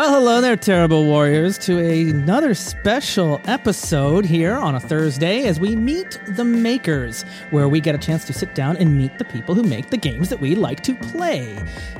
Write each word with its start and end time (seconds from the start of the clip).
Well, 0.00 0.14
hello 0.14 0.40
there, 0.40 0.56
terrible 0.56 1.04
warriors, 1.04 1.58
to 1.58 1.78
another 1.78 2.54
special 2.54 3.38
episode 3.44 4.24
here 4.24 4.54
on 4.54 4.74
a 4.74 4.80
Thursday 4.80 5.44
as 5.44 5.60
we 5.60 5.76
meet 5.76 6.18
the 6.26 6.42
makers, 6.42 7.22
where 7.50 7.68
we 7.68 7.82
get 7.82 7.94
a 7.94 7.98
chance 7.98 8.24
to 8.24 8.32
sit 8.32 8.54
down 8.54 8.78
and 8.78 8.96
meet 8.96 9.18
the 9.18 9.26
people 9.26 9.54
who 9.54 9.62
make 9.62 9.90
the 9.90 9.98
games 9.98 10.30
that 10.30 10.40
we 10.40 10.54
like 10.54 10.80
to 10.84 10.94
play. 10.94 11.54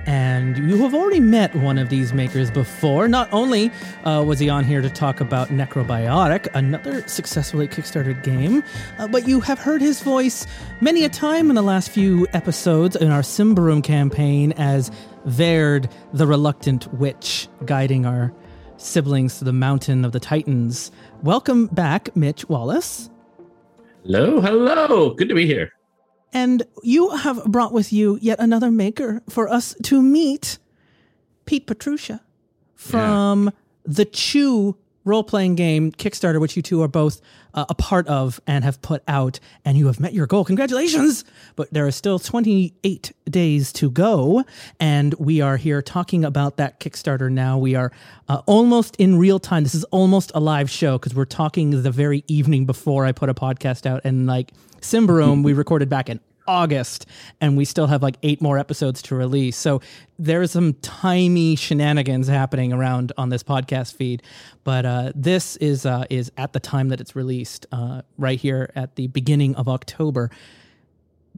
And 0.06 0.56
you 0.56 0.78
have 0.78 0.94
already 0.94 1.20
met 1.20 1.54
one 1.54 1.76
of 1.76 1.90
these 1.90 2.14
makers 2.14 2.50
before. 2.50 3.06
Not 3.06 3.30
only 3.34 3.70
uh, 4.04 4.24
was 4.26 4.38
he 4.38 4.48
on 4.48 4.64
here 4.64 4.80
to 4.80 4.88
talk 4.88 5.20
about 5.20 5.48
Necrobiotic, 5.48 6.48
another 6.54 7.06
successfully 7.06 7.68
Kickstarted 7.68 8.22
game, 8.22 8.64
uh, 8.98 9.08
but 9.08 9.28
you 9.28 9.40
have 9.40 9.58
heard 9.58 9.82
his 9.82 10.00
voice 10.00 10.46
many 10.80 11.04
a 11.04 11.10
time 11.10 11.50
in 11.50 11.54
the 11.54 11.60
last 11.60 11.90
few 11.90 12.26
episodes 12.32 12.96
in 12.96 13.10
our 13.10 13.20
Symbaroum 13.20 13.84
campaign 13.84 14.52
as 14.52 14.90
Verd, 15.26 15.88
the 16.12 16.26
reluctant 16.26 16.92
witch, 16.94 17.48
guiding 17.64 18.06
our 18.06 18.32
siblings 18.76 19.38
to 19.38 19.44
the 19.44 19.52
mountain 19.52 20.04
of 20.04 20.12
the 20.12 20.20
Titans. 20.20 20.90
Welcome 21.22 21.66
back, 21.66 22.14
Mitch 22.16 22.48
Wallace. 22.48 23.10
Hello, 24.04 24.40
hello. 24.40 25.10
Good 25.10 25.28
to 25.28 25.34
be 25.34 25.46
here. 25.46 25.72
And 26.32 26.62
you 26.82 27.10
have 27.10 27.44
brought 27.44 27.72
with 27.72 27.92
you 27.92 28.18
yet 28.22 28.38
another 28.40 28.70
maker 28.70 29.22
for 29.28 29.48
us 29.48 29.74
to 29.84 30.00
meet 30.00 30.58
Pete 31.44 31.66
Petruccia 31.66 32.20
from 32.74 33.44
yeah. 33.44 33.50
the 33.84 34.04
Chew 34.04 34.76
role 35.10 35.24
playing 35.24 35.56
game 35.56 35.92
Kickstarter, 35.92 36.40
which 36.40 36.56
you 36.56 36.62
two 36.62 36.82
are 36.82 36.88
both 36.88 37.20
uh, 37.52 37.66
a 37.68 37.74
part 37.74 38.06
of 38.06 38.40
and 38.46 38.64
have 38.64 38.80
put 38.80 39.02
out, 39.08 39.40
and 39.64 39.76
you 39.76 39.86
have 39.88 40.00
met 40.00 40.14
your 40.14 40.26
goal. 40.26 40.44
Congratulations! 40.44 41.24
But 41.56 41.72
there 41.72 41.86
are 41.86 41.90
still 41.90 42.18
28 42.18 43.12
days 43.28 43.72
to 43.74 43.90
go, 43.90 44.44
and 44.78 45.14
we 45.14 45.40
are 45.40 45.56
here 45.56 45.82
talking 45.82 46.24
about 46.24 46.56
that 46.56 46.80
Kickstarter 46.80 47.30
now. 47.30 47.58
We 47.58 47.74
are 47.74 47.92
uh, 48.28 48.42
almost 48.46 48.96
in 48.96 49.18
real 49.18 49.38
time. 49.38 49.64
This 49.64 49.74
is 49.74 49.84
almost 49.84 50.32
a 50.34 50.40
live 50.40 50.70
show 50.70 50.96
because 50.96 51.14
we're 51.14 51.24
talking 51.24 51.82
the 51.82 51.90
very 51.90 52.24
evening 52.28 52.64
before 52.64 53.04
I 53.04 53.12
put 53.12 53.28
a 53.28 53.34
podcast 53.34 53.84
out, 53.86 54.02
and 54.04 54.26
like 54.26 54.52
Symbaroum, 54.80 55.42
we 55.42 55.52
recorded 55.52 55.88
back 55.88 56.08
in 56.08 56.20
August, 56.50 57.06
and 57.40 57.56
we 57.56 57.64
still 57.64 57.86
have 57.86 58.02
like 58.02 58.16
eight 58.24 58.42
more 58.42 58.58
episodes 58.58 59.00
to 59.02 59.14
release. 59.14 59.56
So 59.56 59.80
there's 60.18 60.50
some 60.50 60.74
tiny 60.82 61.54
shenanigans 61.54 62.26
happening 62.26 62.72
around 62.72 63.12
on 63.16 63.28
this 63.28 63.44
podcast 63.44 63.94
feed, 63.94 64.24
but 64.64 64.84
uh, 64.84 65.12
this 65.14 65.54
is 65.58 65.86
uh, 65.86 66.06
is 66.10 66.32
at 66.36 66.52
the 66.52 66.58
time 66.58 66.88
that 66.88 67.00
it's 67.00 67.14
released, 67.14 67.66
uh, 67.70 68.02
right 68.18 68.38
here 68.38 68.72
at 68.74 68.96
the 68.96 69.06
beginning 69.06 69.54
of 69.54 69.68
October. 69.68 70.28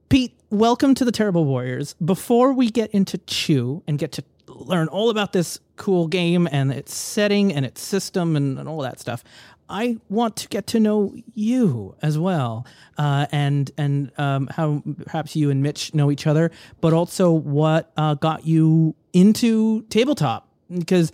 Pete, 0.08 0.32
welcome 0.48 0.94
to 0.94 1.04
the 1.04 1.12
Terrible 1.12 1.44
Warriors. 1.44 1.94
Before 2.02 2.54
we 2.54 2.70
get 2.70 2.90
into 2.92 3.18
Chew 3.18 3.82
and 3.86 3.98
get 3.98 4.12
to 4.12 4.24
learn 4.46 4.88
all 4.88 5.10
about 5.10 5.32
this 5.32 5.60
cool 5.76 6.06
game 6.06 6.48
and 6.50 6.72
its 6.72 6.94
setting 6.94 7.52
and 7.52 7.66
its 7.66 7.82
system 7.82 8.34
and, 8.36 8.58
and 8.58 8.66
all 8.66 8.80
that 8.80 8.98
stuff, 8.98 9.24
I 9.68 9.98
want 10.08 10.36
to 10.36 10.48
get 10.48 10.66
to 10.68 10.80
know 10.80 11.14
you 11.34 11.96
as 12.02 12.18
well, 12.18 12.66
uh, 12.98 13.26
and 13.32 13.70
and 13.78 14.10
um, 14.18 14.48
how 14.48 14.82
perhaps 15.04 15.34
you 15.34 15.50
and 15.50 15.62
Mitch 15.62 15.94
know 15.94 16.10
each 16.10 16.26
other, 16.26 16.50
but 16.80 16.92
also 16.92 17.30
what 17.32 17.90
uh, 17.96 18.14
got 18.14 18.46
you 18.46 18.94
into 19.12 19.82
tabletop 19.82 20.48
because 20.70 21.12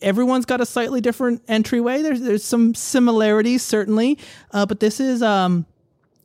everyone's 0.00 0.44
got 0.44 0.60
a 0.60 0.66
slightly 0.66 1.00
different 1.00 1.42
entryway. 1.48 2.02
There's 2.02 2.20
there's 2.20 2.44
some 2.44 2.74
similarities 2.74 3.62
certainly, 3.62 4.18
uh, 4.52 4.66
but 4.66 4.80
this 4.80 5.00
is 5.00 5.22
um, 5.22 5.66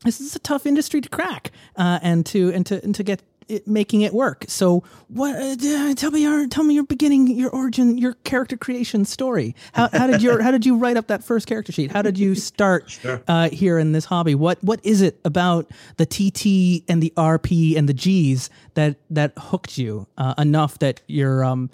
this 0.03 0.19
is 0.21 0.35
a 0.35 0.39
tough 0.39 0.65
industry 0.65 1.01
to 1.01 1.09
crack 1.09 1.51
uh, 1.75 1.99
and 2.01 2.25
to 2.27 2.51
and 2.53 2.65
to 2.67 2.83
and 2.83 2.93
to 2.95 3.03
get 3.03 3.21
it, 3.47 3.67
making 3.67 4.01
it 4.01 4.13
work. 4.13 4.45
So, 4.47 4.83
what? 5.07 5.35
Uh, 5.35 5.93
tell 5.95 6.11
me 6.11 6.21
your 6.23 6.47
tell 6.47 6.63
me 6.63 6.73
your 6.73 6.85
beginning, 6.85 7.27
your 7.27 7.49
origin, 7.49 7.97
your 7.97 8.13
character 8.23 8.57
creation 8.57 9.05
story. 9.05 9.55
How, 9.73 9.89
how 9.91 10.07
did 10.07 10.21
your 10.21 10.41
how 10.43 10.51
did 10.51 10.65
you 10.65 10.77
write 10.77 10.97
up 10.97 11.07
that 11.07 11.23
first 11.23 11.47
character 11.47 11.71
sheet? 11.71 11.91
How 11.91 12.01
did 12.01 12.17
you 12.17 12.35
start 12.35 12.89
sure. 12.89 13.21
uh, 13.27 13.49
here 13.49 13.77
in 13.77 13.91
this 13.91 14.05
hobby? 14.05 14.35
What 14.35 14.63
what 14.63 14.79
is 14.83 15.01
it 15.01 15.19
about 15.25 15.69
the 15.97 16.05
TT 16.05 16.83
and 16.89 17.01
the 17.01 17.13
RP 17.17 17.77
and 17.77 17.87
the 17.89 17.93
Gs 17.93 18.49
that 18.73 18.97
that 19.09 19.33
hooked 19.37 19.77
you 19.77 20.07
uh, 20.17 20.33
enough 20.37 20.79
that 20.79 21.01
you're 21.07 21.43
um 21.43 21.69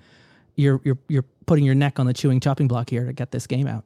you're 0.55 0.81
you're 0.83 0.99
you're 1.07 1.25
putting 1.45 1.65
your 1.65 1.75
neck 1.75 1.99
on 1.99 2.05
the 2.05 2.13
chewing 2.13 2.39
chopping 2.39 2.67
block 2.67 2.89
here 2.89 3.05
to 3.05 3.13
get 3.13 3.31
this 3.31 3.47
game 3.47 3.67
out? 3.67 3.83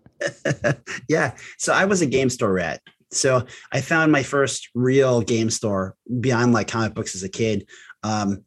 yeah. 1.09 1.33
So 1.57 1.71
I 1.73 1.85
was 1.85 2.01
a 2.01 2.05
game 2.05 2.29
store 2.29 2.53
rat. 2.53 2.81
So 3.15 3.45
I 3.71 3.81
found 3.81 4.11
my 4.11 4.23
first 4.23 4.69
real 4.73 5.21
game 5.21 5.49
store 5.49 5.95
beyond 6.19 6.53
like 6.53 6.67
comic 6.67 6.93
books 6.93 7.15
as 7.15 7.23
a 7.23 7.29
kid, 7.29 7.67
um, 8.03 8.43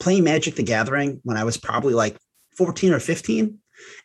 playing 0.00 0.24
Magic 0.24 0.54
the 0.54 0.62
Gathering 0.62 1.20
when 1.24 1.36
I 1.36 1.44
was 1.44 1.56
probably 1.56 1.94
like 1.94 2.16
14 2.56 2.92
or 2.92 3.00
15. 3.00 3.58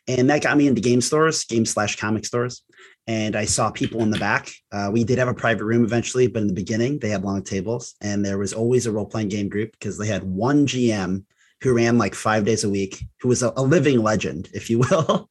And 0.08 0.30
that 0.30 0.42
got 0.42 0.56
me 0.56 0.66
into 0.66 0.80
game 0.80 1.00
stores, 1.00 1.44
game 1.44 1.64
slash 1.64 1.96
comic 1.96 2.24
stores. 2.24 2.62
And 3.06 3.36
I 3.36 3.44
saw 3.44 3.70
people 3.70 4.02
in 4.02 4.10
the 4.10 4.18
back. 4.18 4.50
Uh, 4.72 4.90
we 4.92 5.04
did 5.04 5.18
have 5.18 5.28
a 5.28 5.34
private 5.34 5.64
room 5.64 5.84
eventually, 5.84 6.26
but 6.26 6.42
in 6.42 6.48
the 6.48 6.54
beginning, 6.54 6.98
they 6.98 7.08
had 7.08 7.24
long 7.24 7.42
tables. 7.42 7.94
And 8.00 8.24
there 8.24 8.38
was 8.38 8.52
always 8.52 8.86
a 8.86 8.92
role 8.92 9.06
playing 9.06 9.28
game 9.28 9.48
group 9.48 9.72
because 9.72 9.98
they 9.98 10.06
had 10.06 10.24
one 10.24 10.66
GM 10.66 11.24
who 11.62 11.74
ran 11.74 11.98
like 11.98 12.14
five 12.14 12.44
days 12.44 12.64
a 12.64 12.70
week, 12.70 13.04
who 13.20 13.28
was 13.28 13.42
a, 13.42 13.52
a 13.56 13.62
living 13.62 14.02
legend, 14.02 14.48
if 14.52 14.70
you 14.70 14.78
will. 14.90 15.28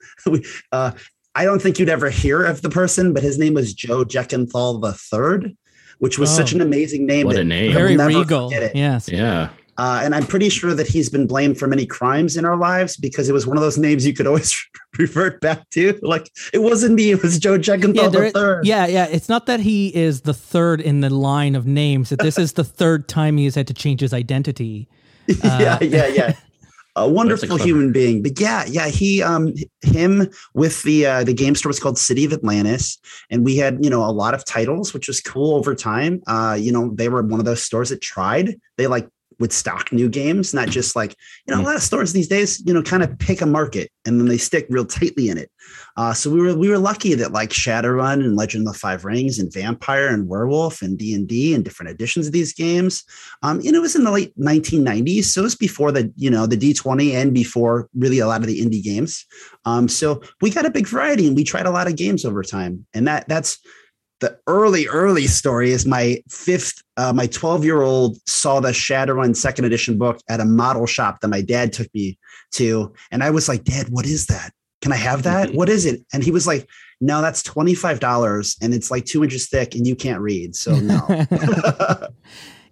uh, 0.71 0.91
I 1.37 1.45
don't 1.45 1.61
think 1.61 1.77
you'd 1.77 1.87
ever 1.87 2.09
hear 2.09 2.43
of 2.43 2.63
the 2.63 2.69
person, 2.69 3.13
but 3.13 3.21
his 3.21 3.37
name 3.37 3.53
was 3.53 3.71
Joe 3.71 4.03
Jeckenthal 4.03 4.81
III, 4.81 5.55
which 5.99 6.17
was 6.17 6.31
oh, 6.31 6.35
such 6.35 6.51
an 6.51 6.61
amazing 6.61 7.05
name. 7.05 7.27
What 7.27 7.35
a 7.35 7.43
name. 7.43 7.73
Very 7.73 7.95
regal. 7.95 8.51
Yes. 8.51 9.07
Yeah. 9.07 9.49
Uh, 9.77 10.01
and 10.03 10.15
I'm 10.15 10.25
pretty 10.25 10.49
sure 10.49 10.73
that 10.73 10.87
he's 10.87 11.09
been 11.09 11.27
blamed 11.27 11.59
for 11.59 11.67
many 11.67 11.85
crimes 11.85 12.37
in 12.37 12.45
our 12.45 12.57
lives 12.57 12.97
because 12.97 13.29
it 13.29 13.33
was 13.33 13.45
one 13.45 13.55
of 13.55 13.61
those 13.61 13.77
names 13.77 14.03
you 14.03 14.15
could 14.15 14.25
always 14.25 14.59
revert 14.97 15.39
back 15.39 15.69
to. 15.71 15.99
Like 16.01 16.31
it 16.53 16.63
wasn't 16.63 16.95
me; 16.95 17.11
it 17.11 17.21
was 17.21 17.37
Joe 17.37 17.59
Jeckenthal 17.59 18.11
yeah, 18.11 18.29
third. 18.31 18.65
Yeah, 18.65 18.87
yeah. 18.87 19.05
It's 19.05 19.29
not 19.29 19.45
that 19.45 19.59
he 19.59 19.95
is 19.95 20.21
the 20.21 20.33
third 20.33 20.81
in 20.81 21.01
the 21.01 21.11
line 21.11 21.55
of 21.55 21.67
names; 21.67 22.09
that 22.09 22.17
this 22.17 22.39
is 22.39 22.53
the 22.53 22.63
third 22.63 23.07
time 23.07 23.37
he 23.37 23.45
has 23.45 23.53
had 23.53 23.67
to 23.67 23.75
change 23.75 24.01
his 24.01 24.13
identity. 24.13 24.87
Uh, 25.43 25.57
yeah, 25.59 25.77
yeah, 25.81 26.07
yeah 26.07 26.33
a 26.97 27.07
wonderful 27.07 27.57
human 27.57 27.91
being. 27.91 28.21
But 28.21 28.39
yeah, 28.39 28.65
yeah, 28.67 28.87
he 28.87 29.21
um 29.21 29.53
him 29.81 30.29
with 30.53 30.83
the 30.83 31.05
uh, 31.05 31.23
the 31.23 31.33
game 31.33 31.55
store 31.55 31.69
was 31.69 31.79
called 31.79 31.97
City 31.97 32.25
of 32.25 32.33
Atlantis, 32.33 32.97
and 33.29 33.45
we 33.45 33.57
had 33.57 33.83
you 33.83 33.89
know 33.89 34.03
a 34.03 34.11
lot 34.11 34.33
of 34.33 34.43
titles, 34.45 34.93
which 34.93 35.07
was 35.07 35.21
cool 35.21 35.55
over 35.55 35.75
time. 35.75 36.21
Uh, 36.27 36.57
you 36.59 36.71
know, 36.71 36.91
they 36.93 37.09
were 37.09 37.21
one 37.21 37.39
of 37.39 37.45
those 37.45 37.63
stores 37.63 37.89
that 37.89 38.01
tried. 38.01 38.55
They 38.77 38.87
like 38.87 39.07
would 39.39 39.53
stock 39.53 39.91
new 39.91 40.09
games, 40.09 40.53
not 40.53 40.69
just 40.69 40.95
like, 40.95 41.15
you 41.45 41.53
know, 41.53 41.59
a 41.59 41.63
mm. 41.63 41.67
lot 41.67 41.75
of 41.75 41.81
stores 41.81 42.13
these 42.13 42.27
days, 42.27 42.61
you 42.65 42.73
know, 42.73 42.81
kind 42.81 43.03
of 43.03 43.17
pick 43.19 43.41
a 43.41 43.45
market 43.45 43.91
and 44.05 44.19
then 44.19 44.27
they 44.27 44.37
stick 44.37 44.65
real 44.69 44.85
tightly 44.85 45.29
in 45.29 45.37
it. 45.37 45.51
Uh, 45.97 46.13
so 46.13 46.29
we 46.29 46.39
were 46.39 46.55
we 46.55 46.69
were 46.69 46.77
lucky 46.77 47.13
that 47.15 47.31
like 47.31 47.49
Shadowrun 47.49 48.23
and 48.23 48.35
Legend 48.35 48.67
of 48.67 48.73
the 48.73 48.79
Five 48.79 49.03
Rings 49.03 49.39
and 49.39 49.51
Vampire 49.51 50.07
and 50.07 50.27
Werewolf 50.27 50.81
and 50.81 50.97
D 50.97 51.13
and 51.13 51.27
D 51.27 51.53
and 51.53 51.63
different 51.63 51.91
editions 51.91 52.27
of 52.27 52.33
these 52.33 52.53
games, 52.53 53.03
um, 53.41 53.59
you 53.61 53.71
know, 53.71 53.79
it 53.79 53.81
was 53.81 53.95
in 53.95 54.03
the 54.03 54.11
late 54.11 54.37
1990s, 54.39 55.25
so 55.25 55.41
it 55.41 55.43
was 55.43 55.55
before 55.55 55.91
the 55.91 56.11
you 56.15 56.29
know 56.29 56.45
the 56.45 56.57
D20 56.57 57.13
and 57.13 57.33
before 57.33 57.89
really 57.95 58.19
a 58.19 58.27
lot 58.27 58.41
of 58.41 58.47
the 58.47 58.61
indie 58.61 58.83
games. 58.83 59.25
Um, 59.65 59.87
so 59.87 60.21
we 60.41 60.49
got 60.51 60.65
a 60.65 60.71
big 60.71 60.87
variety 60.87 61.27
and 61.27 61.35
we 61.35 61.43
tried 61.43 61.65
a 61.65 61.71
lot 61.71 61.87
of 61.87 61.95
games 61.95 62.25
over 62.25 62.43
time, 62.43 62.85
and 62.93 63.07
that 63.07 63.27
that's 63.27 63.59
the 64.19 64.37
early 64.47 64.87
early 64.87 65.27
story 65.27 65.71
is 65.71 65.85
my 65.85 66.21
fifth 66.29 66.81
uh, 66.97 67.13
my 67.13 67.27
12 67.27 67.63
year 67.63 67.81
old 67.81 68.17
saw 68.27 68.59
the 68.59 68.69
shadowrun 68.69 69.35
second 69.35 69.65
edition 69.65 69.97
book 69.97 70.19
at 70.29 70.39
a 70.39 70.45
model 70.45 70.85
shop 70.85 71.21
that 71.21 71.27
my 71.27 71.41
dad 71.41 71.73
took 71.73 71.93
me 71.93 72.17
to 72.51 72.93
and 73.11 73.23
i 73.23 73.29
was 73.29 73.47
like 73.47 73.63
dad 73.63 73.87
what 73.89 74.05
is 74.05 74.27
that? 74.27 74.51
Can 74.81 74.91
i 74.91 74.95
have 74.95 75.23
that? 75.23 75.53
What 75.53 75.69
is 75.69 75.85
it? 75.85 76.01
And 76.13 76.23
he 76.23 76.31
was 76.31 76.47
like 76.47 76.67
no 76.99 77.21
that's 77.21 77.43
$25 77.43 78.57
and 78.61 78.73
it's 78.73 78.89
like 78.89 79.05
two 79.05 79.23
inches 79.23 79.47
thick 79.47 79.75
and 79.75 79.85
you 79.85 79.95
can't 79.95 80.21
read 80.21 80.55
so 80.55 80.75
no. 80.75 80.99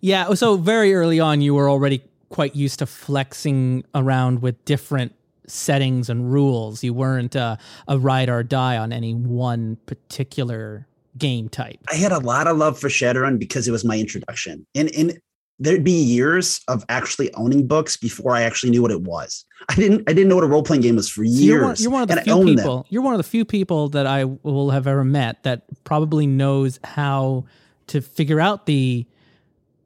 Yeah 0.01 0.33
so 0.33 0.57
very 0.57 0.93
early 0.93 1.19
on 1.19 1.41
you 1.41 1.53
were 1.55 1.69
already 1.69 2.03
quite 2.29 2.55
used 2.55 2.79
to 2.79 2.85
flexing 2.85 3.83
around 3.93 4.41
with 4.41 4.63
different 4.65 5.15
settings 5.47 6.09
and 6.09 6.31
rules. 6.31 6.83
You 6.83 6.93
weren't 6.93 7.35
uh, 7.35 7.57
a 7.87 7.99
ride 7.99 8.29
or 8.29 8.43
die 8.43 8.77
on 8.77 8.91
any 8.91 9.13
one 9.13 9.77
particular 9.85 10.87
game 11.17 11.49
type. 11.49 11.77
I 11.89 11.95
had 11.95 12.11
a 12.11 12.19
lot 12.19 12.47
of 12.47 12.57
love 12.57 12.79
for 12.79 12.89
Shadowrun 12.89 13.39
because 13.39 13.67
it 13.67 13.71
was 13.71 13.85
my 13.85 13.97
introduction. 13.97 14.65
And 14.75 14.93
and 14.95 15.19
there'd 15.59 15.83
be 15.83 15.91
years 15.91 16.59
of 16.67 16.83
actually 16.89 17.33
owning 17.35 17.65
books 17.65 17.95
before 17.95 18.35
I 18.35 18.41
actually 18.41 18.71
knew 18.71 18.81
what 18.81 18.91
it 18.91 19.01
was. 19.01 19.45
I 19.69 19.75
didn't 19.75 20.03
I 20.09 20.13
didn't 20.13 20.29
know 20.29 20.35
what 20.35 20.43
a 20.43 20.47
role 20.47 20.63
playing 20.63 20.81
game 20.81 20.95
was 20.95 21.09
for 21.09 21.23
years. 21.23 21.39
You're 21.45 21.63
one, 21.63 21.75
you're 21.79 21.91
one 21.91 22.01
of 22.03 22.09
the 22.09 22.21
few 22.21 22.45
people. 22.45 22.77
Them. 22.77 22.85
You're 22.89 23.01
one 23.01 23.13
of 23.13 23.19
the 23.19 23.23
few 23.23 23.45
people 23.45 23.89
that 23.89 24.05
I 24.05 24.25
will 24.25 24.71
have 24.71 24.87
ever 24.87 25.03
met 25.03 25.43
that 25.43 25.63
probably 25.83 26.27
knows 26.27 26.79
how 26.83 27.45
to 27.87 28.01
figure 28.01 28.39
out 28.39 28.65
the 28.65 29.05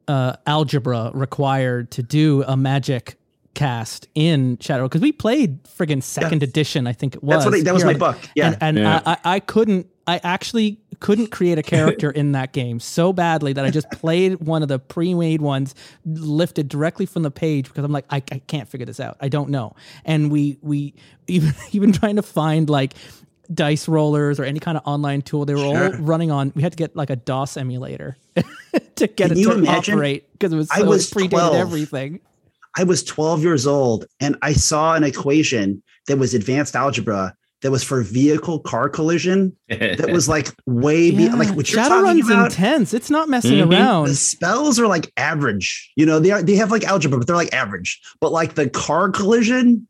uh, 0.08 0.36
algebra 0.46 1.10
required 1.14 1.90
to 1.92 2.02
do 2.02 2.42
a 2.46 2.56
magic 2.56 3.16
cast 3.54 4.08
in 4.14 4.58
Shadow 4.60 4.84
because 4.84 5.00
we 5.00 5.12
played 5.12 5.62
friggin' 5.64 6.02
second 6.02 6.42
edition. 6.42 6.86
I 6.86 6.92
think 6.92 7.14
it 7.14 7.22
was. 7.22 7.44
That's 7.44 7.46
what 7.46 7.54
I, 7.54 7.62
that 7.62 7.74
was 7.74 7.84
my 7.84 7.94
book. 7.94 8.18
Yeah, 8.34 8.46
and, 8.46 8.58
and 8.60 8.78
yeah. 8.78 9.02
I, 9.06 9.18
I 9.24 9.40
couldn't. 9.40 9.86
I 10.06 10.20
actually 10.24 10.80
couldn't 11.00 11.28
create 11.28 11.58
a 11.58 11.62
character 11.74 12.10
in 12.10 12.32
that 12.32 12.52
game 12.52 12.78
so 12.78 13.12
badly 13.12 13.52
that 13.52 13.64
I 13.64 13.70
just 13.70 13.90
played 13.90 14.40
one 14.40 14.62
of 14.62 14.68
the 14.68 14.78
pre-made 14.78 15.40
ones 15.40 15.74
lifted 16.04 16.68
directly 16.68 17.06
from 17.06 17.22
the 17.22 17.30
page 17.30 17.68
because 17.68 17.84
I'm 17.84 17.92
like, 17.92 18.06
I, 18.10 18.16
I 18.30 18.38
can't 18.46 18.68
figure 18.68 18.86
this 18.86 19.00
out. 19.00 19.16
I 19.20 19.28
don't 19.28 19.50
know. 19.50 19.74
And 20.04 20.30
we 20.30 20.58
we 20.62 20.94
even 21.26 21.54
even 21.72 21.92
trying 21.92 22.16
to 22.16 22.22
find 22.22 22.70
like 22.70 22.94
dice 23.52 23.88
rollers 23.88 24.38
or 24.38 24.44
any 24.44 24.60
kind 24.60 24.76
of 24.76 24.82
online 24.86 25.22
tool. 25.22 25.44
They 25.44 25.54
were 25.54 25.60
sure. 25.60 25.94
all 25.94 26.00
running 26.02 26.30
on. 26.30 26.52
We 26.54 26.62
had 26.62 26.72
to 26.72 26.76
get 26.76 26.94
like 26.94 27.10
a 27.10 27.16
DOS 27.16 27.56
emulator 27.56 28.16
to 28.34 28.42
get 29.06 29.16
Can 29.16 29.32
it 29.32 29.42
to 29.42 29.52
imagine? 29.52 29.94
operate 29.94 30.30
because 30.32 30.52
it 30.52 30.56
was 30.56 30.68
so 30.68 30.84
I 30.84 30.86
was 30.86 31.10
predated 31.10 31.30
12. 31.30 31.54
everything. 31.56 32.20
I 32.76 32.84
was 32.84 33.02
12 33.02 33.42
years 33.42 33.66
old 33.66 34.06
and 34.20 34.36
I 34.42 34.52
saw 34.52 34.94
an 34.94 35.02
equation 35.02 35.82
that 36.06 36.18
was 36.18 36.34
advanced 36.34 36.76
algebra 36.76 37.34
that 37.62 37.70
was 37.70 37.82
for 37.82 38.02
vehicle 38.02 38.60
car 38.60 38.88
collision 38.88 39.54
that 39.68 40.10
was 40.10 40.28
like 40.28 40.48
way 40.66 41.10
yeah. 41.10 41.16
beyond 41.18 41.38
like 41.38 41.56
what 41.56 41.70
you're 41.70 41.82
Shadowrun's 41.82 42.20
talking 42.20 42.22
about. 42.22 42.46
intense. 42.46 42.94
It's 42.94 43.10
not 43.10 43.28
messing 43.28 43.58
mm-hmm. 43.58 43.72
around. 43.72 44.06
The 44.06 44.14
spells 44.14 44.78
are 44.78 44.86
like 44.86 45.12
average. 45.16 45.92
You 45.96 46.06
know, 46.06 46.18
they 46.18 46.30
are 46.30 46.42
they 46.42 46.56
have 46.56 46.70
like 46.70 46.84
algebra, 46.84 47.18
but 47.18 47.26
they're 47.26 47.36
like 47.36 47.52
average. 47.52 48.00
But 48.20 48.32
like 48.32 48.54
the 48.54 48.68
car 48.68 49.10
collision, 49.10 49.86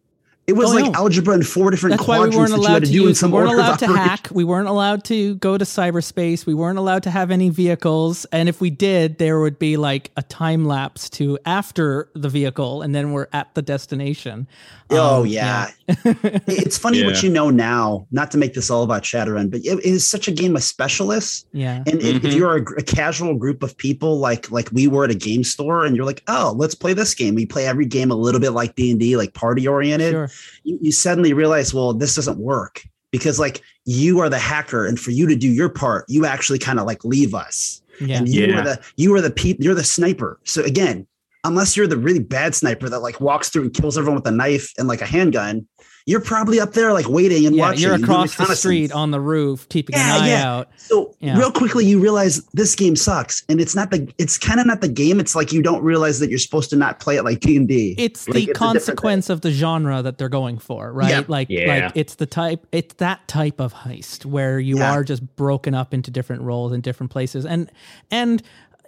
it 0.50 0.56
was 0.56 0.72
oh, 0.72 0.74
like 0.74 0.94
algebra 0.96 1.36
in 1.36 1.44
four 1.44 1.70
different 1.70 1.92
That's 1.92 2.04
quadrants 2.04 2.36
why 2.36 2.42
we 2.42 2.50
weren't 2.50 2.60
allowed 2.60 2.80
to, 2.80 2.86
to 2.86 2.92
use, 2.92 3.22
We 3.22 3.30
weren't 3.30 3.52
allowed 3.52 3.78
to 3.78 3.86
hack. 3.86 4.28
We 4.32 4.42
weren't 4.42 4.66
allowed 4.66 5.04
to 5.04 5.36
go 5.36 5.56
to 5.56 5.64
cyberspace. 5.64 6.44
We 6.44 6.54
weren't 6.54 6.76
allowed 6.76 7.04
to 7.04 7.10
have 7.10 7.30
any 7.30 7.50
vehicles. 7.50 8.24
And 8.32 8.48
if 8.48 8.60
we 8.60 8.68
did, 8.68 9.18
there 9.18 9.38
would 9.38 9.60
be 9.60 9.76
like 9.76 10.10
a 10.16 10.24
time 10.24 10.64
lapse 10.64 11.08
to 11.10 11.38
after 11.46 12.10
the 12.16 12.28
vehicle, 12.28 12.82
and 12.82 12.92
then 12.92 13.12
we're 13.12 13.28
at 13.32 13.54
the 13.54 13.62
destination. 13.62 14.48
Oh 14.90 15.20
um, 15.20 15.26
yeah, 15.28 15.70
yeah. 15.86 15.94
it's 16.48 16.76
funny 16.76 16.98
yeah. 16.98 17.06
what 17.06 17.22
you 17.22 17.30
know 17.30 17.50
now. 17.50 18.08
Not 18.10 18.32
to 18.32 18.38
make 18.38 18.54
this 18.54 18.70
all 18.70 18.82
about 18.82 19.04
Shadowrun, 19.04 19.52
but 19.52 19.60
it 19.60 19.84
is 19.84 20.08
such 20.08 20.26
a 20.26 20.32
game 20.32 20.56
of 20.56 20.64
specialists. 20.64 21.46
Yeah, 21.52 21.76
and 21.86 22.00
mm-hmm. 22.00 22.26
if, 22.26 22.34
you're 22.34 22.56
a, 22.56 22.62
a, 22.78 22.82
casual 22.82 23.36
group 23.36 23.62
of 23.62 23.76
people 23.76 24.18
like 24.18 24.50
like 24.50 24.68
we 24.72 24.88
were 24.88 25.04
at 25.04 25.12
a 25.12 25.14
game 25.14 25.44
store, 25.44 25.84
and 25.84 25.94
you're 25.94 26.06
like, 26.06 26.24
oh, 26.26 26.54
let's 26.56 26.74
play 26.74 26.92
this 26.92 27.14
game. 27.14 27.36
We 27.36 27.46
play 27.46 27.66
every 27.66 27.86
game 27.86 28.10
a 28.10 28.16
little 28.16 28.40
bit 28.40 28.50
like 28.50 28.74
D 28.74 28.90
and 28.90 28.98
D, 28.98 29.16
like 29.16 29.32
party 29.32 29.68
oriented. 29.68 30.12
Sure. 30.12 30.28
You, 30.64 30.78
you 30.80 30.92
suddenly 30.92 31.32
realize, 31.32 31.72
well, 31.74 31.92
this 31.92 32.14
doesn't 32.14 32.38
work 32.38 32.82
because 33.10 33.38
like 33.38 33.62
you 33.84 34.20
are 34.20 34.28
the 34.28 34.38
hacker, 34.38 34.86
and 34.86 34.98
for 34.98 35.10
you 35.10 35.26
to 35.26 35.36
do 35.36 35.48
your 35.48 35.68
part, 35.68 36.04
you 36.08 36.26
actually 36.26 36.58
kind 36.58 36.78
of 36.78 36.86
like 36.86 37.04
leave 37.04 37.34
us. 37.34 37.82
Yeah. 38.00 38.18
And 38.18 38.28
you 38.28 38.46
yeah. 38.46 38.58
are 38.58 38.64
the 38.64 38.80
you 38.96 39.14
are 39.14 39.20
the 39.20 39.30
people 39.30 39.64
you're 39.64 39.74
the 39.74 39.84
sniper. 39.84 40.40
So 40.44 40.62
again, 40.62 41.06
unless 41.44 41.76
you're 41.76 41.86
the 41.86 41.96
really 41.96 42.20
bad 42.20 42.54
sniper 42.54 42.88
that 42.88 43.00
like 43.00 43.20
walks 43.20 43.48
through 43.48 43.62
and 43.62 43.74
kills 43.74 43.98
everyone 43.98 44.16
with 44.16 44.26
a 44.26 44.36
knife 44.36 44.72
and 44.78 44.88
like 44.88 45.02
a 45.02 45.06
handgun, 45.06 45.66
you're 46.06 46.20
probably 46.20 46.60
up 46.60 46.72
there 46.72 46.92
like 46.92 47.08
waiting 47.08 47.46
and 47.46 47.54
yeah, 47.54 47.62
watching. 47.62 47.82
You're 47.82 47.94
across 47.94 48.36
the 48.36 48.54
street 48.54 48.92
on 48.92 49.10
the 49.10 49.20
roof, 49.20 49.68
keeping 49.68 49.96
yeah, 49.96 50.16
an 50.16 50.22
eye 50.22 50.28
yeah. 50.28 50.52
out. 50.52 50.68
So 50.76 51.14
yeah. 51.20 51.38
real 51.38 51.52
quickly, 51.52 51.84
you 51.84 52.00
realize 52.00 52.42
this 52.52 52.74
game 52.74 52.96
sucks, 52.96 53.44
and 53.48 53.60
it's 53.60 53.74
not 53.74 53.90
the. 53.90 54.12
It's 54.18 54.38
kind 54.38 54.60
of 54.60 54.66
not 54.66 54.80
the 54.80 54.88
game. 54.88 55.20
It's 55.20 55.34
like 55.34 55.52
you 55.52 55.62
don't 55.62 55.82
realize 55.82 56.18
that 56.20 56.30
you're 56.30 56.38
supposed 56.38 56.70
to 56.70 56.76
not 56.76 57.00
play 57.00 57.16
it 57.16 57.24
like 57.24 57.40
D 57.40 57.56
and 57.56 57.68
D. 57.68 57.94
It's 57.98 58.28
like, 58.28 58.34
the 58.34 58.50
it's 58.50 58.58
consequence 58.58 59.30
of 59.30 59.42
the 59.42 59.50
genre 59.50 60.02
that 60.02 60.18
they're 60.18 60.28
going 60.28 60.58
for, 60.58 60.92
right? 60.92 61.10
Yeah. 61.10 61.22
Like, 61.28 61.50
like 61.50 61.92
it's 61.94 62.16
the 62.16 62.26
type. 62.26 62.66
It's 62.72 62.94
that 62.94 63.26
type 63.28 63.60
of 63.60 63.74
heist 63.74 64.24
where 64.24 64.58
you 64.58 64.82
are 64.82 65.04
just 65.04 65.36
broken 65.36 65.74
up 65.74 65.94
into 65.94 66.10
different 66.10 66.42
roles 66.42 66.72
in 66.72 66.80
different 66.80 67.12
places, 67.12 67.44
and 67.44 67.70
and 68.10 68.42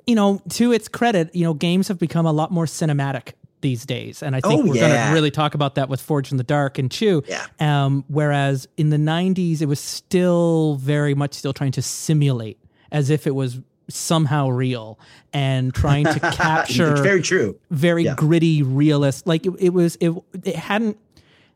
you 0.07 0.15
know, 0.15 0.43
to 0.51 0.73
its 0.73 0.89
credit, 0.89 1.35
you 1.35 1.45
know, 1.45 1.55
games 1.55 1.89
have 1.89 1.99
become 1.99 2.27
a 2.27 2.33
lot 2.33 2.51
more 2.51 2.67
cinematic 2.67 3.35
these 3.63 3.87
days. 3.87 4.23
And 4.23 4.37
I 4.37 4.41
think 4.41 4.65
oh, 4.65 4.69
we're 4.69 4.77
yeah. 4.77 4.89
going 4.89 5.09
to 5.09 5.15
really 5.15 5.31
talk 5.31 5.55
about 5.55 5.77
that 5.77 5.89
with 5.89 6.01
Forged 6.01 6.33
in 6.33 6.37
the 6.37 6.45
Dark 6.45 6.79
and 6.79 6.91
Chew. 6.91 7.23
Yeah. 7.27 7.47
Um, 7.59 8.05
whereas 8.09 8.69
in 8.77 8.91
the 8.91 8.99
90s, 8.99 9.63
it 9.63 9.67
was 9.67 9.81
still 9.81 10.75
very 10.77 11.15
much 11.15 11.35
still 11.35 11.53
trying 11.53 11.73
to 11.73 11.83
simulate 11.83 12.59
as 12.91 13.09
if 13.09 13.27
it 13.27 13.35
was 13.35 13.61
somehow 13.89 14.49
real 14.49 14.99
and 15.33 15.75
trying 15.75 16.05
to 16.05 16.21
capture 16.33 16.97
very 17.03 17.21
true 17.21 17.59
very 17.71 18.05
yeah. 18.05 18.15
gritty 18.15 18.63
realist 18.63 19.27
like 19.27 19.45
it, 19.45 19.53
it 19.59 19.71
was 19.71 19.97
it, 20.01 20.13
it 20.45 20.57
hadn't 20.57 20.97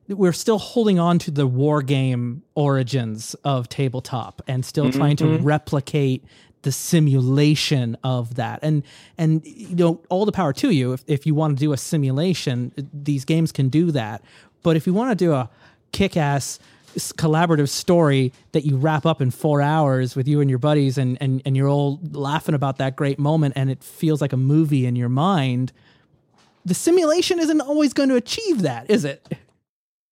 we're 0.09 0.33
still 0.33 0.59
holding 0.59 0.99
on 0.99 1.19
to 1.19 1.31
the 1.31 1.47
war 1.47 1.83
game 1.83 2.43
origins 2.55 3.35
of 3.45 3.69
tabletop 3.69 4.43
and 4.47 4.65
still 4.65 4.87
mm-hmm. 4.87 4.99
trying 4.99 5.17
to 5.17 5.25
mm-hmm. 5.25 5.45
replicate 5.45 6.25
the 6.63 6.73
simulation 6.73 7.97
of 8.03 8.35
that. 8.35 8.61
And 8.63 8.83
and 9.19 9.43
you 9.45 9.77
know 9.77 10.01
all 10.09 10.25
the 10.25 10.33
power 10.33 10.53
to 10.55 10.71
you 10.71 10.93
if, 10.93 11.05
if 11.07 11.27
you 11.27 11.35
want 11.35 11.57
to 11.57 11.61
do 11.61 11.73
a 11.73 11.77
simulation 11.77 12.73
these 12.93 13.25
games 13.25 13.53
can 13.53 13.69
do 13.69 13.91
that. 13.93 14.23
But 14.63 14.77
if 14.77 14.87
you 14.87 14.95
want 14.95 15.17
to 15.17 15.25
do 15.25 15.33
a 15.33 15.49
kick-ass 15.93 16.59
collaborative 16.97 17.69
story 17.69 18.33
that 18.53 18.65
you 18.65 18.77
wrap 18.77 19.05
up 19.05 19.21
in 19.21 19.31
four 19.31 19.61
hours 19.61 20.17
with 20.17 20.27
you 20.27 20.41
and 20.41 20.49
your 20.49 20.59
buddies 20.59 20.97
and, 20.97 21.19
and, 21.21 21.43
and 21.45 21.57
you're 21.57 21.69
all 21.69 22.01
laughing 22.13 22.55
about 22.55 22.79
that 22.79 22.97
great 22.97 23.19
moment 23.19 23.53
and 23.55 23.71
it 23.71 23.85
feels 23.85 24.21
like 24.21 24.33
a 24.33 24.37
movie 24.37 24.87
in 24.87 24.97
your 24.97 25.11
mind 25.11 25.73
the 26.65 26.75
simulation 26.75 27.39
isn't 27.39 27.61
always 27.61 27.93
going 27.93 28.09
to 28.09 28.17
achieve 28.17 28.63
that 28.63 28.91
is 28.91 29.05
it? 29.05 29.27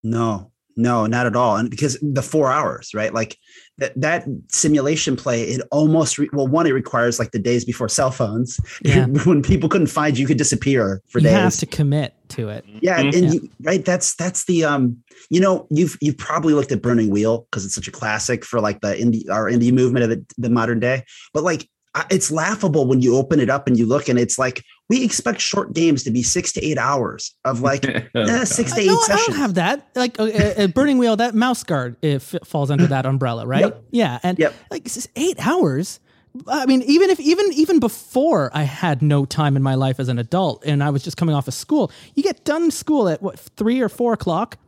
No 0.03 0.53
no 0.77 1.07
not 1.07 1.27
at 1.27 1.37
all. 1.37 1.57
And 1.57 1.71
because 1.71 1.99
the 2.01 2.23
four 2.23 2.51
hours 2.51 2.95
right? 2.95 3.13
Like 3.13 3.39
that 3.79 3.93
that 4.01 4.25
simulation 4.49 5.17
play 5.17 5.43
it 5.43 5.61
almost 5.71 6.19
re- 6.19 6.29
well 6.33 6.47
one 6.47 6.67
it 6.67 6.71
requires 6.71 7.19
like 7.19 7.33
the 7.33 7.39
days 7.39 7.65
before 7.65 7.89
cell 7.89 8.11
phones 8.11 8.61
yeah. 8.85 9.07
when 9.25 9.43
people 9.43 9.69
couldn't 9.69 9.89
find 9.89 10.17
you, 10.17 10.23
you 10.23 10.27
could 10.29 10.39
disappear 10.39 11.03
for 11.09 11.19
you 11.19 11.25
days. 11.25 11.33
You 11.33 11.39
have 11.39 11.57
to 11.57 11.67
commit 11.67 12.15
to 12.31 12.49
it. 12.49 12.65
Yeah, 12.81 12.99
mm-hmm. 12.99 13.19
and 13.19 13.25
yeah. 13.27 13.33
You, 13.33 13.51
right 13.63 13.85
that's 13.85 14.15
that's 14.15 14.45
the 14.47 14.65
um 14.65 14.97
you 15.29 15.41
know 15.41 15.67
you've 15.71 15.97
you've 16.01 16.19
probably 16.19 16.55
looked 16.55 16.73
at 16.73 16.83
Burning 16.83 17.11
Wheel 17.11 17.47
because 17.51 17.65
it's 17.65 17.75
such 17.75 17.89
a 17.89 17.93
classic 17.93 18.45
for 18.45 18.61
like 18.61 18.81
the 18.81 18.95
indie 18.95 19.29
our 19.31 19.51
indie 19.51 19.73
movement 19.73 20.05
of 20.05 20.11
the, 20.11 20.25
the 20.39 20.51
modern 20.51 20.81
day, 20.81 21.05
but 21.33 21.43
like 21.43 21.69
it's 22.11 22.31
laughable 22.31 22.87
when 22.87 23.01
you 23.01 23.17
open 23.17 23.39
it 23.39 23.49
up 23.49 23.67
and 23.69 23.79
you 23.79 23.87
look 23.87 24.09
and 24.09 24.19
it's 24.19 24.39
like 24.39 24.65
we 24.89 25.03
expect 25.03 25.41
short 25.41 25.73
games 25.73 26.03
to 26.05 26.11
be 26.11 26.23
six 26.23 26.53
to 26.53 26.65
eight 26.65 26.79
hours 26.79 27.35
of 27.45 27.61
like 27.61 27.85
eh, 28.15 28.45
six 28.45 28.73
to 28.75 28.81
eight 28.81 28.87
no, 28.87 29.01
sessions. 29.01 29.29
I 29.29 29.31
don't 29.31 29.37
have 29.39 29.55
that. 29.55 29.89
Like 29.95 30.21
uh, 30.21 30.25
uh, 30.25 30.67
Burning 30.69 30.99
Wheel, 30.99 31.17
that 31.17 31.35
mouse 31.35 31.65
guard 31.65 31.97
if 32.03 32.35
it 32.35 32.47
falls 32.47 32.71
under 32.71 32.87
that 32.89 33.07
umbrella, 33.07 33.47
right? 33.47 33.63
Yep. 33.63 33.85
Yeah, 33.91 34.19
and 34.23 34.39
yep. 34.39 34.55
like 34.71 34.87
eight 35.17 35.47
hours. 35.47 36.01
I 36.49 36.67
mean, 36.67 36.83
even 36.83 37.11
if 37.11 37.21
even 37.21 37.47
even 37.53 37.79
before 37.79 38.51
I 38.53 38.65
had 38.65 39.01
no 39.03 39.25
time 39.25 39.57
in 39.57 39.63
my 39.63 39.77
life 39.77 40.01
as 40.01 40.09
an 40.09 40.19
adult 40.19 40.65
and 40.67 40.83
I 40.83 40.91
was 40.91 41.03
just 41.03 41.17
coming 41.17 41.35
off 41.35 41.49
of 41.49 41.55
school, 41.55 41.91
you 42.15 42.23
get 42.23 42.45
done 42.45 42.71
school 42.71 43.09
at 43.09 43.23
what 43.23 43.39
three 43.39 43.81
or 43.81 43.89
four 43.89 44.13
o'clock, 44.13 44.59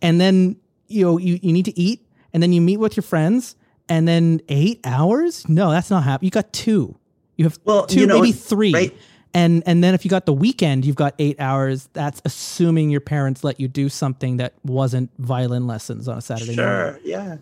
and 0.00 0.20
then 0.20 0.56
you 0.88 1.04
know 1.04 1.18
you, 1.18 1.38
you 1.42 1.52
need 1.52 1.66
to 1.66 1.78
eat, 1.78 2.04
and 2.32 2.42
then 2.42 2.52
you 2.52 2.60
meet 2.60 2.78
with 2.78 2.96
your 2.96 3.02
friends, 3.02 3.56
and 3.88 4.08
then 4.08 4.40
eight 4.48 4.80
hours? 4.84 5.48
No, 5.48 5.70
that's 5.70 5.90
not 5.90 6.02
happening. 6.02 6.28
You 6.28 6.30
got 6.30 6.52
two. 6.52 6.96
You 7.36 7.44
have 7.44 7.58
well, 7.64 7.86
two, 7.86 8.00
you 8.00 8.06
know, 8.06 8.20
maybe 8.20 8.32
three. 8.32 8.72
Right? 8.72 8.96
And 9.34 9.62
and 9.66 9.82
then 9.82 9.94
if 9.94 10.04
you 10.04 10.10
got 10.10 10.26
the 10.26 10.32
weekend, 10.32 10.84
you've 10.84 10.96
got 10.96 11.14
eight 11.18 11.40
hours. 11.40 11.88
That's 11.92 12.20
assuming 12.24 12.90
your 12.90 13.00
parents 13.00 13.42
let 13.44 13.58
you 13.58 13.68
do 13.68 13.88
something 13.88 14.36
that 14.36 14.54
wasn't 14.64 15.10
violin 15.18 15.66
lessons 15.66 16.08
on 16.08 16.18
a 16.18 16.20
Saturday 16.20 16.54
sure, 16.54 16.84
morning. 16.92 17.02
Yeah. 17.04 17.36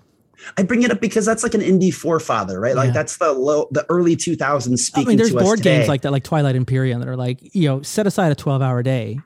I 0.56 0.62
bring 0.62 0.82
it 0.82 0.90
up 0.90 1.00
because 1.00 1.26
that's 1.26 1.42
like 1.42 1.52
an 1.52 1.60
indie 1.60 1.92
forefather, 1.92 2.58
right? 2.58 2.74
Like 2.74 2.88
yeah. 2.88 2.92
that's 2.92 3.18
the 3.18 3.32
low, 3.32 3.68
the 3.72 3.84
early 3.90 4.16
2000s 4.16 4.78
speaking. 4.78 5.06
I 5.06 5.08
mean, 5.08 5.18
there's 5.18 5.34
board 5.34 5.60
games 5.60 5.86
like 5.86 6.00
that, 6.02 6.12
like 6.12 6.24
Twilight 6.24 6.56
Imperium, 6.56 7.00
that 7.00 7.08
are 7.08 7.16
like, 7.16 7.54
you 7.54 7.68
know, 7.68 7.82
set 7.82 8.06
aside 8.06 8.32
a 8.32 8.34
12 8.34 8.62
hour 8.62 8.82
day 8.82 9.20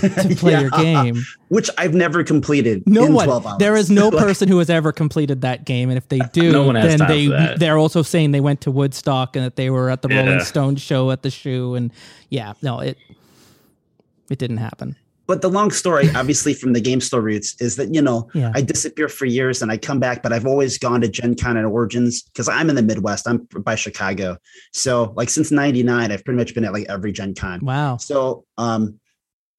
to 0.00 0.34
play 0.38 0.52
yeah. 0.52 0.60
your 0.60 0.70
game, 0.70 1.22
which 1.48 1.70
I've 1.78 1.94
never 1.94 2.24
completed. 2.24 2.82
No 2.86 3.06
one. 3.06 3.58
There 3.58 3.76
is 3.76 3.90
no 3.90 4.10
person 4.10 4.48
who 4.48 4.58
has 4.58 4.70
ever 4.70 4.92
completed 4.92 5.42
that 5.42 5.64
game, 5.64 5.90
and 5.90 5.96
if 5.96 6.08
they 6.08 6.20
do, 6.32 6.52
no 6.52 6.72
then 6.72 6.98
they 7.06 7.28
they're 7.56 7.78
also 7.78 8.02
saying 8.02 8.32
they 8.32 8.40
went 8.40 8.60
to 8.62 8.70
Woodstock 8.70 9.36
and 9.36 9.44
that 9.44 9.56
they 9.56 9.70
were 9.70 9.90
at 9.90 10.02
the 10.02 10.08
yeah. 10.08 10.22
Rolling 10.22 10.40
Stone 10.40 10.76
show 10.76 11.10
at 11.10 11.22
the 11.22 11.30
shoe, 11.30 11.74
and 11.74 11.92
yeah, 12.28 12.54
no, 12.62 12.80
it 12.80 12.98
it 14.30 14.38
didn't 14.38 14.58
happen. 14.58 14.96
But 15.26 15.42
the 15.42 15.48
long 15.48 15.70
story, 15.70 16.08
obviously, 16.16 16.54
from 16.54 16.72
the 16.72 16.80
game 16.80 17.00
store 17.00 17.20
roots, 17.20 17.54
is 17.60 17.76
that 17.76 17.94
you 17.94 18.02
know 18.02 18.28
yeah. 18.34 18.50
I 18.52 18.62
disappear 18.62 19.08
for 19.08 19.26
years 19.26 19.62
and 19.62 19.70
I 19.70 19.76
come 19.76 20.00
back, 20.00 20.24
but 20.24 20.32
I've 20.32 20.44
always 20.44 20.76
gone 20.76 21.00
to 21.02 21.08
Gen 21.08 21.36
Con 21.36 21.56
and 21.56 21.66
Origins 21.66 22.22
because 22.22 22.48
I'm 22.48 22.68
in 22.68 22.74
the 22.74 22.82
Midwest. 22.82 23.28
I'm 23.28 23.46
by 23.58 23.76
Chicago, 23.76 24.38
so 24.72 25.12
like 25.16 25.28
since 25.28 25.52
'99, 25.52 26.10
I've 26.10 26.24
pretty 26.24 26.36
much 26.36 26.52
been 26.54 26.64
at 26.64 26.72
like 26.72 26.86
every 26.88 27.12
Gen 27.12 27.34
Con. 27.34 27.60
Wow. 27.62 27.96
So 27.98 28.44
um, 28.58 28.98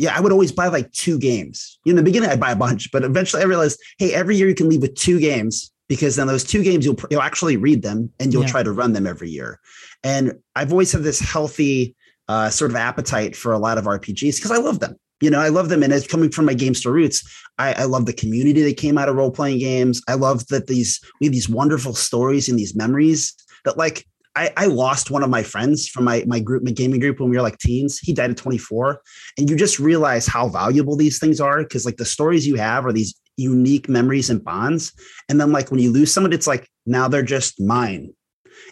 yeah, 0.01 0.17
I 0.17 0.19
would 0.19 0.31
always 0.31 0.51
buy 0.51 0.67
like 0.67 0.91
two 0.93 1.19
games. 1.19 1.77
In 1.85 1.95
the 1.95 2.01
beginning, 2.01 2.31
I'd 2.31 2.39
buy 2.39 2.53
a 2.53 2.55
bunch, 2.55 2.91
but 2.91 3.03
eventually 3.03 3.43
I 3.43 3.45
realized, 3.45 3.79
hey, 3.99 4.11
every 4.15 4.35
year 4.35 4.47
you 4.47 4.55
can 4.55 4.67
leave 4.67 4.81
with 4.81 4.95
two 4.95 5.19
games 5.19 5.71
because 5.87 6.15
then 6.15 6.25
those 6.25 6.43
two 6.43 6.63
games 6.63 6.85
you'll 6.85 6.97
you'll 7.11 7.21
actually 7.21 7.55
read 7.55 7.83
them 7.83 8.11
and 8.19 8.33
you'll 8.33 8.41
yeah. 8.41 8.49
try 8.49 8.63
to 8.63 8.71
run 8.71 8.93
them 8.93 9.05
every 9.05 9.29
year. 9.29 9.59
And 10.03 10.33
I've 10.55 10.71
always 10.71 10.91
had 10.91 11.03
this 11.03 11.19
healthy 11.19 11.95
uh, 12.27 12.49
sort 12.49 12.71
of 12.71 12.77
appetite 12.77 13.35
for 13.35 13.53
a 13.53 13.59
lot 13.59 13.77
of 13.77 13.85
RPGs 13.85 14.37
because 14.37 14.49
I 14.49 14.57
love 14.57 14.79
them. 14.79 14.95
You 15.21 15.29
know, 15.29 15.39
I 15.39 15.49
love 15.49 15.69
them, 15.69 15.83
and 15.83 15.93
it's 15.93 16.07
coming 16.07 16.31
from 16.31 16.45
my 16.45 16.55
game 16.55 16.73
store 16.73 16.93
roots. 16.93 17.23
I, 17.59 17.73
I 17.73 17.83
love 17.83 18.07
the 18.07 18.13
community 18.13 18.63
that 18.63 18.77
came 18.77 18.97
out 18.97 19.07
of 19.07 19.15
role 19.15 19.29
playing 19.29 19.59
games. 19.59 20.01
I 20.07 20.15
love 20.15 20.47
that 20.47 20.65
these 20.65 20.99
we 21.19 21.27
have 21.27 21.33
these 21.33 21.47
wonderful 21.47 21.93
stories 21.93 22.49
and 22.49 22.57
these 22.57 22.75
memories 22.75 23.35
that 23.65 23.77
like 23.77 24.07
I, 24.35 24.51
I, 24.55 24.65
lost 24.67 25.11
one 25.11 25.23
of 25.23 25.29
my 25.29 25.43
friends 25.43 25.87
from 25.87 26.05
my 26.05 26.23
my 26.25 26.39
group, 26.39 26.63
my 26.63 26.71
gaming 26.71 26.99
group 26.99 27.19
when 27.19 27.29
we 27.29 27.35
were 27.35 27.43
like 27.43 27.57
teens. 27.57 27.99
He 27.99 28.13
died 28.13 28.31
at 28.31 28.37
24. 28.37 29.01
And 29.37 29.49
you 29.49 29.55
just 29.55 29.79
realize 29.79 30.25
how 30.25 30.47
valuable 30.47 30.95
these 30.95 31.19
things 31.19 31.41
are 31.41 31.59
because 31.63 31.85
like 31.85 31.97
the 31.97 32.05
stories 32.05 32.47
you 32.47 32.55
have 32.55 32.85
are 32.85 32.93
these 32.93 33.13
unique 33.37 33.89
memories 33.89 34.29
and 34.29 34.43
bonds. 34.43 34.93
And 35.27 35.39
then 35.39 35.51
like 35.51 35.69
when 35.71 35.79
you 35.79 35.91
lose 35.91 36.13
someone, 36.13 36.33
it's 36.33 36.47
like 36.47 36.69
now 36.85 37.07
they're 37.07 37.23
just 37.23 37.59
mine. 37.59 38.13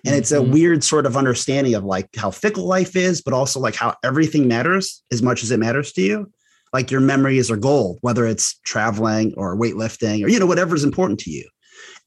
And 0.06 0.16
it's 0.16 0.32
a 0.32 0.38
Mhm. 0.38 0.51
weird 0.51 0.84
sort 0.84 1.06
of 1.06 1.18
understanding 1.18 1.74
of 1.75 1.84
like 1.84 2.08
how 2.16 2.32
fickle 2.32 2.66
life 2.68 2.96
is, 2.96 3.22
but 3.22 3.34
also 3.34 3.60
like 3.60 3.75
how 3.75 3.96
everything 4.04 4.48
matters 4.48 5.04
as 5.12 5.22
much 5.22 5.44
as 5.44 5.51
it 5.51 5.60
matters 5.60 5.92
to 5.94 6.01
you. 6.01 6.32
Like 6.72 6.92
your 6.92 7.01
memories 7.01 7.50
are 7.51 7.58
gold, 7.58 7.98
whether 8.01 8.25
it's 8.25 8.60
traveling 8.66 9.34
or 9.36 9.58
weightlifting 9.58 10.24
or, 10.24 10.30
you 10.30 10.39
know, 10.39 10.46
whatever's 10.46 10.84
important 10.84 11.20
to 11.22 11.32
you. 11.32 11.44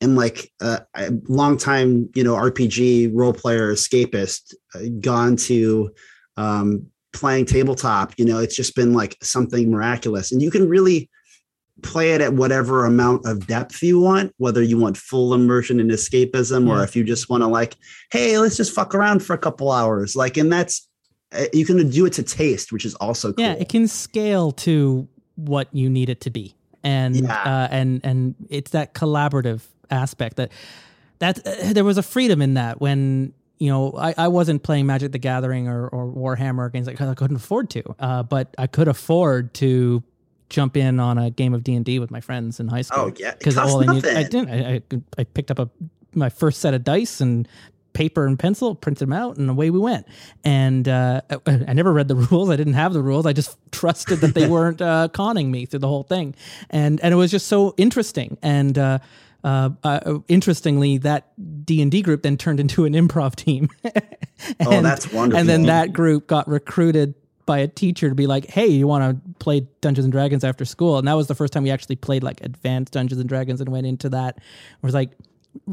And 0.02 0.16
like 0.16 0.50
uh, 0.60 0.80
a 0.94 1.10
long 1.28 1.56
time, 1.56 2.10
you 2.14 2.24
know, 2.24 2.34
RPG 2.34 3.12
role 3.14 3.32
player 3.32 3.72
escapist, 3.72 4.52
uh, 4.74 4.80
gone 5.00 5.36
to 5.36 5.90
um, 6.36 6.86
playing 7.12 7.46
tabletop, 7.46 8.12
you 8.18 8.24
know, 8.24 8.38
it's 8.38 8.56
just 8.56 8.74
been 8.74 8.92
like 8.92 9.16
something 9.22 9.70
miraculous. 9.70 10.32
And 10.32 10.42
you 10.42 10.50
can 10.50 10.68
really 10.68 11.08
play 11.82 12.12
it 12.12 12.20
at 12.20 12.34
whatever 12.34 12.84
amount 12.84 13.26
of 13.26 13.46
depth 13.46 13.82
you 13.82 14.00
want, 14.00 14.32
whether 14.38 14.62
you 14.62 14.78
want 14.78 14.96
full 14.96 15.34
immersion 15.34 15.80
in 15.80 15.88
escapism 15.88 16.68
or 16.68 16.82
if 16.82 16.94
you 16.94 17.04
just 17.04 17.28
want 17.28 17.42
to 17.42 17.46
like, 17.46 17.76
hey, 18.10 18.38
let's 18.38 18.56
just 18.56 18.74
fuck 18.74 18.94
around 18.94 19.22
for 19.22 19.34
a 19.34 19.38
couple 19.38 19.70
hours. 19.72 20.14
Like, 20.14 20.36
and 20.36 20.52
that's 20.52 20.88
uh, 21.32 21.46
you 21.52 21.64
can 21.64 21.88
do 21.90 22.06
it 22.06 22.12
to 22.14 22.22
taste, 22.22 22.72
which 22.72 22.84
is 22.84 22.94
also 22.96 23.32
cool. 23.32 23.44
Yeah, 23.44 23.52
it 23.54 23.68
can 23.68 23.88
scale 23.88 24.52
to 24.52 25.08
what 25.36 25.68
you 25.72 25.88
need 25.88 26.08
it 26.10 26.20
to 26.22 26.30
be, 26.30 26.54
and 26.84 27.16
Yeah. 27.16 27.42
uh, 27.42 27.68
and 27.70 28.00
and 28.04 28.34
it's 28.50 28.72
that 28.72 28.92
collaborative 28.94 29.62
aspect 29.92 30.36
that 30.36 30.50
that 31.18 31.46
uh, 31.46 31.72
there 31.72 31.84
was 31.84 31.98
a 31.98 32.02
freedom 32.02 32.42
in 32.42 32.54
that 32.54 32.80
when 32.80 33.32
you 33.58 33.70
know 33.70 33.94
I, 33.96 34.14
I 34.18 34.28
wasn't 34.28 34.62
playing 34.62 34.86
Magic 34.86 35.12
the 35.12 35.18
Gathering 35.18 35.68
or, 35.68 35.88
or 35.88 36.06
Warhammer 36.06 36.72
games 36.72 36.88
because 36.88 37.08
I 37.08 37.14
couldn't 37.14 37.36
afford 37.36 37.70
to, 37.70 37.82
uh, 37.98 38.22
but 38.22 38.54
I 38.58 38.66
could 38.66 38.88
afford 38.88 39.54
to 39.54 40.02
jump 40.48 40.76
in 40.76 41.00
on 41.00 41.16
a 41.16 41.30
game 41.30 41.54
of 41.54 41.64
D 41.64 41.74
and 41.74 41.84
D 41.84 41.98
with 41.98 42.10
my 42.10 42.20
friends 42.20 42.60
in 42.60 42.68
high 42.68 42.82
school. 42.82 43.04
Oh 43.04 43.12
yeah, 43.16 43.34
because 43.38 43.56
all 43.56 43.88
I 43.88 43.94
needed, 43.94 44.16
I 44.16 44.22
didn't. 44.24 44.50
I, 44.50 44.74
I, 44.74 44.82
I 45.18 45.24
picked 45.24 45.50
up 45.50 45.58
a 45.58 45.70
my 46.14 46.28
first 46.28 46.60
set 46.60 46.74
of 46.74 46.84
dice 46.84 47.20
and 47.20 47.48
paper 47.92 48.26
and 48.26 48.38
pencil, 48.38 48.74
printed 48.74 49.06
them 49.06 49.12
out, 49.12 49.36
and 49.36 49.48
away 49.50 49.70
we 49.70 49.78
went. 49.78 50.06
And 50.44 50.88
uh, 50.88 51.20
I, 51.30 51.64
I 51.68 51.72
never 51.72 51.92
read 51.92 52.08
the 52.08 52.14
rules. 52.30 52.50
I 52.50 52.56
didn't 52.56 52.74
have 52.74 52.92
the 52.92 53.02
rules. 53.02 53.26
I 53.26 53.32
just 53.32 53.56
trusted 53.70 54.20
that 54.20 54.34
they 54.34 54.48
weren't 54.48 54.80
uh, 54.80 55.08
conning 55.12 55.50
me 55.50 55.66
through 55.66 55.80
the 55.80 55.88
whole 55.88 56.02
thing. 56.02 56.34
And 56.70 57.00
and 57.00 57.12
it 57.12 57.16
was 57.16 57.30
just 57.30 57.46
so 57.46 57.74
interesting. 57.76 58.38
And 58.42 58.78
uh, 58.78 58.98
uh, 59.44 59.70
uh, 59.82 60.18
interestingly, 60.28 60.98
that 60.98 61.32
D 61.66 61.82
and 61.82 61.90
D 61.90 62.02
group 62.02 62.22
then 62.22 62.36
turned 62.36 62.60
into 62.60 62.84
an 62.84 62.92
improv 62.94 63.34
team. 63.34 63.68
Oh, 64.60 64.72
And- 64.72 64.84
that's 64.84 65.12
wonderful. 65.12 65.38
And 65.38 65.48
then 65.48 65.62
that 65.64 65.92
group 65.92 66.26
got 66.26 66.48
recruited 66.48 67.14
by 67.46 67.58
a 67.58 67.68
teacher 67.68 68.08
to 68.08 68.14
be 68.16 68.26
like, 68.26 68.46
"Hey, 68.46 68.66
you 68.66 68.88
want 68.88 69.24
to 69.24 69.34
play 69.38 69.68
Dungeons 69.80 70.04
and 70.04 70.10
Dragons 70.12 70.42
after 70.42 70.64
school?" 70.64 70.98
And 70.98 71.06
that 71.06 71.12
was 71.14 71.28
the 71.28 71.36
first 71.36 71.52
time 71.52 71.62
we 71.62 71.70
actually 71.70 71.94
played 71.94 72.24
like 72.24 72.40
advanced 72.40 72.92
Dungeons 72.92 73.20
and 73.20 73.28
Dragons 73.28 73.60
and 73.60 73.70
went 73.70 73.86
into 73.86 74.08
that. 74.08 74.36
It 74.38 74.42
was 74.82 74.94
like 74.94 75.10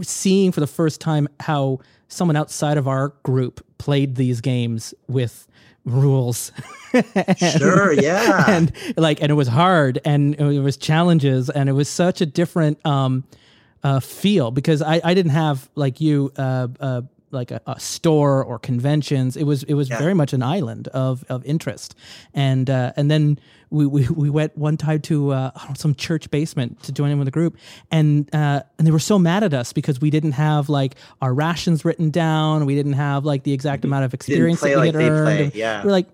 seeing 0.04 0.52
for 0.52 0.60
the 0.60 0.68
first 0.68 1.02
time 1.02 1.28
how 1.40 1.80
someone 2.10 2.36
outside 2.36 2.78
of 2.78 2.88
our 2.88 3.10
group 3.24 3.66
played 3.80 4.16
these 4.18 4.40
games 4.42 4.94
with 5.08 5.48
rules. 5.84 6.52
And- 6.94 7.38
Sure, 7.38 7.92
yeah. 7.94 8.46
and 8.48 8.72
like 8.98 9.22
and 9.22 9.30
it 9.32 9.36
was 9.36 9.48
hard 9.48 10.00
and 10.06 10.34
it 10.36 10.60
was 10.62 10.76
challenges 10.78 11.50
and 11.52 11.70
it 11.70 11.74
was 11.74 11.88
such 11.90 12.20
a 12.22 12.26
different 12.26 12.84
um 12.86 13.24
uh 13.84 14.00
feel 14.00 14.52
because 14.52 14.82
i 14.82 15.00
i 15.04 15.14
didn't 15.14 15.32
have 15.32 15.70
like 15.76 16.02
you 16.02 16.32
uh 16.38 16.68
uh 16.80 17.02
like 17.32 17.52
a, 17.52 17.62
a 17.68 17.80
store 17.80 18.44
or 18.44 18.58
conventions 18.58 19.38
it 19.38 19.44
was 19.44 19.62
it 19.64 19.76
was 19.76 19.88
Yeah. 19.90 20.00
very 20.00 20.14
much 20.16 20.34
an 20.34 20.42
island 20.42 20.88
of 20.90 21.24
of 21.30 21.46
interest 21.46 21.94
and 22.34 22.70
uh 22.70 22.92
and 22.98 23.10
then 23.12 23.40
we 23.70 23.86
we, 23.86 24.08
we 24.08 24.30
went 24.32 24.58
one 24.58 24.78
time 24.78 25.00
to 25.02 25.32
uh 25.32 25.52
some 25.76 25.94
church 25.94 26.32
basement 26.32 26.82
to 26.84 26.92
join 26.92 27.12
in 27.12 27.20
with 27.20 27.28
a 27.28 27.32
group 27.32 27.56
and 27.92 28.28
uh 28.34 28.62
and 28.80 28.88
they 28.88 28.92
were 28.92 28.98
so 29.00 29.20
mad 29.20 29.44
at 29.44 29.54
us 29.54 29.74
because 29.74 30.02
we 30.02 30.10
didn't 30.10 30.32
have 30.34 30.70
like 30.70 30.96
our 31.22 31.34
rations 31.34 31.86
written 31.86 32.10
down 32.10 32.66
we 32.66 32.74
didn't 32.74 32.94
have 32.94 33.26
like 33.26 33.44
the 33.44 33.54
exact 33.54 33.86
amount 33.86 34.06
of 34.06 34.14
experience 34.16 34.60
that 34.62 34.70
we 34.70 34.76
like 34.76 34.86
had 34.88 34.96
they 34.96 35.10
earned 35.10 35.52
play. 35.52 35.52
Yeah. 35.60 35.86
we're 35.86 35.92
like 35.92 36.08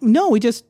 no 0.00 0.30
we 0.30 0.40
just 0.40 0.64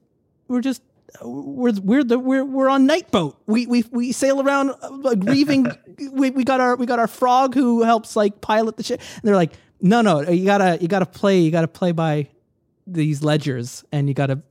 we're 0.49 0.61
just 0.61 0.83
we're 1.21 1.73
we're 1.83 2.05
the 2.05 2.19
we're 2.19 2.45
we're 2.45 2.69
on 2.69 2.87
night 2.87 3.11
boat. 3.11 3.41
We 3.47 3.67
we 3.67 3.85
we 3.91 4.13
sail 4.13 4.41
around 4.41 4.75
uh, 4.81 5.15
grieving. 5.15 5.67
we 6.13 6.31
we 6.31 6.45
got 6.45 6.61
our 6.61 6.77
we 6.77 6.87
got 6.87 6.99
our 6.99 7.07
frog 7.07 7.55
who 7.55 7.83
helps 7.83 8.17
like 8.17 8.41
pilot 8.41 8.77
the 8.77 8.83
ship. 8.83 9.01
And 9.17 9.23
they're 9.23 9.37
like, 9.37 9.53
no 9.81 10.01
no, 10.01 10.21
you 10.21 10.45
gotta 10.45 10.79
you 10.81 10.89
gotta 10.89 11.07
play 11.07 11.41
you 11.41 11.51
gotta 11.51 11.69
play 11.69 11.93
by 11.93 12.29
these 12.87 13.23
ledgers, 13.23 13.85
and 13.93 14.09
you 14.09 14.15
gotta. 14.15 14.43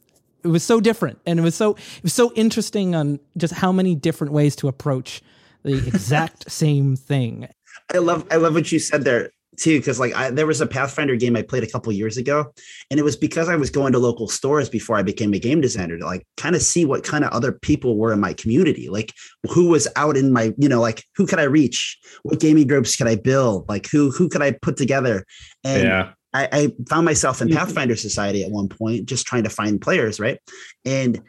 It 0.43 0.47
was 0.47 0.63
so 0.63 0.79
different, 0.79 1.19
and 1.25 1.39
it 1.39 1.43
was 1.43 1.55
so 1.55 1.73
it 1.73 2.03
was 2.03 2.13
so 2.13 2.31
interesting 2.33 2.95
on 2.95 3.19
just 3.37 3.53
how 3.53 3.71
many 3.71 3.93
different 3.93 4.33
ways 4.33 4.55
to 4.57 4.67
approach 4.67 5.21
the 5.63 5.75
exact 5.75 6.51
same 6.51 6.95
thing. 6.95 7.47
I 7.93 7.99
love 7.99 8.25
I 8.31 8.37
love 8.37 8.53
what 8.55 8.71
you 8.71 8.79
said 8.79 9.03
there 9.03 9.29
too 9.61 9.79
because 9.79 9.99
like 9.99 10.13
I, 10.15 10.31
there 10.31 10.47
was 10.47 10.59
a 10.59 10.67
Pathfinder 10.67 11.15
game 11.15 11.35
I 11.35 11.41
played 11.41 11.63
a 11.63 11.69
couple 11.69 11.91
years 11.93 12.17
ago, 12.17 12.51
and 12.89 12.99
it 12.99 13.03
was 13.03 13.15
because 13.15 13.47
I 13.47 13.55
was 13.55 13.69
going 13.69 13.93
to 13.93 13.99
local 13.99 14.27
stores 14.27 14.69
before 14.69 14.97
I 14.97 15.03
became 15.03 15.33
a 15.33 15.39
game 15.39 15.61
designer 15.61 15.97
to 15.97 16.05
like 16.05 16.25
kind 16.37 16.55
of 16.55 16.61
see 16.61 16.83
what 16.85 17.03
kind 17.03 17.23
of 17.23 17.31
other 17.31 17.51
people 17.51 17.97
were 17.97 18.11
in 18.11 18.19
my 18.19 18.33
community, 18.33 18.89
like 18.89 19.13
who 19.49 19.67
was 19.67 19.87
out 19.95 20.17
in 20.17 20.33
my 20.33 20.53
you 20.57 20.67
know 20.67 20.81
like 20.81 21.03
who 21.15 21.25
could 21.25 21.39
I 21.39 21.43
reach, 21.43 21.97
what 22.23 22.39
gaming 22.39 22.67
groups 22.67 22.95
could 22.95 23.07
I 23.07 23.15
build, 23.15 23.69
like 23.69 23.87
who 23.89 24.11
who 24.11 24.27
could 24.27 24.41
I 24.41 24.51
put 24.51 24.77
together, 24.77 25.25
and 25.63 25.83
yeah. 25.83 26.11
I, 26.33 26.47
I 26.51 26.71
found 26.89 27.05
myself 27.05 27.41
in 27.41 27.49
Mhm. 27.49 27.55
Pathfinder 27.55 27.95
Society 27.95 28.43
at 28.43 28.51
one 28.51 28.69
point, 28.69 29.05
just 29.05 29.27
trying 29.27 29.43
to 29.43 29.49
find 29.49 29.79
players, 29.81 30.19
right? 30.19 30.39
And 30.85 31.21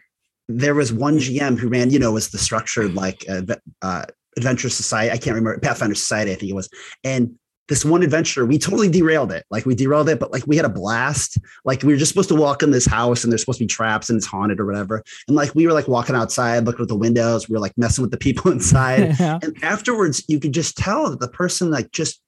there 0.49 0.75
was 0.75 0.93
one 0.93 1.19
GM 1.19 1.59
who 1.59 1.69
ran, 1.69 1.91
you 1.91 1.99
know, 1.99 2.13
was 2.13 2.31
the 2.31 2.39
structured 2.39 2.95
like 2.95 3.25
uh, 3.29 3.43
uh, 3.83 4.05
Adventure 4.37 4.69
Society. 4.69 5.11
I 5.11 5.19
can't 5.19 5.35
remember 5.35 5.59
Pathfinder 5.61 5.95
Society, 5.95 6.33
I 6.33 6.35
think 6.35 6.51
it 6.51 6.55
was. 6.55 6.69
And 7.05 7.37
this 7.73 7.87
one 7.87 8.03
adventure, 8.03 8.45
we 8.45 8.59
totally 8.59 8.91
derailed 8.91 9.33
it. 9.33 9.47
Like 9.51 9.65
we 9.65 9.75
derailed 9.75 10.11
it, 10.11 10.21
but 10.21 10.31
like 10.31 10.47
we 10.47 10.57
had 10.57 10.67
a 10.67 10.69
blast. 10.69 11.39
Like 11.65 11.83
we 11.83 11.95
were 11.95 11.99
just 11.99 12.11
supposed 12.11 12.29
to 12.29 12.35
walk 12.35 12.63
in 12.63 12.71
this 12.71 12.85
house 12.85 13.25
and 13.25 13.33
there's 13.33 13.41
supposed 13.41 13.61
to 13.61 13.65
be 13.65 13.69
traps 13.69 14.11
and 14.11 14.19
it's 14.19 14.27
haunted 14.27 14.61
or 14.61 14.67
whatever. 14.67 15.03
And 15.27 15.35
like 15.35 15.55
we 15.55 15.67
were 15.67 15.73
like 15.73 15.89
walking 15.89 16.15
outside, 16.15 16.67
looking 16.67 16.83
at 16.83 16.89
the 16.89 16.97
windows. 16.97 17.49
We 17.49 17.55
were 17.55 17.61
like 17.61 17.73
messing 17.79 18.03
with 18.03 18.11
the 18.11 18.19
people 18.19 18.51
inside. 18.57 19.17
Yeah. 19.23 19.39
and 19.43 19.57
afterwards, 19.65 20.23
you 20.29 20.39
could 20.39 20.53
just 20.53 20.77
tell 20.77 21.09
that 21.09 21.21
the 21.21 21.29
person 21.29 21.71
like 21.71 21.93
just 21.93 22.21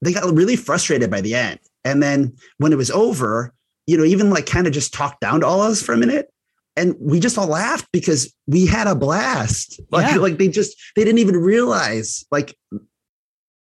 they 0.00 0.14
got 0.14 0.24
really 0.34 0.56
frustrated 0.56 1.10
by 1.10 1.20
the 1.20 1.34
end. 1.34 1.58
And 1.84 2.02
then 2.02 2.34
when 2.56 2.72
it 2.72 2.76
was 2.76 2.90
over, 2.90 3.52
you 3.86 3.98
know, 3.98 4.04
even 4.04 4.30
like 4.30 4.46
kind 4.46 4.66
of 4.66 4.72
just 4.72 4.94
talked 4.94 5.20
down 5.20 5.40
to 5.40 5.46
all 5.46 5.62
of 5.62 5.70
us 5.72 5.82
for 5.82 5.92
a 5.92 5.98
minute. 5.98 6.28
And 6.76 6.96
we 6.98 7.20
just 7.20 7.36
all 7.36 7.46
laughed 7.48 7.88
because 7.92 8.32
we 8.46 8.64
had 8.64 8.86
a 8.86 8.94
blast. 8.94 9.78
Like, 9.90 10.10
Yeah. 10.10 10.16
like 10.18 10.38
they 10.38 10.48
just 10.48 10.74
they 10.96 11.04
didn't 11.04 11.18
even 11.18 11.36
realize 11.36 12.24
like 12.30 12.56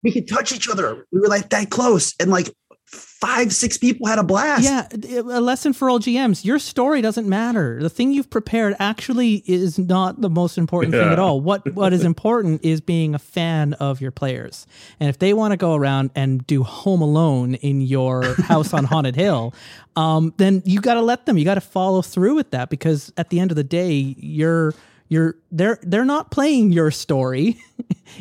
we 0.03 0.11
could 0.11 0.27
touch 0.27 0.51
each 0.51 0.69
other. 0.69 1.05
We 1.11 1.19
were 1.19 1.27
like 1.27 1.49
that 1.49 1.69
close. 1.69 2.13
And 2.19 2.31
like 2.31 2.49
five, 2.91 3.53
six 3.53 3.77
people 3.77 4.07
had 4.07 4.17
a 4.17 4.23
blast. 4.23 4.63
Yeah, 4.63 4.87
a 5.17 5.41
lesson 5.41 5.73
for 5.73 5.89
all 5.89 5.99
GMs. 5.99 6.43
Your 6.45 6.57
story 6.57 7.01
doesn't 7.01 7.27
matter. 7.27 7.79
The 7.81 7.89
thing 7.89 8.13
you've 8.13 8.29
prepared 8.29 8.75
actually 8.79 9.43
is 9.45 9.77
not 9.77 10.21
the 10.21 10.29
most 10.29 10.57
important 10.57 10.93
thing 10.93 11.09
at 11.09 11.19
all. 11.19 11.39
What 11.41 11.73
what 11.73 11.93
is 11.93 12.03
important 12.05 12.63
is 12.63 12.81
being 12.81 13.13
a 13.13 13.19
fan 13.19 13.73
of 13.73 14.01
your 14.01 14.11
players. 14.11 14.65
And 14.99 15.09
if 15.09 15.19
they 15.19 15.33
want 15.33 15.51
to 15.51 15.57
go 15.57 15.75
around 15.75 16.11
and 16.15 16.45
do 16.47 16.63
Home 16.63 17.01
Alone 17.01 17.55
in 17.55 17.81
your 17.81 18.23
house 18.43 18.73
on 18.73 18.85
Haunted 18.85 19.15
Hill, 19.15 19.53
um, 19.95 20.33
then 20.37 20.63
you 20.65 20.81
got 20.81 20.95
to 20.95 21.01
let 21.01 21.25
them. 21.25 21.37
You 21.37 21.45
got 21.45 21.55
to 21.55 21.61
follow 21.61 22.01
through 22.01 22.35
with 22.35 22.51
that 22.51 22.69
because 22.69 23.11
at 23.17 23.29
the 23.29 23.39
end 23.39 23.51
of 23.51 23.55
the 23.55 23.63
day, 23.63 24.15
you're 24.17 24.73
you're 25.09 25.35
they're 25.51 25.79
they're 25.81 26.05
not 26.05 26.31
playing 26.31 26.71
your 26.71 26.91
story. 26.91 27.57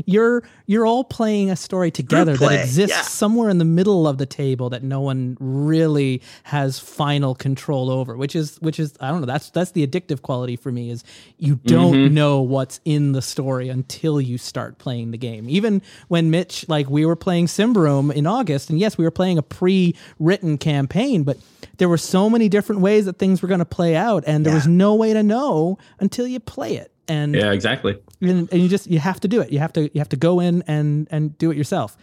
you're 0.07 0.43
you're 0.67 0.87
all 0.87 1.05
playing 1.05 1.51
a 1.51 1.57
story 1.57 1.91
together 1.91 2.37
play, 2.37 2.57
that 2.57 2.65
exists 2.65 2.97
yeah. 2.97 3.03
somewhere 3.03 3.49
in 3.49 3.59
the 3.59 3.65
middle 3.65 4.07
of 4.07 4.19
the 4.19 4.27
table 4.27 4.71
that 4.71 4.83
no 4.83 5.01
one 5.01 5.37
really 5.41 6.23
has 6.45 6.79
final 6.79 7.35
control 7.35 7.91
over 7.91 8.17
which 8.17 8.37
is 8.37 8.57
which 8.61 8.79
is 8.79 8.95
i 9.01 9.11
don't 9.11 9.21
know 9.21 9.27
that's 9.27 9.51
that's 9.51 9.73
the 9.73 9.87
addictive 9.87 10.23
quality 10.23 10.57
for 10.57 10.71
me 10.71 10.91
is 10.91 11.05
you 11.39 11.57
don't 11.65 11.95
mm-hmm. 11.95 12.15
know 12.15 12.41
what's 12.41 12.81
in 12.85 13.13
the 13.13 13.23
story 13.23 13.69
until 13.69 14.21
you 14.21 14.39
start 14.39 14.79
playing 14.79 15.11
the 15.11 15.19
game 15.19 15.49
even 15.49 15.83
when 16.09 16.31
mitch 16.31 16.69
like 16.69 16.89
we 16.89 17.05
were 17.05 17.17
playing 17.17 17.47
Symbaroum 17.47 18.13
in 18.13 18.27
august 18.27 18.71
and 18.71 18.79
yes 18.79 18.99
we 18.99 19.05
were 19.05 19.11
playing 19.11 19.39
a 19.39 19.43
pre-written 19.43 20.59
campaign 20.59 21.23
but 21.25 21.39
there 21.79 21.89
were 21.89 21.99
so 21.99 22.29
many 22.29 22.49
different 22.49 22.81
ways 22.81 23.07
that 23.07 23.19
things 23.19 23.41
were 23.41 23.49
going 23.49 23.59
to 23.59 23.65
play 23.65 23.97
out 23.97 24.25
and 24.27 24.45
there 24.45 24.55
was 24.55 24.67
no 24.67 24.95
way 24.95 25.13
to 25.13 25.23
know 25.23 25.79
until 26.01 26.27
you 26.27 26.41
play 26.41 26.77
it 26.77 26.78
and 27.09 27.35
Yeah, 27.35 27.53
exactly. 27.53 27.99
and, 28.21 28.49
and 28.53 28.63
you 28.63 28.69
just 28.69 28.87
you 28.89 28.99
have 28.99 29.21
to 29.21 29.29
do 29.29 29.41
it. 29.41 29.51
You 29.53 29.59
have 29.59 29.73
to 29.75 29.83
you 29.83 29.99
have 30.01 30.09
to 30.11 30.17
go 30.17 30.41
in 30.41 30.63
and 30.67 31.09
and 31.11 31.37
do 31.39 31.51
it 31.51 31.57
yourself. 31.57 31.97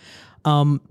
Um 0.43 0.81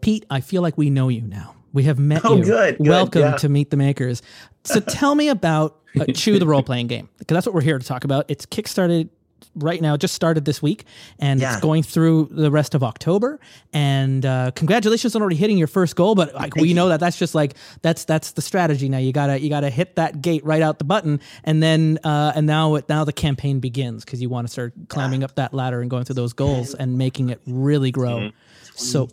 pete 0.00 0.24
i 0.30 0.40
feel 0.40 0.62
like 0.62 0.76
we 0.78 0.90
know 0.90 1.08
you 1.08 1.22
now. 1.22 1.54
We 1.72 1.82
have 1.84 1.98
met 1.98 2.22
Oh, 2.24 2.36
you. 2.36 2.44
good, 2.44 2.78
good, 2.78 2.86
welcome 2.88 3.20
yeah. 3.22 3.36
to 3.36 3.48
meet 3.48 3.70
the 3.70 3.76
makers. 3.76 4.22
So 4.64 4.80
tell 4.80 5.14
me 5.14 5.28
about 5.28 5.80
uh, 5.98 6.04
chew 6.14 6.38
the 6.38 6.46
role-playing 6.46 6.86
game 6.86 7.08
because 7.18 7.34
that's 7.34 7.46
what 7.46 7.54
we're 7.54 7.60
here 7.62 7.78
to 7.78 7.84
talk 7.86 8.04
about. 8.04 8.24
It's 8.28 8.46
kickstarted 8.46 9.08
right 9.54 9.80
now 9.80 9.96
just 9.96 10.14
started 10.14 10.44
this 10.44 10.60
week 10.62 10.84
and 11.18 11.40
Yeah. 11.40 11.52
it's 11.52 11.60
going 11.60 11.82
through 11.82 12.28
the 12.30 12.50
rest 12.50 12.74
of 12.74 12.82
october 12.82 13.38
and 13.72 14.24
uh, 14.24 14.50
congratulations 14.54 15.14
on 15.14 15.22
already 15.22 15.36
hitting 15.36 15.58
your 15.58 15.66
first 15.66 15.96
goal 15.96 16.14
but 16.14 16.34
like 16.34 16.54
we 16.56 16.68
you. 16.68 16.74
know 16.74 16.88
that 16.88 17.00
that's 17.00 17.16
just 17.18 17.34
like 17.34 17.54
that's 17.82 18.04
that's 18.04 18.32
the 18.32 18.42
strategy 18.42 18.88
now 18.88 18.98
you 18.98 19.12
gotta 19.12 19.40
you 19.40 19.48
gotta 19.48 19.70
hit 19.70 19.96
that 19.96 20.20
gate 20.22 20.44
right 20.44 20.62
out 20.62 20.78
the 20.78 20.84
button 20.84 21.20
and 21.44 21.62
then 21.62 21.98
uh, 22.04 22.32
and 22.34 22.46
now 22.46 22.74
it 22.74 22.88
now 22.88 23.04
the 23.04 23.12
campaign 23.12 23.60
begins 23.60 24.04
because 24.04 24.20
you 24.22 24.28
want 24.28 24.46
to 24.46 24.52
start 24.52 24.72
climbing 24.88 25.24
up 25.24 25.34
that 25.36 25.52
ladder 25.54 25.80
and 25.80 25.90
going 25.90 26.04
through 26.04 26.14
those 26.14 26.32
goals 26.32 26.74
and 26.74 26.98
making 26.98 27.30
it 27.30 27.40
really 27.46 27.90
grow 27.90 28.30
so 28.74 29.08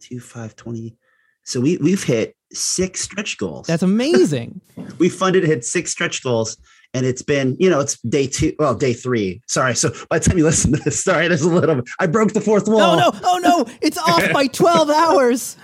two, 0.00 0.20
five, 0.20 0.54
20. 0.56 0.94
So 1.44 1.60
we 1.60 1.76
we've 1.78 2.02
hit 2.02 2.36
six 2.52 3.00
stretch 3.00 3.38
goals. 3.38 3.66
That's 3.66 3.82
amazing. 3.82 4.60
we 4.98 5.08
funded 5.08 5.44
hit 5.44 5.64
six 5.64 5.90
stretch 5.92 6.22
goals 6.22 6.58
and 6.96 7.04
it's 7.04 7.20
been 7.20 7.54
you 7.58 7.68
know 7.68 7.78
it's 7.78 8.00
day 8.00 8.26
two 8.26 8.54
well 8.58 8.74
day 8.74 8.94
three. 8.94 9.42
Sorry 9.46 9.74
so 9.74 9.90
by 10.08 10.18
the 10.18 10.28
time 10.28 10.38
you 10.38 10.44
listen 10.44 10.72
to 10.72 10.78
this 10.78 11.04
sorry 11.04 11.28
there's 11.28 11.42
a 11.42 11.50
little 11.50 11.82
i 12.00 12.06
broke 12.06 12.32
the 12.32 12.40
fourth 12.40 12.66
wall. 12.66 12.96
no 12.96 13.10
no 13.10 13.20
oh 13.24 13.38
no 13.42 13.66
it's 13.82 13.98
off 13.98 14.32
by 14.32 14.46
12 14.56 14.90
hours. 14.90 15.56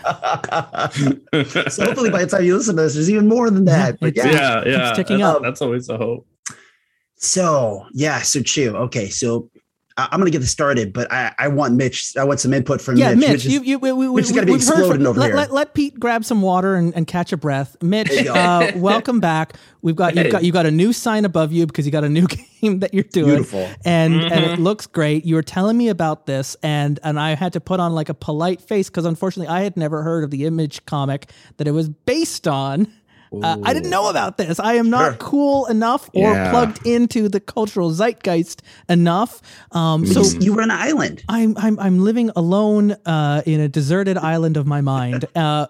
So 1.73 1.85
hopefully 1.85 2.11
by 2.11 2.25
the 2.25 2.29
time 2.31 2.45
you 2.45 2.57
listen 2.57 2.77
to 2.77 2.83
this 2.83 2.95
there's 2.95 3.11
even 3.11 3.29
more 3.29 3.51
than 3.51 3.65
that 3.65 3.99
but 3.99 4.15
yeah. 4.15 4.27
yeah, 4.27 4.62
yeah. 4.67 4.89
it's 4.89 4.97
ticking 4.97 5.23
up. 5.23 5.43
that's 5.43 5.62
always 5.62 5.89
a 5.89 5.97
hope. 5.97 6.27
So 7.17 7.87
yeah 7.93 8.21
so 8.21 8.43
chew. 8.43 8.77
Okay 8.77 9.09
so 9.09 9.51
I'm 9.97 10.19
going 10.21 10.25
to 10.25 10.31
get 10.31 10.41
this 10.41 10.51
started, 10.51 10.93
but 10.93 11.11
I, 11.13 11.35
I 11.39 11.49
want 11.49 11.75
Mitch. 11.75 12.17
I 12.17 12.25
want 12.25 12.41
some 12.41 12.53
input 12.53 12.81
from 12.81 12.97
yeah, 12.97 13.15
Mitch. 13.15 13.29
Mitch. 13.29 13.45
you, 13.45 13.63
you, 13.63 13.79
we, 13.79 13.93
we, 13.93 14.09
Mitch 14.09 14.27
is 14.27 14.33
going 14.33 14.47
to 14.47 14.53
be 14.53 14.57
exploding 14.57 14.91
from, 14.91 15.07
over 15.07 15.21
let, 15.21 15.27
here. 15.27 15.37
Let, 15.37 15.53
let, 15.53 15.75
Pete 15.75 15.99
grab 16.01 16.25
some 16.25 16.41
water 16.43 16.75
and, 16.75 16.95
and 16.95 17.07
catch 17.07 17.33
a 17.33 17.37
breath. 17.37 17.77
Mitch, 17.83 18.11
uh, 18.27 18.73
welcome 18.77 19.21
back. 19.21 19.55
We've 19.83 19.97
got 19.97 20.15
you've 20.15 20.31
got 20.31 20.45
you 20.45 20.53
got 20.53 20.65
a 20.65 20.71
new 20.71 20.93
sign 20.93 21.25
above 21.25 21.53
you 21.53 21.67
because 21.67 21.85
you 21.87 21.93
got 21.93 22.05
a 22.05 22.09
new 22.09 22.27
game 22.63 22.81
that 22.81 22.95
you're 22.95 23.03
doing. 23.03 23.27
Beautiful, 23.27 23.69
and 23.85 24.13
Mm-hmm. 24.13 24.33
and 24.33 24.45
it 24.45 24.59
looks 24.59 24.87
great. 24.87 25.25
You 25.25 25.35
were 25.35 25.43
telling 25.43 25.77
me 25.77 25.89
about 25.89 26.27
this, 26.27 26.57
and 26.63 27.01
and 27.03 27.19
I 27.19 27.35
had 27.35 27.53
to 27.55 27.61
put 27.61 27.81
on 27.81 27.95
like 27.95 28.09
a 28.09 28.15
polite 28.15 28.61
face 28.61 28.89
because 28.89 29.05
unfortunately 29.05 29.53
I 29.53 29.63
had 29.63 29.77
never 29.77 30.03
heard 30.03 30.23
of 30.25 30.31
the 30.31 30.45
Image 30.45 30.85
comic 30.87 31.31
that 31.57 31.67
it 31.67 31.73
was 31.73 31.89
based 31.89 32.47
on. 32.47 32.93
Uh, 33.43 33.57
I 33.62 33.73
didn't 33.73 33.91
know 33.91 34.11
about 34.11 34.37
this. 34.37 34.61
I 34.61 34.75
am 34.75 34.91
not 34.91 35.12
Sure. 35.12 35.15
cool 35.19 35.67
enough 35.67 36.11
or 36.15 36.33
Yeah. 36.33 36.51
plugged 36.51 36.87
into 36.87 37.29
the 37.29 37.41
cultural 37.41 37.91
zeitgeist 37.91 38.61
enough. 38.89 39.41
Um, 39.71 40.05
so 40.07 40.23
you 40.41 40.53
were 40.55 40.62
on 40.62 40.71
an 40.71 40.77
island. 40.79 41.23
I'm 41.29 41.57
I'm 41.57 41.79
I'm 41.81 41.99
living 42.01 42.31
alone 42.37 42.93
uh, 43.07 43.43
in 43.47 43.61
a 43.61 43.69
deserted 43.69 44.19
island 44.19 44.57
of 44.57 44.67
my 44.67 44.81
mind. 44.81 45.25
Uh, 45.37 45.67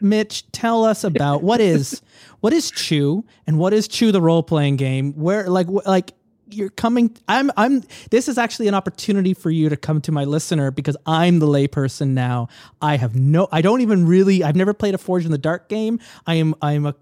Mitch, 0.00 0.50
tell 0.52 0.84
us 0.84 1.04
about 1.04 1.42
what 1.42 1.60
is 1.60 2.02
what 2.40 2.52
is 2.52 2.70
Chew 2.70 3.24
and 3.46 3.58
what 3.58 3.72
is 3.72 3.86
Chew 3.88 4.12
the 4.12 4.20
role 4.20 4.42
playing 4.42 4.76
game? 4.76 5.12
Where 5.12 5.48
like 5.48 5.66
wh- 5.68 5.86
like 5.86 6.12
you're 6.54 6.70
coming 6.70 7.16
I'm 7.28 7.50
I'm 7.56 7.82
this 8.10 8.28
is 8.28 8.38
actually 8.38 8.68
an 8.68 8.74
opportunity 8.74 9.34
for 9.34 9.50
you 9.50 9.68
to 9.68 9.76
come 9.76 10.00
to 10.02 10.12
my 10.12 10.24
listener 10.24 10.70
because 10.70 10.96
I'm 11.06 11.38
the 11.38 11.46
layperson 11.46 12.08
now. 12.08 12.48
I 12.80 12.96
have 12.96 13.14
no 13.14 13.48
I 13.52 13.62
don't 13.62 13.80
even 13.80 14.06
really 14.06 14.42
I've 14.42 14.56
never 14.56 14.72
played 14.72 14.94
a 14.94 14.98
Forged 14.98 15.26
in 15.26 15.32
the 15.32 15.38
Dark 15.38 15.68
game. 15.68 16.00
I 16.26 16.34
am 16.34 16.54
I'm 16.62 16.86
a 16.86 16.94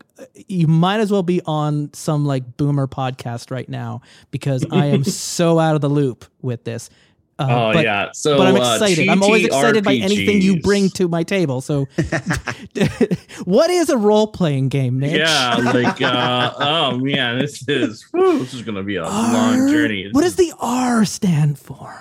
you 0.47 0.67
might 0.67 1.01
as 1.01 1.11
well 1.11 1.23
be 1.23 1.41
on 1.47 1.93
some 1.93 2.25
like 2.25 2.57
boomer 2.57 2.87
podcast 2.87 3.51
right 3.51 3.69
now 3.69 4.03
because 4.31 4.65
I 4.71 4.87
am 4.87 5.05
so 5.05 5.59
out 5.59 5.75
of 5.75 5.81
the 5.81 5.91
loop 5.91 6.25
with 6.41 6.65
this. 6.65 6.91
Uh, 7.39 7.47
oh 7.51 7.73
but- 7.73 7.85
yeah 7.85 8.11
so 8.13 8.37
but 8.39 8.47
I'm 8.47 8.57
uh, 8.57 8.75
excited. 8.75 9.09
I'm 9.09 9.23
always 9.23 9.47
excited 9.47 9.85
by 9.85 9.95
anything 9.95 10.43
you 10.43 10.61
bring 10.61 10.91
to 10.91 11.09
my 11.09 11.23
table. 11.23 11.61
So, 11.61 11.87
what 13.45 13.71
is 13.71 13.89
a 13.89 13.97
role 13.97 14.29
playing 14.29 14.69
game, 14.69 14.99
Mitch? 14.99 15.17
yeah 15.17 15.57
like 15.57 16.01
uh 16.03 16.53
oh 16.59 16.99
man 16.99 17.39
this 17.39 17.67
is 17.69 18.03
whew, 18.13 18.39
this 18.39 18.55
is 18.55 18.63
gonna 18.63 18.83
be 18.83 18.97
a 18.97 19.05
long 19.05 19.61
R- 19.61 19.69
journey 19.69 20.09
What 20.13 20.23
does 20.23 20.37
the 20.37 20.53
R 20.59 21.05
stand 21.05 21.59
for? 21.59 21.95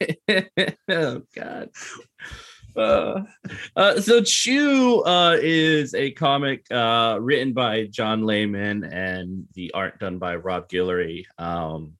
oh 0.88 1.22
god 1.34 1.70
uh, 2.76 3.22
uh, 3.74 4.00
so 4.00 4.22
Chew 4.22 5.02
uh, 5.04 5.38
is 5.40 5.94
a 5.94 6.10
comic 6.12 6.66
uh, 6.70 7.18
written 7.20 7.52
by 7.52 7.86
John 7.86 8.24
Layman 8.24 8.84
and 8.84 9.46
the 9.54 9.72
art 9.72 9.98
done 9.98 10.18
by 10.18 10.36
Rob 10.36 10.68
Guillory. 10.68 11.24
Um, 11.38 11.92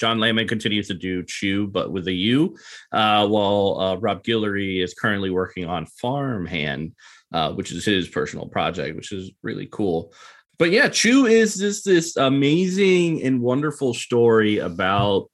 John 0.00 0.18
Layman 0.18 0.48
continues 0.48 0.88
to 0.88 0.94
do 0.94 1.22
Chu, 1.22 1.66
but 1.66 1.92
with 1.92 2.08
a 2.08 2.12
U, 2.12 2.56
uh, 2.90 3.28
while 3.28 3.78
uh, 3.78 3.96
Rob 3.96 4.24
Guillory 4.24 4.82
is 4.82 4.94
currently 4.94 5.28
working 5.28 5.66
on 5.66 5.84
Farmhand, 5.84 6.92
uh, 7.34 7.52
which 7.52 7.70
is 7.70 7.84
his 7.84 8.08
personal 8.08 8.46
project, 8.46 8.96
which 8.96 9.12
is 9.12 9.30
really 9.42 9.68
cool. 9.70 10.14
But 10.58 10.70
yeah, 10.70 10.88
Chew 10.88 11.26
is 11.26 11.54
this 11.54 11.82
this 11.82 12.16
amazing 12.16 13.22
and 13.22 13.42
wonderful 13.42 13.92
story 13.92 14.58
about 14.58 15.30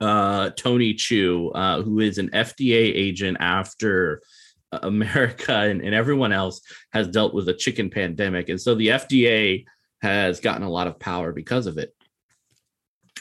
uh, 0.00 0.50
Tony 0.50 0.94
Chu, 0.94 1.50
uh, 1.50 1.82
who 1.82 1.98
is 1.98 2.18
an 2.18 2.30
FDA 2.30 2.94
agent 2.94 3.38
after 3.40 4.22
America 4.72 5.52
and, 5.52 5.82
and 5.82 5.94
everyone 5.96 6.32
else 6.32 6.60
has 6.92 7.08
dealt 7.08 7.34
with 7.34 7.48
a 7.48 7.54
chicken 7.54 7.90
pandemic. 7.90 8.48
And 8.48 8.60
so 8.60 8.76
the 8.76 8.88
FDA 8.88 9.64
has 10.00 10.38
gotten 10.38 10.62
a 10.62 10.70
lot 10.70 10.86
of 10.86 11.00
power 11.00 11.32
because 11.32 11.66
of 11.66 11.76
it. 11.76 11.92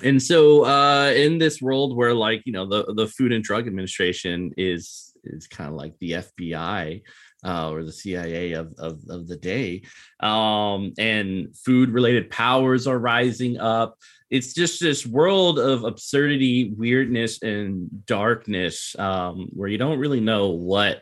And 0.03 0.21
so 0.21 0.65
uh, 0.65 1.11
in 1.15 1.37
this 1.37 1.61
world 1.61 1.95
where 1.95 2.13
like, 2.13 2.41
you 2.45 2.53
know, 2.53 2.65
the, 2.65 2.93
the 2.93 3.07
Food 3.07 3.31
and 3.31 3.43
Drug 3.43 3.67
Administration 3.67 4.51
is 4.57 5.13
is 5.25 5.47
kind 5.47 5.69
of 5.69 5.75
like 5.75 5.93
the 5.99 6.11
FBI 6.11 7.01
uh, 7.43 7.71
or 7.71 7.83
the 7.83 7.91
CIA 7.91 8.53
of, 8.53 8.73
of, 8.77 9.01
of 9.09 9.27
the 9.27 9.35
day. 9.35 9.81
Um, 10.21 10.93
and 10.97 11.53
food 11.57 11.89
related 11.89 12.29
powers 12.29 12.87
are 12.87 12.97
rising 12.97 13.59
up 13.59 13.97
it's 14.29 14.53
just 14.53 14.79
this 14.79 15.05
world 15.05 15.57
of 15.57 15.83
absurdity, 15.83 16.73
weirdness, 16.77 17.41
and 17.41 18.05
darkness 18.05 18.95
um, 18.99 19.49
where 19.53 19.69
you 19.69 19.77
don't 19.77 19.99
really 19.99 20.19
know 20.19 20.49
what 20.49 21.01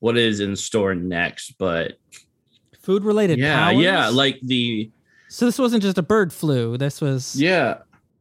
what 0.00 0.16
is 0.16 0.40
in 0.40 0.54
store 0.54 0.94
next. 0.94 1.54
But 1.58 1.94
Food 2.82 3.04
related 3.04 3.38
yeah, 3.38 3.64
powers? 3.64 3.82
yeah, 3.82 4.08
like 4.08 4.38
the 4.42 4.90
So 5.28 5.46
this 5.46 5.58
wasn't 5.58 5.82
just 5.82 5.98
a 5.98 6.02
bird 6.02 6.32
flu. 6.32 6.78
This 6.78 7.00
was 7.00 7.40
yeah, 7.40 7.78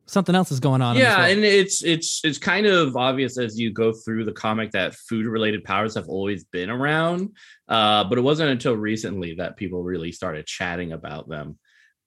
something 0.08 0.34
else 0.36 0.52
is 0.52 0.60
going 0.60 0.82
on. 0.82 0.96
yeah, 0.98 1.26
and 1.28 1.44
it's 1.44 1.84
it's 1.84 2.22
it's 2.24 2.38
kind 2.38 2.66
of 2.66 2.96
obvious 2.96 3.38
as 3.38 3.60
you 3.60 3.72
go 3.72 3.94
through 3.94 4.26
the 4.26 4.32
comic 4.32 4.72
that 4.72 4.96
food 4.96 5.26
related 5.26 5.64
powers 5.64 5.96
have 5.96 6.08
always 6.08 6.44
been 6.46 6.70
around, 6.70 7.36
uh, 7.68 8.04
but 8.06 8.18
it 8.18 8.22
wasn't 8.22 8.50
until 8.50 8.76
recently 8.76 9.36
that 9.36 9.58
people 9.58 9.84
really 9.84 10.12
started 10.12 10.46
chatting 10.46 10.92
about 10.94 11.30
them. 11.30 11.58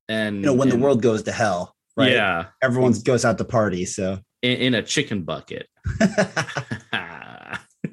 And 0.09 0.37
You 0.37 0.43
know, 0.47 0.55
when 0.55 0.69
the 0.69 0.77
world 0.77 1.03
goes 1.03 1.23
to 1.25 1.33
hell, 1.33 1.77
right? 1.97 2.13
yeah, 2.13 2.47
Everyone 2.63 2.93
goes 3.05 3.25
out 3.25 3.39
to 3.39 3.45
party. 3.45 3.85
So 3.85 4.19
in, 4.43 4.57
in 4.59 4.75
a 4.75 4.83
chicken 4.83 5.23
bucket. 5.23 5.69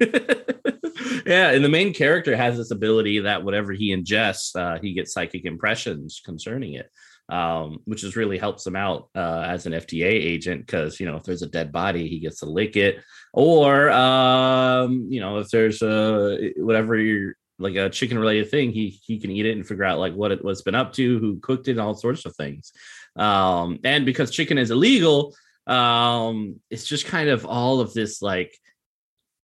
yeah, 0.00 1.50
and 1.50 1.64
the 1.64 1.68
main 1.68 1.92
character 1.92 2.36
has 2.36 2.56
this 2.56 2.70
ability 2.70 3.20
that 3.20 3.42
whatever 3.42 3.72
he 3.72 3.94
ingests, 3.94 4.54
uh, 4.56 4.78
he 4.80 4.92
gets 4.94 5.12
psychic 5.12 5.44
impressions 5.44 6.20
concerning 6.24 6.74
it, 6.74 6.90
um, 7.28 7.78
which 7.84 8.04
is 8.04 8.16
really 8.16 8.38
helps 8.38 8.66
him 8.66 8.76
out 8.76 9.08
uh, 9.14 9.44
as 9.46 9.66
an 9.66 9.72
FDA 9.72 10.06
agent 10.06 10.66
because 10.66 10.98
you 10.98 11.06
know 11.06 11.16
if 11.16 11.24
there's 11.24 11.42
a 11.42 11.48
dead 11.48 11.72
body, 11.72 12.08
he 12.08 12.18
gets 12.18 12.40
to 12.40 12.46
lick 12.46 12.76
it, 12.76 13.02
or 13.32 13.90
um, 13.90 15.06
you 15.08 15.20
know 15.20 15.38
if 15.38 15.48
there's 15.50 15.82
a 15.82 16.52
whatever 16.56 16.96
you're 16.96 17.34
like 17.58 17.74
a 17.74 17.90
chicken 17.90 18.18
related 18.18 18.50
thing, 18.50 18.72
he 18.72 19.00
he 19.04 19.18
can 19.18 19.30
eat 19.30 19.46
it 19.46 19.56
and 19.56 19.66
figure 19.66 19.84
out 19.84 19.98
like 19.98 20.14
what 20.14 20.32
it 20.32 20.44
what's 20.44 20.62
been 20.62 20.74
up 20.74 20.92
to, 20.94 21.18
who 21.18 21.40
cooked 21.40 21.68
it, 21.68 21.78
all 21.78 21.94
sorts 21.94 22.24
of 22.24 22.34
things. 22.36 22.72
Um, 23.16 23.78
and 23.84 24.06
because 24.06 24.30
chicken 24.30 24.58
is 24.58 24.70
illegal, 24.70 25.34
um, 25.66 26.60
it's 26.70 26.86
just 26.86 27.06
kind 27.06 27.28
of 27.28 27.44
all 27.44 27.80
of 27.80 27.92
this 27.92 28.22
like 28.22 28.56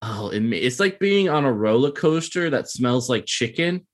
oh 0.02 0.28
it, 0.28 0.42
it's 0.52 0.80
like 0.80 0.98
being 0.98 1.28
on 1.28 1.44
a 1.44 1.52
roller 1.52 1.90
coaster 1.90 2.50
that 2.50 2.68
smells 2.68 3.08
like 3.08 3.26
chicken 3.26 3.86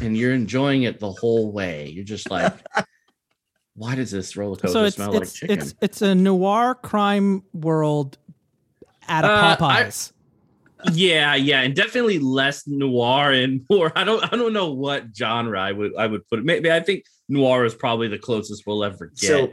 and 0.00 0.16
you're 0.16 0.34
enjoying 0.34 0.82
it 0.82 0.98
the 1.00 1.12
whole 1.12 1.52
way 1.52 1.88
you're 1.88 2.04
just 2.04 2.30
like 2.30 2.52
why 3.74 3.94
does 3.94 4.10
this 4.10 4.36
roller 4.36 4.56
coaster 4.56 4.68
so 4.78 4.84
it's 4.84 4.96
smell 4.96 5.12
like 5.12 5.22
it's, 5.22 5.32
chicken 5.32 5.58
it's 5.58 5.74
it's 5.80 6.02
a 6.02 6.14
noir 6.14 6.74
crime 6.74 7.42
world 7.54 8.18
at 9.08 9.24
a 9.24 9.28
Uh, 9.28 9.56
I- 9.60 9.84
Popeyes. 9.84 10.12
yeah 10.92 11.34
yeah 11.34 11.60
and 11.62 11.74
definitely 11.74 12.18
less 12.18 12.66
noir 12.66 13.32
and 13.32 13.64
more 13.70 13.92
i 13.96 14.04
don't 14.04 14.22
i 14.32 14.36
don't 14.36 14.52
know 14.52 14.70
what 14.72 15.04
genre 15.16 15.60
i 15.60 15.72
would 15.72 15.94
i 15.96 16.06
would 16.06 16.26
put 16.28 16.38
it 16.40 16.44
maybe 16.44 16.70
i 16.70 16.80
think 16.80 17.04
noir 17.28 17.64
is 17.64 17.74
probably 17.74 18.08
the 18.08 18.18
closest 18.18 18.66
we'll 18.66 18.84
ever 18.84 19.06
get 19.06 19.18
so 19.18 19.52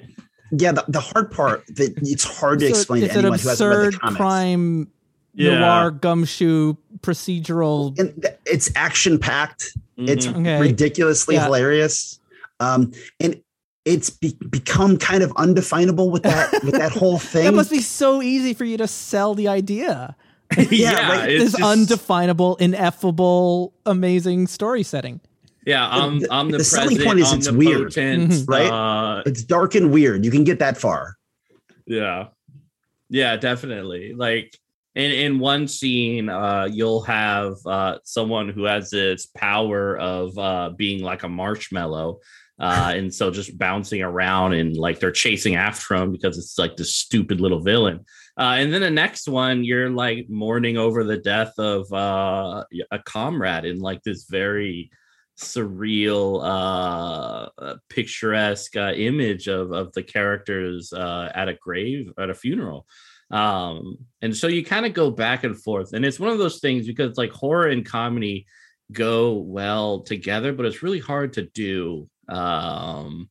yeah, 0.51 0.71
the, 0.71 0.83
the 0.87 0.99
hard 0.99 1.29
part 1.29 1.63
that 1.75 1.93
it's 2.01 2.23
hard 2.23 2.57
to 2.61 2.65
So 2.65 2.71
explain 2.71 3.01
to 3.01 3.05
it's 3.05 3.13
an 3.15 3.19
anyone 3.19 3.37
who 3.37 3.49
hasn't 3.49 3.69
read 3.69 3.75
absurd 3.77 3.93
the 3.93 3.97
comics. 3.99 4.17
crime 4.17 4.87
Yeah. 5.35 5.59
noir 5.59 5.91
gumshoe 5.91 6.73
procedural. 7.01 7.97
And 7.99 8.19
th- 8.23 8.33
it's 8.47 8.71
action 8.75 9.19
packed. 9.19 9.77
It's 9.97 10.25
Mhm. 10.25 10.39
Okay. 10.41 10.59
ridiculously 10.59 11.35
Yeah. 11.35 11.45
hilarious. 11.45 12.19
Um, 12.59 12.91
and 13.19 13.39
it's 13.85 14.09
be- 14.09 14.37
become 14.49 14.97
kind 14.97 15.23
of 15.23 15.31
undefinable 15.37 16.09
with 16.11 16.23
that 16.23 16.51
with 16.63 16.73
that 16.75 16.91
whole 16.91 17.17
thing. 17.31 17.45
That 17.45 17.53
must 17.53 17.71
be 17.71 17.81
so 17.81 18.21
easy 18.21 18.53
for 18.53 18.65
you 18.65 18.77
to 18.77 18.87
sell 18.87 19.35
the 19.35 19.47
idea. 19.47 20.15
yeah, 20.71 21.09
right. 21.19 21.29
it's 21.29 21.43
This 21.43 21.51
just- 21.53 21.63
undefinable, 21.63 22.55
ineffable, 22.57 23.73
amazing 23.85 24.47
story 24.47 24.83
setting. 24.83 25.21
yeah 25.65 25.87
i'm 25.89 26.19
the- 26.19 26.27
i'm 26.31 26.49
the, 26.49 26.57
the 26.57 26.63
selling 26.63 26.99
point 27.01 27.19
is 27.19 27.31
it's 27.33 27.51
weird, 27.51 27.91
Mhm. 27.91 28.47
right? 28.47 28.71
uh, 28.71 29.21
it's 29.25 29.43
dark 29.43 29.75
and 29.75 29.91
weird. 29.91 30.25
You 30.25 30.31
can 30.31 30.43
get 30.43 30.59
that 30.59 30.77
far. 30.77 31.15
Yeah. 31.85 32.27
Yeah, 33.09 33.37
definitely. 33.37 34.13
Like 34.13 34.57
in 34.95 35.11
in 35.11 35.39
one 35.39 35.67
scene, 35.67 36.29
uh, 36.29 36.67
you'll 36.71 37.01
have 37.03 37.53
uh 37.65 37.97
someone 38.03 38.49
who 38.49 38.63
has 38.63 38.89
this 38.89 39.25
power 39.27 39.97
of 39.97 40.37
uh 40.37 40.69
being 40.77 41.03
like 41.03 41.23
a 41.23 41.29
marshmallow. 41.29 42.19
Uh, 42.59 42.93
and 42.95 43.13
so 43.13 43.31
just 43.31 43.57
bouncing 43.57 44.01
around 44.01 44.53
and 44.53 44.75
like 44.75 44.99
they're 44.99 45.11
chasing 45.11 45.55
after 45.55 45.95
him 45.95 46.11
because 46.11 46.37
it's 46.37 46.59
like 46.59 46.75
this 46.75 46.93
stupid 46.93 47.39
little 47.39 47.61
villain. 47.61 48.05
Uh, 48.37 48.55
and 48.57 48.73
then 48.73 48.81
the 48.81 48.89
next 48.89 49.27
one, 49.27 49.63
you're 49.63 49.89
like 49.89 50.29
mourning 50.29 50.77
over 50.77 51.03
the 51.03 51.17
death 51.17 51.53
of 51.57 51.91
uh, 51.93 52.63
a 52.91 52.99
comrade 52.99 53.65
in 53.65 53.79
like 53.79 54.03
this 54.03 54.25
very 54.25 54.91
surreal, 55.37 56.43
uh, 56.43 57.49
uh 57.57 57.75
picturesque 57.89 58.75
uh, 58.75 58.91
image 58.93 59.47
of 59.47 59.71
of 59.71 59.93
the 59.93 60.03
characters 60.03 60.91
uh, 60.91 61.31
at 61.33 61.47
a 61.47 61.53
grave 61.53 62.11
at 62.19 62.29
a 62.29 62.35
funeral. 62.35 62.85
Um, 63.31 63.99
and 64.21 64.35
so 64.35 64.47
you 64.47 64.65
kind 64.65 64.85
of 64.85 64.93
go 64.93 65.11
back 65.11 65.43
and 65.45 65.57
forth, 65.57 65.93
and 65.93 66.03
it's 66.03 66.19
one 66.19 66.31
of 66.31 66.39
those 66.39 66.59
things 66.59 66.87
because 66.87 67.17
like 67.17 67.31
horror 67.31 67.67
and 67.67 67.85
comedy 67.85 68.47
go 68.91 69.33
well 69.33 70.01
together, 70.01 70.51
but 70.51 70.65
it's 70.65 70.83
really 70.83 70.99
hard 70.99 71.33
to 71.33 71.43
do 71.43 72.09
um, 72.29 73.29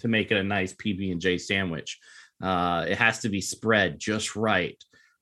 to 0.00 0.08
make 0.08 0.30
it 0.30 0.36
a 0.36 0.42
nice 0.42 0.74
PB 0.74 1.12
and 1.12 1.20
J 1.20 1.38
sandwich. 1.38 1.98
Uh, 2.42 2.84
it 2.88 2.98
has 2.98 3.20
to 3.20 3.28
be 3.28 3.40
spread 3.40 3.98
just 3.98 4.36
right, 4.36 4.76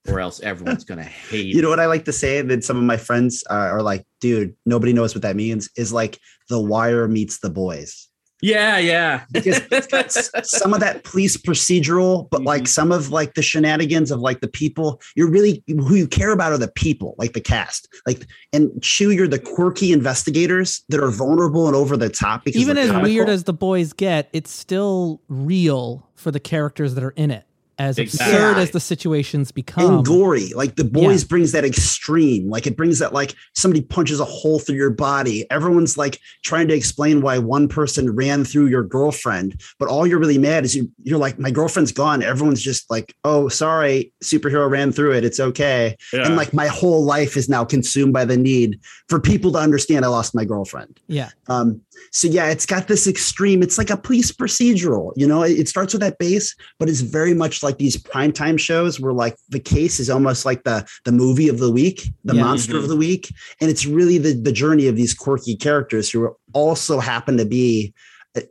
or 0.08 0.20
else 0.20 0.40
everyone's 0.40 0.84
gonna 0.90 1.02
hate. 1.02 1.54
you 1.54 1.62
know 1.62 1.68
what 1.68 1.80
I 1.80 1.86
like 1.86 2.04
to 2.06 2.12
say 2.12 2.40
that 2.42 2.64
some 2.64 2.76
of 2.76 2.84
my 2.84 2.96
friends 2.96 3.44
uh, 3.48 3.54
are 3.54 3.82
like, 3.82 4.04
"Dude, 4.20 4.56
nobody 4.66 4.92
knows 4.92 5.14
what 5.14 5.22
that 5.22 5.36
means." 5.36 5.68
Is 5.76 5.92
like 5.92 6.18
The 6.48 6.60
Wire 6.60 7.06
meets 7.08 7.38
The 7.38 7.50
Boys. 7.50 8.08
Yeah, 8.44 8.76
yeah. 8.76 9.24
Because 9.32 10.30
some 10.42 10.74
of 10.74 10.80
that 10.80 11.02
police 11.02 11.34
procedural, 11.34 12.28
but 12.28 12.38
mm-hmm. 12.38 12.48
like 12.48 12.68
some 12.68 12.92
of 12.92 13.08
like 13.08 13.32
the 13.32 13.40
shenanigans 13.40 14.10
of 14.10 14.20
like 14.20 14.40
the 14.40 14.48
people 14.48 15.00
you're 15.16 15.30
really 15.30 15.64
who 15.66 15.94
you 15.94 16.06
care 16.06 16.30
about 16.30 16.52
are 16.52 16.58
the 16.58 16.68
people, 16.68 17.14
like 17.16 17.32
the 17.32 17.40
cast. 17.40 17.88
Like 18.06 18.26
and 18.52 18.70
Chew, 18.82 19.12
you're 19.12 19.28
the 19.28 19.38
quirky 19.38 19.92
investigators 19.92 20.84
that 20.90 21.02
are 21.02 21.10
vulnerable 21.10 21.68
and 21.68 21.74
over 21.74 21.96
the 21.96 22.10
top. 22.10 22.46
Even 22.46 22.76
as 22.76 22.88
comical. 22.88 23.10
weird 23.10 23.30
as 23.30 23.44
the 23.44 23.54
boys 23.54 23.94
get, 23.94 24.28
it's 24.34 24.50
still 24.50 25.22
real 25.28 26.06
for 26.14 26.30
the 26.30 26.40
characters 26.40 26.94
that 26.96 27.02
are 27.02 27.12
in 27.12 27.30
it 27.30 27.46
as 27.78 27.98
exactly. 27.98 28.34
absurd 28.34 28.58
as 28.58 28.70
the 28.70 28.80
situations 28.80 29.52
become. 29.52 29.96
And 29.96 30.04
gory. 30.04 30.50
Like 30.54 30.76
the 30.76 30.84
boys 30.84 31.22
yeah. 31.22 31.28
brings 31.28 31.52
that 31.52 31.64
extreme. 31.64 32.48
Like 32.48 32.66
it 32.66 32.76
brings 32.76 32.98
that 32.98 33.12
like 33.12 33.34
somebody 33.54 33.82
punches 33.82 34.20
a 34.20 34.24
hole 34.24 34.58
through 34.58 34.76
your 34.76 34.90
body. 34.90 35.48
Everyone's 35.50 35.96
like 35.96 36.18
trying 36.42 36.68
to 36.68 36.74
explain 36.74 37.20
why 37.20 37.38
one 37.38 37.68
person 37.68 38.14
ran 38.14 38.44
through 38.44 38.66
your 38.66 38.84
girlfriend 38.84 39.60
but 39.78 39.88
all 39.88 40.06
you're 40.06 40.18
really 40.18 40.38
mad 40.38 40.64
is 40.64 40.74
you 40.74 40.90
you're 41.02 41.18
like 41.18 41.38
my 41.38 41.50
girlfriend's 41.50 41.92
gone. 41.92 42.22
Everyone's 42.22 42.62
just 42.62 42.90
like 42.90 43.14
oh 43.24 43.48
sorry. 43.48 44.12
Superhero 44.22 44.68
ran 44.70 44.92
through 44.92 45.14
it. 45.14 45.24
It's 45.24 45.40
okay. 45.40 45.96
Yeah. 46.12 46.26
and 46.26 46.36
like 46.36 46.52
my 46.52 46.66
whole 46.66 47.04
life 47.04 47.36
is 47.36 47.48
now 47.48 47.64
consumed 47.64 48.12
by 48.12 48.24
the 48.24 48.36
need 48.36 48.80
for 49.08 49.20
people 49.20 49.52
to 49.52 49.58
understand 49.58 50.04
i 50.04 50.08
lost 50.08 50.34
my 50.34 50.44
girlfriend. 50.44 51.00
Yeah. 51.08 51.30
Um 51.48 51.80
so 52.12 52.28
yeah 52.28 52.50
it's 52.50 52.66
got 52.66 52.88
this 52.88 53.06
extreme. 53.06 53.62
It's 53.62 53.78
like 53.78 53.90
a 53.90 53.96
police 53.96 54.32
procedural 54.32 55.12
you 55.16 55.26
know? 55.26 55.42
It, 55.42 55.60
it 55.60 55.68
starts 55.68 55.92
with 55.92 56.00
that 56.00 56.18
base 56.18 56.54
but 56.78 56.88
it's 56.88 57.00
very 57.00 57.34
much 57.34 57.62
like 57.64 57.78
these 57.78 57.96
primetime 57.96 58.58
shows 58.58 59.00
where 59.00 59.12
like 59.12 59.36
the 59.48 59.60
case 59.60 59.98
is 59.98 60.10
almost 60.10 60.44
like 60.44 60.64
the 60.64 60.86
the 61.04 61.12
movie 61.12 61.48
of 61.48 61.58
the 61.58 61.70
week, 61.70 62.08
the 62.24 62.36
yeah, 62.36 62.42
monster 62.42 62.74
mm-hmm. 62.74 62.82
of 62.82 62.88
the 62.88 62.96
week, 62.96 63.32
and 63.60 63.70
it's 63.70 63.86
really 63.86 64.18
the 64.18 64.34
the 64.34 64.52
journey 64.52 64.86
of 64.86 64.96
these 64.96 65.14
quirky 65.14 65.56
characters 65.56 66.10
who 66.10 66.34
also 66.52 67.00
happen 67.00 67.36
to 67.38 67.44
be 67.44 67.94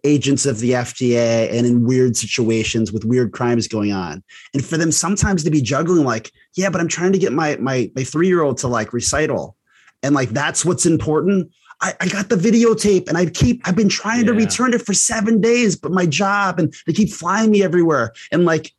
agents 0.04 0.46
of 0.46 0.60
the 0.60 0.72
FDA 0.72 1.52
and 1.52 1.68
in 1.68 1.86
weird 1.86 2.16
situations 2.16 2.92
with 2.92 3.04
weird 3.04 3.34
crimes 3.34 3.68
going 3.68 3.92
on. 3.92 4.24
And 4.54 4.64
for 4.64 4.78
them 4.78 4.92
sometimes 4.92 5.44
to 5.44 5.52
be 5.52 5.62
juggling 5.62 6.06
like, 6.06 6.32
yeah, 6.56 6.70
but 6.70 6.80
I'm 6.80 6.88
trying 6.88 7.12
to 7.14 7.20
get 7.20 7.34
my 7.34 7.58
my 7.58 7.92
my 7.96 8.04
3-year-old 8.04 8.58
to 8.60 8.68
like 8.68 8.94
recital 8.94 9.58
and 10.02 10.14
like 10.16 10.30
that's 10.30 10.64
what's 10.64 10.86
important. 10.86 11.52
I, 11.82 11.94
I, 12.00 12.08
got 12.08 12.30
the 12.30 12.36
videotape 12.36 13.10
and 13.10 13.18
I 13.18 13.26
keep 13.26 13.68
I've 13.68 13.76
been 13.76 13.90
trying 13.90 14.22
yeah. 14.22 14.28
to 14.28 14.34
return 14.34 14.74
it 14.74 14.86
for 14.86 14.94
seven 14.94 15.42
days, 15.42 15.76
but 15.76 15.92
my 15.92 16.06
job 16.06 16.60
and 16.60 16.74
they 16.86 16.94
keep 16.94 17.10
flying 17.10 17.52
me 17.52 17.64
everywhere. 17.64 18.14
And 18.32 18.46
like 18.46 18.72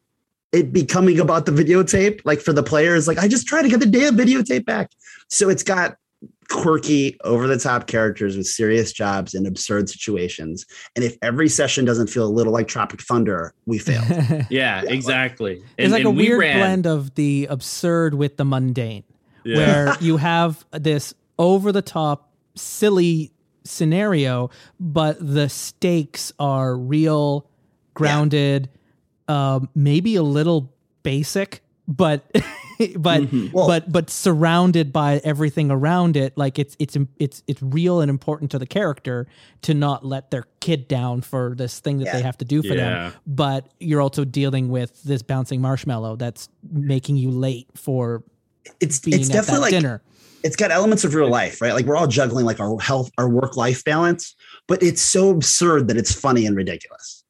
it 0.54 0.72
becoming 0.72 1.18
about 1.18 1.46
the 1.46 1.52
videotape, 1.52 2.20
like 2.24 2.40
for 2.40 2.52
the 2.52 2.62
players, 2.62 3.08
like 3.08 3.18
I 3.18 3.28
just 3.28 3.46
try 3.46 3.60
to 3.60 3.68
get 3.68 3.80
the 3.80 3.86
damn 3.86 4.16
videotape 4.16 4.64
back. 4.64 4.92
So 5.28 5.48
it's 5.48 5.62
got 5.62 5.96
quirky, 6.48 7.16
over 7.24 7.46
the 7.46 7.58
top 7.58 7.86
characters 7.86 8.36
with 8.36 8.46
serious 8.46 8.92
jobs 8.92 9.34
in 9.34 9.46
absurd 9.46 9.88
situations. 9.88 10.64
And 10.94 11.04
if 11.04 11.16
every 11.22 11.48
session 11.48 11.84
doesn't 11.84 12.08
feel 12.08 12.24
a 12.24 12.30
little 12.30 12.52
like 12.52 12.68
Tropic 12.68 13.02
Thunder, 13.02 13.52
we 13.66 13.78
fail. 13.78 14.02
yeah, 14.08 14.46
yeah, 14.50 14.82
exactly. 14.86 15.56
And, 15.56 15.86
it's 15.86 15.92
like 15.92 16.04
a 16.04 16.10
weird 16.10 16.38
ran... 16.38 16.58
blend 16.58 16.86
of 16.86 17.14
the 17.14 17.48
absurd 17.50 18.14
with 18.14 18.36
the 18.36 18.44
mundane, 18.44 19.04
yeah. 19.44 19.56
where 19.56 19.96
you 20.00 20.18
have 20.18 20.64
this 20.70 21.14
over 21.38 21.72
the 21.72 21.82
top, 21.82 22.30
silly 22.54 23.32
scenario, 23.64 24.50
but 24.78 25.16
the 25.20 25.48
stakes 25.48 26.32
are 26.38 26.76
real, 26.76 27.48
grounded. 27.94 28.68
Yeah 28.72 28.80
um, 29.28 29.68
maybe 29.74 30.16
a 30.16 30.22
little 30.22 30.72
basic, 31.02 31.62
but 31.86 32.24
but 32.96 33.22
mm-hmm. 33.22 33.52
well, 33.52 33.66
but 33.66 33.90
but 33.90 34.10
surrounded 34.10 34.92
by 34.92 35.20
everything 35.24 35.70
around 35.70 36.16
it. 36.16 36.36
Like 36.36 36.58
it's 36.58 36.76
it's 36.78 36.96
it's 37.18 37.42
it's 37.46 37.62
real 37.62 38.00
and 38.00 38.10
important 38.10 38.50
to 38.52 38.58
the 38.58 38.66
character 38.66 39.26
to 39.62 39.74
not 39.74 40.04
let 40.04 40.30
their 40.30 40.44
kid 40.60 40.88
down 40.88 41.20
for 41.20 41.54
this 41.56 41.80
thing 41.80 41.98
that 41.98 42.06
yeah. 42.06 42.12
they 42.16 42.22
have 42.22 42.38
to 42.38 42.44
do 42.44 42.62
for 42.62 42.74
yeah. 42.74 42.74
them. 42.74 43.12
But 43.26 43.68
you're 43.78 44.00
also 44.00 44.24
dealing 44.24 44.68
with 44.68 45.02
this 45.04 45.22
bouncing 45.22 45.60
marshmallow 45.60 46.16
that's 46.16 46.48
making 46.70 47.16
you 47.16 47.30
late 47.30 47.68
for 47.74 48.24
it's 48.80 49.00
it's 49.06 49.28
definitely 49.28 49.62
like 49.62 49.70
dinner. 49.70 50.02
It's 50.42 50.56
got 50.56 50.70
elements 50.70 51.04
of 51.04 51.14
real 51.14 51.30
life, 51.30 51.62
right? 51.62 51.72
Like 51.72 51.86
we're 51.86 51.96
all 51.96 52.06
juggling 52.06 52.44
like 52.44 52.60
our 52.60 52.78
health, 52.78 53.10
our 53.16 53.28
work 53.28 53.56
life 53.56 53.82
balance, 53.82 54.34
but 54.68 54.82
it's 54.82 55.00
so 55.00 55.30
absurd 55.30 55.88
that 55.88 55.96
it's 55.96 56.12
funny 56.12 56.44
and 56.44 56.54
ridiculous 56.54 57.23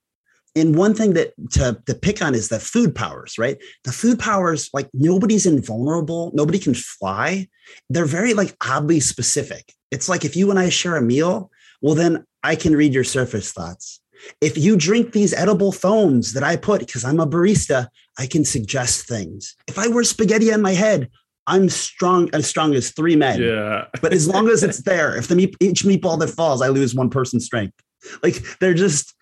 and 0.57 0.77
one 0.77 0.95
thing 0.95 1.15
that 1.15 1.33
to, 1.53 1.81
to 1.87 1.95
pick 1.95 2.23
on 2.23 2.35
is 2.35 2.49
the 2.49 2.61
food 2.61 2.95
powers, 2.95 3.39
right? 3.39 3.59
The 3.85 3.93
food 3.93 4.19
powers, 4.19 4.71
like 4.73 4.89
nobody's 4.95 5.47
invulnerable, 5.47 6.31
nobody 6.35 6.59
can 6.59 6.75
fly. 6.75 7.49
They're 7.91 8.07
very 8.07 8.35
like 8.35 8.57
oddly 8.65 9.01
specific. 9.01 9.73
It's 9.91 10.09
like 10.09 10.25
if 10.25 10.37
you 10.37 10.51
and 10.51 10.59
I 10.59 10.69
share 10.69 10.97
a 10.97 11.03
meal, 11.03 11.51
well, 11.81 11.95
then 11.95 12.25
I 12.43 12.57
can 12.57 12.77
read 12.77 12.95
your 12.95 13.05
surface 13.05 13.53
thoughts. 13.53 14.01
If 14.41 14.57
you 14.57 14.77
drink 14.77 15.13
these 15.13 15.35
edible 15.35 15.73
foams 15.73 16.33
that 16.35 16.45
I 16.45 16.57
put, 16.57 16.81
because 16.81 17.05
I'm 17.05 17.21
a 17.21 17.27
barista, 17.27 17.89
I 18.19 18.27
can 18.27 18.45
suggest 18.45 19.09
things. 19.09 19.55
If 19.67 19.79
I 19.79 19.89
wear 19.89 20.05
spaghetti 20.05 20.53
on 20.53 20.63
my 20.63 20.73
head, 20.73 21.11
I'm 21.47 21.69
strong 21.69 22.31
as 22.33 22.47
strong 22.47 22.75
as 22.75 22.91
three 22.93 23.17
men. 23.17 23.43
Yeah. 23.43 23.87
but 24.01 24.13
as 24.13 24.29
long 24.29 24.49
as 24.49 24.63
it's 24.63 24.83
there, 24.85 25.17
if 25.17 25.29
the 25.29 25.37
meat, 25.37 25.57
each 25.61 25.85
meatball 25.85 26.19
that 26.21 26.29
falls, 26.29 26.63
I 26.63 26.69
lose 26.69 26.95
one 26.95 27.11
person's 27.11 27.45
strength. 27.45 27.75
Like 28.23 28.43
they're 28.61 28.75
just 28.75 29.15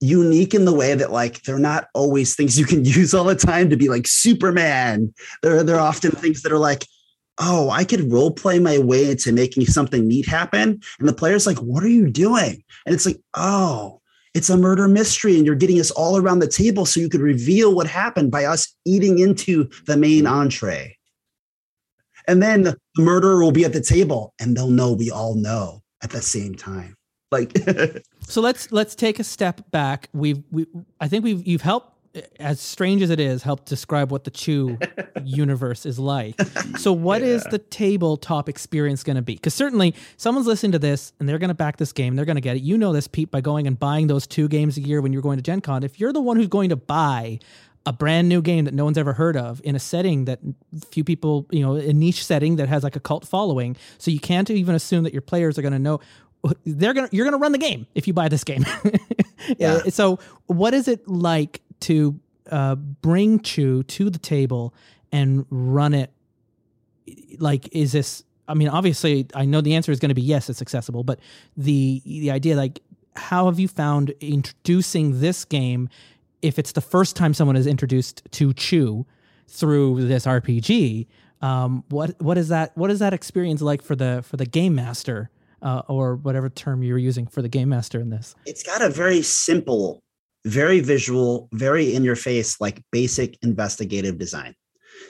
unique 0.00 0.54
in 0.54 0.64
the 0.64 0.74
way 0.74 0.94
that 0.94 1.12
like 1.12 1.42
they're 1.42 1.58
not 1.58 1.88
always 1.94 2.34
things 2.34 2.58
you 2.58 2.66
can 2.66 2.84
use 2.84 3.14
all 3.14 3.24
the 3.24 3.34
time 3.34 3.70
to 3.70 3.76
be 3.76 3.88
like 3.88 4.06
Superman. 4.06 5.12
They're 5.42 5.62
they're 5.62 5.80
often 5.80 6.12
things 6.12 6.42
that 6.42 6.52
are 6.52 6.58
like, 6.58 6.86
oh, 7.38 7.70
I 7.70 7.84
could 7.84 8.12
role 8.12 8.30
play 8.30 8.58
my 8.58 8.78
way 8.78 9.10
into 9.10 9.32
making 9.32 9.66
something 9.66 10.06
neat 10.06 10.26
happen. 10.26 10.80
And 10.98 11.08
the 11.08 11.14
player's 11.14 11.46
like, 11.46 11.58
what 11.58 11.82
are 11.82 11.88
you 11.88 12.08
doing? 12.10 12.62
And 12.86 12.94
it's 12.94 13.06
like, 13.06 13.20
oh, 13.34 14.00
it's 14.34 14.50
a 14.50 14.56
murder 14.56 14.88
mystery, 14.88 15.36
and 15.36 15.46
you're 15.46 15.54
getting 15.54 15.78
us 15.78 15.92
all 15.92 16.16
around 16.16 16.40
the 16.40 16.48
table 16.48 16.86
so 16.86 16.98
you 16.98 17.08
could 17.08 17.20
reveal 17.20 17.74
what 17.74 17.86
happened 17.86 18.32
by 18.32 18.44
us 18.44 18.74
eating 18.84 19.20
into 19.20 19.68
the 19.86 19.96
main 19.96 20.26
entree. 20.26 20.96
And 22.26 22.42
then 22.42 22.62
the 22.62 22.76
murderer 22.98 23.42
will 23.42 23.52
be 23.52 23.64
at 23.64 23.72
the 23.72 23.80
table 23.80 24.34
and 24.40 24.56
they'll 24.56 24.70
know 24.70 24.92
we 24.92 25.10
all 25.10 25.34
know 25.34 25.82
at 26.02 26.10
the 26.10 26.22
same 26.22 26.54
time. 26.54 26.96
Like 27.30 27.52
So 28.28 28.40
let's 28.40 28.72
let's 28.72 28.94
take 28.94 29.18
a 29.18 29.24
step 29.24 29.70
back. 29.70 30.08
We've 30.12 30.42
we 30.50 30.66
I 31.00 31.08
think 31.08 31.24
we've 31.24 31.46
you've 31.46 31.62
helped 31.62 31.94
as 32.38 32.60
strange 32.60 33.02
as 33.02 33.10
it 33.10 33.18
is, 33.18 33.42
helped 33.42 33.66
describe 33.66 34.10
what 34.10 34.24
the 34.24 34.30
Chew 34.30 34.78
universe 35.24 35.84
is 35.86 35.98
like. 35.98 36.40
So, 36.78 36.92
what 36.92 37.22
yeah. 37.22 37.28
is 37.28 37.44
the 37.44 37.58
tabletop 37.58 38.48
experience 38.48 39.02
going 39.02 39.16
to 39.16 39.22
be? 39.22 39.34
Because 39.34 39.54
certainly, 39.54 39.94
someone's 40.16 40.46
listening 40.46 40.72
to 40.72 40.78
this 40.78 41.12
and 41.18 41.28
they're 41.28 41.38
going 41.38 41.48
to 41.48 41.54
back 41.54 41.76
this 41.76 41.92
game. 41.92 42.16
They're 42.16 42.24
going 42.24 42.36
to 42.36 42.42
get 42.42 42.56
it. 42.56 42.62
You 42.62 42.78
know 42.78 42.92
this, 42.92 43.08
Pete, 43.08 43.30
by 43.30 43.40
going 43.40 43.66
and 43.66 43.78
buying 43.78 44.06
those 44.06 44.26
two 44.26 44.48
games 44.48 44.76
a 44.76 44.80
year 44.80 45.00
when 45.00 45.12
you're 45.12 45.22
going 45.22 45.38
to 45.38 45.42
Gen 45.42 45.60
Con. 45.60 45.82
If 45.82 45.98
you're 45.98 46.12
the 46.12 46.20
one 46.20 46.36
who's 46.36 46.48
going 46.48 46.68
to 46.70 46.76
buy 46.76 47.40
a 47.86 47.92
brand 47.92 48.28
new 48.30 48.40
game 48.40 48.64
that 48.64 48.72
no 48.72 48.84
one's 48.84 48.96
ever 48.96 49.12
heard 49.12 49.36
of 49.36 49.60
in 49.62 49.76
a 49.76 49.78
setting 49.78 50.24
that 50.24 50.40
few 50.90 51.04
people, 51.04 51.46
you 51.50 51.60
know, 51.60 51.74
a 51.74 51.92
niche 51.92 52.24
setting 52.24 52.56
that 52.56 52.68
has 52.68 52.82
like 52.82 52.96
a 52.96 53.00
cult 53.00 53.26
following, 53.26 53.76
so 53.98 54.10
you 54.10 54.20
can't 54.20 54.48
even 54.48 54.74
assume 54.74 55.04
that 55.04 55.12
your 55.12 55.22
players 55.22 55.58
are 55.58 55.62
going 55.62 55.72
to 55.72 55.78
know 55.78 56.00
they're 56.64 56.94
gonna 56.94 57.08
you're 57.12 57.24
gonna 57.24 57.38
run 57.38 57.52
the 57.52 57.58
game 57.58 57.86
if 57.94 58.06
you 58.06 58.12
buy 58.12 58.28
this 58.28 58.44
game. 58.44 58.64
yeah. 59.58 59.82
So 59.88 60.18
what 60.46 60.74
is 60.74 60.88
it 60.88 61.06
like 61.08 61.60
to 61.80 62.18
uh, 62.50 62.74
bring 62.74 63.40
Chew 63.40 63.82
to 63.84 64.10
the 64.10 64.18
table 64.18 64.74
and 65.12 65.46
run 65.50 65.94
it? 65.94 66.12
Like, 67.38 67.74
is 67.74 67.92
this? 67.92 68.24
I 68.46 68.54
mean, 68.54 68.68
obviously, 68.68 69.26
I 69.34 69.44
know 69.46 69.60
the 69.60 69.74
answer 69.74 69.90
is 69.90 69.98
going 69.98 70.10
to 70.10 70.14
be 70.14 70.22
yes, 70.22 70.50
it's 70.50 70.60
accessible. 70.60 71.04
But 71.04 71.20
the 71.56 72.02
the 72.04 72.30
idea, 72.30 72.56
like, 72.56 72.80
how 73.16 73.46
have 73.46 73.58
you 73.58 73.68
found 73.68 74.10
introducing 74.20 75.20
this 75.20 75.44
game? 75.44 75.88
If 76.42 76.58
it's 76.58 76.72
the 76.72 76.82
first 76.82 77.16
time 77.16 77.32
someone 77.32 77.56
is 77.56 77.66
introduced 77.66 78.22
to 78.32 78.52
Chew 78.52 79.06
through 79.48 80.06
this 80.06 80.26
RPG, 80.26 81.06
um, 81.40 81.84
what 81.88 82.20
what 82.20 82.36
is 82.36 82.48
that? 82.48 82.76
What 82.76 82.90
is 82.90 82.98
that 82.98 83.14
experience 83.14 83.62
like 83.62 83.82
for 83.82 83.96
the 83.96 84.22
for 84.26 84.36
the 84.36 84.46
game 84.46 84.74
master? 84.74 85.30
Uh, 85.64 85.82
or 85.88 86.16
whatever 86.16 86.48
term 86.48 86.82
you 86.82 86.92
were 86.92 86.98
using 86.98 87.26
for 87.26 87.42
the 87.42 87.48
game 87.48 87.70
master 87.70 88.00
in 88.00 88.10
this. 88.10 88.36
It's 88.46 88.62
got 88.62 88.82
a 88.82 88.88
very 88.90 89.22
simple, 89.22 90.02
very 90.44 90.80
visual, 90.80 91.48
very 91.52 91.94
in 91.94 92.04
your 92.04 92.16
face, 92.16 92.60
like 92.60 92.82
basic 92.92 93.38
investigative 93.42 94.18
design. 94.18 94.54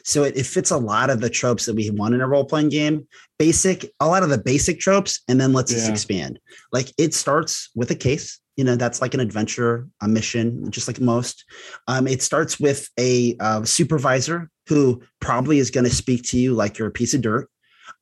So 0.05 0.23
it, 0.23 0.37
it, 0.37 0.47
fits 0.47 0.71
a 0.71 0.79
lot 0.79 1.11
of 1.11 1.21
the 1.21 1.29
tropes 1.29 1.67
that 1.67 1.77
we 1.77 1.90
want 1.90 2.14
in 2.14 2.23
a 2.23 2.29
role 2.29 2.45
playing 2.45 2.71
game. 2.71 3.07
Basic, 3.38 3.90
a 4.01 4.07
lot 4.07 4.23
of 4.23 4.31
the 4.31 4.38
basic 4.38 4.81
tropes, 4.81 5.23
and 5.29 5.38
then 5.38 5.53
let's 5.53 5.73
yeah. 5.73 5.90
expand. 5.90 6.38
Like 6.73 6.90
it 6.97 7.12
starts 7.12 7.71
with 7.75 7.90
a 7.90 7.95
case. 7.95 8.40
You 8.57 8.64
know, 8.64 8.77
that's 8.77 9.03
like 9.03 9.14
an 9.14 9.21
adventure, 9.21 9.88
a 10.01 10.09
mission, 10.09 10.71
just 10.71 10.88
like 10.88 11.01
most. 11.01 11.45
Um, 11.88 12.07
it 12.07 12.23
starts 12.23 12.61
with 12.61 12.88
a 12.99 13.37
uh, 13.40 13.64
supervisor 13.64 14.49
who 14.69 15.03
probably 15.21 15.59
is 15.59 15.71
going 15.71 15.85
to 15.85 15.95
speak 15.95 16.23
to 16.25 16.38
you 16.38 16.55
like 16.55 16.79
you're 16.79 16.88
a 16.88 16.93
piece 16.93 17.14
of 17.14 17.21
dirt. 17.21 17.49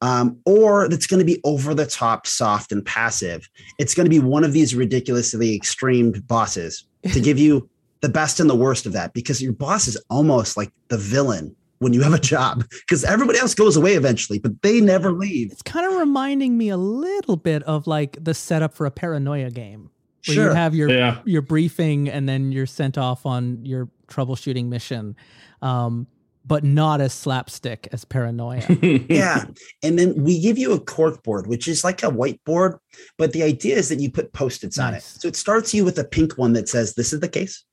Um, 0.00 0.38
or 0.44 0.88
that's 0.88 1.06
going 1.06 1.20
to 1.20 1.24
be 1.24 1.40
over 1.44 1.74
the 1.74 1.86
top, 1.86 2.26
soft, 2.26 2.72
and 2.72 2.84
passive. 2.84 3.48
It's 3.78 3.94
going 3.94 4.06
to 4.06 4.10
be 4.10 4.18
one 4.18 4.44
of 4.44 4.52
these 4.52 4.74
ridiculously 4.74 5.54
extreme 5.54 6.12
bosses 6.26 6.84
to 7.12 7.20
give 7.20 7.38
you 7.38 7.68
the 8.00 8.08
best 8.08 8.40
and 8.40 8.50
the 8.50 8.54
worst 8.56 8.84
of 8.84 8.92
that 8.92 9.12
because 9.12 9.40
your 9.40 9.52
boss 9.52 9.86
is 9.86 9.96
almost 10.10 10.56
like 10.56 10.72
the 10.88 10.98
villain 10.98 11.54
when 11.78 11.92
you 11.92 12.02
have 12.02 12.14
a 12.14 12.18
job 12.18 12.64
because 12.70 13.04
everybody 13.04 13.38
else 13.38 13.54
goes 13.54 13.76
away 13.76 13.94
eventually, 13.94 14.38
but 14.38 14.62
they 14.62 14.80
never 14.80 15.12
leave. 15.12 15.50
It's 15.50 15.62
kind 15.62 15.86
of 15.86 15.98
reminding 15.98 16.56
me 16.56 16.68
a 16.68 16.76
little 16.76 17.36
bit 17.36 17.62
of 17.64 17.86
like 17.86 18.22
the 18.22 18.34
setup 18.34 18.74
for 18.74 18.86
a 18.86 18.90
paranoia 18.90 19.50
game. 19.50 19.90
Where 20.26 20.34
sure. 20.36 20.48
you 20.50 20.54
have 20.54 20.74
your 20.74 20.88
yeah. 20.88 21.18
your 21.24 21.42
briefing 21.42 22.08
and 22.08 22.28
then 22.28 22.52
you're 22.52 22.66
sent 22.66 22.96
off 22.96 23.26
on 23.26 23.64
your 23.64 23.88
troubleshooting 24.06 24.66
mission. 24.66 25.16
Um, 25.62 26.06
but 26.44 26.64
not 26.64 27.00
as 27.00 27.12
slapstick 27.12 27.88
as 27.92 28.04
paranoia. 28.04 28.64
yeah. 29.08 29.44
And 29.82 29.98
then 29.98 30.22
we 30.22 30.40
give 30.40 30.58
you 30.58 30.72
a 30.72 30.80
cork 30.80 31.22
board, 31.22 31.46
which 31.46 31.68
is 31.68 31.84
like 31.84 32.02
a 32.02 32.10
whiteboard, 32.10 32.78
but 33.18 33.32
the 33.32 33.42
idea 33.42 33.76
is 33.76 33.88
that 33.88 34.00
you 34.00 34.10
put 34.10 34.32
post-its 34.32 34.78
nice. 34.78 34.86
on 34.86 34.94
it. 34.94 35.02
So 35.02 35.28
it 35.28 35.36
starts 35.36 35.72
you 35.72 35.84
with 35.84 35.98
a 35.98 36.04
pink 36.04 36.38
one 36.38 36.52
that 36.54 36.68
says 36.68 36.94
this 36.94 37.12
is 37.12 37.20
the 37.20 37.28
case. 37.28 37.64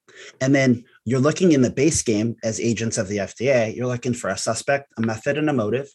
And 0.41 0.53
then 0.53 0.83
you're 1.05 1.19
looking 1.19 1.51
in 1.51 1.61
the 1.61 1.69
base 1.69 2.01
game 2.01 2.35
as 2.43 2.59
agents 2.59 2.97
of 2.97 3.07
the 3.07 3.17
FDA, 3.17 3.75
you're 3.75 3.87
looking 3.87 4.13
for 4.13 4.29
a 4.29 4.37
suspect, 4.37 4.91
a 4.97 5.01
method, 5.01 5.37
and 5.37 5.49
a 5.49 5.53
motive. 5.53 5.87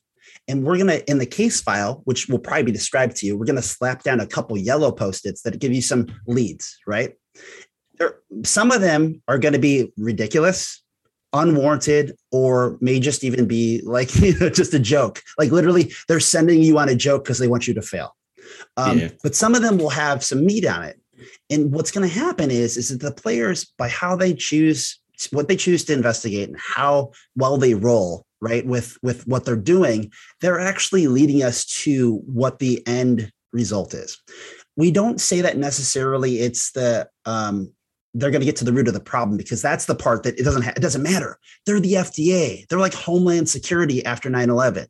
And 0.49 0.65
we're 0.65 0.77
going 0.77 0.89
to, 0.89 1.11
in 1.11 1.19
the 1.19 1.27
case 1.27 1.61
file, 1.61 2.03
which 2.05 2.29
will 2.29 2.39
probably 2.39 2.65
be 2.65 2.73
described 2.73 3.17
to 3.17 3.27
you, 3.27 3.37
we're 3.37 3.45
going 3.45 3.57
to 3.57 3.63
slap 3.63 4.03
down 4.03 4.21
a 4.21 4.27
couple 4.27 4.57
yellow 4.57 4.91
post 4.91 5.27
its 5.27 5.43
that 5.43 5.59
give 5.59 5.73
you 5.73 5.83
some 5.83 6.07
leads, 6.27 6.79
right? 6.87 7.13
There, 7.99 8.21
some 8.43 8.71
of 8.71 8.81
them 8.81 9.23
are 9.29 9.39
going 9.39 9.53
to 9.53 9.61
be 9.61 9.93
ridiculous, 9.97 10.83
unwarranted, 11.35 12.17
or 12.31 12.79
may 12.81 13.01
just 13.01 13.25
even 13.25 13.47
be 13.47 13.83
like 13.85 14.15
you 14.17 14.39
know, 14.41 14.49
just 14.49 14.73
a 14.73 14.79
joke. 14.79 15.23
Like 15.39 15.51
literally, 15.51 15.93
they're 16.09 16.21
sending 16.21 16.63
you 16.63 16.79
on 16.79 16.89
a 16.89 16.95
joke 16.95 17.25
because 17.25 17.39
they 17.39 17.49
want 17.49 17.69
you 17.69 17.75
to 17.75 17.83
fail. 17.83 18.17
Um, 18.77 18.99
yeah. 18.99 19.09
But 19.23 19.35
some 19.35 19.55
of 19.55 19.63
them 19.63 19.79
will 19.79 19.91
have 19.91 20.25
some 20.25 20.45
meat 20.45 20.67
on 20.67 20.85
it. 20.85 21.01
And 21.51 21.73
what's 21.73 21.91
going 21.91 22.09
to 22.09 22.15
happen 22.15 22.51
is, 22.51 22.77
is 22.77 22.89
that 22.89 23.01
the 23.01 23.13
players, 23.13 23.73
by 23.79 23.89
how 23.89 24.17
they 24.17 24.35
choose, 24.35 25.01
what 25.31 25.49
they 25.49 25.57
choose 25.57 25.85
to 25.85 25.93
investigate 25.93 26.49
and 26.49 26.59
how 26.59 27.13
well 27.37 27.57
they 27.57 27.75
roll, 27.75 28.27
right, 28.41 28.67
with 28.67 28.99
with 29.03 29.27
what 29.27 29.45
they're 29.45 29.57
doing, 29.57 30.11
they're 30.41 30.61
actually 30.61 31.07
leading 31.07 31.43
us 31.43 31.65
to 31.65 32.17
what 32.27 32.59
the 32.59 32.87
end 32.87 33.31
result 33.53 33.95
is. 33.95 34.21
We 34.77 34.91
don't 34.91 35.21
say 35.21 35.41
that 35.41 35.57
necessarily. 35.57 36.41
It's 36.41 36.73
the 36.73 37.09
um, 37.25 37.73
they're 38.15 38.31
going 38.31 38.41
to 38.41 38.47
get 38.47 38.57
to 38.57 38.65
the 38.65 38.73
root 38.73 38.89
of 38.89 38.95
the 38.95 39.01
problem 39.01 39.37
because 39.37 39.61
that's 39.61 39.87
the 39.87 39.95
part 39.95 40.23
that 40.23 40.39
it 40.39 40.45
doesn't 40.45 40.63
ha- 40.63 40.73
it 40.77 40.81
doesn't 40.81 41.03
matter. 41.03 41.39
They're 41.67 41.81
the 41.81 41.95
FDA. 41.95 42.67
They're 42.69 42.79
like 42.79 42.95
Homeland 42.95 43.49
Security 43.49 44.05
after 44.05 44.31
9/11 44.31 44.87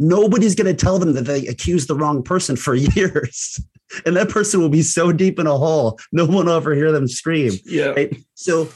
nobody's 0.00 0.54
going 0.54 0.66
to 0.66 0.74
tell 0.74 0.98
them 0.98 1.12
that 1.12 1.26
they 1.26 1.46
accused 1.46 1.86
the 1.86 1.94
wrong 1.94 2.22
person 2.22 2.56
for 2.56 2.74
years. 2.96 3.60
and 4.04 4.16
that 4.16 4.30
person 4.30 4.60
will 4.60 4.68
be 4.68 4.82
so 4.82 5.12
deep 5.12 5.38
in 5.38 5.46
a 5.46 5.56
hole, 5.56 6.00
no 6.10 6.24
one 6.24 6.46
will 6.46 6.54
ever 6.54 6.74
hear 6.74 6.90
them 6.90 7.06
scream. 7.06 7.52
Yeah. 7.64 7.88
Right? 7.88 8.16
So 8.34 8.68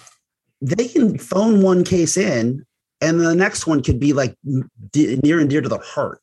they 0.61 0.87
can 0.87 1.19
phone 1.19 1.63
one 1.63 1.83
case 1.83 2.17
in, 2.17 2.65
and 3.01 3.21
the 3.21 3.35
next 3.35 3.67
one 3.67 3.83
could 3.83 3.99
be 3.99 4.13
like 4.13 4.37
near 4.45 5.41
and 5.41 5.51
dear 5.51 5.61
to 5.61 5.69
the 5.69 5.79
heart. 5.79 6.21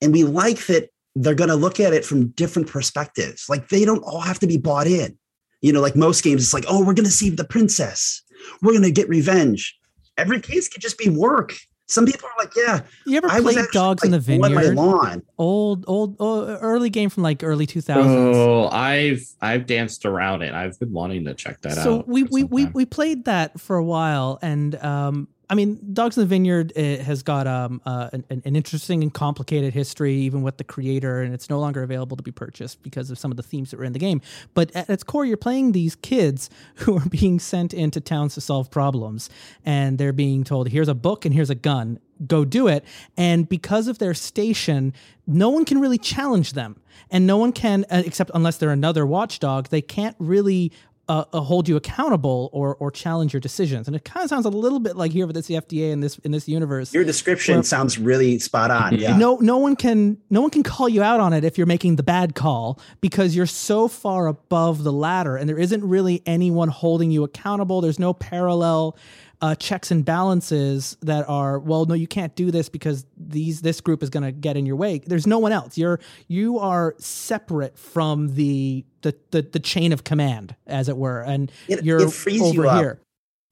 And 0.00 0.12
we 0.12 0.24
like 0.24 0.66
that 0.66 0.90
they're 1.14 1.34
going 1.34 1.50
to 1.50 1.56
look 1.56 1.80
at 1.80 1.92
it 1.92 2.04
from 2.04 2.28
different 2.28 2.68
perspectives. 2.68 3.48
Like 3.48 3.68
they 3.68 3.84
don't 3.84 4.02
all 4.02 4.20
have 4.20 4.38
to 4.40 4.46
be 4.46 4.56
bought 4.56 4.86
in. 4.86 5.18
You 5.60 5.72
know, 5.72 5.80
like 5.80 5.96
most 5.96 6.22
games, 6.22 6.42
it's 6.42 6.54
like, 6.54 6.66
oh, 6.68 6.80
we're 6.80 6.94
going 6.94 7.04
to 7.04 7.10
save 7.10 7.36
the 7.36 7.44
princess. 7.44 8.22
We're 8.62 8.72
going 8.72 8.84
to 8.84 8.90
get 8.90 9.08
revenge. 9.08 9.76
Every 10.16 10.40
case 10.40 10.68
could 10.68 10.82
just 10.82 10.98
be 10.98 11.08
work 11.08 11.54
some 11.88 12.04
people 12.04 12.28
are 12.28 12.44
like, 12.44 12.52
yeah. 12.56 12.80
You 13.06 13.16
ever 13.18 13.30
I 13.30 13.40
played 13.40 13.64
Dogs 13.72 14.02
like, 14.02 14.06
in 14.06 14.10
the 14.10 14.18
Vineyard? 14.18 14.54
My 14.54 14.62
lawn. 14.62 15.22
Old, 15.38 15.84
old, 15.86 16.16
old, 16.18 16.48
early 16.60 16.90
game 16.90 17.10
from 17.10 17.22
like 17.22 17.44
early 17.44 17.66
2000s. 17.66 17.96
Oh, 17.96 18.68
I've 18.68 19.22
I've 19.40 19.66
danced 19.66 20.04
around 20.04 20.42
it. 20.42 20.52
I've 20.52 20.78
been 20.80 20.92
wanting 20.92 21.24
to 21.26 21.34
check 21.34 21.60
that 21.62 21.74
so 21.74 21.80
out. 21.80 21.84
So 21.84 22.04
we 22.08 22.24
we, 22.24 22.42
we 22.42 22.66
we 22.66 22.84
played 22.86 23.26
that 23.26 23.60
for 23.60 23.76
a 23.76 23.84
while, 23.84 24.38
and 24.42 24.74
um, 24.82 25.28
I 25.48 25.54
mean, 25.54 25.78
Dogs 25.92 26.16
in 26.16 26.22
the 26.22 26.26
Vineyard 26.26 26.72
has 26.76 27.22
got 27.22 27.46
um, 27.46 27.80
uh, 27.86 28.10
an, 28.12 28.24
an, 28.30 28.56
interesting 28.56 29.02
and 29.02 29.14
complicated 29.14 29.72
history, 29.72 30.14
even 30.14 30.42
with 30.42 30.56
the 30.56 30.64
creator, 30.64 31.22
and 31.22 31.32
it's 31.32 31.48
no 31.48 31.60
longer 31.60 31.84
available 31.84 32.16
to 32.16 32.22
be 32.22 32.32
purchased 32.32 32.82
because 32.82 33.12
of 33.12 33.18
some 33.18 33.30
of 33.30 33.36
the 33.36 33.44
themes 33.44 33.70
that 33.70 33.78
were 33.78 33.84
in 33.84 33.92
the 33.92 34.00
game. 34.00 34.20
But 34.54 34.74
at 34.74 34.90
its 34.90 35.04
core, 35.04 35.24
you're 35.24 35.36
playing 35.36 35.70
these 35.70 35.94
kids 35.94 36.50
who 36.76 36.96
are 36.96 37.08
being 37.08 37.38
sent 37.38 37.72
into 37.72 38.00
towns 38.00 38.34
to 38.34 38.40
solve 38.40 38.70
problems, 38.70 39.30
and 39.64 39.98
they're 39.98 40.12
being 40.12 40.42
told, 40.42 40.68
"Here's 40.68 40.88
a 40.88 40.94
book 40.94 41.24
and 41.24 41.32
here's 41.32 41.50
a 41.50 41.54
gun. 41.54 42.00
Go 42.26 42.44
do 42.44 42.66
it." 42.66 42.84
And 43.16 43.48
because 43.48 43.86
of 43.86 43.98
their 43.98 44.14
station, 44.14 44.94
no 45.28 45.50
one 45.50 45.64
can 45.64 45.80
really 45.80 45.98
challenge 45.98 46.54
them 46.54 46.80
and 47.10 47.26
no 47.26 47.36
one 47.36 47.52
can 47.52 47.84
uh, 47.90 48.02
except 48.04 48.30
unless 48.34 48.56
they're 48.56 48.70
another 48.70 49.04
watchdog 49.04 49.68
they 49.68 49.82
can't 49.82 50.16
really 50.18 50.72
uh, 51.08 51.24
uh, 51.32 51.40
hold 51.40 51.68
you 51.68 51.76
accountable 51.76 52.50
or 52.52 52.74
or 52.76 52.90
challenge 52.90 53.32
your 53.32 53.40
decisions. 53.40 53.86
And 53.86 53.94
it 53.94 54.04
kind 54.04 54.24
of 54.24 54.28
sounds 54.28 54.44
a 54.44 54.50
little 54.50 54.80
bit 54.80 54.96
like 54.96 55.12
here 55.12 55.26
with 55.26 55.36
this 55.36 55.48
FDA 55.48 55.92
in 55.92 56.00
this 56.00 56.18
in 56.18 56.32
this 56.32 56.48
universe. 56.48 56.92
Your 56.92 57.04
description 57.04 57.56
where, 57.56 57.62
sounds 57.62 57.98
really 57.98 58.38
spot 58.38 58.70
on. 58.70 58.98
Yeah. 58.98 59.16
No 59.16 59.36
no 59.36 59.58
one 59.58 59.76
can 59.76 60.18
no 60.30 60.40
one 60.40 60.50
can 60.50 60.62
call 60.62 60.88
you 60.88 61.02
out 61.02 61.20
on 61.20 61.32
it 61.32 61.44
if 61.44 61.58
you're 61.58 61.66
making 61.66 61.96
the 61.96 62.02
bad 62.02 62.34
call 62.34 62.80
because 63.00 63.36
you're 63.36 63.46
so 63.46 63.86
far 63.86 64.26
above 64.26 64.82
the 64.82 64.92
ladder 64.92 65.36
and 65.36 65.48
there 65.48 65.58
isn't 65.58 65.86
really 65.86 66.22
anyone 66.26 66.68
holding 66.68 67.10
you 67.10 67.22
accountable. 67.22 67.80
There's 67.80 68.00
no 68.00 68.12
parallel 68.12 68.96
uh, 69.40 69.54
checks 69.54 69.90
and 69.90 70.04
balances 70.04 70.96
that 71.02 71.28
are 71.28 71.58
well 71.58 71.84
no 71.84 71.94
you 71.94 72.06
can't 72.06 72.34
do 72.34 72.50
this 72.50 72.68
because 72.68 73.04
these 73.16 73.60
this 73.60 73.80
group 73.80 74.02
is 74.02 74.10
going 74.10 74.22
to 74.22 74.32
get 74.32 74.56
in 74.56 74.64
your 74.64 74.76
way 74.76 74.98
there's 75.06 75.26
no 75.26 75.38
one 75.38 75.52
else 75.52 75.76
you're 75.76 76.00
you 76.28 76.58
are 76.58 76.94
separate 76.98 77.78
from 77.78 78.34
the 78.34 78.84
the 79.02 79.14
the, 79.30 79.42
the 79.42 79.60
chain 79.60 79.92
of 79.92 80.04
command 80.04 80.54
as 80.66 80.88
it 80.88 80.96
were 80.96 81.20
and 81.20 81.52
it, 81.68 81.84
you're 81.84 82.02
it 82.02 82.10
frees 82.10 82.40
over 82.40 82.64
you 82.64 82.70
here 82.70 83.00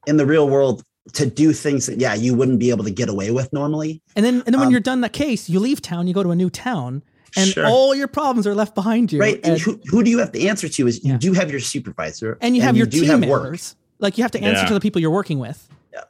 in 0.07 0.17
the 0.17 0.27
real 0.27 0.49
world 0.49 0.83
to 1.13 1.27
do 1.27 1.53
things 1.53 1.87
that 1.87 1.99
yeah 1.99 2.15
you 2.15 2.35
wouldn't 2.35 2.59
be 2.59 2.71
able 2.71 2.85
to 2.85 2.91
get 2.91 3.09
away 3.09 3.31
with 3.31 3.53
normally 3.53 4.01
and 4.17 4.25
then 4.25 4.43
and 4.47 4.55
then 4.55 4.61
when 4.61 4.69
um, 4.69 4.71
you're 4.73 4.81
done 4.81 5.03
that 5.03 5.13
case 5.13 5.51
you 5.51 5.61
leave 5.61 5.83
town 5.83 6.07
you 6.07 6.15
go 6.15 6.23
to 6.23 6.31
a 6.31 6.37
new 6.37 6.49
town 6.49 7.03
and 7.37 7.51
sure. 7.51 7.67
all 7.67 7.95
your 7.95 8.09
problems 8.09 8.47
are 8.47 8.55
left 8.55 8.77
behind 8.77 9.13
you. 9.13 9.21
Right. 9.21 9.37
And, 9.37 9.55
and 9.55 9.61
who, 9.61 9.81
who, 9.87 10.05
do 10.05 10.11
you 10.11 10.19
have 10.19 10.31
to 10.33 10.47
answer 10.47 10.69
to 10.69 10.87
is 10.87 11.05
yeah. 11.05 11.15
you 11.15 11.19
do 11.19 11.33
have 11.33 11.51
your 11.51 11.59
supervisor 11.59 12.39
and 12.41 12.55
you 12.55 12.63
have 12.63 12.71
and 12.71 12.79
your 12.79 12.87
you 12.87 13.01
team 13.01 13.21
members. 13.21 13.75
Work. 13.75 13.84
Like 13.99 14.19
you 14.19 14.25
have 14.25 14.31
to 14.33 14.41
answer 14.41 14.63
yeah. 14.63 14.69
to 14.69 14.75
the 14.75 14.81
people 14.81 15.01
you're 15.01 15.11
working 15.11 15.39
with. 15.39 15.69
Yeah. 15.93 16.03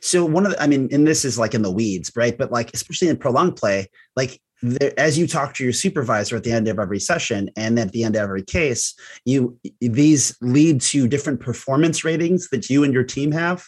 So 0.00 0.24
one 0.24 0.46
of 0.46 0.52
the, 0.52 0.62
I 0.62 0.66
mean, 0.66 0.88
and 0.92 1.06
this 1.06 1.24
is 1.24 1.38
like 1.38 1.54
in 1.54 1.62
the 1.62 1.70
weeds, 1.70 2.12
right? 2.16 2.36
But 2.36 2.50
like, 2.50 2.72
especially 2.74 3.08
in 3.08 3.16
prolonged 3.16 3.56
play, 3.56 3.88
like 4.14 4.40
there, 4.62 4.98
as 4.98 5.18
you 5.18 5.26
talk 5.26 5.54
to 5.54 5.64
your 5.64 5.72
supervisor 5.72 6.36
at 6.36 6.44
the 6.44 6.52
end 6.52 6.68
of 6.68 6.78
every 6.78 7.00
session 7.00 7.50
and 7.56 7.78
at 7.78 7.92
the 7.92 8.04
end 8.04 8.16
of 8.16 8.22
every 8.22 8.42
case, 8.42 8.94
you 9.24 9.58
these 9.80 10.36
lead 10.40 10.80
to 10.82 11.08
different 11.08 11.40
performance 11.40 12.04
ratings 12.04 12.48
that 12.50 12.70
you 12.70 12.84
and 12.84 12.94
your 12.94 13.04
team 13.04 13.32
have, 13.32 13.64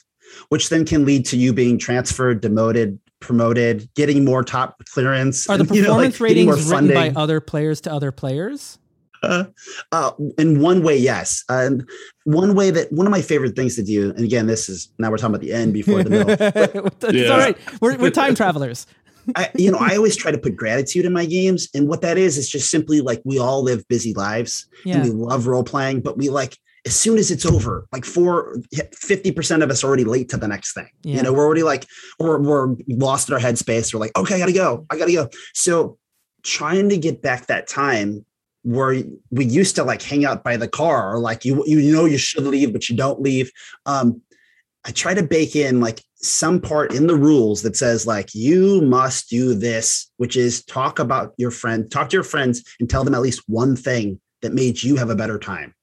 which 0.49 0.71
then 0.71 0.85
can 0.85 1.05
lead 1.05 1.27
to 1.27 1.37
you 1.37 1.53
being 1.53 1.79
transferred, 1.79 2.41
demoted, 2.41 2.99
promoted, 3.21 3.89
getting 3.95 4.25
more 4.25 4.43
top 4.43 4.83
clearance. 4.93 5.49
Are 5.49 5.59
the 5.59 5.65
performance 5.65 5.87
you 5.87 5.93
know, 5.93 5.97
like 5.97 6.21
ratings 6.21 6.71
written 6.71 6.95
by 6.95 7.13
other 7.21 7.41
players 7.41 7.81
to 7.83 7.93
other 7.93 8.13
players? 8.13 8.78
Uh, 9.93 10.13
in 10.39 10.61
one 10.61 10.83
way, 10.83 10.97
yes. 10.97 11.45
And 11.49 11.89
one 12.25 12.55
way 12.55 12.71
that 12.71 12.93
one 12.93 13.07
of 13.07 13.11
my 13.11 13.23
favorite 13.23 13.57
things 13.57 13.75
to 13.77 13.83
do, 13.83 14.11
and 14.11 14.25
again, 14.25 14.47
this 14.47 14.69
is 14.69 14.93
now 14.99 15.11
we're 15.11 15.17
talking 15.17 15.35
about 15.35 15.41
the 15.41 15.53
end 15.53 15.73
before 15.73 16.03
the 16.03 16.11
middle. 16.11 16.37
But, 17.01 17.15
it's 17.15 17.31
all 17.31 17.39
right. 17.39 17.57
We're, 17.81 17.97
we're 17.97 18.11
time 18.11 18.35
travelers. 18.35 18.87
I, 19.37 19.51
you 19.57 19.71
know, 19.71 19.79
I 19.79 19.97
always 19.97 20.17
try 20.17 20.31
to 20.31 20.39
put 20.39 20.57
gratitude 20.57 21.05
in 21.05 21.13
my 21.13 21.27
games, 21.27 21.69
and 21.75 21.89
what 21.89 22.03
that 22.03 22.19
is 22.19 22.39
is 22.39 22.49
just 22.49 22.71
simply 22.71 23.01
like 23.01 23.21
we 23.25 23.39
all 23.39 23.63
live 23.63 23.87
busy 23.89 24.15
lives, 24.15 24.69
yeah. 24.85 24.97
and 24.97 25.05
we 25.05 25.11
love 25.11 25.47
role 25.47 25.65
playing, 25.65 26.01
but 26.01 26.17
we 26.17 26.29
like 26.29 26.57
as 26.87 26.97
soon 26.97 27.19
as 27.19 27.31
it's 27.31 27.45
over, 27.45 27.87
like 27.93 28.05
four, 28.05 28.57
50% 28.75 29.63
of 29.63 29.71
us 29.71 29.85
are 29.85 29.89
already 29.89 30.05
late 30.05 30.31
to 30.31 30.37
the 30.37 30.49
next 30.49 30.73
thing. 30.73 30.89
Yeah. 31.03 31.17
You 31.17 31.23
know, 31.23 31.33
we're 31.35 31.45
already 31.45 31.63
like, 31.63 31.87
we're, 32.19 32.41
we're 32.41 32.77
lost 32.89 33.29
in 33.29 33.35
our 33.35 33.41
headspace. 33.41 33.93
We're 33.93 34.01
like, 34.01 34.17
okay, 34.17 34.37
I 34.37 34.39
gotta 34.39 34.53
go. 34.53 34.87
I 34.89 34.97
gotta 34.97 35.13
go. 35.13 35.29
So 35.53 35.99
trying 36.43 36.89
to 36.89 36.97
get 36.97 37.21
back 37.21 37.47
that 37.47 37.67
time 37.67 38.25
where 38.63 39.03
we 39.31 39.45
used 39.45 39.77
to 39.77 39.85
like 39.85 40.03
hang 40.03 40.25
out 40.25 40.43
by 40.45 40.57
the 40.57 40.69
car 40.69 41.15
or 41.15 41.19
like 41.19 41.45
you 41.45 41.65
you 41.67 41.93
know 41.93 42.05
you 42.05 42.19
should 42.19 42.45
leave 42.45 42.73
but 42.73 42.89
you 42.89 42.97
don't 42.97 43.21
leave 43.21 43.51
um 43.87 44.21
I 44.85 44.91
try 44.91 45.13
to 45.13 45.23
bake 45.23 45.55
in 45.55 45.81
like 45.81 46.03
some 46.15 46.61
part 46.61 46.95
in 46.95 47.07
the 47.07 47.17
rules 47.17 47.63
that 47.63 47.77
says 47.77 48.07
like 48.07 48.35
you 48.35 48.81
must 48.81 49.29
do 49.29 49.55
this, 49.55 50.11
which 50.17 50.37
is 50.37 50.65
talk 50.65 50.99
about 50.99 51.35
your 51.37 51.51
friend, 51.51 51.91
talk 51.91 52.09
to 52.09 52.17
your 52.17 52.25
friends 52.25 52.65
and 52.81 52.89
tell 52.89 53.05
them 53.05 53.15
at 53.15 53.21
least 53.21 53.43
one 53.47 53.77
thing 53.77 54.21
that 54.43 54.55
made 54.55 54.83
you 54.83 54.97
have 54.97 55.11
a 55.11 55.17
better 55.17 55.39
time. 55.39 55.75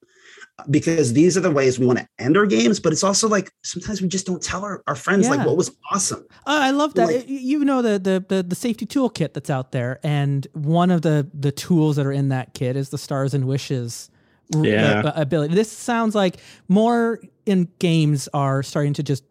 Because 0.69 1.11
these 1.11 1.35
are 1.35 1.41
the 1.41 1.51
ways 1.51 1.77
we 1.77 1.85
want 1.85 1.99
to 1.99 2.07
end 2.17 2.37
our 2.37 2.45
games, 2.45 2.79
but 2.79 2.93
it's 2.93 3.03
also 3.03 3.27
like 3.27 3.51
sometimes 3.63 4.01
we 4.01 4.07
just 4.07 4.25
don't 4.25 4.41
tell 4.41 4.63
our, 4.63 4.81
our 4.87 4.95
friends 4.95 5.25
Yeah. 5.25 5.31
like 5.35 5.45
what 5.45 5.57
was 5.57 5.69
awesome. 5.91 6.21
Uh, 6.47 6.59
I 6.61 6.71
love 6.71 6.93
that. 6.93 7.07
Like- 7.07 7.25
you 7.27 7.65
know 7.65 7.81
the, 7.81 7.99
the 7.99 8.23
the 8.27 8.41
the 8.41 8.55
safety 8.55 8.85
toolkit 8.85 9.33
that's 9.33 9.49
out 9.49 9.73
there, 9.73 9.99
and 10.01 10.47
one 10.53 10.91
of 10.91 11.01
the 11.01 11.27
the 11.33 11.51
tools 11.51 11.97
that 11.97 12.05
are 12.05 12.11
in 12.11 12.29
that 12.29 12.53
kit 12.53 12.77
is 12.77 12.89
the 12.89 12.97
stars 12.97 13.33
and 13.33 13.45
wishes 13.47 14.09
Yeah. 14.55 15.01
uh, 15.05 15.11
ability. 15.21 15.55
This 15.55 15.69
sounds 15.69 16.15
like 16.15 16.37
more 16.69 17.19
in 17.45 17.67
games 17.79 18.29
are 18.33 18.63
starting 18.63 18.93
to 18.93 19.03
just 19.03 19.25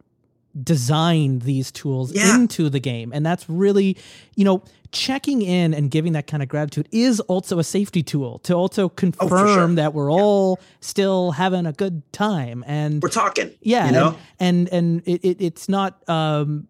design 0.63 1.41
these 1.41 1.71
tools 1.73 2.13
Yeah. 2.15 2.35
into 2.37 2.69
the 2.71 2.81
game, 2.81 3.13
and 3.13 3.25
that's 3.27 3.49
really 3.49 3.97
you 4.37 4.45
know 4.45 4.63
checking 4.93 5.43
in 5.43 5.75
and 5.75 5.91
giving 5.91 6.13
that 6.13 6.29
kind 6.29 6.41
of 6.41 6.49
gratitude 6.49 6.89
is 6.93 7.19
also 7.21 7.59
a 7.59 7.65
safety 7.65 8.01
tool 8.03 8.39
to 8.39 8.55
also 8.55 8.89
confirm 8.89 9.49
sure. 9.49 9.75
that 9.75 9.93
we're 9.93 10.11
all 10.13 10.61
still 10.81 11.33
having 11.33 11.67
a 11.67 11.73
good 11.73 12.01
time 12.13 12.63
and 12.69 13.03
We're 13.03 13.09
talking. 13.09 13.51
yeah 13.61 13.87
You 13.87 13.93
know? 13.93 14.17
and 14.39 14.69
and, 14.69 15.03
and 15.03 15.03
it, 15.09 15.25
it, 15.25 15.41
it's 15.41 15.69
not 15.69 16.09
um 16.09 16.69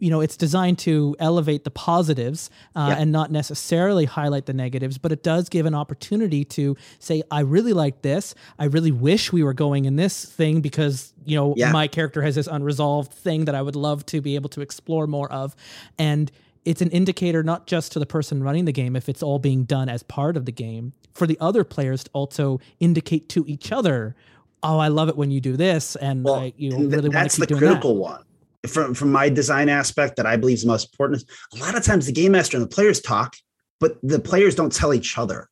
you 0.00 0.10
know 0.10 0.20
it's 0.20 0.36
designed 0.36 0.78
to 0.78 1.14
elevate 1.20 1.62
the 1.64 1.70
positives 1.70 2.50
uh, 2.74 2.86
Yeah. 2.90 3.00
and 3.02 3.12
not 3.12 3.30
necessarily 3.30 4.06
highlight 4.06 4.46
the 4.46 4.52
negatives 4.52 4.98
but 4.98 5.12
it 5.12 5.22
does 5.22 5.48
give 5.48 5.66
an 5.66 5.74
opportunity 5.74 6.44
to 6.46 6.76
say 6.98 7.22
i 7.30 7.40
really 7.40 7.72
like 7.72 8.02
this 8.02 8.34
i 8.58 8.64
really 8.64 8.90
wish 8.90 9.32
we 9.32 9.42
were 9.44 9.54
going 9.54 9.84
in 9.84 9.96
this 9.96 10.24
thing 10.24 10.60
because 10.60 11.12
you 11.24 11.36
know 11.36 11.54
Yeah. 11.56 11.70
my 11.72 11.86
character 11.86 12.22
has 12.22 12.34
this 12.34 12.46
unresolved 12.46 13.12
thing 13.12 13.44
that 13.44 13.54
i 13.54 13.62
would 13.62 13.76
love 13.76 14.04
to 14.06 14.20
be 14.20 14.34
able 14.34 14.48
to 14.50 14.60
explore 14.62 15.06
more 15.06 15.30
of 15.30 15.54
and 15.98 16.30
it's 16.64 16.82
an 16.82 16.90
indicator 16.90 17.42
not 17.42 17.66
just 17.66 17.92
to 17.92 17.98
the 17.98 18.06
person 18.06 18.42
running 18.42 18.64
the 18.66 18.72
game 18.72 18.96
if 18.96 19.08
it's 19.08 19.22
all 19.22 19.38
being 19.38 19.64
done 19.64 19.88
as 19.88 20.02
part 20.02 20.36
of 20.36 20.44
the 20.46 20.52
game 20.52 20.92
for 21.14 21.26
the 21.26 21.38
other 21.40 21.64
players 21.64 22.04
to 22.04 22.10
also 22.12 22.60
indicate 22.80 23.28
to 23.28 23.44
each 23.46 23.70
other 23.72 24.14
oh 24.62 24.78
i 24.78 24.88
love 24.88 25.08
it 25.08 25.16
when 25.16 25.30
you 25.30 25.40
do 25.40 25.56
this 25.56 25.96
and 25.96 26.24
Well, 26.24 26.34
I, 26.34 26.52
you 26.56 26.70
know, 26.70 26.76
and 26.76 26.90
th- 26.90 26.96
really 27.02 27.08
want 27.14 27.30
to 27.30 27.36
keep 27.40 27.48
doing 27.48 27.60
that. 27.60 27.66
that's 27.66 27.80
the 27.80 27.80
critical 27.80 27.96
one. 27.96 28.22
From 28.66 28.94
from 28.94 29.10
my 29.10 29.30
design 29.30 29.68
aspect 29.68 30.16
that 30.16 30.26
I 30.26 30.36
believe 30.36 30.58
is 30.58 30.66
most 30.66 30.92
important. 30.92 31.24
A 31.54 31.58
lot 31.58 31.76
of 31.76 31.82
times 31.82 32.06
the 32.06 32.12
game 32.12 32.32
master 32.32 32.58
and 32.58 32.64
the 32.64 32.74
players 32.74 33.00
talk, 33.00 33.34
but 33.78 33.96
the 34.02 34.20
players 34.20 34.54
don't 34.54 34.72
tell 34.72 34.92
each 34.92 35.16
other. 35.16 35.48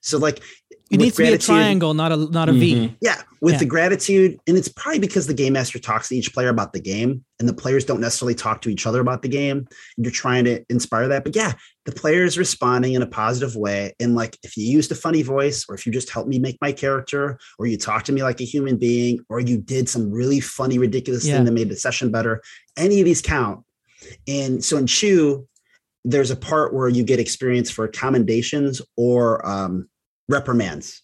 So 0.00 0.18
like 0.18 0.36
that 0.36 0.44
it 0.90 0.98
needs 0.98 1.16
to 1.16 1.22
be 1.22 1.32
a 1.32 1.38
triangle 1.38 1.94
not 1.94 2.10
a 2.10 2.16
not 2.16 2.48
a 2.48 2.52
V. 2.52 2.74
Mhm. 2.74 2.96
Yeah, 3.00 3.22
with 3.40 3.52
Yeah. 3.54 3.58
the 3.60 3.66
gratitude, 3.66 4.38
and 4.48 4.56
it's 4.56 4.68
probably 4.68 4.98
because 4.98 5.28
the 5.28 5.34
game 5.34 5.52
master 5.52 5.78
talks 5.78 6.08
to 6.08 6.16
each 6.16 6.32
player 6.34 6.48
about 6.48 6.72
the 6.72 6.80
game, 6.80 7.24
and 7.38 7.48
the 7.48 7.52
players 7.54 7.84
don't 7.84 8.00
necessarily 8.00 8.34
talk 8.34 8.60
to 8.62 8.70
each 8.70 8.86
other 8.86 9.00
about 9.00 9.22
the 9.22 9.28
game. 9.28 9.58
And 9.96 10.04
you're 10.04 10.10
trying 10.10 10.44
to 10.46 10.64
inspire 10.68 11.06
that, 11.08 11.22
but 11.22 11.36
yeah, 11.36 11.52
the 11.84 11.92
players 11.92 12.36
responding 12.38 12.94
in 12.94 13.02
a 13.02 13.06
positive 13.06 13.54
way. 13.54 13.94
And 14.00 14.16
like, 14.16 14.36
if 14.42 14.56
you 14.56 14.64
used 14.66 14.90
a 14.90 14.96
funny 14.96 15.22
voice, 15.22 15.64
or 15.68 15.76
if 15.76 15.86
you 15.86 15.92
just 15.92 16.10
helped 16.10 16.28
me 16.28 16.40
make 16.40 16.56
my 16.60 16.72
character, 16.72 17.38
or 17.58 17.66
you 17.66 17.76
talked 17.76 18.06
to 18.06 18.12
me 18.12 18.24
like 18.24 18.40
a 18.40 18.44
human 18.44 18.76
being, 18.76 19.20
or 19.28 19.38
you 19.38 19.58
did 19.58 19.88
some 19.88 20.10
really 20.10 20.40
funny, 20.40 20.78
ridiculous 20.78 21.24
Yeah. 21.24 21.36
thing 21.36 21.44
that 21.44 21.52
made 21.52 21.68
the 21.68 21.76
session 21.76 22.10
better, 22.10 22.42
any 22.76 22.98
of 23.00 23.04
these 23.04 23.22
count. 23.22 23.60
And 24.26 24.64
so 24.64 24.76
in 24.76 24.86
Chew, 24.88 25.46
there's 26.04 26.30
a 26.30 26.36
part 26.36 26.72
where 26.74 26.88
you 26.88 27.02
get 27.02 27.18
experience 27.20 27.70
for 27.70 27.86
commendations 27.88 28.80
or 28.96 29.46
um, 29.46 29.88
reprimands 30.28 31.02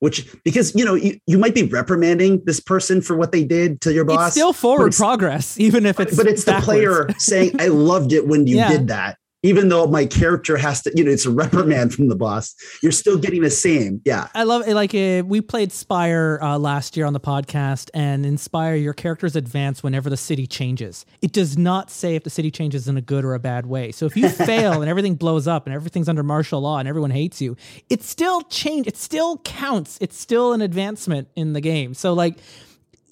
which 0.00 0.32
because 0.44 0.74
you 0.76 0.84
know 0.84 0.94
you, 0.94 1.18
you 1.26 1.36
might 1.38 1.54
be 1.54 1.64
reprimanding 1.64 2.40
this 2.44 2.60
person 2.60 3.00
for 3.00 3.16
what 3.16 3.32
they 3.32 3.42
did 3.42 3.80
to 3.80 3.92
your 3.92 4.04
boss 4.04 4.28
It's 4.28 4.36
still 4.36 4.52
forward 4.52 4.92
progress, 4.94 5.58
even 5.58 5.84
if 5.84 5.98
it's 5.98 6.16
but 6.16 6.26
it's 6.28 6.44
the 6.44 6.60
player 6.60 7.08
saying 7.18 7.56
i 7.58 7.66
loved 7.66 8.12
it 8.12 8.26
when 8.28 8.46
you 8.46 8.56
Yeah. 8.58 8.68
did 8.68 8.88
that 8.88 9.18
even 9.42 9.68
though 9.68 9.86
my 9.86 10.06
character 10.06 10.56
has 10.56 10.82
to 10.82 10.92
you 10.94 11.04
know 11.04 11.10
it's 11.10 11.26
a 11.26 11.30
reprimand 11.30 11.94
from 11.94 12.08
the 12.08 12.16
boss 12.16 12.54
you're 12.82 12.92
still 12.92 13.18
getting 13.18 13.42
the 13.42 13.50
same 13.50 14.00
yeah 14.04 14.28
I 14.34 14.44
love 14.44 14.68
it. 14.68 14.74
Like 14.74 14.94
uh, 14.94 15.24
we 15.26 15.40
played 15.40 15.72
Spire 15.72 16.38
uh, 16.40 16.58
last 16.58 16.96
year 16.96 17.06
on 17.06 17.12
the 17.12 17.18
podcast, 17.18 17.90
and 17.92 18.24
in 18.24 18.38
Spire, 18.38 18.76
your 18.76 18.92
characters 18.92 19.34
advance 19.34 19.82
whenever 19.82 20.08
the 20.08 20.16
city 20.16 20.46
changes. 20.46 21.04
It 21.22 21.32
does 21.32 21.58
not 21.58 21.90
say 21.90 22.14
if 22.14 22.22
the 22.22 22.30
city 22.30 22.52
changes 22.52 22.86
in 22.86 22.96
a 22.96 23.00
good 23.00 23.24
or 23.24 23.34
a 23.34 23.40
bad 23.40 23.66
way. 23.66 23.90
So 23.90 24.06
if 24.06 24.16
you 24.16 24.28
fail 24.46 24.80
and 24.80 24.88
everything 24.88 25.16
blows 25.16 25.48
up 25.48 25.66
and 25.66 25.74
everything's 25.74 26.08
under 26.08 26.22
martial 26.22 26.60
law 26.60 26.78
and 26.78 26.88
everyone 26.88 27.10
hates 27.10 27.40
you, 27.40 27.56
it 27.90 28.02
still 28.04 28.42
change. 28.42 28.86
It 28.86 28.96
still 28.96 29.38
counts. 29.38 29.98
It's 30.00 30.16
still 30.16 30.52
an 30.52 30.62
advancement 30.62 31.28
in 31.34 31.52
the 31.52 31.60
game. 31.60 31.94
So 31.94 32.12
like. 32.12 32.38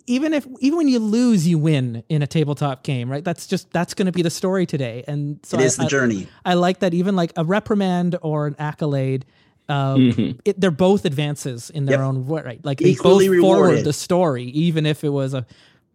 Even 0.09 0.33
if 0.33 0.47
even 0.61 0.77
when 0.77 0.89
you 0.89 0.99
lose, 1.01 1.49
you 1.49 1.59
win 1.59 2.05
in 2.09 2.23
a 2.23 2.27
tabletop 2.27 2.83
game, 2.85 3.11
right? 3.11 3.25
That's 3.25 3.47
just 3.47 3.71
that's 3.73 3.93
going 3.95 4.07
to 4.07 4.13
be 4.13 4.23
the 4.23 4.31
story 4.31 4.65
today, 4.67 5.05
and 5.09 5.41
so 5.43 5.59
it 5.59 5.65
is 5.65 5.79
I- 5.79 5.83
the 5.83 5.87
I- 5.87 5.91
journey 5.91 6.29
I 6.45 6.55
like 6.55 6.79
that 6.81 6.95
even 6.95 7.17
like 7.17 7.33
a 7.37 7.45
reprimand 7.45 8.17
or 8.23 8.47
an 8.47 8.55
accolade, 8.59 9.25
uh, 9.69 9.95
Mhm. 9.97 10.39
it, 10.45 10.61
they're 10.61 10.71
both 10.71 11.05
advances 11.05 11.71
in 11.71 11.87
their 11.87 11.99
Yep. 11.99 12.07
own 12.07 12.27
way, 12.27 12.43
right? 12.45 12.65
Like 12.65 12.79
they 12.79 12.91
Equally 12.91 13.29
both 13.29 13.41
forward 13.41 13.85
the 13.85 13.93
story, 13.93 14.45
even 14.45 14.87
if 14.87 15.03
it 15.03 15.09
was 15.09 15.35
a 15.35 15.45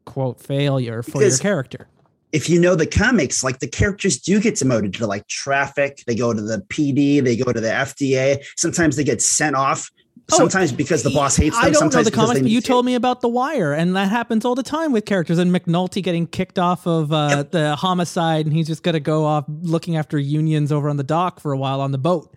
quote 0.06 0.41
failure 0.41 1.04
for 1.04 1.21
your 1.24 1.38
character. 1.38 1.88
if 2.34 2.50
you 2.50 2.60
know 2.60 2.76
the 2.76 2.86
comics, 2.86 3.43
like 3.43 3.60
the 3.60 3.67
characters 3.67 4.17
do 4.17 4.39
get 4.39 4.56
demoted 4.56 4.93
to 4.93 5.06
like 5.06 5.28
traffic. 5.28 6.02
They 6.08 6.15
go 6.15 6.34
to 6.34 6.41
the 6.41 6.60
PD, 6.69 7.19
they 7.19 7.36
go 7.36 7.52
to 7.52 7.60
the 7.62 7.67
FDA. 7.71 8.39
Sometimes 8.56 8.95
they 8.95 9.04
get 9.04 9.21
sent 9.21 9.56
off. 9.56 9.91
Oh, 10.34 10.38
Sometimes 10.38 10.72
because 10.72 11.04
the 11.04 11.10
boss 11.10 11.36
hates 11.36 11.56
them. 11.56 11.62
I 11.62 11.63
don't 11.65 11.74
know 11.74 11.80
sometimes 11.80 12.06
the 12.06 12.12
comics, 12.12 12.39
but 12.41 12.50
you 12.50 12.62
to. 12.62 12.67
told 12.67 12.86
me 12.86 12.96
about 12.96 13.22
The 13.22 13.28
Wire, 13.30 13.74
and 13.74 13.96
that 13.96 14.10
happens 14.10 14.46
all 14.46 14.56
the 14.56 14.63
time 14.63 14.91
with 14.91 15.06
characters. 15.06 15.38
And 15.38 15.54
McNulty 15.54 16.02
getting 16.02 16.28
kicked 16.28 16.58
off 16.60 16.86
of 16.88 17.12
uh, 17.12 17.28
Yep. 17.32 17.52
the 17.52 17.76
homicide, 17.76 18.46
and 18.46 18.56
he's 18.56 18.67
just 18.67 18.84
going 18.84 18.94
to 18.94 19.00
go 19.00 19.26
off 19.26 19.46
looking 19.62 19.98
after 19.98 20.17
unions 20.17 20.72
over 20.72 20.89
on 20.89 20.98
the 20.98 21.04
dock 21.04 21.39
for 21.39 21.52
a 21.52 21.58
while 21.58 21.82
on 21.82 21.91
the 21.91 21.98
boat. 21.98 22.34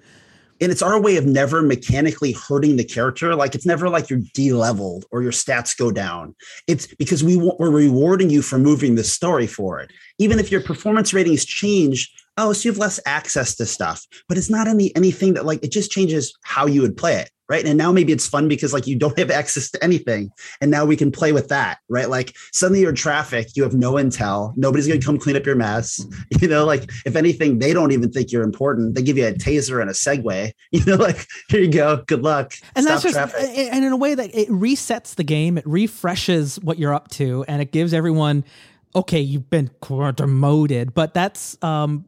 and 0.60 0.70
it's 0.70 0.82
our 0.82 1.00
way 1.00 1.16
of 1.16 1.26
never 1.26 1.62
mechanically 1.62 2.32
hurting 2.32 2.76
the 2.76 2.84
character. 2.84 3.34
Like 3.34 3.54
it's 3.56 3.66
never 3.66 3.88
like 3.88 4.08
you're 4.08 4.20
de-leveled 4.34 5.04
or 5.10 5.20
your 5.22 5.32
stats 5.32 5.76
go 5.76 5.90
down. 5.90 6.34
It's 6.68 6.86
because 6.94 7.24
we 7.24 7.36
wa- 7.36 7.56
we're 7.58 7.70
rewarding 7.72 8.30
you 8.30 8.40
for 8.40 8.56
moving 8.58 8.94
the 8.94 9.02
story 9.04 9.46
forward. 9.48 9.92
Even 10.18 10.38
if 10.38 10.50
your 10.52 10.60
performance 10.62 11.12
ratings 11.12 11.44
change, 11.44 12.10
oh, 12.36 12.52
so 12.52 12.68
you 12.68 12.72
have 12.72 12.78
less 12.78 13.00
access 13.06 13.54
to 13.56 13.66
stuff. 13.66 14.04
But 14.28 14.38
it's 14.38 14.50
not 14.50 14.68
any 14.68 14.94
anything 14.96 15.34
that 15.34 15.44
like 15.46 15.62
it 15.64 15.70
just 15.72 15.90
changes 15.90 16.36
how 16.42 16.66
you 16.66 16.82
would 16.82 16.96
play 16.96 17.14
it. 17.16 17.30
Right. 17.46 17.66
And 17.66 17.76
now 17.76 17.92
maybe 17.92 18.10
it's 18.10 18.26
fun 18.26 18.48
because 18.48 18.72
like 18.72 18.86
you 18.86 18.96
don't 18.96 19.18
have 19.18 19.30
access 19.30 19.70
to 19.72 19.84
anything. 19.84 20.30
And 20.62 20.70
now 20.70 20.86
we 20.86 20.96
can 20.96 21.12
play 21.12 21.30
with 21.32 21.48
that. 21.48 21.76
Right. 21.90 22.08
Like 22.08 22.34
suddenly 22.52 22.80
you're 22.80 22.88
in 22.88 22.96
traffic, 22.96 23.48
you 23.54 23.62
have 23.64 23.74
no 23.74 23.92
intel. 23.92 24.54
Nobody's 24.56 24.88
gonna 24.88 24.98
come 25.00 25.18
clean 25.18 25.36
up 25.36 25.44
your 25.44 25.54
mess. 25.56 26.04
You 26.40 26.48
know, 26.48 26.64
like 26.64 26.90
if 27.06 27.16
anything, 27.16 27.58
they 27.58 27.72
don't 27.72 27.92
even 27.92 28.10
think 28.10 28.32
you're 28.32 28.42
important. 28.42 28.94
They 28.94 29.02
give 29.02 29.16
you 29.18 29.26
a 29.26 29.32
taser 29.32 29.80
and 29.80 29.88
a 29.90 29.92
Segway. 29.92 30.52
You 30.72 30.84
know, 30.86 30.96
like 30.96 31.26
here 31.48 31.60
you 31.60 31.70
go. 31.70 32.02
Good 32.06 32.22
luck. 32.22 32.54
and 32.74 32.84
Stop 32.84 33.02
that's 33.02 33.02
just 33.02 33.14
traffic. 33.14 33.50
and 33.72 33.84
in 33.84 33.92
a 33.92 33.96
way 33.96 34.14
that 34.14 34.34
it 34.34 34.48
resets 34.48 35.14
the 35.14 35.24
game 35.24 35.56
it 35.58 35.66
refreshes 35.66 36.56
what 36.60 36.78
you're 36.78 36.94
up 36.94 37.08
to 37.08 37.44
and 37.46 37.60
it 37.62 37.72
gives 37.72 37.92
everyone 37.94 38.44
okay 38.96 39.20
you've 39.20 39.48
been 39.50 39.70
demoted 40.16 40.94
but 40.94 41.12
that's 41.14 41.56
um 41.62 42.04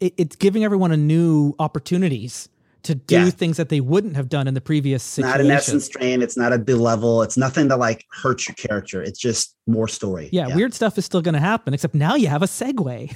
it, 0.00 0.14
it's 0.16 0.36
giving 0.36 0.64
everyone 0.64 0.92
a 0.92 0.96
new 0.96 1.54
opportunities 1.58 2.48
to 2.82 2.94
do 2.94 3.14
Yeah. 3.16 3.30
things 3.30 3.56
that 3.56 3.68
they 3.70 3.80
wouldn't 3.80 4.16
have 4.16 4.28
done 4.28 4.46
in 4.46 4.54
the 4.54 4.60
previous 4.60 5.02
It's 5.02 5.10
situation 5.10 5.30
not 5.38 5.40
an 5.40 5.50
essence 5.50 5.84
strain. 5.86 6.22
It's 6.22 6.36
not 6.36 6.52
a 6.52 6.58
level. 6.78 7.22
It's 7.22 7.36
nothing 7.36 7.68
that 7.68 7.78
like 7.78 8.04
hurts 8.10 8.46
your 8.46 8.54
character. 8.56 9.02
It's 9.02 9.18
just 9.18 9.53
more 9.66 9.88
story. 9.88 10.28
yeah, 10.32 10.54
weird 10.54 10.74
stuff 10.74 10.98
is 10.98 11.04
still 11.04 11.22
going 11.22 11.34
to 11.34 11.40
happen 11.40 11.72
except 11.72 11.94
now 11.94 12.14
you 12.16 12.28
have 12.28 12.42
a 12.42 12.46
segue 12.46 13.14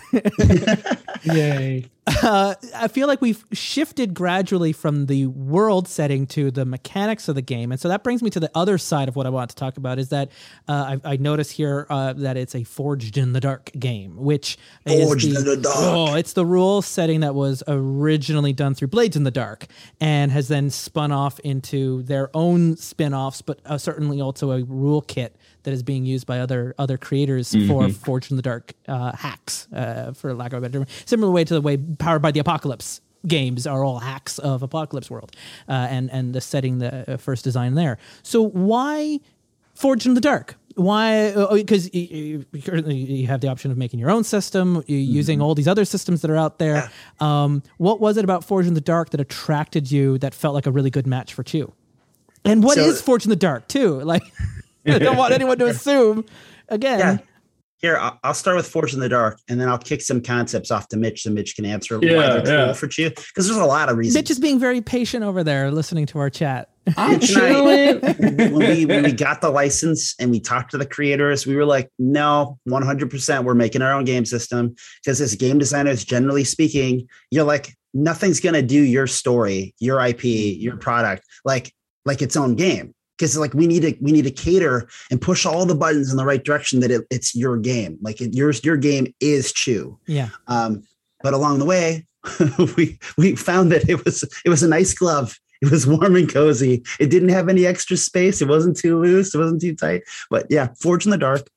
Yay. 1.24 1.84
uh, 2.22 2.54
I 2.74 2.88
feel 2.88 3.06
like 3.06 3.20
we've 3.20 3.44
shifted 3.52 4.14
gradually 4.14 4.72
from 4.72 5.06
the 5.06 5.26
world 5.26 5.88
setting 5.88 6.26
to 6.28 6.50
the 6.50 6.64
mechanics 6.64 7.28
of 7.28 7.34
the 7.34 7.42
game, 7.42 7.70
and 7.70 7.80
so 7.80 7.88
that 7.88 8.02
brings 8.02 8.22
me 8.22 8.30
to 8.30 8.40
the 8.40 8.50
other 8.54 8.78
side 8.78 9.08
of 9.08 9.16
what 9.16 9.26
I 9.26 9.30
want 9.30 9.50
to 9.50 9.56
talk 9.56 9.76
about. 9.76 9.98
Is 9.98 10.08
that 10.08 10.30
uh, 10.68 10.96
I, 11.04 11.12
I 11.12 11.16
notice 11.16 11.50
here 11.50 11.86
uh, 11.90 12.14
that 12.14 12.36
it's 12.36 12.54
a 12.54 12.64
forged 12.64 13.18
in 13.18 13.32
the 13.32 13.40
dark 13.40 13.70
game, 13.78 14.16
which 14.16 14.56
Forged 14.86 15.26
is 15.26 15.40
in 15.40 15.44
the 15.44 15.56
dark. 15.56 15.76
Oh, 15.78 16.14
it's 16.14 16.32
the 16.32 16.46
rule 16.46 16.80
setting 16.80 17.20
that 17.20 17.34
was 17.34 17.62
originally 17.68 18.52
done 18.52 18.74
through 18.74 18.88
Blades 18.88 19.16
in 19.16 19.24
the 19.24 19.30
Dark, 19.30 19.66
and 20.00 20.32
has 20.32 20.48
then 20.48 20.70
spun 20.70 21.12
off 21.12 21.38
into 21.40 22.02
their 22.04 22.30
own 22.34 22.76
spin-offs, 22.76 23.42
but 23.42 23.60
uh, 23.66 23.76
certainly 23.76 24.20
also 24.20 24.52
a 24.52 24.64
rule 24.64 25.02
kit 25.02 25.36
that 25.68 25.74
is 25.74 25.82
being 25.82 26.06
used 26.06 26.26
by 26.26 26.38
other 26.40 26.74
other 26.78 26.96
creators 26.96 27.54
for 27.66 27.90
Forged 27.90 28.30
in 28.30 28.36
the 28.36 28.42
Dark 28.42 28.72
uh, 28.88 29.12
hacks, 29.14 29.68
uh, 29.70 30.12
for 30.14 30.32
lack 30.32 30.54
of 30.54 30.58
a 30.58 30.60
better 30.62 30.78
term. 30.78 30.86
Similar 31.04 31.30
way 31.30 31.44
to 31.44 31.52
the 31.54 31.60
way 31.60 31.76
Powered 31.76 32.22
by 32.22 32.30
the 32.30 32.40
Apocalypse 32.40 33.02
games 33.26 33.66
are 33.66 33.84
all 33.84 33.98
hacks 33.98 34.38
of 34.38 34.62
Apocalypse 34.62 35.10
World, 35.10 35.36
uh, 35.68 35.72
and 35.72 36.10
and 36.10 36.34
the 36.34 36.40
setting 36.40 36.78
the 36.78 37.12
uh, 37.12 37.16
first 37.18 37.44
design 37.44 37.74
there. 37.74 37.98
So 38.22 38.42
why 38.42 39.20
Forged 39.74 40.06
in 40.06 40.14
the 40.14 40.22
Dark? 40.22 40.56
Why? 40.74 41.32
Because 41.52 41.92
you, 41.92 42.44
you, 42.52 42.62
currently 42.62 42.96
you 42.96 43.26
have 43.26 43.40
the 43.42 43.48
option 43.48 43.70
of 43.70 43.76
making 43.76 44.00
your 44.00 44.10
own 44.10 44.24
system, 44.24 44.82
you're 44.86 44.98
using 44.98 45.42
all 45.42 45.54
these 45.54 45.68
other 45.68 45.84
systems 45.84 46.22
that 46.22 46.30
are 46.30 46.36
out 46.36 46.58
there. 46.58 46.90
Um, 47.20 47.62
what 47.76 48.00
was 48.00 48.16
it 48.16 48.24
about 48.24 48.42
Forged 48.44 48.68
in 48.68 48.74
the 48.74 48.80
Dark 48.80 49.10
that 49.10 49.20
attracted 49.20 49.90
you 49.92 50.16
that 50.18 50.32
felt 50.34 50.54
like 50.54 50.66
a 50.66 50.70
really 50.70 50.90
good 50.90 51.06
match 51.06 51.34
for 51.34 51.42
Chew? 51.42 51.72
And 52.44 52.62
what 52.62 52.78
is 52.78 52.98
So- 52.98 53.04
Forged 53.04 53.26
in 53.26 53.30
the 53.30 53.36
Dark 53.36 53.66
too? 53.68 54.00
Like, 54.00 54.22
I 54.88 54.98
don't 54.98 55.16
want 55.16 55.32
anyone 55.32 55.58
to 55.58 55.66
assume. 55.66 56.24
Again, 56.68 56.98
Yeah. 56.98 57.18
Here, 57.80 57.96
I'll, 57.96 58.18
I'll 58.24 58.34
start 58.34 58.56
with 58.56 58.66
Forged 58.66 58.94
in 58.94 58.98
the 58.98 59.08
Dark, 59.08 59.38
and 59.48 59.60
then 59.60 59.68
I'll 59.68 59.78
kick 59.78 60.02
some 60.02 60.20
concepts 60.20 60.72
off 60.72 60.88
to 60.88 60.96
Mitch, 60.96 61.22
so 61.22 61.30
Mitch 61.30 61.54
can 61.54 61.64
answer 61.64 62.00
Yeah, 62.02 62.16
why 62.16 62.40
they're 62.40 62.58
yeah. 62.58 62.64
cool 62.64 62.74
for 62.74 62.88
you. 63.00 63.10
Because 63.10 63.46
there's 63.46 63.56
a 63.56 63.64
lot 63.64 63.88
of 63.88 63.96
reasons. 63.96 64.16
Mitch 64.16 64.30
is 64.30 64.40
being 64.40 64.58
very 64.58 64.80
patient 64.80 65.22
over 65.22 65.44
there, 65.44 65.70
listening 65.70 66.04
to 66.06 66.18
our 66.18 66.28
chat. 66.28 66.70
I'm 66.96 67.12
Mitch 67.12 67.28
chilling. 67.28 68.00
when 68.00 68.54
we 68.56 68.84
when 68.86 69.04
we 69.04 69.12
got 69.12 69.40
the 69.40 69.50
license 69.50 70.16
and 70.18 70.32
we 70.32 70.40
talked 70.40 70.72
to 70.72 70.78
the 70.78 70.86
creators, 70.86 71.46
we 71.46 71.54
were 71.54 71.64
like, 71.64 71.88
no, 72.00 72.58
100% 72.68 73.44
we're 73.44 73.54
making 73.54 73.82
our 73.82 73.92
own 73.92 74.04
game 74.04 74.24
system 74.24 74.74
because 75.00 75.20
as 75.20 75.36
game 75.36 75.58
designers, 75.58 76.04
generally 76.04 76.42
speaking, 76.42 77.06
you're 77.30 77.44
like 77.44 77.76
nothing's 77.94 78.40
gonna 78.40 78.62
do 78.62 78.80
your 78.82 79.06
story, 79.06 79.72
your 79.78 80.04
IP, 80.04 80.24
your 80.24 80.78
product 80.78 81.24
like 81.44 81.72
like 82.04 82.22
its 82.22 82.36
own 82.36 82.56
game. 82.56 82.92
Because 83.18 83.36
like 83.36 83.52
we 83.54 83.66
need 83.66 83.82
to 83.82 83.96
we 84.00 84.12
need 84.12 84.24
to 84.24 84.30
cater 84.30 84.88
and 85.10 85.20
push 85.20 85.44
all 85.44 85.66
the 85.66 85.74
buttons 85.74 86.10
in 86.10 86.16
the 86.16 86.24
right 86.24 86.42
direction 86.42 86.80
that 86.80 86.90
it, 86.90 87.04
it's 87.10 87.34
your 87.34 87.56
game. 87.56 87.98
Like 88.00 88.20
it, 88.20 88.34
yours 88.34 88.64
your 88.64 88.76
game 88.76 89.12
is 89.20 89.52
Chew. 89.52 89.98
Yeah. 90.06 90.28
Um, 90.46 90.84
but 91.22 91.34
along 91.34 91.58
the 91.58 91.64
way, 91.64 92.06
we 92.76 92.98
we 93.16 93.36
found 93.36 93.72
that 93.72 93.88
it 93.88 94.04
was 94.04 94.22
it 94.44 94.48
was 94.48 94.62
a 94.62 94.68
nice 94.68 94.94
glove. 94.94 95.38
It 95.60 95.70
was 95.70 95.86
warm 95.86 96.14
and 96.14 96.32
cozy. 96.32 96.84
It 97.00 97.10
didn't 97.10 97.30
have 97.30 97.48
any 97.48 97.66
extra 97.66 97.96
space. 97.96 98.40
It 98.40 98.48
wasn't 98.48 98.76
too 98.76 99.00
loose. 99.00 99.34
It 99.34 99.38
wasn't 99.38 99.60
too 99.60 99.74
tight. 99.74 100.02
But 100.30 100.46
yeah, 100.50 100.68
Forged 100.80 101.06
in 101.06 101.10
the 101.10 101.18
Dark 101.18 101.48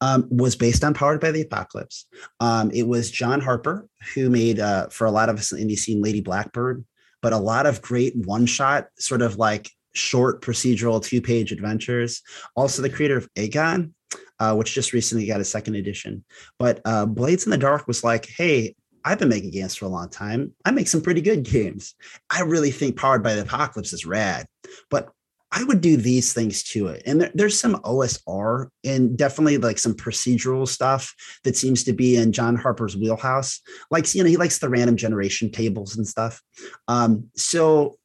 um, 0.00 0.26
was 0.30 0.56
based 0.56 0.82
on 0.84 0.94
Powered 0.94 1.20
by 1.20 1.30
the 1.30 1.42
Apocalypse. 1.42 2.06
Um, 2.40 2.70
it 2.70 2.86
was 2.86 3.10
John 3.10 3.40
Harper 3.40 3.86
who 4.14 4.30
made 4.30 4.60
uh, 4.60 4.88
for 4.88 5.06
a 5.06 5.10
lot 5.10 5.28
of 5.28 5.38
us 5.38 5.52
in 5.52 5.58
the 5.58 5.74
indie 5.74 5.78
scene 5.78 6.02
Lady 6.02 6.20
Blackbird, 6.20 6.84
but 7.22 7.32
a 7.32 7.38
lot 7.38 7.66
of 7.66 7.82
great 7.82 8.14
one 8.16 8.46
shot 8.46 8.88
sort 8.98 9.22
of 9.22 9.36
like 9.36 9.70
short 9.94 10.42
procedural 10.42 11.02
two 11.02 11.20
page 11.20 11.52
adventures. 11.52 12.22
Also, 12.56 12.82
the 12.82 12.90
creator 12.90 13.16
of 13.16 13.28
Agon, 13.36 13.94
uh, 14.38 14.54
which 14.54 14.74
just 14.74 14.92
recently 14.92 15.26
got 15.26 15.40
a 15.40 15.44
second 15.44 15.76
edition. 15.76 16.24
But 16.58 16.80
uh, 16.84 17.06
Blades 17.06 17.44
in 17.44 17.50
the 17.50 17.58
Dark 17.58 17.86
was 17.86 18.04
like, 18.04 18.26
hey, 18.26 18.74
I've 19.04 19.18
been 19.18 19.28
making 19.28 19.50
games 19.50 19.74
for 19.74 19.84
a 19.84 19.88
long 19.88 20.08
time. 20.08 20.52
I 20.64 20.70
make 20.70 20.88
some 20.88 21.02
pretty 21.02 21.20
good 21.20 21.42
games. 21.42 21.94
I 22.30 22.42
really 22.42 22.70
think 22.70 22.96
Powered 22.96 23.22
by 23.22 23.34
the 23.34 23.42
Apocalypse 23.42 23.92
is 23.92 24.06
rad, 24.06 24.46
but 24.90 25.10
I 25.56 25.62
would 25.62 25.80
do 25.80 25.96
these 25.96 26.32
things 26.32 26.64
to 26.64 26.88
it. 26.88 27.02
And 27.06 27.20
there, 27.20 27.30
there's 27.32 27.58
some 27.58 27.76
OSR 27.82 28.68
and 28.82 29.16
definitely 29.16 29.58
like 29.58 29.78
some 29.78 29.94
procedural 29.94 30.66
stuff 30.66 31.14
that 31.44 31.56
seems 31.56 31.84
to 31.84 31.92
be 31.92 32.16
in 32.16 32.32
John 32.32 32.56
Harper's 32.56 32.96
wheelhouse. 32.96 33.60
Like, 33.88 34.12
you 34.14 34.24
know, 34.24 34.28
he 34.28 34.36
likes 34.36 34.58
the 34.58 34.68
random 34.68 34.96
generation 34.96 35.52
tables 35.52 35.96
and 35.96 36.08
stuff. 36.08 36.42
Um, 36.88 37.30
so 37.36 37.98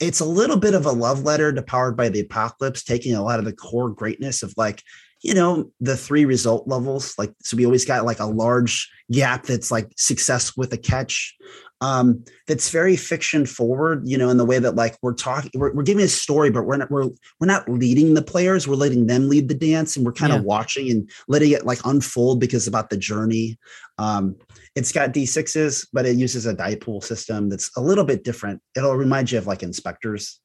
it's 0.00 0.20
a 0.20 0.24
little 0.24 0.56
bit 0.56 0.74
of 0.74 0.86
a 0.86 0.92
love 0.92 1.22
letter 1.22 1.52
to 1.52 1.62
Powered 1.62 1.96
by 1.96 2.08
the 2.08 2.20
Apocalypse, 2.20 2.82
taking 2.82 3.14
a 3.14 3.22
lot 3.22 3.38
of 3.38 3.44
the 3.44 3.52
core 3.52 3.90
greatness 3.90 4.42
of 4.42 4.54
like, 4.56 4.82
you 5.22 5.34
know, 5.34 5.70
the 5.80 5.96
three 5.96 6.24
result 6.24 6.66
levels. 6.66 7.14
Like, 7.18 7.32
so 7.42 7.56
we 7.56 7.66
always 7.66 7.84
got 7.84 8.06
like 8.06 8.20
a 8.20 8.24
large 8.24 8.90
gap 9.12 9.44
that's 9.44 9.70
like 9.70 9.92
success 9.96 10.56
with 10.56 10.72
a 10.72 10.78
catch. 10.78 11.36
Um, 11.82 12.24
that's 12.46 12.68
very 12.68 12.94
fiction 12.94 13.46
forward, 13.46 14.02
you 14.04 14.18
know, 14.18 14.28
in 14.28 14.36
the 14.36 14.44
way 14.44 14.58
that 14.58 14.74
like 14.74 14.98
we're 15.00 15.14
talking, 15.14 15.50
we're, 15.54 15.72
we're 15.72 15.82
giving 15.82 16.04
a 16.04 16.08
story, 16.08 16.50
but 16.50 16.64
we're 16.64 16.76
not 16.76 16.90
we're 16.90 17.08
we're 17.38 17.46
not 17.46 17.68
leading 17.68 18.12
the 18.12 18.22
players, 18.22 18.68
we're 18.68 18.74
letting 18.74 19.06
them 19.06 19.28
lead 19.30 19.48
the 19.48 19.54
dance, 19.54 19.96
and 19.96 20.04
we're 20.04 20.12
kind 20.12 20.32
Yeah. 20.32 20.40
of 20.40 20.44
watching 20.44 20.90
and 20.90 21.10
letting 21.26 21.52
it 21.52 21.64
like 21.64 21.78
unfold 21.84 22.38
because 22.38 22.66
about 22.66 22.90
the 22.90 22.98
journey. 22.98 23.58
Um, 23.96 24.36
it's 24.76 24.92
got 24.92 25.12
D6s, 25.12 25.88
but 25.92 26.06
it 26.06 26.16
uses 26.16 26.46
a 26.46 26.54
die 26.54 26.76
pool 26.76 27.00
system 27.00 27.48
that's 27.48 27.70
a 27.76 27.80
little 27.80 28.04
bit 28.04 28.24
different. 28.24 28.60
It'll 28.76 28.96
remind 28.96 29.30
you 29.32 29.38
of 29.38 29.46
like 29.46 29.60
InSpectres. 29.60 30.38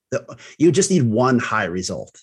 You 0.58 0.72
just 0.72 0.90
need 0.90 1.04
one 1.04 1.40
high 1.40 1.66
result. 1.66 2.18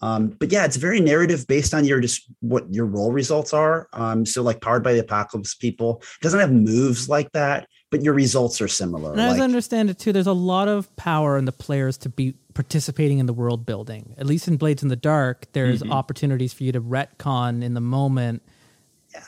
Um, 0.00 0.28
but 0.28 0.52
yeah, 0.52 0.64
it's 0.64 0.76
very 0.76 1.00
narrative 1.00 1.46
based 1.46 1.74
on 1.74 1.84
your 1.84 2.00
just 2.00 2.30
what 2.40 2.72
your 2.72 2.86
roll 2.86 3.12
results 3.12 3.52
are. 3.52 3.88
Um, 3.92 4.24
so 4.24 4.42
like 4.42 4.60
powered 4.60 4.84
by 4.84 4.92
the 4.92 5.00
apocalypse 5.00 5.54
people 5.54 5.98
it 6.00 6.22
doesn't 6.22 6.38
have 6.40 6.52
moves 6.52 7.08
like 7.08 7.30
that, 7.32 7.66
but 7.90 8.02
your 8.02 8.14
results 8.14 8.60
are 8.60 8.68
similar. 8.68 9.12
And 9.12 9.20
as 9.20 9.40
I 9.40 9.44
understand 9.44 9.90
it 9.90 9.98
too, 9.98 10.12
there's 10.12 10.26
a 10.26 10.32
lot 10.32 10.68
of 10.68 10.94
power 10.96 11.38
in 11.38 11.44
the 11.46 11.52
players 11.52 11.96
to 11.98 12.08
be 12.08 12.34
participating 12.54 13.18
in 13.18 13.26
the 13.26 13.32
world 13.32 13.64
building. 13.64 14.14
At 14.18 14.26
least 14.26 14.48
in 14.48 14.56
Blades 14.56 14.82
in 14.82 14.88
the 14.88 14.96
Dark, 14.96 15.46
there's 15.52 15.80
Mm-hmm. 15.82 15.92
opportunities 15.92 16.52
for 16.52 16.64
you 16.64 16.72
to 16.72 16.80
retcon 16.80 17.62
in 17.62 17.74
the 17.74 17.80
moment 17.80 18.42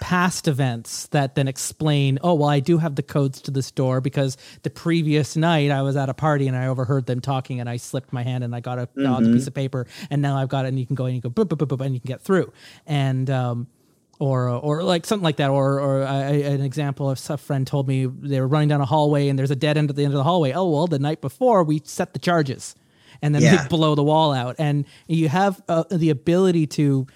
past 0.00 0.46
events 0.46 1.06
that 1.08 1.34
then 1.34 1.48
explain, 1.48 2.18
oh, 2.22 2.34
well, 2.34 2.48
I 2.50 2.60
do 2.60 2.78
have 2.78 2.96
the 2.96 3.02
codes 3.02 3.40
to 3.42 3.50
this 3.50 3.70
door 3.70 4.00
because 4.00 4.36
the 4.62 4.70
previous 4.70 5.36
night 5.36 5.70
I 5.70 5.82
was 5.82 5.96
at 5.96 6.08
a 6.08 6.14
party 6.14 6.46
and 6.46 6.56
I 6.56 6.66
overheard 6.66 7.06
them 7.06 7.20
talking 7.20 7.60
and 7.60 7.68
I 7.68 7.76
slipped 7.78 8.12
my 8.12 8.22
hand 8.22 8.44
and 8.44 8.54
I 8.54 8.60
got 8.60 8.78
a 8.78 8.86
Mm-hmm. 8.88 9.32
piece 9.32 9.46
of 9.46 9.54
paper 9.54 9.86
and 10.10 10.20
now 10.20 10.36
I've 10.36 10.48
got 10.50 10.64
it 10.66 10.68
and 10.68 10.78
you 10.78 10.86
can 10.86 10.94
go 10.96 11.06
and 11.06 11.14
you 11.14 11.20
go 11.22 11.30
boop, 11.30 11.46
boop, 11.46 11.58
boop, 11.66 11.76
boop, 11.76 11.84
and 11.84 11.94
you 11.94 12.00
can 12.00 12.08
get 12.08 12.20
through. 12.20 12.52
And 12.86 13.30
um 13.30 13.66
or 14.20 14.48
or 14.48 14.84
like 14.84 15.04
something 15.06 15.24
like 15.24 15.36
that 15.36 15.50
or 15.50 15.80
or 15.80 16.04
I, 16.04 16.16
I- 16.16 16.30
an 16.54 16.60
example 16.60 17.10
of 17.10 17.18
a 17.28 17.36
friend 17.36 17.66
told 17.66 17.88
me 17.88 18.06
they 18.06 18.40
were 18.40 18.46
running 18.46 18.68
down 18.68 18.80
a 18.80 18.86
hallway 18.86 19.26
and 19.28 19.36
there's 19.38 19.50
a 19.50 19.56
dead 19.56 19.76
end 19.76 19.90
at 19.90 19.96
the 19.96 20.04
end 20.04 20.12
of 20.14 20.18
the 20.18 20.24
hallway. 20.24 20.52
Oh 20.52 20.68
well 20.70 20.86
the 20.86 20.98
night 21.00 21.20
before 21.20 21.64
we 21.64 21.80
set 21.84 22.12
the 22.12 22.18
charges. 22.20 22.76
And 23.22 23.34
then 23.34 23.42
Yeah. 23.42 23.62
they 23.64 23.68
blow 23.68 23.94
the 23.94 24.04
wall 24.04 24.32
out. 24.32 24.56
And 24.58 24.86
you 25.06 25.28
have 25.28 25.60
uh, 25.68 25.84
the 25.90 26.08
ability 26.08 26.66
to 26.68 27.06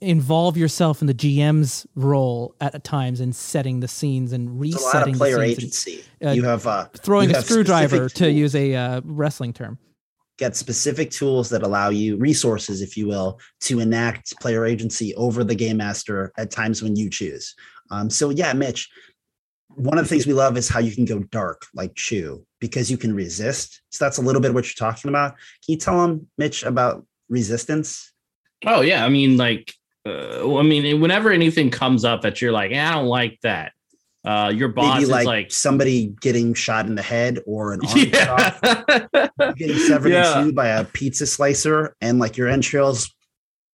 involve 0.00 0.56
yourself 0.56 1.00
in 1.00 1.08
the 1.08 1.14
GM's 1.14 1.84
role 1.96 2.54
at 2.60 2.84
times 2.84 3.20
in 3.20 3.32
setting 3.32 3.80
the 3.80 3.88
scenes 3.88 4.32
and 4.32 4.50
it's 4.64 4.74
resetting 4.76 5.14
a 5.16 5.18
lot 5.18 5.28
of 5.30 5.34
player 5.34 5.38
the 5.38 5.56
scenes 5.56 5.86
and 5.86 5.94
agency. 5.94 6.04
uh, 6.24 6.30
you 6.30 6.44
have 6.44 6.64
uh, 6.66 6.84
throwing 6.98 7.30
you 7.30 7.34
a 7.34 7.38
have 7.38 7.44
screwdriver 7.46 8.08
to 8.10 8.30
use 8.30 8.54
a 8.54 8.74
uh, 8.76 9.00
wrestling 9.04 9.52
term 9.52 9.78
get 10.38 10.56
specific 10.56 11.10
tools 11.10 11.50
that 11.50 11.62
allow 11.62 11.90
you 11.90 12.16
resources, 12.16 12.80
if 12.80 12.96
you 12.96 13.06
will, 13.06 13.40
to 13.60 13.80
enact 13.80 14.38
player 14.40 14.64
agency 14.64 15.14
over 15.16 15.44
the 15.44 15.54
game 15.54 15.76
master 15.76 16.32
at 16.38 16.50
times 16.50 16.82
when 16.82 16.96
you 16.96 17.10
choose. 17.10 17.54
Um, 17.90 18.08
so 18.08 18.30
yeah, 18.30 18.52
Mitch, 18.52 18.88
one 19.68 19.98
of 19.98 20.04
the 20.04 20.08
things 20.08 20.26
we 20.26 20.32
love 20.32 20.56
is 20.56 20.68
how 20.68 20.80
you 20.80 20.94
can 20.94 21.04
go 21.04 21.20
dark 21.20 21.66
like 21.74 21.94
Chew 21.94 22.44
because 22.60 22.90
you 22.90 22.96
can 22.96 23.14
resist. 23.14 23.82
So 23.90 24.04
that's 24.04 24.18
a 24.18 24.22
little 24.22 24.40
bit 24.40 24.54
what 24.54 24.64
you're 24.64 24.88
talking 24.88 25.08
about. 25.08 25.32
Can 25.32 25.72
you 25.72 25.76
tell 25.76 26.00
them, 26.06 26.26
Mitch, 26.38 26.62
about 26.62 27.04
resistance? 27.28 28.12
Oh 28.66 28.80
yeah, 28.80 29.04
I 29.04 29.08
mean, 29.08 29.36
like, 29.36 29.72
uh, 30.06 30.56
I 30.56 30.62
mean, 30.62 31.00
whenever 31.00 31.30
anything 31.30 31.70
comes 31.70 32.04
up 32.04 32.22
that 32.22 32.40
you're 32.40 32.52
like, 32.52 32.72
"Eh, 32.72 32.80
I 32.80 32.92
don't 32.92 33.06
like 33.06 33.38
that, 33.42 33.72
uh, 34.24 34.52
your 34.54 34.68
boss 34.68 34.94
Maybe 34.94 35.04
is 35.04 35.10
like, 35.10 35.26
like, 35.26 35.52
somebody 35.52 36.14
getting 36.20 36.54
shot 36.54 36.86
in 36.86 36.94
the 36.96 37.02
head 37.02 37.38
or 37.46 37.72
an 37.72 37.80
arm 37.86 38.10
cut 38.10 38.28
off, 38.28 38.60
yeah, 39.14 39.52
getting 39.56 39.78
severed 39.78 40.10
Yeah. 40.10 40.40
in 40.40 40.46
two 40.46 40.52
by 40.52 40.68
a 40.68 40.84
pizza 40.84 41.26
slicer, 41.26 41.94
and 42.00 42.18
like 42.18 42.36
your 42.36 42.48
entrails 42.48 43.14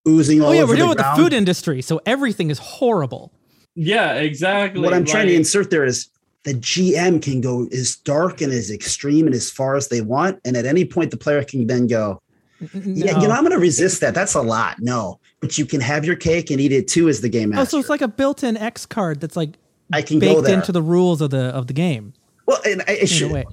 oozing 0.06 0.42
all 0.42 0.50
oh 0.50 0.52
yeah 0.52 0.60
over 0.62 0.72
we're 0.72 0.76
dealing 0.76 0.90
the 0.90 0.96
with 0.96 0.98
ground. 0.98 1.18
the 1.18 1.22
food 1.22 1.32
industry 1.32 1.80
so 1.80 1.98
everything 2.04 2.50
is 2.50 2.58
horrible 2.58 3.32
yeah, 3.74 4.14
exactly. 4.14 4.80
what 4.82 4.94
I'm 4.94 5.04
trying 5.04 5.26
to 5.28 5.34
insert 5.34 5.70
there 5.70 5.84
is 5.84 6.08
the 6.44 6.54
GM 6.54 7.20
can 7.22 7.40
go 7.40 7.66
as 7.72 7.96
dark 7.96 8.40
and 8.40 8.52
as 8.52 8.70
extreme 8.70 9.26
and 9.26 9.34
as 9.34 9.50
far 9.50 9.74
as 9.76 9.88
they 9.88 10.00
want, 10.00 10.38
and 10.44 10.56
at 10.56 10.64
any 10.66 10.84
point 10.84 11.10
the 11.10 11.16
player 11.16 11.42
can 11.42 11.66
then 11.66 11.86
go, 11.88 12.20
yeah, 12.60 13.18
you 13.18 13.26
know, 13.26 13.34
I'm 13.34 13.40
going 13.42 13.50
to 13.50 13.58
resist 13.58 14.00
that. 14.02 14.14
That's 14.14 14.34
a 14.34 14.42
lot. 14.42 14.76
No, 14.80 15.18
but 15.40 15.58
you 15.58 15.66
can 15.66 15.80
have 15.80 16.04
your 16.04 16.16
cake 16.16 16.50
and 16.50 16.60
eat 16.60 16.70
it 16.70 16.86
too 16.86 17.08
as 17.08 17.20
the 17.20 17.28
game 17.28 17.52
oh 17.58 17.64
so 17.64 17.78
it's 17.78 17.88
like 17.88 18.00
a 18.02 18.08
built-in 18.08 18.56
X 18.56 18.86
card 18.86 19.20
that's 19.20 19.36
like 19.36 19.54
I 19.92 20.02
can 20.02 20.18
go 20.18 20.34
baked 20.36 20.46
there. 20.46 20.54
into 20.56 20.72
the 20.72 20.82
rules 20.82 21.20
of 21.20 21.30
the 21.30 21.46
of 21.46 21.66
the 21.66 21.72
game 21.72 22.14
well, 22.46 22.60
and 22.64 22.82
I, 22.88 22.94
in 22.94 23.06
should, 23.06 23.46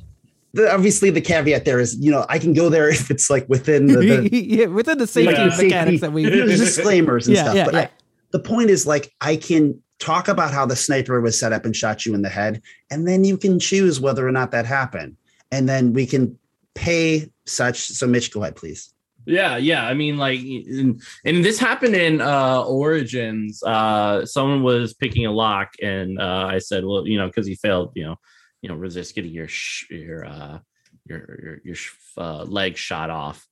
the, 0.54 0.74
obviously 0.74 1.10
the 1.12 1.22
caveat 1.22 1.64
there 1.64 1.80
is, 1.80 1.96
you 1.98 2.12
know, 2.12 2.26
I 2.28 2.40
can 2.40 2.54
go 2.54 2.68
there 2.70 2.90
if 2.94 3.10
it's 3.10 3.30
like 3.30 3.48
within 3.48 3.88
the, 3.88 3.98
the 3.98 4.30
yeah, 4.38 4.66
within 4.66 4.98
the 4.98 5.08
safety 5.08 5.34
Yeah. 5.34 5.46
mechanics 5.56 6.02
that 6.02 6.12
we 6.14 6.24
disclaimers 6.30 7.28
and 7.28 7.36
Yeah, 7.38 7.44
stuff. 7.44 7.56
yeah, 7.56 7.66
but 7.66 7.74
yeah. 7.74 7.80
I, 7.82 7.90
the 8.32 8.40
point 8.40 8.70
is 8.70 8.86
like 8.86 9.14
I 9.22 9.36
can 9.38 9.82
talk 10.00 10.28
about 10.28 10.52
how 10.52 10.66
the 10.66 10.76
sniper 10.76 11.22
was 11.22 11.40
set 11.40 11.54
up 11.54 11.64
and 11.64 11.76
shot 11.76 12.06
you 12.06 12.14
in 12.16 12.22
the 12.22 12.30
head, 12.30 12.62
and 12.90 13.08
then 13.08 13.24
you 13.24 13.38
can 13.38 13.60
choose 13.60 14.00
whether 14.00 14.28
or 14.28 14.32
not 14.32 14.52
that 14.52 14.66
happened, 14.66 15.16
and 15.52 15.70
then 15.70 15.94
we 15.94 16.06
can 16.06 16.38
pay 16.76 17.30
such. 17.46 17.78
So 17.88 18.08
Mitch, 18.08 18.32
go 18.34 18.42
ahead, 18.42 18.56
please. 18.56 18.92
Yeah, 19.26 19.58
yeah. 19.58 19.86
I 19.86 19.94
mean, 19.94 20.18
like, 20.18 20.40
and, 20.40 21.02
and 21.26 21.46
this 21.46 21.60
happened 21.60 21.96
in 21.96 22.22
uh 22.22 22.64
Origins. 22.64 23.62
Uh, 23.64 24.26
someone 24.26 24.64
was 24.64 24.94
picking 24.94 25.26
a 25.26 25.32
lock, 25.32 25.74
and 25.82 26.20
uh, 26.20 26.48
I 26.50 26.58
said, 26.60 26.84
well, 26.86 27.08
you 27.08 27.18
know, 27.18 27.28
because 27.28 27.46
he 27.46 27.56
failed, 27.56 27.92
you 27.96 28.04
know, 28.06 28.16
you 28.62 28.70
know, 28.70 28.76
resist 28.76 29.14
getting 29.16 29.32
your 29.34 29.48
sh- 29.48 29.90
your 29.92 30.26
uh 30.26 30.60
your 31.06 31.40
your 31.44 31.62
your 31.66 31.76
sh- 31.76 31.92
uh, 32.18 32.44
leg 32.44 32.78
shot 32.78 33.10
off. 33.10 33.46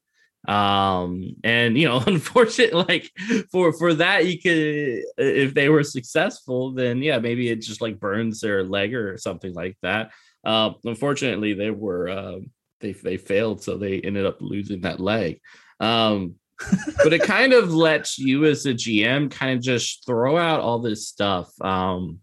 Um, 0.47 1.36
and 1.43 1.78
you 1.78 1.88
know, 1.88 2.01
unfortunately, 2.07 2.84
like 2.88 3.11
for 3.51 3.72
for 3.74 3.93
that, 3.95 4.26
you 4.26 4.39
could 4.41 5.03
if 5.17 5.53
they 5.53 5.70
were 5.70 5.84
successful, 5.84 6.72
then 6.74 7.01
yeah, 7.03 7.20
maybe 7.20 7.49
it 7.49 7.61
just 7.61 7.82
like 7.82 7.99
burns 7.99 8.41
their 8.41 8.63
leg 8.63 8.95
or 8.95 9.17
something 9.17 9.53
like 9.53 9.78
that. 9.84 10.11
Uh, 10.43 10.72
unfortunately, 10.84 11.53
they 11.53 11.70
were. 11.72 12.09
Uh, 12.09 12.39
they 12.80 12.93
they 12.93 13.17
failed, 13.17 13.63
so 13.63 13.77
they 13.77 13.99
ended 14.01 14.25
up 14.25 14.38
losing 14.41 14.82
that 14.82 14.99
leg. 14.99 15.39
Um, 15.80 16.36
but 17.03 17.13
it 17.13 17.23
kind 17.23 17.53
of 17.53 17.73
lets 17.73 18.17
you 18.17 18.45
as 18.45 18.65
a 18.65 18.73
GM 18.73 19.32
kind 19.32 19.57
of 19.57 19.63
just 19.63 20.05
throw 20.05 20.38
out 20.38 20.59
all 20.59 20.80
this 20.80 21.07
stuff 21.07 21.49
um, 21.61 22.19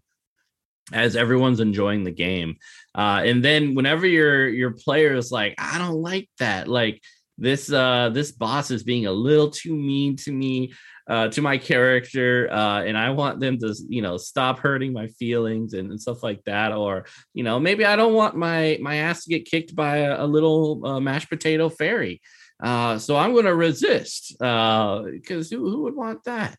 as 0.93 1.15
everyone's 1.15 1.59
enjoying 1.59 2.03
the 2.03 2.11
game. 2.11 2.57
Uh, 2.95 3.21
and 3.25 3.43
then 3.43 3.75
whenever 3.75 4.05
your 4.05 4.47
your 4.47 4.71
player 4.71 5.15
is 5.15 5.31
like, 5.31 5.55
I 5.57 5.77
don't 5.77 6.01
like 6.01 6.29
that, 6.39 6.67
like 6.67 7.01
this 7.37 7.71
uh 7.71 8.09
this 8.09 8.31
boss 8.31 8.71
is 8.71 8.83
being 8.83 9.05
a 9.05 9.11
little 9.11 9.49
too 9.49 9.75
mean 9.75 10.15
to 10.15 10.31
me 10.31 10.73
uh 11.07 11.27
to 11.27 11.41
my 11.41 11.57
character 11.57 12.49
uh 12.51 12.81
and 12.83 12.97
i 12.97 13.09
want 13.09 13.39
them 13.39 13.57
to 13.57 13.75
you 13.87 14.01
know 14.01 14.17
stop 14.17 14.59
hurting 14.59 14.91
my 14.91 15.07
feelings 15.07 15.73
and, 15.73 15.91
and 15.91 16.01
stuff 16.01 16.23
like 16.23 16.43
that 16.45 16.71
or 16.71 17.05
you 17.33 17.43
know 17.43 17.59
maybe 17.59 17.85
i 17.85 17.95
don't 17.95 18.13
want 18.13 18.35
my 18.35 18.77
my 18.81 18.95
ass 18.95 19.23
to 19.23 19.29
get 19.29 19.45
kicked 19.45 19.75
by 19.75 19.97
a, 19.97 20.23
a 20.23 20.27
little 20.27 20.85
uh, 20.85 20.99
mashed 20.99 21.29
potato 21.29 21.69
fairy. 21.69 22.21
Uh 22.61 22.97
so 22.97 23.15
i'm 23.15 23.35
gonna 23.35 23.53
resist 23.53 24.35
uh 24.41 25.03
because 25.03 25.51
who, 25.51 25.69
who 25.69 25.83
would 25.83 25.95
want 25.95 26.23
that? 26.23 26.57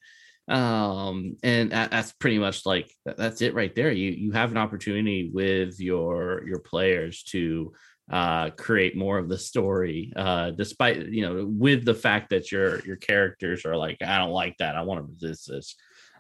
Um 0.49 1.37
and 1.43 1.72
that, 1.72 1.91
that's 1.91 2.12
pretty 2.12 2.39
much 2.39 2.64
like 2.64 2.91
that's 3.05 3.43
it 3.43 3.53
right 3.53 3.74
there. 3.74 3.91
You 3.91 4.12
you 4.12 4.33
have 4.33 4.53
an 4.53 4.57
opportunity 4.57 5.29
with 5.35 5.81
your 5.81 6.47
your 6.47 6.61
players 6.61 7.24
to 7.24 7.72
uh, 8.11 8.51
create 8.51 8.97
more 8.97 9.19
of 9.19 9.29
the 9.29 9.39
story, 9.39 10.13
uh, 10.17 10.51
despite 10.51 11.07
you 11.09 11.23
know, 11.23 11.47
with 11.47 11.85
the 11.85 11.95
fact 11.95 12.31
that 12.31 12.51
your 12.51 12.81
your 12.81 12.97
characters 12.97 13.65
are 13.65 13.77
like, 13.77 13.99
I 14.03 14.19
don't 14.19 14.31
like 14.31 14.57
that, 14.59 14.77
I 14.77 14.83
want 14.83 15.01
to 15.01 15.13
resist 15.13 15.49
this. 15.49 15.75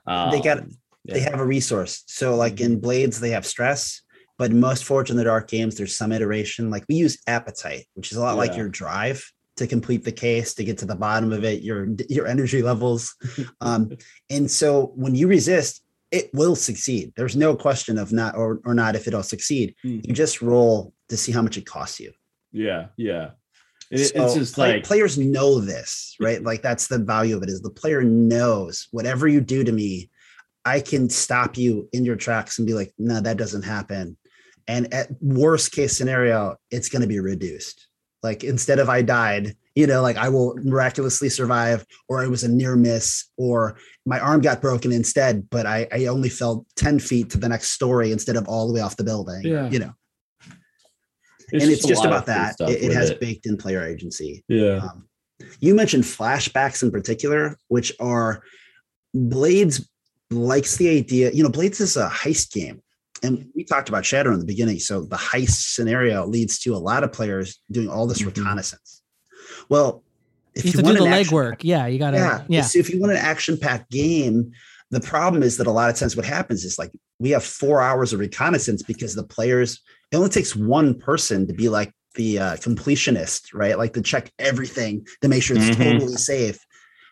Um, 0.06 0.30
they 0.30 0.40
got 0.40 0.64
yeah. 1.04 1.14
they 1.14 1.20
have 1.20 1.40
a 1.40 1.46
resource. 1.46 2.04
So 2.06 2.36
like 2.36 2.56
mm-hmm. 2.56 2.72
in 2.72 2.80
Blades, 2.80 3.20
they 3.20 3.30
have 3.30 3.46
stress, 3.46 4.02
but 4.36 4.52
most 4.52 4.84
Forged 4.84 5.10
in 5.10 5.16
the 5.16 5.24
Dark 5.24 5.48
games, 5.48 5.76
there's 5.76 5.96
some 5.96 6.12
iteration. 6.12 6.70
Like 6.70 6.84
we 6.88 6.96
use 6.96 7.18
appetite, 7.26 7.86
which 7.94 8.12
is 8.12 8.18
a 8.18 8.20
lot 8.20 8.32
yeah. 8.32 8.38
like 8.38 8.56
your 8.56 8.68
drive 8.68 9.24
to 9.56 9.66
complete 9.66 10.04
the 10.04 10.12
case, 10.12 10.54
to 10.54 10.64
get 10.64 10.78
to 10.78 10.86
the 10.86 10.94
bottom 10.94 11.32
of 11.32 11.44
it, 11.44 11.62
your 11.62 11.88
your 12.08 12.26
energy 12.26 12.62
levels. 12.62 13.16
um, 13.60 13.90
and 14.30 14.50
so 14.50 14.92
when 14.94 15.14
you 15.14 15.26
resist, 15.26 15.82
it 16.10 16.30
will 16.32 16.56
succeed. 16.56 17.12
There's 17.16 17.36
no 17.36 17.54
question 17.56 17.98
of 17.98 18.12
not 18.12 18.36
or, 18.36 18.60
or 18.64 18.74
not 18.74 18.94
if 18.94 19.06
it'll 19.06 19.22
succeed. 19.22 19.74
Mm-hmm. 19.84 20.08
You 20.08 20.14
just 20.14 20.40
roll 20.40 20.92
to 21.08 21.16
see 21.16 21.32
how 21.32 21.42
much 21.42 21.56
it 21.56 21.66
costs 21.66 22.00
you. 22.00 22.12
Yeah, 22.52 22.86
yeah. 22.96 23.30
It, 23.90 24.08
so 24.08 24.24
it's 24.24 24.34
just 24.34 24.54
play, 24.54 24.74
like 24.74 24.84
players 24.84 25.16
know 25.16 25.60
this, 25.60 26.14
right? 26.20 26.42
Like 26.42 26.62
that's 26.62 26.88
the 26.88 26.98
value 26.98 27.36
of 27.36 27.42
it 27.42 27.48
is 27.48 27.62
the 27.62 27.70
player 27.70 28.02
knows 28.02 28.88
whatever 28.90 29.26
you 29.26 29.40
do 29.40 29.64
to 29.64 29.72
me, 29.72 30.10
I 30.64 30.80
can 30.80 31.08
stop 31.08 31.56
you 31.56 31.88
in 31.92 32.04
your 32.04 32.16
tracks 32.16 32.58
and 32.58 32.66
be 32.66 32.74
like, 32.74 32.92
no, 32.98 33.20
that 33.20 33.38
doesn't 33.38 33.62
happen. 33.62 34.18
And 34.66 34.92
at 34.92 35.08
worst 35.22 35.72
case 35.72 35.96
scenario, 35.96 36.56
it's 36.70 36.90
going 36.90 37.00
to 37.00 37.08
be 37.08 37.20
reduced. 37.20 37.86
Like 38.22 38.44
instead 38.44 38.78
of 38.78 38.90
I 38.90 39.00
died, 39.00 39.56
you 39.74 39.86
know, 39.86 40.02
like 40.02 40.16
I 40.16 40.28
will 40.28 40.56
miraculously 40.62 41.30
survive, 41.30 41.86
or 42.08 42.22
it 42.22 42.28
was 42.28 42.44
a 42.44 42.48
near 42.48 42.76
miss, 42.76 43.30
or 43.38 43.78
my 44.04 44.18
arm 44.20 44.42
got 44.42 44.60
broken 44.60 44.92
instead, 44.92 45.48
but 45.48 45.64
I, 45.64 45.86
I 45.92 46.06
only 46.06 46.28
fell 46.28 46.66
10 46.76 46.98
feet 46.98 47.30
to 47.30 47.38
the 47.38 47.48
next 47.48 47.68
story 47.68 48.12
instead 48.12 48.36
of 48.36 48.48
all 48.48 48.66
the 48.66 48.74
way 48.74 48.80
off 48.80 48.96
the 48.96 49.04
building. 49.04 49.42
Yeah. 49.44 49.70
You 49.70 49.78
know. 49.78 49.92
It's 51.52 51.64
and 51.64 51.72
it's 51.72 51.86
just 51.86 52.04
about 52.04 52.26
that. 52.26 52.56
It, 52.60 52.84
it 52.84 52.92
has 52.92 53.10
it. 53.10 53.20
baked 53.20 53.46
in 53.46 53.56
player 53.56 53.82
agency. 53.82 54.44
Yeah. 54.48 54.80
Um, 54.82 55.08
you 55.60 55.74
mentioned 55.74 56.04
flashbacks 56.04 56.82
in 56.82 56.90
particular, 56.90 57.56
which 57.68 57.92
are 58.00 58.42
Blades 59.14 59.88
likes 60.30 60.76
the 60.76 60.90
idea. 60.90 61.30
You 61.30 61.42
know, 61.42 61.48
Blades 61.48 61.80
is 61.80 61.96
a 61.96 62.08
heist 62.08 62.52
game. 62.52 62.82
And 63.22 63.48
we 63.56 63.64
talked 63.64 63.88
about 63.88 64.04
Shadow 64.04 64.32
in 64.32 64.40
the 64.40 64.44
beginning. 64.44 64.78
So 64.78 65.02
the 65.02 65.16
heist 65.16 65.72
scenario 65.74 66.26
leads 66.26 66.58
to 66.60 66.74
a 66.74 66.78
lot 66.78 67.02
of 67.02 67.12
players 67.12 67.60
doing 67.70 67.88
all 67.88 68.06
this 68.06 68.18
mm-hmm. 68.18 68.28
reconnaissance. 68.28 69.02
Well, 69.68 70.04
if 70.54 70.64
you, 70.64 70.72
you 70.72 70.82
want 70.82 70.98
do 70.98 71.04
the 71.04 71.10
legwork, 71.10 71.58
yeah, 71.62 71.86
you 71.86 71.98
got 71.98 72.12
to. 72.12 72.18
Yeah, 72.18 72.44
yeah. 72.48 72.68
If 72.74 72.90
you 72.90 73.00
want 73.00 73.12
an 73.12 73.18
action-packed 73.18 73.90
game, 73.90 74.52
the 74.90 75.00
problem 75.00 75.42
is 75.42 75.56
that 75.56 75.66
a 75.66 75.70
lot 75.70 75.88
of 75.90 75.96
times 75.96 76.16
what 76.16 76.26
happens 76.26 76.64
is 76.64 76.78
like 76.78 76.90
we 77.18 77.30
have 77.30 77.44
four 77.44 77.80
hours 77.80 78.12
of 78.12 78.20
reconnaissance 78.20 78.82
because 78.82 79.14
the 79.14 79.24
players. 79.24 79.80
It 80.10 80.16
only 80.16 80.30
takes 80.30 80.56
one 80.56 80.98
person 80.98 81.46
to 81.46 81.52
be 81.52 81.68
like 81.68 81.92
the 82.14 82.38
uh, 82.38 82.56
completionist, 82.56 83.54
right? 83.54 83.78
Like 83.78 83.92
to 83.94 84.02
check 84.02 84.32
everything 84.38 85.06
to 85.22 85.28
make 85.28 85.42
sure 85.42 85.56
it's 85.56 85.66
mm-hmm. 85.66 85.82
totally 85.82 86.16
safe 86.16 86.58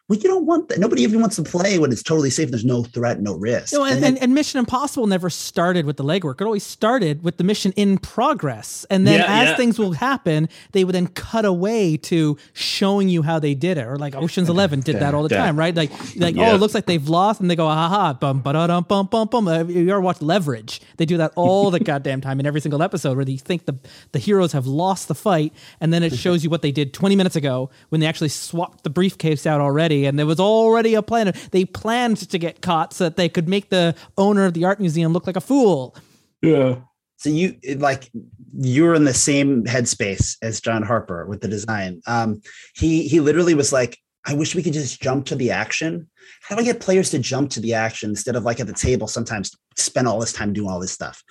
well, 0.09 0.17
you 0.21 0.29
don't 0.29 0.47
want 0.47 0.69
that. 0.69 0.79
Nobody 0.79 1.03
even 1.03 1.21
wants 1.21 1.35
to 1.35 1.43
play 1.43 1.81
when 1.81 1.91
it's 1.91 2.03
totally 2.03 2.31
safe. 2.31 2.51
There's 2.51 2.65
no 2.65 2.85
threat, 2.85 3.21
no 3.21 3.35
risk. 3.35 3.73
You 3.73 3.79
know, 3.79 3.85
and, 3.85 3.95
and, 3.95 4.05
then, 4.05 4.17
and, 4.19 4.35
Mission 4.35 4.61
Impossible 4.61 5.09
never 5.09 5.29
started 5.29 5.85
with 5.85 5.97
the 5.97 6.05
legwork. 6.05 6.41
It 6.41 6.45
always 6.45 6.63
started 6.63 7.25
with 7.25 7.39
the 7.39 7.45
mission 7.45 7.73
in 7.75 7.99
progress. 7.99 8.87
And 8.89 9.05
then 9.05 9.19
yeah, 9.19 9.43
as 9.43 9.49
yeah. 9.49 9.57
things 9.57 9.81
will 9.81 9.93
happen, 9.93 10.49
they 10.71 10.85
would 10.85 10.95
then 10.95 11.09
cut 11.09 11.45
away 11.45 11.97
to 11.97 12.39
showing 12.53 13.09
you 13.09 13.23
how 13.23 13.41
they 13.41 13.55
did 13.55 13.79
it. 13.79 13.87
Or 13.89 13.97
like 13.97 14.15
Ocean's 14.15 14.49
Eleven 14.49 14.79
did 14.79 15.01
that 15.01 15.13
all 15.13 15.25
the 15.25 15.29
time, 15.29 15.59
right? 15.59 15.75
Like, 15.75 15.91
like 16.15 16.37
yeah. 16.37 16.53
oh, 16.53 16.55
it 16.55 16.59
looks 16.59 16.75
like 16.75 16.87
they've 16.87 17.09
lost, 17.09 17.41
and 17.41 17.51
they 17.51 17.57
go, 17.57 17.67
ha 17.67 18.13
bum, 18.13 18.43
ba 18.43 18.53
da 18.53 18.69
dum, 18.69 18.85
bum, 18.89 19.07
bum, 19.07 19.27
bum. 19.27 19.49
Uh, 19.49 19.65
you 19.65 19.91
ever 19.91 20.01
watch 20.01 20.23
Leverage? 20.23 20.83
They 20.99 21.05
do 21.05 21.17
that 21.17 21.33
all 21.35 21.73
the 21.73 21.81
goddamn 21.87 22.21
time 22.21 22.39
in 22.39 22.47
every 22.47 22.61
single 22.61 22.81
episode 22.81 23.17
where 23.17 23.25
they 23.25 23.39
think 23.39 23.65
the, 23.65 23.75
the 24.13 24.21
heroes 24.21 24.53
have 24.53 24.69
lost 24.69 25.09
the 25.09 25.17
fight, 25.17 25.53
and 25.81 25.93
then 25.93 26.05
it 26.05 26.15
shows 26.15 26.45
you 26.45 26.51
what 26.51 26.63
they 26.63 26.71
did 26.71 26.95
20 26.95 27.17
minutes 27.17 27.35
ago 27.35 27.71
when 27.89 28.01
they 28.01 28.07
actually 28.07 28.29
swapped 28.29 28.85
the 28.85 28.91
briefcase 28.91 29.47
out 29.47 29.61
already 29.61 29.96
and 30.05 30.19
there 30.19 30.27
was 30.27 30.41
already 30.41 30.95
a 30.95 31.03
plan. 31.03 31.33
They 31.53 31.65
planned 31.65 32.19
to 32.29 32.39
get 32.39 32.61
caught 32.61 32.93
so 32.93 33.05
that 33.05 33.17
they 33.17 33.29
could 33.29 33.49
make 33.49 33.71
the 33.71 33.95
owner 34.19 34.45
of 34.45 34.55
the 34.55 34.65
art 34.65 34.81
museum 34.81 35.13
look 35.13 35.27
like 35.27 35.37
a 35.37 35.41
fool. 35.41 35.97
Yeah. 36.43 36.81
So 37.19 37.31
you 37.31 37.57
like 37.77 38.11
you're 38.59 38.95
in 38.95 39.05
the 39.05 39.15
same 39.15 39.65
headspace 39.65 40.37
as 40.43 40.61
John 40.61 40.83
Harper 40.83 41.27
with 41.27 41.41
the 41.41 41.49
design. 41.49 42.03
Um, 42.07 42.43
he 42.75 43.09
he 43.09 43.21
literally 43.21 43.55
was 43.55 43.73
like, 43.73 43.99
I 44.27 44.35
wish 44.35 44.55
we 44.55 44.63
could 44.63 44.75
just 44.75 45.01
jump 45.01 45.27
to 45.27 45.37
the 45.37 45.51
action. 45.51 46.09
How 46.43 46.57
do 46.57 46.63
I 46.63 46.65
get 46.65 46.81
players 46.81 47.11
to 47.11 47.19
jump 47.19 47.51
to 47.53 47.61
the 47.61 47.75
action 47.75 48.11
instead 48.11 48.37
of 48.37 48.45
like 48.45 48.61
at 48.61 48.67
the 48.67 48.73
table 48.73 49.07
sometimes 49.07 49.57
spend 49.77 50.09
all 50.09 50.21
this 50.21 50.33
time 50.33 50.53
doing 50.53 50.69
all 50.69 50.81
this 50.81 50.93
stuff? 50.93 51.23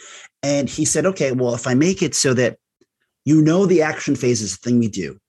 And 0.41 0.69
he 0.69 0.85
said, 0.85 1.05
okay, 1.05 1.31
well, 1.31 1.53
if 1.53 1.67
I 1.67 1.73
make 1.73 2.01
it 2.01 2.15
so 2.15 2.33
that 2.33 2.57
you 3.25 3.41
know 3.41 3.65
the 3.65 3.81
action 3.81 4.15
phase 4.15 4.41
is 4.41 4.57
the 4.57 4.69
thing 4.69 4.79
we 4.79 4.87
do 4.87 5.19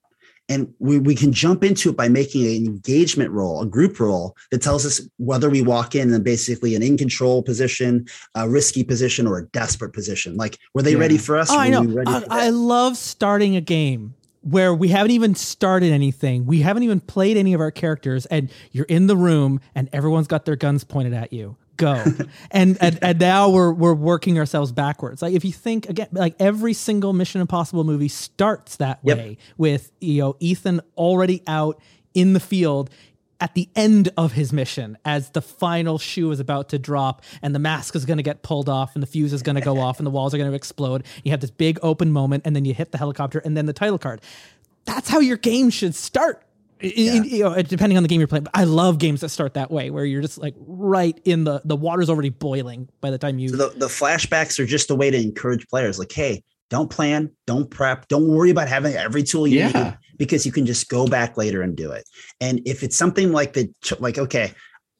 and 0.48 0.72
we, 0.78 0.98
we 0.98 1.14
can 1.14 1.32
jump 1.32 1.64
into 1.64 1.90
it 1.90 1.96
by 1.96 2.08
making 2.08 2.46
an 2.46 2.66
engagement 2.66 3.30
roll, 3.30 3.62
a 3.62 3.66
group 3.66 3.98
roll 3.98 4.36
that 4.50 4.62
tells 4.62 4.86
us 4.86 5.00
whether 5.18 5.50
we 5.50 5.62
walk 5.62 5.94
in 5.94 6.12
and 6.12 6.24
basically 6.24 6.74
an 6.74 6.82
in 6.82 6.96
control 6.96 7.42
position, 7.42 8.06
a 8.34 8.48
risky 8.48 8.84
position, 8.84 9.26
or 9.26 9.38
a 9.38 9.46
desperate 9.46 9.92
position. 9.92 10.36
Like, 10.36 10.58
were 10.74 10.82
they 10.82 10.92
yeah. 10.92 10.98
ready 10.98 11.18
for 11.18 11.36
us? 11.36 11.50
Oh, 11.50 11.58
I 11.58 11.68
know. 11.68 12.02
I, 12.06 12.24
I 12.30 12.48
love 12.50 12.96
starting 12.96 13.56
a 13.56 13.60
game 13.60 14.14
where 14.42 14.72
we 14.72 14.88
haven't 14.88 15.10
even 15.10 15.34
started 15.34 15.92
anything. 15.92 16.46
We 16.46 16.60
haven't 16.60 16.84
even 16.84 17.00
played 17.00 17.36
any 17.36 17.52
of 17.52 17.60
our 17.60 17.72
characters, 17.72 18.26
and 18.26 18.50
you're 18.70 18.86
in 18.86 19.08
the 19.08 19.16
room 19.16 19.60
and 19.74 19.88
everyone's 19.92 20.28
got 20.28 20.44
their 20.44 20.56
guns 20.56 20.84
pointed 20.84 21.14
at 21.14 21.32
you 21.32 21.56
go. 21.76 22.04
And, 22.50 22.78
and 22.80 22.98
and 23.02 23.18
now 23.18 23.50
we're 23.50 23.72
we're 23.72 23.94
working 23.94 24.38
ourselves 24.38 24.72
backwards. 24.72 25.20
Like 25.20 25.34
if 25.34 25.44
you 25.44 25.52
think 25.52 25.88
again 25.88 26.08
like 26.12 26.34
every 26.38 26.72
single 26.72 27.12
mission 27.12 27.40
impossible 27.40 27.84
movie 27.84 28.08
starts 28.08 28.76
that 28.76 29.02
way 29.04 29.38
with 29.56 29.92
you 30.00 30.22
know 30.22 30.36
ethan 30.40 30.80
already 30.96 31.42
out 31.46 31.80
in 32.14 32.32
the 32.32 32.40
field 32.40 32.90
at 33.40 33.54
the 33.54 33.68
end 33.76 34.10
of 34.16 34.32
his 34.32 34.52
mission 34.52 34.96
as 35.04 35.30
the 35.30 35.42
final 35.42 35.98
shoe 35.98 36.30
is 36.30 36.40
about 36.40 36.70
to 36.70 36.78
drop 36.78 37.22
and 37.42 37.54
the 37.54 37.58
mask 37.58 37.94
is 37.94 38.04
going 38.04 38.16
to 38.16 38.22
get 38.22 38.42
pulled 38.42 38.68
off 38.68 38.94
and 38.94 39.02
the 39.02 39.06
fuse 39.06 39.32
is 39.32 39.42
going 39.42 39.56
to 39.56 39.60
go 39.60 39.78
off 39.86 39.98
and 39.98 40.06
the 40.06 40.10
walls 40.10 40.34
are 40.34 40.38
going 40.38 40.50
to 40.50 40.56
explode. 40.56 41.04
You 41.24 41.32
have 41.32 41.40
this 41.40 41.50
big 41.50 41.78
open 41.82 42.10
moment 42.12 42.44
and 42.46 42.56
then 42.56 42.64
you 42.64 42.72
hit 42.74 42.92
the 42.92 42.98
helicopter 42.98 43.40
and 43.40 43.56
then 43.56 43.66
the 43.66 43.72
title 43.72 43.98
card. 43.98 44.20
That's 44.84 45.08
how 45.08 45.20
your 45.20 45.36
game 45.36 45.70
should 45.70 45.94
start 45.94 46.45
yeah. 46.80 47.14
in, 47.14 47.24
you 47.24 47.42
know, 47.44 47.62
depending 47.62 47.96
on 47.96 48.02
the 48.02 48.08
game 48.08 48.20
you're 48.20 48.28
playing. 48.28 48.44
But 48.44 48.56
I 48.56 48.64
love 48.64 48.98
games 48.98 49.20
that 49.20 49.30
start 49.30 49.54
that 49.54 49.70
way, 49.70 49.90
where 49.90 50.04
you're 50.04 50.22
just 50.22 50.38
like 50.38 50.54
right 50.58 51.18
in 51.24 51.44
the 51.44 51.60
the 51.64 51.76
water's 51.76 52.10
already 52.10 52.30
boiling 52.30 52.88
by 53.00 53.10
the 53.10 53.18
time 53.18 53.38
you. 53.38 53.48
So 53.48 53.56
the, 53.56 53.78
the 53.78 53.86
flashbacks 53.86 54.58
are 54.58 54.66
just 54.66 54.90
a 54.90 54.94
way 54.94 55.10
to 55.10 55.16
encourage 55.16 55.66
players, 55.68 55.98
like, 55.98 56.12
hey, 56.12 56.42
don't 56.68 56.90
plan, 56.90 57.30
don't 57.46 57.70
prep, 57.70 58.08
don't 58.08 58.28
worry 58.28 58.50
about 58.50 58.68
having 58.68 58.94
every 58.94 59.22
tool 59.22 59.46
you 59.46 59.60
yeah. 59.60 59.70
need 59.72 59.98
because 60.18 60.44
you 60.44 60.52
can 60.52 60.66
just 60.66 60.88
go 60.88 61.06
back 61.06 61.36
later 61.36 61.62
and 61.62 61.76
do 61.76 61.92
it. 61.92 62.04
And 62.40 62.60
if 62.66 62.82
it's 62.82 62.96
something 62.96 63.32
like 63.32 63.52
the 63.52 63.70
like, 64.00 64.18
okay, 64.18 64.52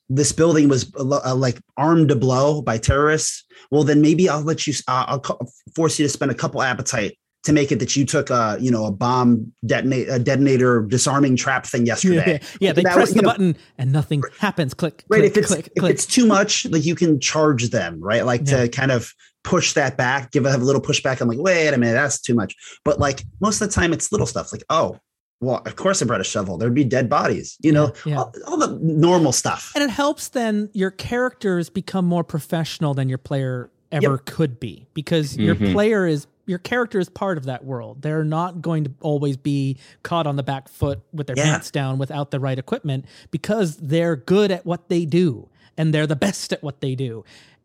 this 0.09 0.33
building 0.33 0.69
was 0.69 0.93
uh, 0.97 1.35
like 1.35 1.59
armed 1.77 2.11
to 2.11 2.17
blow 2.17 2.63
by 2.63 2.79
terrorists, 2.79 3.45
well, 3.71 3.83
then 3.83 4.01
maybe 4.01 4.29
I'll 4.29 4.43
let 4.43 4.67
you. 4.67 4.75
Uh, 4.87 5.05
I'll 5.09 5.51
force 5.75 5.99
you 5.99 6.07
to 6.07 6.09
spend 6.09 6.31
a 6.31 6.35
couple 6.35 6.63
appetite 6.63 7.19
to 7.47 7.53
make 7.53 7.73
it 7.73 7.79
that 7.79 7.97
you 7.97 8.05
took 8.05 8.29
a 8.31 8.57
you 8.61 8.71
know 8.71 8.85
a 8.85 8.91
bomb 8.91 9.53
detonate 9.65 10.09
a 10.09 10.19
detonator 10.19 10.83
disarming 10.83 11.37
trap 11.37 11.65
thing 11.67 11.87
yesterday. 11.87 12.41
Yeah, 12.43 12.49
yeah 12.61 12.73
they 12.73 12.83
that 12.83 12.93
press 12.93 13.13
the 13.13 13.23
know, 13.23 13.29
button 13.29 13.57
and 13.79 13.93
nothing 13.93 14.23
happens. 14.39 14.75
Click. 14.75 15.05
Right. 15.09 15.21
Click, 15.21 15.31
if 15.31 15.37
it's 15.39 15.47
click, 15.47 15.69
if 15.75 15.81
click. 15.81 15.93
it's 15.93 16.07
too 16.07 16.27
much, 16.27 16.67
like 16.67 16.85
you 16.85 16.95
can 16.95 17.19
charge 17.21 17.71
them, 17.71 18.01
right? 18.01 18.27
Like 18.27 18.43
yeah. 18.45 18.63
to 18.63 18.69
kind 18.69 18.91
of 18.91 19.13
push 19.45 19.73
that 19.75 19.97
back, 19.97 20.33
give 20.33 20.45
a, 20.45 20.57
a 20.57 20.59
little 20.59 20.83
pushback. 20.83 21.21
I'm 21.21 21.29
like, 21.29 21.39
wait 21.39 21.73
a 21.73 21.79
minute, 21.79 21.95
that's 21.95 22.21
too 22.21 22.35
much. 22.35 22.55
But 22.85 22.99
like 22.99 23.23
most 23.41 23.61
of 23.61 23.69
the 23.69 23.75
time, 23.75 23.93
it's 23.93 24.13
little 24.13 24.27
stuff 24.27 24.53
like, 24.53 24.65
oh, 24.69 24.99
well, 25.41 25.63
of 25.67 25.77
course 25.77 26.03
I 26.03 26.07
brought 26.07 26.21
a 26.21 26.25
shovel. 26.25 26.59
There'd 26.59 26.75
be 26.75 26.85
dead 26.85 27.09
bodies, 27.09 27.57
you 27.61 27.71
know, 27.71 27.93
yeah, 28.05 28.13
yeah. 28.13 28.19
All, 28.19 28.33
all, 28.47 28.57
the 28.59 28.79
normal 28.81 29.33
stuff. 29.33 29.73
And 29.75 29.85
it 29.85 29.91
helps 29.91 30.29
then 30.29 30.71
your 30.73 30.91
characters 30.91 31.69
become 31.69 32.07
more 32.07 32.25
professional 32.25 32.95
than 32.95 33.09
your 33.09 33.19
player 33.19 33.71
ever 33.93 34.13
yep. 34.13 34.25
could 34.25 34.59
be 34.59 34.87
because 34.95 35.33
mm-hmm. 35.33 35.43
your 35.43 35.73
player 35.73 36.07
is 36.07 36.27
your 36.47 36.59
character 36.59 36.99
is 36.99 37.09
part 37.09 37.39
of 37.39 37.45
that 37.45 37.65
world. 37.65 38.03
They're 38.03 38.25
not 38.25 38.63
going 38.63 38.85
to 38.85 38.93
always 39.01 39.37
be 39.37 39.79
caught 40.03 40.27
on 40.27 40.37
the 40.37 40.43
back 40.43 40.69
foot 40.69 41.03
with 41.13 41.27
their 41.27 41.37
yeah. 41.37 41.45
pants 41.45 41.71
down 41.71 41.99
without 41.99 42.31
the 42.31 42.41
right 42.41 42.59
equipment 42.59 43.05
because 43.31 43.77
they're 43.77 44.17
good 44.17 44.51
at 44.51 44.65
what 44.65 44.89
they 44.89 45.05
do 45.05 45.49
and 45.77 45.93
they're 45.93 46.07
the 46.07 46.17
best 46.17 46.53
at 46.53 46.63
what 46.63 46.81
they 46.81 46.95
do. 46.95 47.25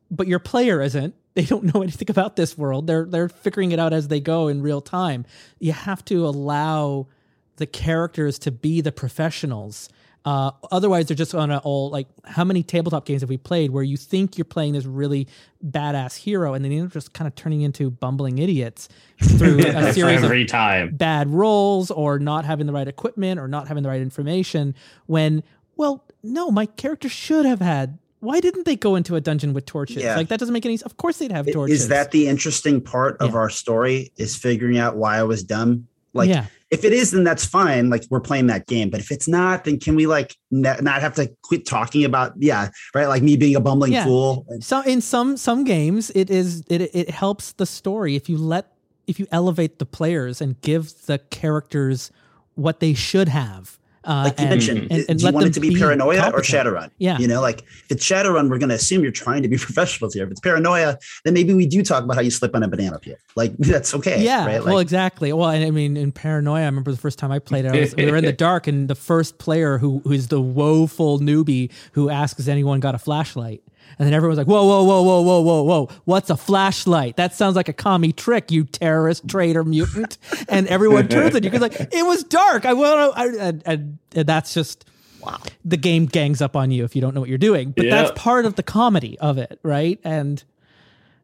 But 0.10 0.28
your 0.28 0.40
player 0.40 0.82
isn't. 0.82 1.16
They 1.34 1.46
don't 1.46 1.74
know 1.74 1.82
anything 1.82 2.12
about 2.12 2.36
this 2.36 2.58
world. 2.58 2.88
They're 2.88 3.06
they're 3.06 3.30
figuring 3.30 3.72
it 3.72 3.80
out 3.80 3.94
as 3.94 4.10
they 4.10 4.20
go 4.20 4.50
in 4.50 4.62
real 4.62 4.82
time. 4.82 5.26
You 5.60 5.72
have 5.72 6.04
to 6.06 6.28
allow 6.28 7.08
the 7.56 7.66
characters 7.66 8.38
to 8.40 8.52
be 8.52 8.82
the 8.82 8.92
professionals. 8.92 9.88
Uh, 10.24 10.52
otherwise, 10.72 11.08
they're 11.08 11.18
just 11.18 11.34
on 11.34 11.50
a 11.50 11.58
all 11.60 11.90
like 11.90 12.08
how 12.26 12.44
many 12.44 12.62
tabletop 12.62 13.06
games 13.06 13.22
have 13.22 13.30
we 13.30 13.38
played 13.38 13.72
where 13.72 13.82
you 13.84 13.98
think 13.98 14.38
you're 14.38 14.46
playing 14.46 14.74
this 14.74 14.86
really 14.86 15.28
badass 15.66 16.16
hero 16.16 16.54
and 16.54 16.64
then 16.64 16.72
you 16.72 16.80
end 16.80 16.88
up 16.88 16.94
just 16.94 17.14
kind 17.14 17.28
of 17.28 17.34
turning 17.36 17.62
into 17.62 17.90
bumbling 17.90 18.38
idiots 18.38 18.88
through 19.20 19.58
a 19.66 19.92
series 19.94 20.24
Every 20.24 20.44
of 20.44 20.48
time. 20.50 20.96
bad 20.96 21.28
rolls 21.30 21.90
or 21.90 22.20
not 22.20 22.46
having 22.46 22.68
the 22.68 22.74
right 22.74 22.88
equipment 22.88 23.40
or 23.40 23.48
not 23.48 23.68
having 23.68 23.82
the 23.82 23.90
right 23.90 24.02
information. 24.02 24.76
When 25.08 25.42
well, 25.76 26.06
no, 26.22 26.52
my 26.52 26.68
character 26.68 27.10
should 27.10 27.46
have 27.46 27.60
had. 27.62 27.98
Why 28.20 28.40
didn't 28.40 28.66
they 28.68 28.76
go 28.76 28.96
into 28.96 29.16
a 29.16 29.22
dungeon 29.22 29.54
with 29.54 29.66
torches? 29.66 30.04
Yeah. 30.04 30.16
Like 30.16 30.28
that 30.28 30.40
doesn't 30.40 30.54
make 30.54 30.68
any. 30.68 30.80
Of 30.84 30.98
course 30.98 31.18
they'd 31.18 31.32
have 31.32 31.52
torches. 31.52 31.82
Is 31.82 31.88
that 31.88 32.12
the 32.12 32.28
interesting 32.28 32.80
part 32.80 33.18
of 33.20 33.32
Yeah. 33.32 33.38
our 33.38 33.50
story? 33.50 34.12
Is 34.18 34.36
figuring 34.36 34.78
out 34.78 34.96
why 34.96 35.18
I 35.18 35.24
was 35.24 35.42
dumb? 35.44 35.88
Like, 36.14 36.30
yeah, 36.30 36.46
if 36.72 36.86
it 36.86 36.94
is, 36.94 37.12
then 37.12 37.24
that's 37.26 37.46
fine. 37.46 37.90
Like, 37.90 38.06
we're 38.10 38.22
playing 38.22 38.48
that 38.48 38.66
game. 38.66 38.90
But 38.90 39.02
if 39.02 39.12
it's 39.12 39.28
not, 39.28 39.66
then 39.66 39.78
can 39.78 39.96
we 39.96 40.08
like 40.08 40.36
ne- 40.52 40.78
not 40.82 41.02
have 41.02 41.14
to 41.16 41.30
quit 41.44 41.66
talking 41.66 42.06
about? 42.06 42.34
Yeah, 42.38 42.70
right. 42.96 43.08
Like 43.08 43.22
me 43.22 43.36
being 43.38 43.56
a 43.56 43.60
bumbling 43.60 43.92
Yeah. 43.94 44.06
fool. 44.06 44.46
so 44.62 44.82
in 44.84 45.02
some 45.02 45.36
some 45.38 45.64
games 45.66 46.12
it 46.16 46.30
is 46.30 46.64
it 46.70 46.82
it 46.96 47.10
helps 47.10 47.52
the 47.54 47.66
story 47.66 48.16
if 48.16 48.30
you 48.30 48.38
let 48.38 48.72
if 49.08 49.20
you 49.20 49.28
elevate 49.32 49.80
the 49.80 49.86
players 49.86 50.40
and 50.42 50.60
give 50.62 50.94
the 51.08 51.18
characters 51.18 52.10
what 52.56 52.80
they 52.80 52.94
should 52.94 53.28
have 53.30 53.78
uh, 54.04 54.24
Like 54.26 54.40
you 54.40 54.46
and, 54.46 54.50
mentioned, 54.50 54.92
and, 54.92 55.20
do 55.20 55.26
you 55.26 55.32
want 55.32 55.46
it 55.48 55.54
to 55.54 55.60
be, 55.60 55.78
paranoia 55.78 56.18
or 56.18 56.32
competent. 56.42 56.46
Shadowrun? 56.68 56.92
Yeah. 56.98 57.18
You 57.20 57.28
know, 57.28 57.42
like 57.42 57.62
if 57.62 57.92
it's 57.92 58.06
Shadowrun, 58.06 58.50
we're 58.50 58.58
going 58.58 58.70
to 58.70 58.76
assume 58.76 59.04
you're 59.04 59.12
trying 59.12 59.44
to 59.44 59.48
be 59.50 59.58
professionals 59.68 60.14
here. 60.14 60.24
If 60.26 60.32
it's 60.32 60.40
paranoia, 60.40 60.98
then 61.24 61.34
maybe 61.34 61.54
we 61.54 61.68
do 61.68 61.84
talk 61.84 62.04
about 62.04 62.16
how 62.16 62.22
you 62.22 62.32
slip 62.32 62.56
on 62.56 62.64
a 62.64 62.68
banana 62.68 63.00
peel. 63.00 63.16
Like 63.36 63.56
that's 63.60 63.94
okay. 63.96 64.24
Yeah, 64.24 64.46
Right. 64.46 64.64
well, 64.64 64.80
exactly. 64.80 65.32
Well, 65.34 65.50
and 65.50 65.64
I 65.64 65.72
mean, 65.72 65.98
in 65.98 66.12
Paranoia, 66.12 66.62
I 66.62 66.66
remember 66.66 66.92
the 66.92 66.98
first 66.98 67.20
time 67.20 67.32
I 67.32 67.40
played 67.40 67.66
it, 67.66 67.74
I 67.76 67.80
was, 67.80 67.96
we 67.96 68.10
were 68.10 68.18
in 68.18 68.26
the 68.26 68.32
dark, 68.50 68.68
and 68.68 68.88
the 68.88 68.96
first 68.96 69.38
player 69.38 69.78
who 69.78 70.00
who 70.04 70.12
is 70.12 70.28
the 70.30 70.42
woeful 70.42 71.20
newbie 71.20 71.72
who 71.94 72.10
asks, 72.10 72.38
"Has 72.38 72.50
anyone 72.50 72.80
got 72.80 72.96
a 72.96 73.00
flashlight?" 73.00 73.62
And 73.98 74.06
then 74.08 74.14
everyone's 74.14 74.38
like, 74.38 74.48
"Whoa, 74.48 74.64
whoa, 74.64 74.84
whoa, 74.84 75.02
whoa, 75.02 75.22
whoa, 75.22 75.42
whoa, 75.42 75.64
whoa! 75.64 75.90
What's 76.06 76.30
a 76.30 76.38
flashlight? 76.38 77.18
That 77.18 77.34
sounds 77.34 77.56
like 77.56 77.70
a 77.70 77.74
commie 77.74 78.14
trick, 78.14 78.52
you 78.52 78.64
terrorist, 78.64 79.28
traitor, 79.28 79.64
mutant!" 79.64 80.18
and 80.50 80.68
everyone 80.68 81.08
turns 81.08 81.36
at 81.36 81.44
you 81.44 81.50
because 81.50 81.62
like 81.62 81.94
it 81.94 82.06
was 82.06 82.24
dark. 82.24 82.66
I 82.66 82.74
want 82.74 83.16
to, 83.16 83.22
and, 83.22 83.64
and, 83.66 83.98
and 84.16 84.28
that's 84.28 84.54
just 84.54 84.86
wow. 85.22 85.40
the 85.66 85.78
game 85.78 86.06
gangs 86.06 86.42
up 86.42 86.56
on 86.56 86.72
you 86.72 86.84
if 86.84 86.96
you 86.96 87.02
don't 87.02 87.14
know 87.14 87.22
what 87.22 87.30
you're 87.30 87.38
doing. 87.38 87.72
But 87.72 87.90
that's 87.90 88.12
part 88.16 88.46
of 88.46 88.56
the 88.56 88.64
comedy 88.64 89.18
of 89.20 89.38
it, 89.38 89.60
right? 89.64 90.00
And 90.04 90.44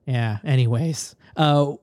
yeah. 0.07 0.37
Anyways, 0.43 1.15
uh, 1.35 1.73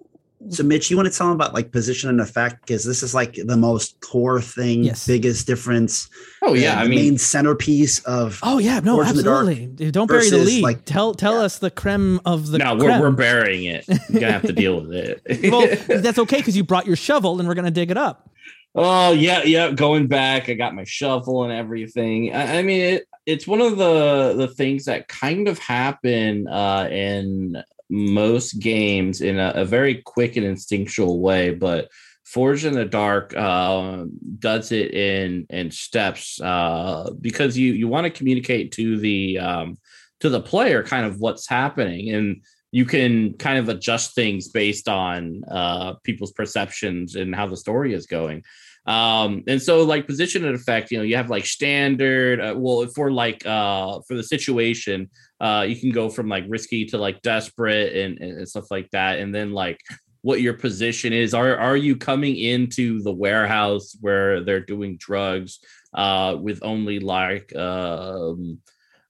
So, 0.51 0.63
Mitch, 0.63 0.91
you 0.91 0.97
want 0.97 1.11
to 1.11 1.17
tell 1.17 1.27
them 1.29 1.35
about 1.35 1.55
like 1.55 1.73
position 1.73 2.11
and 2.11 2.21
effect 2.21 2.61
because 2.61 2.85
this 2.85 3.03
is 3.03 3.15
like 3.15 3.35
the 3.35 3.57
most 3.57 3.99
core 4.01 4.41
thing, 4.41 4.85
Yes. 4.85 5.07
biggest 5.07 5.47
difference. 5.47 6.09
Oh 6.43 6.55
yeah, 6.55 6.79
I 6.79 6.87
mean, 6.87 6.99
main 6.99 7.19
centerpiece 7.19 8.01
of. 8.05 8.39
Oh 8.43 8.59
yeah, 8.59 8.81
no, 8.81 8.97
Forge 8.97 9.09
in 9.11 9.17
the 9.17 9.31
absolutely. 9.31 9.91
Don't 9.91 10.07
bury 10.07 10.29
the 10.29 10.39
lead. 10.39 10.63
like- 10.63 10.85
tell 10.85 11.15
tell 11.15 11.35
Yeah. 11.39 11.45
us 11.45 11.59
the 11.59 11.71
creme 11.71 12.21
of 12.27 12.51
the 12.51 12.59
no, 12.59 12.75
we're, 12.75 13.01
we're 13.01 13.11
burying 13.11 13.65
it. 13.65 13.87
You're 14.09 14.21
gonna 14.21 14.33
have 14.33 14.43
to 14.43 14.53
deal 14.53 14.81
with 14.81 14.93
it. 14.93 15.51
well, 15.51 15.67
that's 16.03 16.19
okay 16.19 16.37
because 16.39 16.57
you 16.57 16.65
brought 16.65 16.87
your 16.87 16.97
shovel 16.97 17.39
and 17.39 17.49
we're 17.49 17.55
gonna 17.55 17.71
dig 17.71 17.91
it 17.91 17.97
up. 17.97 18.29
Oh 18.75 19.13
yeah, 19.13 19.45
yeah. 19.45 19.71
Going 19.71 20.09
back, 20.09 20.49
I 20.49 20.55
got 20.55 20.75
my 20.75 20.85
shovel 20.85 21.45
and 21.45 21.53
everything. 21.53 22.35
I, 22.35 22.59
I 22.59 22.63
mean, 22.63 22.81
it, 22.81 23.09
it's 23.25 23.47
one 23.47 23.61
of 23.61 23.77
the 23.79 24.35
the 24.37 24.49
things 24.49 24.85
that 24.87 25.09
kind 25.09 25.49
of 25.49 25.59
happen 25.59 26.47
uh, 26.49 26.89
in 26.91 27.63
most 27.91 28.55
games 28.61 29.21
in 29.21 29.39
a, 29.39 29.53
a 29.57 29.65
very 29.65 30.03
quick 30.05 30.37
and 30.37 30.47
instinctual 30.47 31.21
way, 31.21 31.51
but. 31.51 31.89
Forged 32.27 32.65
in 32.65 32.73
the 32.73 32.87
Dark 32.87 33.37
um, 33.37 34.11
does 34.39 34.73
it 34.73 34.95
in 34.95 35.47
in 35.51 35.71
steps 35.71 36.41
uh, 36.41 37.11
because 37.21 37.57
you 37.57 37.75
you 37.75 37.87
want 37.87 38.07
to 38.07 38.11
communicate 38.11 38.73
to 38.73 38.97
the 38.97 39.39
um, 39.39 39.77
to 40.21 40.31
the 40.31 40.41
player 40.41 40.83
kind 40.83 41.05
of 41.05 41.21
what's 41.21 41.47
happening 41.47 42.15
and 42.15 42.41
you 42.75 42.85
can 42.85 43.35
kind 43.35 43.57
of 43.57 43.69
adjust 43.69 44.17
things 44.17 44.49
based 44.49 44.89
on 44.89 45.45
uh, 45.49 45.95
people's 46.03 46.33
perceptions 46.33 47.15
and 47.15 47.33
how 47.33 47.47
the 47.47 47.57
story 47.57 47.95
is 47.95 48.07
going. 48.07 48.43
Um, 48.85 49.45
and 49.47 49.63
so 49.63 49.85
like 49.85 50.09
position 50.09 50.45
and 50.45 50.57
effect, 50.57 50.91
you 50.91 50.99
know, 50.99 51.05
you 51.05 51.15
have 51.15 51.31
like 51.31 51.47
standard, 51.47 52.41
uh, 52.41 52.55
well, 52.57 52.85
for 52.89 53.13
like, 53.13 53.47
uh, 53.47 54.01
for 54.09 54.17
the 54.17 54.25
situation, 54.25 55.09
uh, 55.45 55.63
you 55.69 55.77
can 55.77 55.91
go 55.91 56.09
from 56.09 56.27
like 56.27 56.45
risky 56.49 56.87
to 56.87 56.97
like 56.97 57.21
desperate 57.21 57.95
and, 57.95 58.19
and 58.19 58.49
stuff 58.49 58.71
like 58.71 58.89
that. 58.93 59.19
And 59.19 59.35
then 59.35 59.53
like 59.53 59.79
what 60.23 60.41
your 60.41 60.55
position 60.55 61.13
is, 61.13 61.35
are, 61.35 61.55
are 61.59 61.77
you 61.77 61.97
coming 61.97 62.37
into 62.37 63.03
the 63.03 63.13
warehouse 63.13 63.95
where 64.01 64.43
they're 64.43 64.65
doing 64.65 64.97
drugs, 64.97 65.59
uh, 65.93 66.35
with 66.41 66.61
only 66.63 66.99
like, 66.99 67.55
um, 67.57 68.59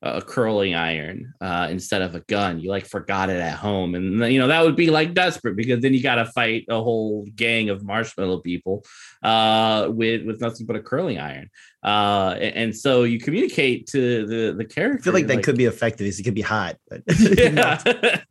a 0.04 0.20
curling 0.20 0.74
iron 0.74 1.32
uh, 1.40 1.66
instead 1.70 2.02
of 2.02 2.14
a 2.14 2.20
gun. 2.20 2.60
You 2.60 2.68
like 2.68 2.86
forgot 2.86 3.30
it 3.30 3.40
at 3.40 3.56
home, 3.56 3.94
and 3.94 4.20
you 4.32 4.38
know 4.38 4.48
that 4.48 4.62
would 4.62 4.76
be 4.76 4.90
like 4.90 5.14
desperate 5.14 5.56
because 5.56 5.80
then 5.80 5.94
you 5.94 6.02
got 6.02 6.16
to 6.16 6.26
fight 6.26 6.66
a 6.68 6.82
whole 6.82 7.26
gang 7.34 7.70
of 7.70 7.82
marshmallow 7.82 8.40
people 8.40 8.84
uh, 9.22 9.88
with 9.90 10.26
with 10.26 10.40
nothing 10.40 10.66
but 10.66 10.76
a 10.76 10.80
curling 10.80 11.18
iron. 11.18 11.48
Uh, 11.82 12.34
and, 12.38 12.56
and 12.56 12.76
so 12.76 13.04
you 13.04 13.18
communicate 13.18 13.86
to 13.88 14.26
the 14.26 14.54
the 14.56 14.64
character. 14.64 15.00
I 15.00 15.04
feel 15.04 15.12
like 15.14 15.26
that 15.28 15.36
like, 15.36 15.44
could 15.44 15.56
be 15.56 15.64
effective. 15.64 16.06
Is 16.06 16.20
it 16.20 16.24
could 16.24 16.34
be 16.34 16.42
hot. 16.42 16.76
But 16.88 17.02
yeah, 17.18 17.80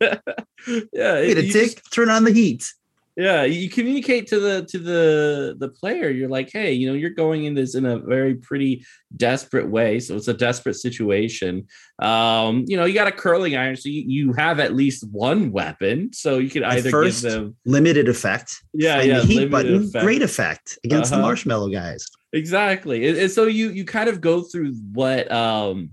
yeah. 0.92 1.14
Wait 1.14 1.38
a 1.38 1.44
you 1.44 1.52
tick. 1.52 1.74
just- 1.74 1.92
Turn 1.92 2.08
on 2.08 2.24
the 2.24 2.32
heat. 2.32 2.72
Yeah 3.16 3.44
you 3.44 3.68
communicate 3.70 4.26
to 4.26 4.40
the 4.40 4.64
to 4.66 4.78
the 4.78 5.54
the 5.58 5.68
player 5.68 6.10
you're 6.10 6.28
like 6.28 6.50
hey 6.52 6.72
you 6.72 6.88
know 6.88 6.94
you're 6.94 7.10
going 7.10 7.44
in 7.44 7.54
this 7.54 7.74
in 7.76 7.86
a 7.86 7.98
very 7.98 8.34
pretty 8.34 8.84
desperate 9.16 9.68
way 9.70 10.00
so 10.00 10.16
it's 10.16 10.26
a 10.26 10.34
desperate 10.34 10.74
situation 10.74 11.64
um 12.00 12.64
you 12.66 12.76
know 12.76 12.84
you 12.84 12.92
got 12.94 13.06
a 13.06 13.12
curling 13.12 13.54
iron 13.56 13.76
so 13.76 13.88
you, 13.88 14.02
you 14.06 14.32
have 14.32 14.58
at 14.58 14.74
least 14.74 15.06
one 15.12 15.52
weapon 15.52 16.10
so 16.12 16.38
you 16.38 16.50
could 16.50 16.64
either 16.64 16.90
first, 16.90 17.22
give 17.22 17.30
them 17.32 17.56
Limited 17.64 18.08
effect. 18.08 18.62
yeah 18.72 19.00
yeah 19.00 19.20
the 19.20 19.26
heat 19.26 19.50
button. 19.50 19.84
effect. 19.84 20.04
Great 20.04 20.22
effect 20.22 20.78
against 20.84 21.10
the 21.10 21.16
Uh-huh. 21.16 21.26
marshmallow 21.26 21.68
guys. 21.68 22.06
exactly 22.32 23.06
and, 23.08 23.16
and 23.16 23.30
so 23.30 23.44
you 23.46 23.70
you 23.70 23.84
kind 23.84 24.08
of 24.08 24.20
go 24.20 24.42
through 24.42 24.72
what 24.92 25.30
um 25.30 25.90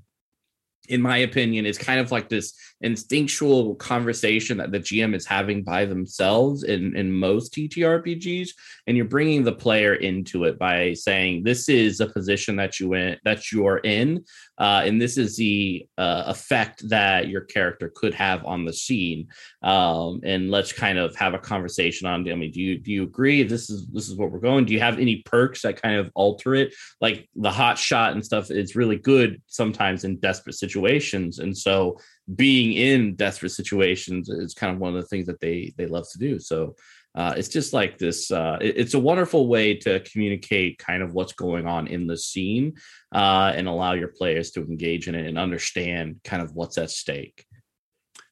in 0.89 1.01
my 1.01 1.17
opinion 1.17 1.65
is 1.67 1.77
kind 1.77 1.99
of 1.99 2.11
like 2.11 2.27
this 2.29 2.53
instinctual 2.81 3.75
conversation 3.75 4.57
that 4.57 4.71
the 4.71 4.79
gm 4.79 5.15
is 5.15 5.25
having 5.25 5.63
by 5.63 5.85
themselves 5.85 6.63
in 6.63 6.95
in 6.95 7.11
most 7.11 7.53
ttrpgs 7.53 8.49
and 8.87 8.97
you're 8.97 9.05
bringing 9.05 9.43
the 9.43 9.51
player 9.51 9.95
into 9.95 10.45
it 10.45 10.57
by 10.57 10.93
saying 10.93 11.43
this 11.43 11.69
is 11.69 11.99
a 11.99 12.07
position 12.07 12.55
that 12.55 12.79
you 12.79 12.93
in 12.93 13.17
that 13.23 13.51
you're 13.51 13.79
in 13.79 14.23
uh, 14.61 14.83
and 14.85 15.01
this 15.01 15.17
is 15.17 15.35
the 15.35 15.87
uh, 15.97 16.23
effect 16.27 16.87
that 16.87 17.27
your 17.27 17.41
character 17.41 17.91
could 17.95 18.13
have 18.13 18.45
on 18.45 18.63
the 18.63 18.71
scene. 18.71 19.27
Um, 19.63 20.21
and 20.23 20.51
let's 20.51 20.71
kind 20.71 20.99
of 20.99 21.15
have 21.15 21.33
a 21.33 21.39
conversation 21.39 22.07
on 22.07 22.29
i 22.31 22.35
mean 22.35 22.51
do 22.51 22.61
you 22.61 22.77
do 22.77 22.91
you 22.91 23.01
agree 23.01 23.41
this 23.41 23.71
is 23.71 23.87
this 23.87 24.07
is 24.07 24.15
what 24.15 24.31
we're 24.31 24.39
going? 24.39 24.65
Do 24.65 24.73
you 24.73 24.79
have 24.79 24.99
any 24.99 25.23
perks 25.25 25.63
that 25.63 25.81
kind 25.81 25.95
of 25.95 26.11
alter 26.13 26.53
it? 26.53 26.73
Like 26.99 27.27
the 27.35 27.51
hot 27.51 27.77
shot 27.77 28.13
and 28.13 28.23
stuff 28.23 28.51
is 28.51 28.75
really 28.75 28.97
good 28.97 29.41
sometimes 29.47 30.03
in 30.03 30.17
desperate 30.17 30.55
situations. 30.55 31.39
And 31.39 31.57
so 31.57 31.97
being 32.35 32.73
in 32.73 33.15
desperate 33.15 33.49
situations 33.49 34.29
is 34.29 34.53
kind 34.53 34.73
of 34.73 34.79
one 34.79 34.95
of 34.95 35.01
the 35.01 35.07
things 35.07 35.25
that 35.25 35.39
they 35.39 35.73
they 35.77 35.87
love 35.87 36.05
to 36.11 36.19
do. 36.19 36.39
So 36.39 36.75
uh, 37.15 37.33
it's 37.37 37.49
just 37.49 37.73
like 37.73 37.97
this 37.97 38.31
uh, 38.31 38.57
it- 38.61 38.77
it's 38.77 38.93
a 38.93 38.99
wonderful 38.99 39.47
way 39.47 39.75
to 39.75 39.99
communicate 40.01 40.77
kind 40.77 41.03
of 41.03 41.13
what's 41.13 41.33
going 41.33 41.67
on 41.67 41.87
in 41.87 42.07
the 42.07 42.17
scene 42.17 42.73
uh, 43.13 43.51
and 43.55 43.67
allow 43.67 43.93
your 43.93 44.07
players 44.09 44.51
to 44.51 44.61
engage 44.61 45.07
in 45.07 45.15
it 45.15 45.27
and 45.27 45.37
understand 45.37 46.19
kind 46.23 46.41
of 46.41 46.53
what's 46.55 46.77
at 46.77 46.89
stake 46.89 47.45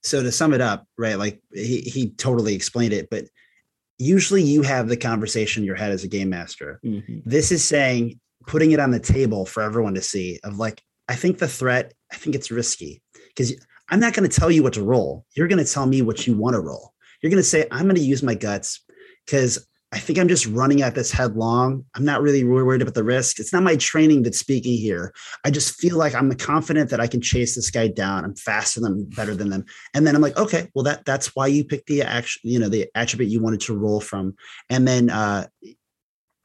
So 0.04 0.24
to 0.24 0.32
sum 0.32 0.54
it 0.54 0.62
up, 0.62 0.86
right? 0.98 1.18
Like 1.18 1.42
he 1.54 1.82
he 1.82 2.12
totally 2.12 2.56
explained 2.56 2.94
it, 2.94 3.10
but 3.12 3.26
usually 3.98 4.44
you 4.44 4.62
have 4.62 4.88
the 4.88 4.98
conversation 4.98 5.64
in 5.64 5.68
your 5.68 5.76
head 5.76 5.92
as 5.92 6.04
a 6.04 6.08
game 6.08 6.30
master. 6.30 6.80
This 7.26 7.52
is 7.52 7.64
saying 7.66 8.20
putting 8.48 8.72
it 8.72 8.80
on 8.80 8.92
the 8.92 9.00
table 9.00 9.46
for 9.46 9.62
everyone 9.62 9.94
to 9.96 10.02
see 10.02 10.40
of 10.44 10.58
like, 10.58 10.82
I 11.10 11.16
think 11.16 11.38
the 11.40 11.48
threat, 11.48 11.94
I 12.12 12.16
think 12.16 12.36
it's 12.36 12.50
risky 12.50 13.02
because 13.28 13.54
I'm 13.90 14.00
not 14.00 14.14
going 14.14 14.28
to 14.30 14.40
tell 14.40 14.50
you 14.52 14.64
what 14.64 14.74
to 14.74 14.84
roll. 14.84 15.26
You're 15.36 15.48
going 15.50 15.64
to 15.66 15.72
tell 15.74 15.86
me 15.86 16.02
what 16.02 16.26
you 16.26 16.38
want 16.38 16.54
to 16.56 16.62
roll. 16.62 16.94
You're 17.22 17.30
going 17.30 17.42
to 17.42 17.48
say, 17.48 17.68
I'm 17.72 17.84
going 17.84 17.96
to 17.96 18.02
use 18.02 18.24
my 18.24 18.36
guts 18.36 18.84
because 19.26 19.68
I 19.92 19.98
think 19.98 20.20
I'm 20.20 20.28
just 20.28 20.46
running 20.46 20.84
at 20.84 20.94
this 20.94 21.12
headlong. 21.12 21.84
I'm 21.96 22.06
not 22.06 22.22
really 22.22 22.44
worried 22.44 22.84
about 22.84 22.94
the 22.94 23.04
risk. 23.04 23.40
It's 23.40 23.52
not 23.52 23.64
my 23.64 23.76
training 23.76 24.22
that's 24.22 24.38
speaking 24.38 24.78
here. 24.78 25.14
I 25.44 25.50
just 25.50 25.76
feel 25.76 25.98
like 25.98 26.14
I'm 26.14 26.32
confident 26.36 26.92
that 26.92 27.00
I 27.00 27.08
can 27.08 27.22
chase 27.22 27.56
this 27.56 27.72
guy 27.72 27.88
down. 27.88 28.24
I'm 28.24 28.36
faster 28.36 28.80
than 28.82 29.06
better 29.10 29.36
than 29.36 29.50
them. 29.50 29.66
And 29.96 30.06
then 30.06 30.16
I'm 30.16 30.22
like, 30.22 30.38
okay, 30.38 30.68
well 30.76 30.84
that 30.84 31.06
that's 31.06 31.36
why 31.36 31.48
you 31.48 31.64
picked 31.64 31.88
the 31.88 32.04
action, 32.04 32.42
you 32.44 32.60
know, 32.60 32.70
the 32.70 32.88
attribute 32.94 33.32
you 33.32 33.42
wanted 33.42 33.62
to 33.62 33.76
roll 33.76 34.00
from. 34.00 34.36
And 34.70 34.88
then 34.88 35.10
uh, 35.10 35.48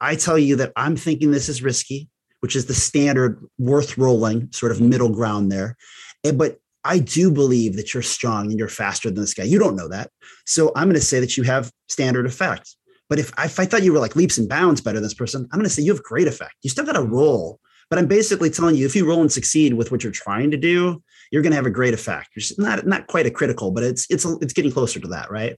I 0.01 0.15
tell 0.15 0.39
you 0.39 0.55
that 0.55 0.73
I'm 0.75 0.95
thinking 0.95 1.29
this 1.29 1.47
is 1.47 1.61
risky, 1.61 2.09
which 2.39 2.55
is 2.55 2.65
the 2.65 2.73
standard 2.73 3.45
worth 3.59 3.95
rolling 3.95 4.51
sort 4.53 4.71
of 4.71 4.81
middle 4.81 5.09
ground 5.09 5.51
there. 5.51 5.77
But 6.23 6.57
I 6.85 6.99
do 6.99 7.31
believe 7.31 7.75
that 7.75 7.93
you're 7.93 8.03
strong 8.03 8.51
and 8.51 8.59
you're 8.59 8.69
faster 8.69 9.09
than 9.09 9.19
this 9.19 9.33
guy. 9.33 9.43
You 9.43 9.59
don't 9.59 9.75
know 9.75 9.89
that. 9.89 10.11
So 10.45 10.71
I'm 10.75 10.83
going 10.83 10.95
to 10.95 11.01
say 11.01 11.19
that 11.19 11.35
you 11.35 11.43
have 11.43 11.71
standard 11.89 12.25
effect. 12.27 12.75
But 13.09 13.19
if, 13.19 13.31
if 13.37 13.59
I 13.59 13.65
thought 13.65 13.83
you 13.83 13.91
were 13.91 13.99
like 13.99 14.15
leaps 14.15 14.37
and 14.37 14.47
bounds 14.47 14.81
better 14.81 14.95
than 14.95 15.03
this 15.03 15.13
person, 15.13 15.47
I'm 15.51 15.59
going 15.59 15.67
to 15.67 15.69
say 15.69 15.81
you 15.81 15.93
have 15.93 16.03
great 16.03 16.27
effect. 16.27 16.53
You 16.61 16.69
still 16.69 16.85
got 16.85 16.93
to 16.93 17.03
roll, 17.03 17.59
but 17.89 17.99
I'm 17.99 18.07
basically 18.07 18.49
telling 18.49 18.75
you 18.75 18.85
if 18.85 18.95
you 18.95 19.07
roll 19.07 19.21
and 19.21 19.31
succeed 19.31 19.73
with 19.73 19.91
what 19.91 20.03
you're 20.03 20.11
trying 20.11 20.51
to 20.51 20.57
do, 20.57 21.03
you're 21.31 21.41
going 21.41 21.51
to 21.51 21.57
have 21.57 21.65
a 21.65 21.71
great 21.71 21.93
effect. 21.93 22.29
You're 22.35 22.65
not 22.65 22.85
not 22.85 23.07
quite 23.07 23.25
a 23.25 23.31
critical, 23.31 23.71
but 23.71 23.83
it's 23.83 24.05
it's 24.09 24.25
it's 24.41 24.53
getting 24.53 24.71
closer 24.71 24.99
to 24.99 25.07
that, 25.09 25.31
right? 25.31 25.55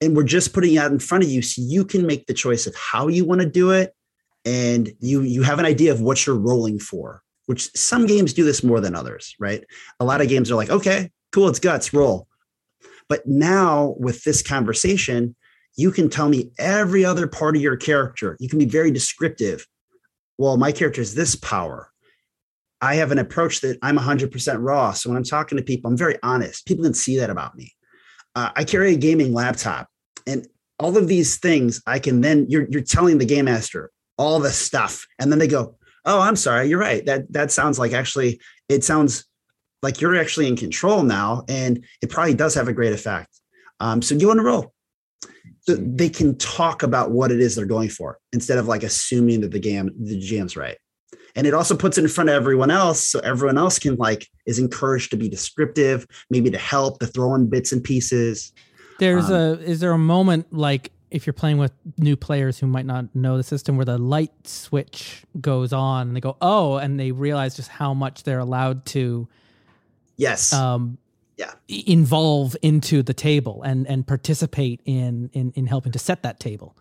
And 0.00 0.16
we're 0.16 0.24
just 0.24 0.52
putting 0.52 0.74
it 0.74 0.78
out 0.78 0.92
in 0.92 0.98
front 0.98 1.24
of 1.24 1.30
you 1.30 1.42
so 1.42 1.62
you 1.64 1.84
can 1.84 2.06
make 2.06 2.26
the 2.26 2.34
choice 2.34 2.66
of 2.66 2.74
how 2.76 3.08
you 3.08 3.24
want 3.24 3.40
to 3.40 3.48
do 3.48 3.70
it, 3.70 3.92
and 4.44 4.92
you 5.00 5.22
you 5.22 5.42
have 5.42 5.58
an 5.58 5.66
idea 5.66 5.92
of 5.92 6.00
what 6.00 6.26
you're 6.26 6.38
rolling 6.38 6.78
for. 6.78 7.23
Which 7.46 7.70
some 7.76 8.06
games 8.06 8.32
do 8.32 8.44
this 8.44 8.62
more 8.62 8.80
than 8.80 8.94
others, 8.94 9.34
right? 9.38 9.64
A 10.00 10.04
lot 10.04 10.20
of 10.20 10.28
games 10.28 10.50
are 10.50 10.54
like, 10.54 10.70
okay, 10.70 11.10
cool, 11.32 11.48
it's 11.48 11.58
guts, 11.58 11.92
roll. 11.92 12.26
But 13.08 13.26
now 13.26 13.94
with 13.98 14.24
this 14.24 14.42
conversation, 14.42 15.36
you 15.76 15.90
can 15.90 16.08
tell 16.08 16.28
me 16.28 16.52
every 16.58 17.04
other 17.04 17.26
part 17.26 17.56
of 17.56 17.62
your 17.62 17.76
character. 17.76 18.36
You 18.40 18.48
can 18.48 18.58
be 18.58 18.64
very 18.64 18.90
descriptive. 18.90 19.66
Well, 20.38 20.56
my 20.56 20.72
character 20.72 21.00
is 21.00 21.14
this 21.14 21.36
power. 21.36 21.90
I 22.80 22.96
have 22.96 23.12
an 23.12 23.18
approach 23.18 23.60
that 23.60 23.78
I'm 23.82 23.96
100% 23.96 24.56
raw. 24.60 24.92
So 24.92 25.10
when 25.10 25.16
I'm 25.16 25.24
talking 25.24 25.56
to 25.58 25.64
people, 25.64 25.90
I'm 25.90 25.96
very 25.96 26.18
honest. 26.22 26.66
People 26.66 26.84
can 26.84 26.94
see 26.94 27.18
that 27.18 27.30
about 27.30 27.56
me. 27.56 27.72
Uh, 28.34 28.50
I 28.54 28.64
carry 28.64 28.94
a 28.94 28.98
gaming 28.98 29.32
laptop, 29.32 29.88
and 30.26 30.46
all 30.78 30.96
of 30.96 31.08
these 31.08 31.36
things 31.38 31.80
I 31.86 32.00
can 32.00 32.20
then 32.20 32.46
you're 32.48 32.66
you're 32.68 32.82
telling 32.82 33.18
the 33.18 33.24
game 33.24 33.44
master 33.44 33.92
all 34.18 34.40
the 34.40 34.50
stuff, 34.50 35.06
and 35.18 35.30
then 35.30 35.38
they 35.38 35.46
go, 35.46 35.76
"Oh, 36.04 36.20
I'm 36.20 36.36
sorry, 36.36 36.68
you're 36.68 36.78
right. 36.78 37.04
That 37.06 37.32
that 37.32 37.50
sounds 37.50 37.78
like 37.78 37.92
actually 37.92 38.40
it 38.68 38.84
sounds 38.84 39.24
like 39.82 40.00
you're 40.00 40.16
actually 40.16 40.48
in 40.48 40.56
control 40.56 41.02
now, 41.02 41.44
and 41.48 41.84
it 42.02 42.10
probably 42.10 42.34
does 42.34 42.54
have 42.54 42.68
a 42.68 42.72
great 42.72 42.92
effect." 42.92 43.28
Um, 43.80 44.02
so 44.02 44.14
you 44.14 44.28
want 44.28 44.38
to 44.38 44.44
roll 44.44 44.72
So 45.66 45.74
they 45.76 46.08
can 46.08 46.38
talk 46.38 46.82
about 46.82 47.10
what 47.10 47.32
it 47.32 47.40
is 47.40 47.56
they're 47.56 47.66
going 47.66 47.88
for 47.88 48.18
instead 48.32 48.58
of 48.58 48.68
like 48.68 48.82
assuming 48.82 49.40
that 49.42 49.50
the 49.50 49.58
game 49.58 49.90
the 50.00 50.18
GM's 50.18 50.56
right. 50.56 50.78
And 51.36 51.46
it 51.48 51.54
also 51.54 51.76
puts 51.76 51.98
it 51.98 52.04
in 52.04 52.08
front 52.08 52.30
of 52.30 52.36
everyone 52.36 52.70
else, 52.70 53.08
so 53.08 53.18
everyone 53.20 53.58
else 53.58 53.78
can 53.80 53.96
like 53.96 54.28
is 54.46 54.60
encouraged 54.60 55.10
to 55.10 55.16
be 55.16 55.28
descriptive, 55.28 56.06
maybe 56.30 56.48
to 56.50 56.58
help, 56.58 57.00
to 57.00 57.06
throw 57.06 57.34
in 57.34 57.50
bits 57.50 57.72
and 57.72 57.82
pieces. 57.82 58.52
There's 59.00 59.26
um, 59.26 59.34
a 59.34 59.52
is 59.54 59.80
there 59.80 59.92
a 59.92 59.98
moment 59.98 60.52
like 60.52 60.92
if 61.14 61.26
you're 61.26 61.32
playing 61.32 61.58
with 61.58 61.72
new 61.96 62.16
players 62.16 62.58
who 62.58 62.66
might 62.66 62.84
not 62.84 63.14
know 63.14 63.36
the 63.36 63.44
system 63.44 63.76
where 63.76 63.84
the 63.84 63.96
light 63.96 64.32
switch 64.48 65.22
goes 65.40 65.72
on 65.72 66.08
and 66.08 66.16
they 66.16 66.20
go 66.20 66.36
oh 66.42 66.76
and 66.76 66.98
they 66.98 67.12
realize 67.12 67.54
just 67.54 67.68
how 67.68 67.94
much 67.94 68.24
they're 68.24 68.40
allowed 68.40 68.84
to 68.84 69.28
yes. 70.16 70.52
um 70.52 70.98
yeah. 71.36 71.52
involve 71.68 72.56
into 72.62 73.02
the 73.02 73.14
table 73.14 73.62
and 73.62 73.86
and 73.86 74.06
participate 74.06 74.80
in 74.84 75.30
in 75.32 75.52
in 75.54 75.66
helping 75.66 75.92
to 75.92 75.98
set 75.98 76.22
that 76.24 76.40
table. 76.40 76.76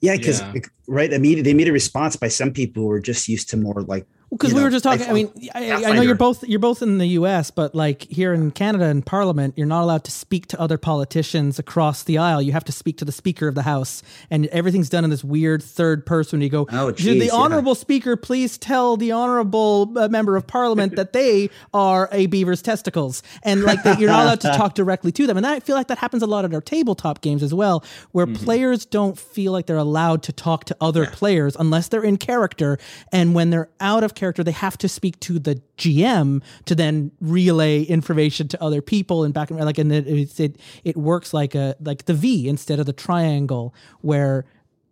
Yeah 0.00 0.16
because 0.16 0.40
yeah. 0.40 0.60
right 0.86 1.12
immediate 1.12 1.44
they 1.44 1.54
made 1.54 1.68
a 1.68 1.72
response 1.72 2.16
by 2.16 2.28
some 2.28 2.52
people 2.52 2.82
who 2.82 2.90
are 2.90 3.00
just 3.00 3.28
used 3.28 3.48
to 3.50 3.56
more 3.56 3.82
like 3.82 4.06
because 4.36 4.52
we 4.52 4.58
know, 4.58 4.64
were 4.64 4.70
just 4.70 4.82
talking. 4.82 5.08
I 5.08 5.12
mean, 5.12 5.30
I, 5.54 5.84
I, 5.84 5.92
know 5.92 6.02
you're 6.02 6.16
both 6.16 6.42
you're 6.42 6.58
both 6.58 6.82
in 6.82 6.98
the 6.98 7.06
U.S., 7.06 7.52
but 7.52 7.74
like 7.74 8.02
here 8.02 8.32
in 8.32 8.50
Canada 8.50 8.86
in 8.86 9.02
Parliament, 9.02 9.54
you're 9.56 9.66
not 9.66 9.82
allowed 9.82 10.02
to 10.04 10.10
speak 10.10 10.48
to 10.48 10.60
other 10.60 10.76
politicians 10.76 11.60
across 11.60 12.02
the 12.02 12.18
aisle. 12.18 12.42
You 12.42 12.50
have 12.52 12.64
to 12.64 12.72
speak 12.72 12.98
to 12.98 13.04
the 13.04 13.12
Speaker 13.12 13.46
of 13.46 13.54
the 13.54 13.62
House, 13.62 14.02
and 14.30 14.46
everything's 14.46 14.88
done 14.88 15.04
in 15.04 15.10
this 15.10 15.22
weird 15.22 15.62
third 15.62 16.04
person. 16.04 16.40
You 16.40 16.48
go, 16.48 16.66
oh, 16.72 16.90
geez, 16.90 17.22
the 17.22 17.30
honorable 17.30 17.72
yeah. 17.72 17.80
Speaker 17.80 18.16
please 18.16 18.58
tell 18.58 18.96
the 18.96 19.12
honorable 19.12 19.92
uh, 19.96 20.08
member 20.08 20.36
of 20.36 20.46
Parliament 20.46 20.96
that 20.96 21.12
they 21.12 21.48
are 21.72 22.08
a 22.10 22.26
beaver's 22.26 22.60
testicles, 22.60 23.22
and 23.44 23.62
like 23.62 23.84
that 23.84 24.00
you're 24.00 24.10
not 24.10 24.24
allowed 24.24 24.40
to 24.40 24.48
talk 24.48 24.74
directly 24.74 25.12
to 25.12 25.28
them. 25.28 25.36
And 25.36 25.46
I 25.46 25.60
feel 25.60 25.76
like 25.76 25.86
that 25.88 25.98
happens 25.98 26.24
a 26.24 26.26
lot 26.26 26.44
at 26.44 26.52
our 26.52 26.60
tabletop 26.60 27.20
games 27.20 27.42
as 27.42 27.54
well, 27.54 27.84
where 28.10 28.26
mm-hmm. 28.26 28.44
players 28.44 28.84
don't 28.84 29.16
feel 29.16 29.52
like 29.52 29.66
they're 29.66 29.76
allowed 29.76 30.24
to 30.24 30.32
talk 30.32 30.64
to 30.64 30.76
other 30.80 31.04
yeah. 31.04 31.10
players 31.12 31.56
unless 31.56 31.86
they're 31.86 32.02
in 32.02 32.16
character, 32.16 32.78
and 33.12 33.34
when 33.34 33.50
they're 33.50 33.68
out 33.78 34.02
of 34.02 34.14
character, 34.14 34.23
they 34.32 34.52
have 34.52 34.78
to 34.78 34.88
speak 34.88 35.18
to 35.20 35.38
the 35.38 35.60
GM 35.76 36.42
to 36.64 36.74
then 36.74 37.10
relay 37.20 37.82
information 37.82 38.48
to 38.48 38.62
other 38.62 38.80
people 38.82 39.24
and 39.24 39.34
back 39.34 39.50
and 39.50 39.60
like 39.60 39.78
and 39.78 39.92
it 39.92 40.40
it 40.40 40.56
it 40.84 40.96
works 40.96 41.34
like 41.34 41.54
a 41.54 41.76
like 41.80 42.06
the 42.06 42.14
V 42.14 42.48
instead 42.48 42.80
of 42.80 42.86
the 42.86 42.92
triangle 42.92 43.74
where 44.00 44.44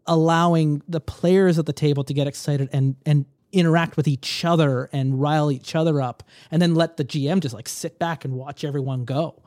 allowing 0.06 0.82
the 0.88 1.00
players 1.00 1.58
at 1.58 1.66
the 1.66 1.72
table 1.72 2.04
to 2.04 2.14
get 2.14 2.26
excited 2.26 2.68
and 2.72 2.96
and 3.06 3.24
interact 3.52 3.96
with 3.96 4.08
each 4.08 4.44
other 4.44 4.88
and 4.92 5.20
rile 5.20 5.50
each 5.50 5.74
other 5.74 6.00
up 6.00 6.22
and 6.50 6.60
then 6.60 6.74
let 6.74 6.96
the 6.96 7.04
GM 7.04 7.40
just 7.40 7.54
like 7.54 7.68
sit 7.68 7.98
back 7.98 8.24
and 8.24 8.34
watch 8.34 8.64
everyone 8.64 9.04
go. 9.04 9.42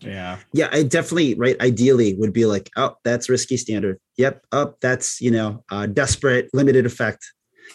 Yeah. 0.00 0.38
Yeah, 0.52 0.68
I 0.72 0.82
definitely 0.82 1.34
right 1.34 1.60
ideally 1.60 2.14
would 2.14 2.32
be 2.32 2.46
like, 2.46 2.70
oh, 2.76 2.96
that's 3.04 3.28
risky 3.28 3.56
standard. 3.56 3.98
Yep. 4.16 4.44
Up, 4.52 4.70
oh, 4.72 4.76
that's, 4.80 5.20
you 5.20 5.30
know, 5.30 5.62
uh, 5.70 5.86
desperate 5.86 6.50
limited 6.52 6.86
effect 6.86 7.24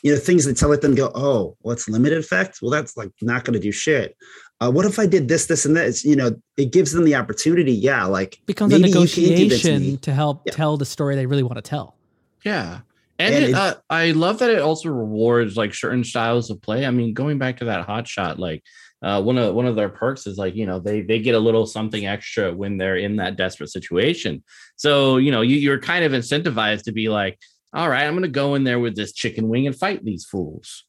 you 0.04 0.14
know 0.14 0.20
things 0.20 0.45
that 0.45 0.58
tell 0.58 0.72
it 0.72 0.82
them 0.82 0.95
go 0.95 1.12
oh 1.16 1.56
what's 1.62 1.89
limited 1.89 2.18
effect? 2.18 2.60
Well 2.62 2.72
that's 2.72 2.98
like 2.98 3.12
not 3.22 3.43
going 3.43 3.54
to 3.54 3.60
do 3.60 3.72
shit. 3.72 4.16
Uh, 4.60 4.72
what 4.72 4.86
if 4.86 4.98
i 4.98 5.06
did 5.06 5.28
this 5.28 5.45
this 5.45 5.66
and 5.66 5.76
this 5.76 6.04
you 6.04 6.16
know 6.16 6.32
it 6.58 6.72
gives 6.72 6.91
them 6.91 7.04
the 7.04 7.14
opportunity 7.14 7.72
yeah 7.72 8.06
like 8.06 8.39
becomes 8.48 8.74
a 8.74 8.80
negotiation 8.80 10.00
to 10.00 10.12
help 10.12 10.41
yeah. 10.48 10.52
tell 10.52 10.78
the 10.78 10.86
story 10.86 11.16
they 11.16 11.26
really 11.26 11.43
want 11.43 11.58
to 11.58 11.62
tell. 11.62 11.95
Yeah. 12.43 12.80
And, 13.20 13.34
and 13.34 13.45
it, 13.45 13.56
uh, 13.56 13.76
i 13.89 14.12
love 14.12 14.39
that 14.39 14.50
it 14.52 14.60
also 14.60 14.89
rewards 14.89 15.58
like 15.58 15.74
certain 15.74 16.04
styles 16.04 16.50
of 16.50 16.62
play. 16.62 16.86
I 16.86 16.91
mean 16.91 17.14
going 17.14 17.38
back 17.38 17.58
to 17.58 17.66
that 17.66 17.86
hot 17.86 18.08
shot 18.08 18.39
like 18.39 18.64
uh, 19.02 19.22
one 19.22 19.38
of 19.38 19.54
one 19.54 19.68
of 19.68 19.76
their 19.76 19.89
perks 19.89 20.26
is 20.26 20.38
like 20.38 20.56
you 20.56 20.66
know 20.66 20.80
they 20.80 21.02
they 21.02 21.20
get 21.20 21.36
a 21.36 21.39
little 21.39 21.68
something 21.68 22.08
extra 22.08 22.54
when 22.54 22.78
they're 22.78 22.98
in 22.98 23.18
that 23.18 23.36
desperate 23.36 23.70
situation. 23.70 24.43
So 24.76 25.18
you 25.18 25.32
know 25.32 25.41
you, 25.41 25.58
you're 25.58 25.80
kind 25.80 26.04
of 26.04 26.14
incentivized 26.14 26.84
to 26.84 26.91
be 26.91 27.08
like 27.08 27.38
all 27.74 27.89
right, 27.89 28.05
I'm 28.05 28.13
going 28.13 28.24
to 28.24 28.30
go 28.30 28.55
in 28.55 28.63
there 28.63 28.80
with 28.80 28.95
this 28.95 29.13
chicken 29.13 29.49
wing 29.49 29.68
and 29.68 29.76
fight 29.76 30.03
these 30.03 30.26
fools. 30.26 30.86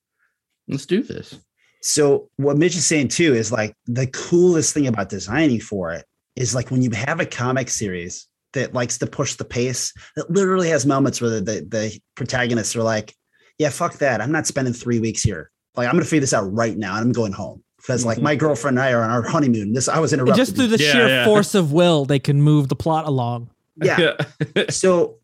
Let's 0.69 0.87
do 0.87 1.03
this. 1.03 1.39
So, 1.83 2.29
what 2.37 2.57
Mitch 2.57 2.77
is 2.77 2.87
saying 2.87 3.09
too 3.09 3.35
is 3.35 3.53
like 3.53 3.75
the 3.87 4.07
coolest 4.07 4.75
thing 4.75 4.87
about 4.87 5.09
designing 5.09 5.61
for 5.61 5.93
it 5.93 6.05
is 6.37 6.55
like 6.55 6.71
when 6.71 6.83
you 6.83 6.91
have 6.91 7.21
a 7.21 7.27
comic 7.27 7.69
series 7.69 8.29
that 8.53 8.75
likes 8.75 8.99
to 8.99 9.07
push 9.07 9.35
the 9.35 9.45
pace, 9.45 9.93
that 10.17 10.31
literally 10.31 10.69
has 10.69 10.87
moments 10.87 11.21
where 11.21 11.31
the, 11.31 11.41
the, 11.41 11.67
the 11.69 12.01
protagonists 12.15 12.75
are 12.75 12.83
like, 12.83 13.15
yeah, 13.59 13.71
fuck 13.71 13.95
that. 13.95 14.21
I'm 14.21 14.33
not 14.33 14.47
spending 14.47 14.75
three 14.75 15.01
weeks 15.01 15.23
here. 15.23 15.51
Like, 15.77 15.87
I'm 15.87 15.93
going 15.93 16.05
to 16.05 16.09
figure 16.09 16.21
this 16.21 16.35
out 16.35 16.53
right 16.53 16.77
now 16.77 16.95
and 16.97 17.05
I'm 17.05 17.13
going 17.13 17.33
home 17.33 17.63
because 17.77 18.05
like 18.05 18.19
my 18.19 18.35
mm-hmm. 18.35 18.41
girlfriend 18.41 18.79
and 18.79 18.85
I 18.85 18.93
are 18.93 19.03
on 19.03 19.11
our 19.11 19.23
honeymoon. 19.23 19.73
This 19.73 19.89
I 19.89 19.99
was 19.99 20.13
interrupted. 20.13 20.37
just 20.37 20.57
through 20.57 20.69
the 20.69 20.83
yeah, 20.83 20.93
sheer 20.93 21.09
yeah. 21.09 21.25
force 21.25 21.55
of 21.55 21.73
will, 21.73 22.05
they 22.05 22.19
can 22.19 22.43
move 22.43 22.69
the 22.69 22.77
plot 22.77 23.07
along. 23.07 23.51
Yeah. 23.77 24.17
so 24.69 25.17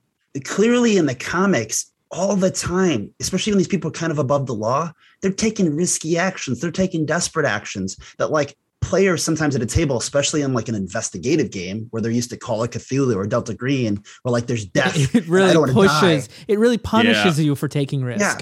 clearly 0.43 0.97
in 0.97 1.07
the 1.07 1.15
comics 1.15 1.93
all 2.11 2.37
the 2.37 2.51
time, 2.51 3.13
especially 3.21 3.53
when 3.53 3.59
these 3.59 3.69
people 3.69 3.89
are 3.89 3.93
kind 3.93 4.13
of 4.13 4.19
above 4.19 4.47
the 4.47 4.55
law, 4.55 4.93
they're 5.21 5.33
taking 5.33 5.75
risky 5.75 6.17
actions. 6.17 6.61
They're 6.61 6.71
taking 6.71 7.07
desperate 7.07 7.47
actions 7.47 7.97
that 8.19 8.31
like 8.31 8.57
players 8.81 9.25
sometimes 9.25 9.57
at 9.57 9.63
a 9.63 9.67
table, 9.67 9.97
especially 9.97 10.43
in 10.43 10.53
like 10.53 10.69
an 10.69 10.75
investigative 10.75 11.51
game 11.51 11.87
where 11.91 12.01
they're 12.01 12.13
used 12.13 12.31
to 12.31 12.37
Call 12.37 12.63
of 12.63 12.71
Cthulhu 12.71 13.17
or 13.17 13.27
Delta 13.27 13.55
Green, 13.55 14.03
where 14.23 14.33
like 14.33 14.47
there's 14.47 14.65
death. 14.65 15.15
It 15.15 15.27
really 15.27 15.73
pushes, 15.73 16.29
it 16.47 16.59
really 16.59 16.79
punishes 16.79 17.39
yeah. 17.39 17.45
you 17.45 17.55
for 17.55 17.67
taking 17.67 18.05
risk. 18.05 18.21
Yeah. 18.21 18.39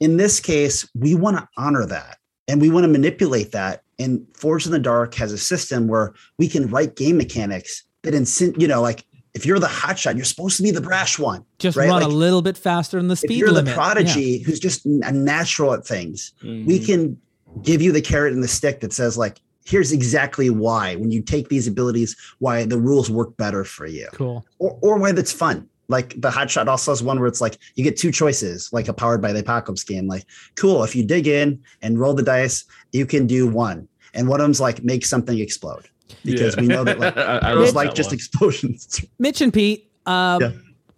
In 0.00 0.16
this 0.16 0.38
case, 0.38 0.88
we 0.94 1.14
want 1.14 1.38
to 1.38 1.48
honor 1.56 1.86
that 1.86 2.18
and 2.46 2.60
we 2.60 2.70
want 2.70 2.84
to 2.84 2.88
manipulate 2.88 3.52
that. 3.52 3.82
And 3.98 4.24
Forged 4.34 4.66
in 4.66 4.72
the 4.72 4.78
Dark 4.78 5.14
has 5.14 5.32
a 5.32 5.38
system 5.38 5.88
where 5.88 6.14
we 6.38 6.48
can 6.48 6.68
write 6.68 6.94
game 6.94 7.16
mechanics 7.16 7.82
that 8.02 8.14
in 8.14 8.26
you 8.60 8.68
know, 8.68 8.80
like 8.80 9.04
if 9.34 9.46
you're 9.46 9.58
the 9.58 9.66
hotshot, 9.66 10.16
you're 10.16 10.24
supposed 10.24 10.56
to 10.56 10.62
be 10.62 10.70
the 10.70 10.80
brash 10.80 11.18
one. 11.18 11.44
Just 11.58 11.76
right? 11.76 11.88
run 11.88 12.02
like, 12.02 12.10
a 12.10 12.14
little 12.14 12.42
bit 12.42 12.56
faster 12.56 12.96
than 12.96 13.08
the 13.08 13.16
speed 13.16 13.32
if 13.32 13.36
you're 13.38 13.50
limit. 13.50 13.66
the 13.66 13.74
prodigy 13.74 14.20
yeah. 14.20 14.46
who's 14.46 14.60
just 14.60 14.86
a 14.86 15.12
natural 15.12 15.74
at 15.74 15.86
things, 15.86 16.32
mm-hmm. 16.42 16.66
we 16.66 16.78
can 16.78 17.20
give 17.62 17.82
you 17.82 17.92
the 17.92 18.00
carrot 18.00 18.32
and 18.32 18.42
the 18.42 18.48
stick 18.48 18.80
that 18.80 18.92
says 18.92 19.16
like, 19.16 19.40
here's 19.64 19.92
exactly 19.92 20.50
why 20.50 20.96
when 20.96 21.10
you 21.10 21.20
take 21.20 21.48
these 21.48 21.66
abilities, 21.66 22.16
why 22.38 22.64
the 22.64 22.78
rules 22.78 23.10
work 23.10 23.36
better 23.36 23.64
for 23.64 23.86
you. 23.86 24.08
Cool. 24.12 24.44
Or, 24.58 24.78
or 24.80 24.98
why 24.98 25.12
that's 25.12 25.32
fun. 25.32 25.68
Like 25.88 26.20
the 26.20 26.30
hotshot 26.30 26.66
also 26.66 26.90
has 26.90 27.02
one 27.02 27.18
where 27.18 27.28
it's 27.28 27.40
like 27.40 27.58
you 27.74 27.84
get 27.84 27.96
two 27.96 28.12
choices, 28.12 28.72
like 28.72 28.88
a 28.88 28.92
powered 28.92 29.22
by 29.22 29.32
the 29.32 29.40
apocalypse 29.40 29.84
game. 29.84 30.06
Like, 30.06 30.24
cool, 30.56 30.84
if 30.84 30.94
you 30.94 31.04
dig 31.04 31.26
in 31.26 31.62
and 31.80 31.98
roll 31.98 32.14
the 32.14 32.22
dice, 32.22 32.64
you 32.92 33.06
can 33.06 33.26
do 33.26 33.46
one. 33.46 33.88
And 34.14 34.28
one 34.28 34.40
of 34.40 34.44
them's 34.44 34.60
like 34.60 34.82
make 34.82 35.04
something 35.04 35.38
explode 35.38 35.88
because 36.24 36.54
yeah. 36.54 36.60
we 36.60 36.66
know 36.66 36.84
that 36.84 36.98
like 36.98 37.16
I, 37.16 37.38
I 37.38 37.52
like 37.52 37.94
just 37.94 38.10
one. 38.10 38.14
explosions. 38.14 39.04
Mitch 39.18 39.40
and 39.40 39.52
Pete, 39.52 39.90
um, 40.06 40.40
yeah. 40.40 40.50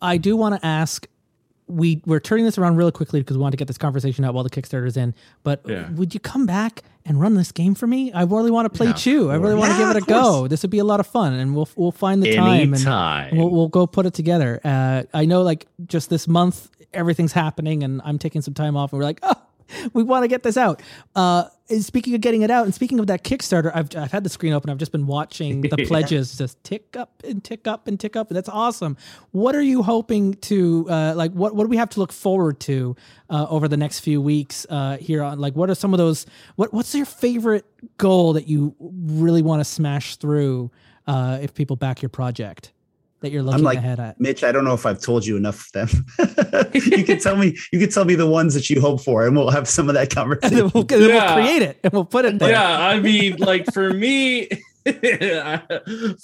I 0.02 0.16
do 0.16 0.36
want 0.36 0.60
to 0.60 0.66
ask. 0.66 1.06
We 1.66 2.02
we're 2.04 2.18
turning 2.18 2.44
this 2.44 2.58
around 2.58 2.76
really 2.76 2.90
quickly 2.90 3.20
because 3.20 3.36
we 3.36 3.42
want 3.42 3.52
to 3.52 3.56
get 3.56 3.68
this 3.68 3.78
conversation 3.78 4.24
out 4.24 4.34
while 4.34 4.42
the 4.42 4.50
Kickstarter's 4.50 4.96
in. 4.96 5.14
But 5.44 5.62
yeah. 5.64 5.88
would 5.90 6.12
you 6.14 6.18
come 6.18 6.44
back 6.44 6.82
and 7.04 7.20
run 7.20 7.34
this 7.34 7.52
game 7.52 7.76
for 7.76 7.86
me? 7.86 8.12
I 8.12 8.22
really 8.22 8.50
want 8.50 8.72
to 8.72 8.76
play 8.76 8.92
Chew. 8.92 9.30
I 9.30 9.36
really 9.36 9.54
want 9.54 9.70
to 9.72 9.78
give 9.78 9.90
it 9.90 9.96
a 9.96 10.00
go. 10.00 10.48
This 10.48 10.62
would 10.62 10.70
be 10.70 10.80
a 10.80 10.84
lot 10.84 10.98
of 10.98 11.06
fun, 11.06 11.34
and 11.34 11.54
we'll 11.54 11.68
we'll 11.76 11.92
find 11.92 12.22
the 12.22 12.34
time 12.34 12.74
and 12.74 13.38
we'll, 13.38 13.50
we'll 13.50 13.68
go 13.68 13.86
put 13.86 14.04
it 14.06 14.14
together. 14.14 14.60
Uh, 14.64 15.04
I 15.14 15.26
know, 15.26 15.42
like 15.42 15.66
just 15.86 16.10
this 16.10 16.26
month, 16.26 16.68
everything's 16.92 17.32
happening, 17.32 17.84
and 17.84 18.02
I'm 18.04 18.18
taking 18.18 18.42
some 18.42 18.54
time 18.54 18.76
off, 18.76 18.92
and 18.92 18.98
we're 18.98 19.04
like, 19.04 19.20
oh, 19.22 19.40
we 19.92 20.02
want 20.02 20.24
to 20.24 20.28
get 20.28 20.42
this 20.42 20.56
out. 20.56 20.82
Uh, 21.14 21.44
speaking 21.80 22.14
of 22.14 22.20
getting 22.20 22.42
it 22.42 22.50
out, 22.50 22.64
and 22.64 22.74
speaking 22.74 22.98
of 22.98 23.06
that 23.06 23.24
Kickstarter, 23.24 23.70
I've, 23.74 23.94
I've 23.96 24.12
had 24.12 24.24
the 24.24 24.30
screen 24.30 24.52
open. 24.52 24.70
I've 24.70 24.78
just 24.78 24.92
been 24.92 25.06
watching 25.06 25.62
the 25.62 25.76
pledges 25.86 26.36
just 26.36 26.62
tick 26.64 26.96
up 26.96 27.22
and 27.24 27.42
tick 27.42 27.66
up 27.66 27.86
and 27.86 27.98
tick 27.98 28.16
up. 28.16 28.28
and 28.28 28.36
That's 28.36 28.48
awesome. 28.48 28.96
What 29.32 29.54
are 29.54 29.62
you 29.62 29.82
hoping 29.82 30.34
to 30.34 30.86
uh, 30.90 31.14
like? 31.16 31.32
What 31.32 31.54
what 31.54 31.64
do 31.64 31.68
we 31.68 31.76
have 31.76 31.90
to 31.90 32.00
look 32.00 32.12
forward 32.12 32.60
to 32.60 32.96
uh, 33.28 33.46
over 33.48 33.68
the 33.68 33.76
next 33.76 34.00
few 34.00 34.20
weeks 34.20 34.66
uh, 34.68 34.96
here 34.96 35.22
on? 35.22 35.38
Like, 35.38 35.54
what 35.54 35.70
are 35.70 35.74
some 35.74 35.94
of 35.94 35.98
those? 35.98 36.26
What 36.56 36.72
what's 36.72 36.94
your 36.94 37.06
favorite 37.06 37.64
goal 37.98 38.34
that 38.34 38.48
you 38.48 38.74
really 38.80 39.42
want 39.42 39.60
to 39.60 39.64
smash 39.64 40.16
through 40.16 40.70
uh, 41.06 41.38
if 41.40 41.54
people 41.54 41.76
back 41.76 42.02
your 42.02 42.08
project? 42.08 42.72
That 43.20 43.30
you're 43.30 43.42
looking 43.42 43.60
I'm 43.60 43.64
like, 43.64 43.78
ahead 43.78 44.00
at? 44.00 44.20
Mitch, 44.20 44.44
I 44.44 44.52
don't 44.52 44.64
know 44.64 44.74
if 44.74 44.86
I've 44.86 45.00
told 45.00 45.26
you 45.26 45.36
enough 45.36 45.66
of 45.66 45.72
them. 45.72 46.06
you 46.74 47.04
can 47.04 47.18
tell 47.18 47.36
me, 47.36 47.56
you 47.72 47.78
can 47.78 47.90
tell 47.90 48.04
me 48.04 48.14
the 48.14 48.26
ones 48.26 48.54
that 48.54 48.70
you 48.70 48.80
hope 48.80 49.02
for, 49.02 49.26
and 49.26 49.36
we'll 49.36 49.50
have 49.50 49.68
some 49.68 49.88
of 49.88 49.94
that 49.94 50.10
conversation. 50.14 50.58
And 50.58 50.72
we'll, 50.72 50.86
yeah. 50.90 51.34
we'll 51.34 51.44
create 51.44 51.62
it 51.62 51.80
and 51.84 51.92
we'll 51.92 52.04
put 52.04 52.24
it 52.24 52.38
there. 52.38 52.50
Yeah, 52.50 52.80
I 52.80 53.00
mean, 53.00 53.36
like 53.36 53.72
for 53.72 53.92
me, 53.92 54.48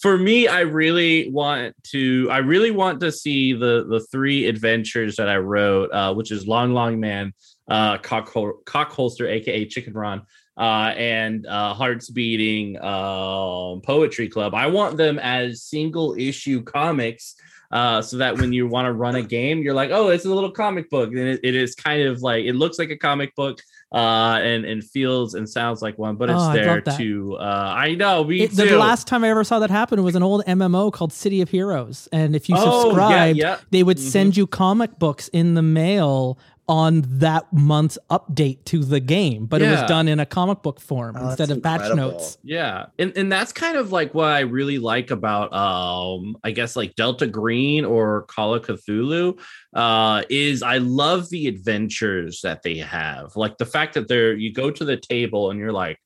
for 0.01 0.19
me, 0.19 0.49
I 0.49 0.61
really 0.61 1.31
want 1.31 1.75
to, 1.91 2.29
I 2.31 2.39
really 2.39 2.71
want 2.71 3.01
to 3.01 3.13
see 3.13 3.53
the 3.53 3.87
the 3.89 4.01
three 4.11 4.47
adventures 4.47 5.17
that 5.17 5.29
I 5.29 5.37
wrote, 5.37 5.91
uh, 5.93 6.15
which 6.15 6.31
is 6.31 6.47
Long 6.47 6.73
Long 6.73 6.99
Man, 6.99 7.35
uh, 7.69 7.99
Cock, 7.99 8.35
Cock 8.65 8.93
Holster, 8.93 9.29
aka 9.29 9.67
Chicken 9.67 9.93
Ron, 9.93 10.23
uh, 10.57 10.93
and 10.97 11.47
uh, 11.47 11.75
Hearts 11.75 12.11
Beating 12.11 12.77
uh, 12.79 13.77
Poetry 13.83 14.29
Club. 14.29 14.55
I 14.55 14.67
want 14.67 14.97
them 14.97 15.19
as 15.19 15.63
single 15.63 16.15
issue 16.19 16.63
comics 16.63 17.37
uh, 17.71 18.01
so 18.01 18.17
that 18.19 18.39
when 18.39 18.53
you 18.53 18.67
want 18.67 18.87
to 18.87 18.93
run 18.93 19.17
a 19.17 19.23
game, 19.23 19.61
you're 19.61 19.75
like, 19.75 19.91
oh, 19.91 20.09
it's 20.09 20.25
a 20.25 20.33
little 20.33 20.51
comic 20.51 20.89
book. 20.89 21.11
And 21.11 21.19
it, 21.19 21.41
it 21.43 21.55
is 21.55 21.75
kind 21.75 22.03
of 22.03 22.23
like, 22.23 22.45
it 22.45 22.55
looks 22.55 22.79
like 22.79 22.91
a 22.91 22.97
comic 22.97 23.35
book 23.35 23.61
uh, 23.93 24.39
and, 24.43 24.65
and 24.65 24.85
feels 24.85 25.35
and 25.35 25.49
sounds 25.49 25.83
like 25.83 25.99
one, 25.99 26.17
but 26.17 26.31
it's 26.31 26.41
oh, 26.41 26.53
there 26.53 26.81
to, 26.81 27.37
uh, 27.39 27.75
I 27.77 27.95
know, 27.95 28.25
me 28.25 28.43
it, 28.43 28.53
The 28.53 28.77
last 28.77 29.07
time 29.07 29.25
I 29.25 29.31
ever 29.31 29.45
saw 29.45 29.59
that 29.59 29.71
happen 29.71 30.03
was 30.03 30.15
an 30.15 30.23
old 30.23 30.45
MMO 30.47 30.93
called 30.93 31.13
City 31.13 31.41
of 31.41 31.51
Heroes. 31.51 32.09
And 32.13 32.37
if 32.37 32.49
you 32.49 32.57
subscribed, 32.57 32.97
oh, 32.97 33.09
yeah, 33.11 33.25
yeah. 33.27 33.59
they 33.71 33.83
would 33.83 33.97
mm-hmm. 33.97 34.09
send 34.09 34.37
you 34.37 34.47
comic 34.47 34.99
books 34.99 35.29
in 35.29 35.55
the 35.55 35.63
mail 35.63 36.39
on 36.69 37.05
that 37.07 37.53
month's 37.53 37.97
update 38.11 38.65
to 38.65 38.85
the 38.85 38.99
game, 38.99 39.47
but 39.47 39.61
yeah. 39.61 39.69
it 39.69 39.71
was 39.73 39.89
done 39.89 40.09
in 40.09 40.19
a 40.19 40.27
comic 40.27 40.63
book 40.63 40.81
form 40.81 41.17
oh, 41.17 41.29
instead 41.29 41.51
of 41.51 41.59
incredible. 41.59 41.89
patch 41.89 41.97
notes. 41.97 42.39
Yeah. 42.43 42.87
And 42.99 43.17
and 43.17 43.31
that's 43.31 43.53
kind 43.53 43.77
of 43.77 43.93
like 43.93 44.15
what 44.15 44.33
I 44.33 44.41
really 44.41 44.79
like 44.79 45.11
about 45.13 45.53
um 45.53 46.37
I 46.43 46.51
guess 46.51 46.75
like 46.75 46.97
Delta 46.97 47.27
Green 47.29 47.85
or 47.85 48.23
Call 48.23 48.55
of 48.55 48.67
Cthulhu 48.67 49.39
uh 49.75 50.23
is 50.29 50.63
I 50.63 50.79
love 50.79 51.31
the 51.31 51.47
adventures 51.47 52.41
that 52.43 52.63
they 52.63 52.79
have. 52.79 53.37
Like 53.37 53.59
the 53.59 53.67
fact 53.67 53.95
that 53.95 54.09
they're 54.09 54.35
you 54.35 54.53
go 54.53 54.71
to 54.71 54.85
the 54.85 54.97
table 54.97 55.51
and 55.51 55.61
you're 55.61 55.73
like 55.73 55.99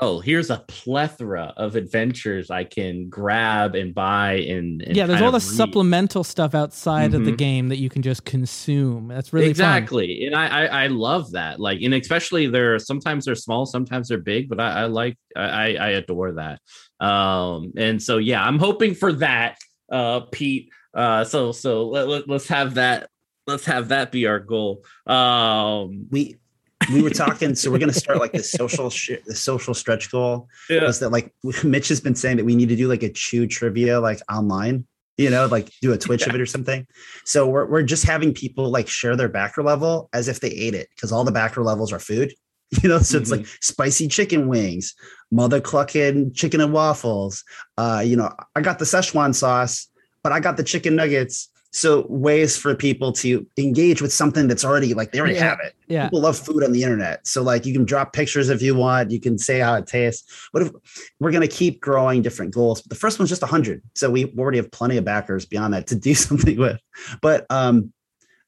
oh, 0.00 0.20
here's 0.20 0.50
a 0.50 0.64
plethora 0.66 1.52
of 1.56 1.76
adventures 1.76 2.50
I 2.50 2.64
can 2.64 3.08
grab 3.08 3.74
and 3.74 3.94
buy 3.94 4.34
and, 4.34 4.82
and 4.82 4.96
yeah, 4.96 5.06
there's 5.06 5.20
all 5.20 5.30
the 5.30 5.36
read. 5.36 5.42
supplemental 5.42 6.24
stuff 6.24 6.54
outside 6.54 7.10
mm-hmm. 7.10 7.16
of 7.16 7.24
the 7.24 7.30
mm-hmm. 7.32 7.36
game 7.36 7.68
that 7.68 7.78
you 7.78 7.90
can 7.90 8.02
just 8.02 8.24
consume. 8.24 9.08
That's 9.08 9.32
really 9.32 9.48
exactly, 9.48 10.24
fun. 10.24 10.26
and 10.26 10.36
I, 10.36 10.64
I, 10.64 10.84
I 10.84 10.86
love 10.88 11.32
that. 11.32 11.60
Like, 11.60 11.80
and 11.82 11.94
especially 11.94 12.46
they're 12.46 12.78
sometimes 12.78 13.26
they're 13.26 13.34
small, 13.34 13.66
sometimes 13.66 14.08
they're 14.08 14.18
big, 14.18 14.48
but 14.48 14.60
I, 14.60 14.82
I 14.82 14.84
like 14.86 15.16
I 15.36 15.76
I 15.76 15.88
adore 15.90 16.32
that. 16.32 16.60
Um, 17.04 17.72
and 17.76 18.02
so 18.02 18.18
yeah, 18.18 18.42
I'm 18.42 18.58
hoping 18.58 18.94
for 18.94 19.12
that, 19.14 19.58
uh, 19.92 20.20
Pete. 20.32 20.70
Uh, 20.94 21.24
so 21.24 21.52
so 21.52 21.86
let, 21.88 22.08
let, 22.08 22.28
let's 22.28 22.48
have 22.48 22.74
that 22.74 23.08
let's 23.46 23.66
have 23.66 23.88
that 23.88 24.12
be 24.12 24.26
our 24.26 24.40
goal. 24.40 24.84
Um, 25.06 26.06
we 26.10 26.39
we 26.92 27.02
were 27.02 27.10
talking, 27.10 27.54
so 27.54 27.70
we're 27.70 27.78
going 27.78 27.92
to 27.92 27.98
start 27.98 28.18
like 28.18 28.32
the 28.32 28.42
social 28.42 28.90
sh- 28.90 29.22
the 29.26 29.34
social 29.34 29.74
stretch 29.74 30.10
goal. 30.10 30.48
Yeah. 30.68 30.84
Was 30.84 31.00
that 31.00 31.10
like 31.10 31.32
Mitch 31.64 31.88
has 31.88 32.00
been 32.00 32.14
saying 32.14 32.36
that 32.38 32.44
we 32.44 32.54
need 32.54 32.68
to 32.68 32.76
do 32.76 32.88
like 32.88 33.02
a 33.02 33.10
chew 33.10 33.46
trivia 33.46 34.00
like 34.00 34.20
online, 34.30 34.86
you 35.16 35.30
know, 35.30 35.46
like 35.46 35.70
do 35.80 35.92
a 35.92 35.98
Twitch 35.98 36.22
yeah. 36.22 36.30
of 36.30 36.34
it 36.34 36.40
or 36.40 36.46
something. 36.46 36.86
So 37.24 37.48
we're 37.48 37.66
we're 37.66 37.82
just 37.82 38.04
having 38.04 38.34
people 38.34 38.70
like 38.70 38.88
share 38.88 39.16
their 39.16 39.28
backer 39.28 39.62
level 39.62 40.08
as 40.12 40.28
if 40.28 40.40
they 40.40 40.50
ate 40.50 40.74
it 40.74 40.88
because 40.94 41.12
all 41.12 41.24
the 41.24 41.32
backer 41.32 41.62
levels 41.62 41.92
are 41.92 42.00
food. 42.00 42.34
You 42.84 42.88
know, 42.88 43.00
so 43.00 43.16
mm-hmm. 43.16 43.22
it's 43.22 43.30
like 43.32 43.40
mm-hmm. 43.40 43.56
spicy 43.60 44.06
chicken 44.06 44.46
wings, 44.46 44.94
mother 45.32 45.60
clucking 45.60 46.32
chicken 46.34 46.60
and 46.60 46.72
waffles. 46.72 47.42
Uh, 47.76 48.00
you 48.06 48.14
know, 48.14 48.32
I 48.54 48.60
got 48.60 48.78
the 48.78 48.84
Szechuan 48.84 49.34
sauce, 49.34 49.88
but 50.22 50.30
I 50.30 50.38
got 50.38 50.56
the 50.56 50.62
chicken 50.62 50.94
nuggets 50.94 51.48
so 51.72 52.04
ways 52.08 52.56
for 52.56 52.74
people 52.74 53.12
to 53.12 53.46
engage 53.56 54.02
with 54.02 54.12
something 54.12 54.48
that's 54.48 54.64
already 54.64 54.92
like 54.92 55.12
they 55.12 55.20
already 55.20 55.36
yeah. 55.36 55.50
have 55.50 55.60
it. 55.62 55.74
Yeah. 55.86 56.04
People 56.04 56.22
love 56.22 56.36
food 56.36 56.64
on 56.64 56.72
the 56.72 56.82
internet. 56.82 57.26
So 57.26 57.42
like 57.42 57.64
you 57.64 57.72
can 57.72 57.84
drop 57.84 58.12
pictures 58.12 58.48
if 58.48 58.60
you 58.60 58.74
want, 58.74 59.10
you 59.10 59.20
can 59.20 59.38
say 59.38 59.60
how 59.60 59.74
it 59.74 59.86
tastes. 59.86 60.48
But 60.52 60.62
if 60.62 60.72
we're 61.20 61.30
gonna 61.30 61.48
keep 61.48 61.80
growing 61.80 62.22
different 62.22 62.52
goals. 62.52 62.82
The 62.82 62.96
first 62.96 63.18
one's 63.18 63.28
just 63.28 63.42
hundred. 63.42 63.82
So 63.94 64.10
we 64.10 64.26
already 64.36 64.58
have 64.58 64.70
plenty 64.72 64.96
of 64.96 65.04
backers 65.04 65.46
beyond 65.46 65.74
that 65.74 65.86
to 65.88 65.96
do 65.96 66.14
something 66.26 66.58
with. 66.58 66.80
But 67.22 67.46
um 67.50 67.92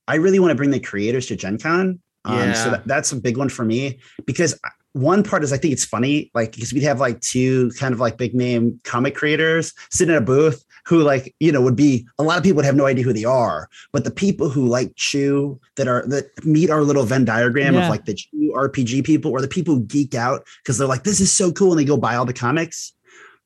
I 0.09 0.17
really 0.17 0.41
want 0.41 0.51
to 0.51 0.57
bring 0.57 0.71
the 0.71 0.81
creators 0.81 1.27
to 1.27 1.37
Gen 1.37 1.59
Con. 1.59 2.01
Um, 2.25 2.37
yeah. 2.37 2.53
so 2.53 2.71
that, 2.71 2.87
that's 2.87 3.13
a 3.13 3.17
big 3.17 3.37
one 3.37 3.49
for 3.49 3.65
me 3.65 4.01
because 4.27 4.59
one 4.93 5.23
part 5.23 5.43
is 5.43 5.53
I 5.53 5.57
think 5.57 5.73
it's 5.73 5.85
funny, 5.85 6.31
like 6.35 6.53
because 6.53 6.73
we'd 6.73 6.83
have 6.83 7.01
like 7.01 7.21
two 7.21 7.71
kind 7.79 7.95
of 7.95 8.01
like 8.01 8.17
big 8.19 8.35
name 8.35 8.81
comic 8.85 9.15
creators 9.15 9.73
sitting 9.91 10.15
in 10.15 10.23
a 10.23 10.25
booth 10.25 10.65
who 10.85 11.03
like 11.03 11.35
you 11.39 11.53
know 11.53 11.61
would 11.61 11.77
be 11.77 12.07
a 12.19 12.23
lot 12.23 12.37
of 12.37 12.43
people 12.43 12.57
would 12.57 12.65
have 12.65 12.75
no 12.75 12.87
idea 12.87 13.05
who 13.05 13.13
they 13.13 13.25
are 13.25 13.69
but 13.93 14.03
the 14.03 14.11
people 14.11 14.49
who 14.49 14.67
like 14.67 14.93
chew 14.97 15.57
that 15.77 15.87
are 15.87 16.05
that 16.09 16.25
meet 16.45 16.71
our 16.71 16.83
little 16.83 17.05
venn 17.05 17.25
diagram 17.25 17.75
yeah. 17.75 17.85
of 17.85 17.89
like 17.89 18.05
the 18.05 18.15
chew 18.15 18.53
rpg 18.53 19.05
people 19.05 19.31
or 19.31 19.41
the 19.41 19.47
people 19.47 19.77
who 19.77 19.85
geek 19.85 20.13
out 20.17 20.45
because 20.61 20.79
they're 20.79 20.89
like 20.89 21.05
this 21.05 21.21
is 21.21 21.31
so 21.31 21.53
cool 21.53 21.71
and 21.71 21.79
they 21.79 21.85
go 21.85 21.97
buy 21.97 22.17
all 22.17 22.25
the 22.25 22.33
comics 22.33 22.95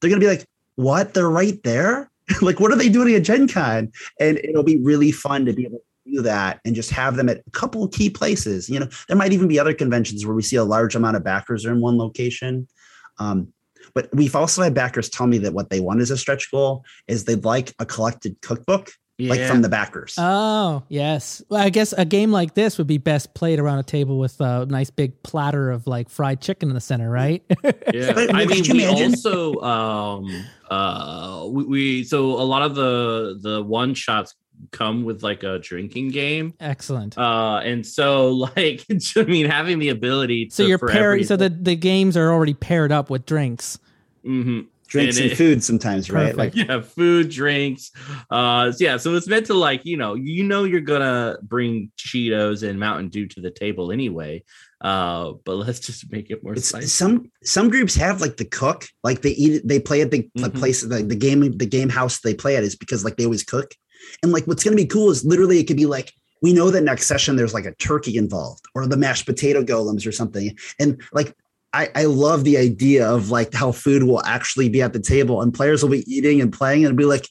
they're 0.00 0.08
gonna 0.08 0.18
be 0.18 0.26
like 0.26 0.46
what? 0.76 1.14
They're 1.14 1.28
right 1.28 1.60
there? 1.64 2.10
Like 2.42 2.58
what 2.58 2.72
are 2.72 2.76
they 2.76 2.88
doing 2.88 3.14
at 3.14 3.22
gen 3.22 3.46
con? 3.46 3.92
And 4.18 4.38
it'll 4.38 4.64
be 4.64 4.78
really 4.78 5.12
fun 5.12 5.46
to 5.46 5.52
be 5.52 5.64
able 5.64 5.78
to 5.78 5.84
do 6.10 6.22
that 6.22 6.60
and 6.64 6.74
just 6.74 6.90
have 6.90 7.16
them 7.16 7.28
at 7.28 7.42
a 7.46 7.50
couple 7.50 7.84
of 7.84 7.92
key 7.92 8.10
places 8.10 8.68
you 8.68 8.78
know 8.78 8.88
there 9.08 9.16
might 9.16 9.32
even 9.32 9.48
be 9.48 9.58
other 9.58 9.74
conventions 9.74 10.24
where 10.24 10.34
we 10.34 10.42
see 10.42 10.56
a 10.56 10.64
large 10.64 10.94
amount 10.94 11.16
of 11.16 11.24
backers 11.24 11.66
are 11.66 11.72
in 11.72 11.80
one 11.80 11.98
location 11.98 12.66
um, 13.18 13.52
but 13.94 14.08
we've 14.12 14.36
also 14.36 14.62
had 14.62 14.74
backers 14.74 15.08
tell 15.08 15.26
me 15.26 15.38
that 15.38 15.52
what 15.54 15.70
they 15.70 15.80
want 15.80 16.00
as 16.00 16.10
a 16.10 16.16
stretch 16.16 16.50
goal 16.50 16.84
is 17.08 17.24
they'd 17.24 17.44
like 17.44 17.72
a 17.78 17.86
collected 17.86 18.36
cookbook 18.42 18.90
yeah. 19.18 19.30
like 19.30 19.40
from 19.42 19.62
the 19.62 19.68
backers. 19.68 20.14
Oh, 20.18 20.82
yes. 20.88 21.42
Well, 21.48 21.62
I 21.62 21.70
guess 21.70 21.92
a 21.92 22.04
game 22.04 22.30
like 22.32 22.54
this 22.54 22.78
would 22.78 22.86
be 22.86 22.98
best 22.98 23.34
played 23.34 23.58
around 23.58 23.78
a 23.78 23.82
table 23.82 24.18
with 24.18 24.40
a 24.40 24.66
nice 24.66 24.90
big 24.90 25.22
platter 25.22 25.70
of 25.70 25.86
like 25.86 26.10
fried 26.10 26.40
chicken 26.40 26.68
in 26.68 26.74
the 26.74 26.80
center, 26.80 27.10
right? 27.10 27.42
yeah. 27.92 28.12
but, 28.14 28.34
I 28.34 28.44
mean, 28.44 28.62
we 28.62 28.84
imagine? 28.84 29.12
also 29.12 29.60
um 29.60 30.44
uh 30.70 31.46
we, 31.48 31.64
we 31.64 32.04
so 32.04 32.32
a 32.32 32.44
lot 32.44 32.62
of 32.62 32.74
the 32.74 33.38
the 33.40 33.62
one 33.62 33.94
shots 33.94 34.34
come 34.72 35.04
with 35.04 35.22
like 35.22 35.42
a 35.42 35.58
drinking 35.58 36.08
game. 36.08 36.54
Excellent. 36.60 37.16
Uh, 37.16 37.60
and 37.64 37.86
so 37.86 38.28
like 38.56 38.84
I 39.16 39.22
mean, 39.22 39.46
having 39.46 39.78
the 39.78 39.90
ability. 39.90 40.46
To, 40.46 40.54
so 40.54 40.62
you're 40.64 40.78
pairing. 40.78 41.24
So 41.24 41.36
the 41.36 41.48
the 41.48 41.76
games 41.76 42.16
are 42.16 42.30
already 42.30 42.54
paired 42.54 42.92
up 42.92 43.10
with 43.10 43.26
drinks. 43.26 43.78
Mm-hmm. 44.24 44.62
Drinks 44.88 45.16
and, 45.16 45.24
and 45.24 45.32
it, 45.32 45.36
food 45.36 45.64
sometimes, 45.64 46.10
right? 46.10 46.36
Like 46.36 46.54
yeah, 46.54 46.80
food, 46.80 47.30
drinks. 47.30 47.90
Uh, 48.30 48.70
so 48.70 48.84
yeah, 48.84 48.96
so 48.96 49.14
it's 49.14 49.26
meant 49.26 49.46
to 49.46 49.54
like 49.54 49.84
you 49.84 49.96
know 49.96 50.14
you 50.14 50.44
know 50.44 50.64
you're 50.64 50.80
gonna 50.80 51.38
bring 51.42 51.90
Cheetos 51.98 52.68
and 52.68 52.78
Mountain 52.78 53.08
Dew 53.08 53.26
to 53.26 53.40
the 53.40 53.50
table 53.50 53.90
anyway. 53.90 54.44
Uh, 54.80 55.32
but 55.44 55.56
let's 55.56 55.80
just 55.80 56.10
make 56.12 56.30
it 56.30 56.44
more 56.44 56.54
spicy. 56.56 56.86
Some 56.86 57.30
some 57.42 57.70
groups 57.70 57.94
have 57.96 58.20
like 58.20 58.36
the 58.36 58.44
cook, 58.44 58.86
like 59.02 59.22
they 59.22 59.30
eat 59.30 59.54
it, 59.54 59.68
they 59.68 59.80
play 59.80 60.02
at 60.02 60.10
the, 60.10 60.22
mm-hmm. 60.22 60.42
the 60.42 60.50
place, 60.50 60.82
the, 60.82 61.02
the 61.02 61.16
game, 61.16 61.40
the 61.56 61.66
game 61.66 61.88
house 61.88 62.20
they 62.20 62.34
play 62.34 62.56
at 62.56 62.62
is 62.62 62.76
because 62.76 63.04
like 63.04 63.16
they 63.16 63.24
always 63.24 63.42
cook. 63.42 63.74
And 64.22 64.32
like 64.32 64.44
what's 64.46 64.64
gonna 64.64 64.76
be 64.76 64.86
cool 64.86 65.10
is 65.10 65.24
literally 65.24 65.58
it 65.58 65.66
could 65.66 65.76
be 65.76 65.86
like 65.86 66.12
we 66.42 66.52
know 66.52 66.70
that 66.70 66.82
next 66.82 67.06
session 67.06 67.36
there's 67.36 67.54
like 67.54 67.64
a 67.64 67.74
turkey 67.76 68.16
involved 68.16 68.64
or 68.74 68.86
the 68.86 68.96
mashed 68.96 69.26
potato 69.26 69.62
golems 69.62 70.06
or 70.06 70.12
something. 70.12 70.56
And 70.78 71.00
like 71.12 71.34
I, 71.72 71.90
I 71.94 72.04
love 72.04 72.44
the 72.44 72.56
idea 72.56 73.08
of 73.08 73.30
like 73.30 73.52
how 73.52 73.72
food 73.72 74.02
will 74.02 74.24
actually 74.24 74.68
be 74.68 74.82
at 74.82 74.92
the 74.92 75.00
table 75.00 75.42
and 75.42 75.52
players 75.52 75.82
will 75.82 75.90
be 75.90 76.04
eating 76.12 76.40
and 76.40 76.52
playing 76.52 76.86
and 76.86 76.96
be 76.96 77.04
like, 77.04 77.28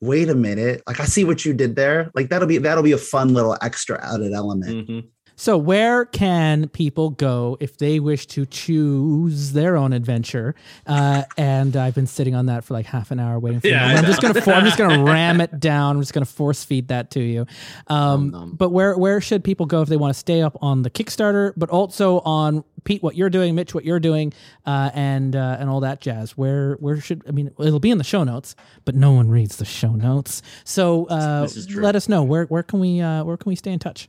wait 0.00 0.28
a 0.28 0.34
minute, 0.34 0.82
like 0.86 1.00
I 1.00 1.04
see 1.04 1.24
what 1.24 1.44
you 1.44 1.52
did 1.52 1.76
there. 1.76 2.10
Like 2.14 2.28
that'll 2.28 2.48
be 2.48 2.58
that'll 2.58 2.84
be 2.84 2.92
a 2.92 2.98
fun 2.98 3.34
little 3.34 3.56
extra 3.60 4.02
added 4.02 4.32
element. 4.32 4.88
Mm-hmm. 4.88 5.08
So, 5.38 5.56
where 5.56 6.04
can 6.04 6.68
people 6.68 7.10
go 7.10 7.56
if 7.60 7.78
they 7.78 8.00
wish 8.00 8.26
to 8.26 8.44
choose 8.44 9.52
their 9.52 9.76
own 9.76 9.92
adventure? 9.92 10.56
Uh, 10.84 11.22
and 11.36 11.76
I've 11.76 11.94
been 11.94 12.08
sitting 12.08 12.34
on 12.34 12.46
that 12.46 12.64
for 12.64 12.74
like 12.74 12.86
half 12.86 13.12
an 13.12 13.20
hour 13.20 13.38
waiting 13.38 13.60
for 13.60 13.68
yeah, 13.68 13.92
you. 13.92 13.98
I'm 13.98 14.04
just 14.04 14.20
gonna 14.20 14.40
I'm 14.52 14.64
just 14.64 14.76
gonna 14.76 15.04
ram 15.04 15.40
it 15.40 15.60
down. 15.60 15.94
I'm 15.94 16.02
just 16.02 16.12
gonna 16.12 16.26
force 16.26 16.64
feed 16.64 16.88
that 16.88 17.12
to 17.12 17.20
you. 17.20 17.46
Um, 17.86 18.34
um, 18.34 18.50
but 18.56 18.70
where 18.70 18.98
where 18.98 19.20
should 19.20 19.44
people 19.44 19.64
go 19.64 19.80
if 19.80 19.88
they 19.88 19.96
want 19.96 20.12
to 20.12 20.18
stay 20.18 20.42
up 20.42 20.58
on 20.60 20.82
the 20.82 20.90
Kickstarter, 20.90 21.52
but 21.56 21.70
also 21.70 22.18
on 22.20 22.64
Pete, 22.82 23.04
what 23.04 23.14
you're 23.14 23.30
doing, 23.30 23.54
Mitch, 23.54 23.72
what 23.74 23.84
you're 23.84 24.00
doing, 24.00 24.32
uh, 24.66 24.90
and 24.92 25.36
uh, 25.36 25.58
and 25.60 25.70
all 25.70 25.78
that 25.80 26.00
jazz. 26.00 26.36
Where 26.36 26.74
where 26.80 27.00
should 27.00 27.22
I 27.28 27.30
mean? 27.30 27.52
It'll 27.60 27.78
be 27.78 27.92
in 27.92 27.98
the 27.98 28.04
show 28.04 28.24
notes, 28.24 28.56
but 28.84 28.96
no 28.96 29.12
one 29.12 29.30
reads 29.30 29.56
the 29.56 29.64
show 29.64 29.92
notes. 29.92 30.42
So 30.64 31.06
uh, 31.06 31.46
let 31.76 31.94
us 31.94 32.08
know 32.08 32.24
where 32.24 32.46
where 32.46 32.64
can 32.64 32.80
we 32.80 33.00
uh, 33.00 33.22
where 33.22 33.36
can 33.36 33.50
we 33.50 33.54
stay 33.54 33.70
in 33.72 33.78
touch. 33.78 34.08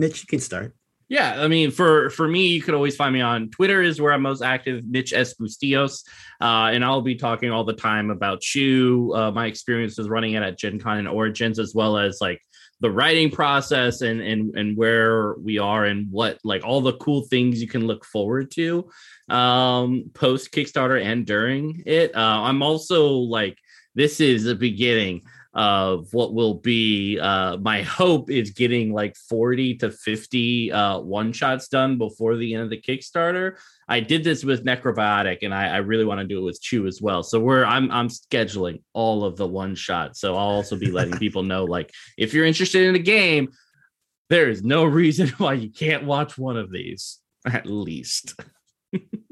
Mitch, 0.00 0.22
you 0.22 0.26
can 0.26 0.40
start. 0.40 0.74
Yeah, 1.08 1.42
I 1.42 1.48
mean, 1.48 1.72
for 1.72 2.08
for 2.10 2.28
me, 2.28 2.46
you 2.46 2.62
could 2.62 2.74
always 2.74 2.94
find 2.94 3.12
me 3.12 3.20
on 3.20 3.50
Twitter 3.50 3.82
is 3.82 4.00
where 4.00 4.12
I'm 4.12 4.22
most 4.22 4.42
active, 4.42 4.84
Mitch 4.86 5.12
S 5.12 5.34
Bustillos, 5.34 6.04
uh, 6.40 6.70
and 6.72 6.84
I'll 6.84 7.02
be 7.02 7.16
talking 7.16 7.50
all 7.50 7.64
the 7.64 7.72
time 7.72 8.10
about 8.10 8.40
Chew, 8.40 9.12
uh, 9.14 9.32
my 9.32 9.46
experiences 9.46 10.08
running 10.08 10.34
it 10.34 10.42
at 10.44 10.56
Gen 10.56 10.78
Con 10.78 10.98
and 10.98 11.08
Origins, 11.08 11.58
as 11.58 11.74
well 11.74 11.98
as 11.98 12.20
like 12.20 12.40
the 12.80 12.90
writing 12.90 13.28
process 13.28 14.02
and 14.02 14.20
and 14.20 14.56
and 14.56 14.76
where 14.76 15.34
we 15.34 15.58
are 15.58 15.84
and 15.84 16.10
what 16.12 16.38
like 16.44 16.64
all 16.64 16.80
the 16.80 16.96
cool 16.98 17.22
things 17.22 17.60
you 17.60 17.68
can 17.68 17.86
look 17.86 18.04
forward 18.04 18.50
to 18.52 18.88
um 19.28 20.10
post 20.14 20.52
Kickstarter 20.52 21.02
and 21.02 21.26
during 21.26 21.82
it. 21.86 22.14
Uh, 22.14 22.42
I'm 22.42 22.62
also 22.62 23.08
like 23.08 23.58
this 23.96 24.20
is 24.20 24.44
the 24.44 24.54
beginning 24.54 25.22
of 25.52 26.06
what 26.12 26.32
will 26.32 26.54
be 26.54 27.18
uh 27.18 27.56
my 27.56 27.82
hope 27.82 28.30
is 28.30 28.50
getting 28.50 28.92
like 28.92 29.16
40 29.16 29.76
to 29.78 29.90
50 29.90 30.70
uh 30.70 30.98
one 31.00 31.32
shots 31.32 31.66
done 31.66 31.98
before 31.98 32.36
the 32.36 32.54
end 32.54 32.62
of 32.62 32.70
the 32.70 32.80
kickstarter. 32.80 33.56
I 33.88 33.98
did 33.98 34.22
this 34.22 34.44
with 34.44 34.64
necrobiotic 34.64 35.38
and 35.42 35.52
i, 35.52 35.66
I 35.66 35.76
really 35.78 36.04
want 36.04 36.20
to 36.20 36.26
do 36.26 36.38
it 36.38 36.44
with 36.44 36.62
chew 36.62 36.86
as 36.86 37.02
well. 37.02 37.24
So 37.24 37.40
we're 37.40 37.64
i'm 37.64 37.90
i'm 37.90 38.08
scheduling 38.08 38.82
all 38.92 39.24
of 39.24 39.36
the 39.36 39.46
one 39.46 39.74
shots. 39.74 40.20
So 40.20 40.36
i'll 40.36 40.48
also 40.50 40.76
be 40.76 40.90
letting 40.90 41.18
people 41.18 41.42
know 41.42 41.64
like 41.64 41.92
if 42.16 42.32
you're 42.32 42.46
interested 42.46 42.86
in 42.86 42.94
a 42.94 43.00
game 43.00 43.48
there 44.28 44.48
is 44.48 44.62
no 44.62 44.84
reason 45.00 45.28
why 45.38 45.54
you 45.54 45.70
can't 45.70 46.04
watch 46.04 46.38
one 46.38 46.56
of 46.56 46.70
these 46.70 47.18
at 47.44 47.66
least 47.66 48.34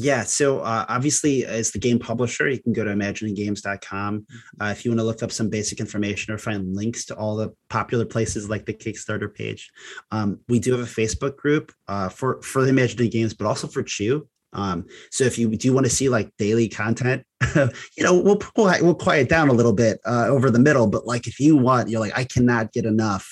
Yeah, 0.00 0.22
so 0.22 0.60
uh, 0.60 0.86
obviously, 0.88 1.44
as 1.44 1.72
the 1.72 1.80
game 1.80 1.98
publisher, 1.98 2.48
you 2.48 2.62
can 2.62 2.72
go 2.72 2.84
to 2.84 2.90
imagininggames.com. 2.92 4.26
Uh, 4.60 4.66
if 4.66 4.84
you 4.84 4.92
want 4.92 5.00
to 5.00 5.04
look 5.04 5.24
up 5.24 5.32
some 5.32 5.50
basic 5.50 5.80
information 5.80 6.32
or 6.32 6.38
find 6.38 6.72
links 6.76 7.04
to 7.06 7.16
all 7.16 7.34
the 7.34 7.52
popular 7.68 8.04
places 8.04 8.48
like 8.48 8.64
the 8.64 8.72
Kickstarter 8.72 9.34
page, 9.34 9.68
um, 10.12 10.38
we 10.46 10.60
do 10.60 10.70
have 10.70 10.82
a 10.82 10.84
Facebook 10.84 11.36
group 11.36 11.72
uh, 11.88 12.08
for 12.08 12.40
for 12.42 12.62
the 12.62 12.68
Imagining 12.68 13.10
Games, 13.10 13.34
but 13.34 13.48
also 13.48 13.66
for 13.66 13.82
Chew. 13.82 14.28
Um, 14.52 14.86
so 15.10 15.24
if 15.24 15.36
you 15.36 15.48
do 15.56 15.72
want 15.72 15.86
to 15.86 15.90
see 15.90 16.08
like 16.08 16.30
daily 16.38 16.68
content, 16.68 17.24
you 17.56 18.04
know, 18.04 18.14
we'll 18.14 18.40
we'll 18.56 18.94
quiet 18.94 19.28
down 19.28 19.48
a 19.48 19.52
little 19.52 19.74
bit 19.74 19.98
uh, 20.06 20.28
over 20.28 20.48
the 20.48 20.60
middle. 20.60 20.86
But 20.86 21.06
like, 21.06 21.26
if 21.26 21.40
you 21.40 21.56
want, 21.56 21.88
you're 21.88 21.98
like, 21.98 22.16
I 22.16 22.22
cannot 22.22 22.72
get 22.72 22.84
enough. 22.84 23.28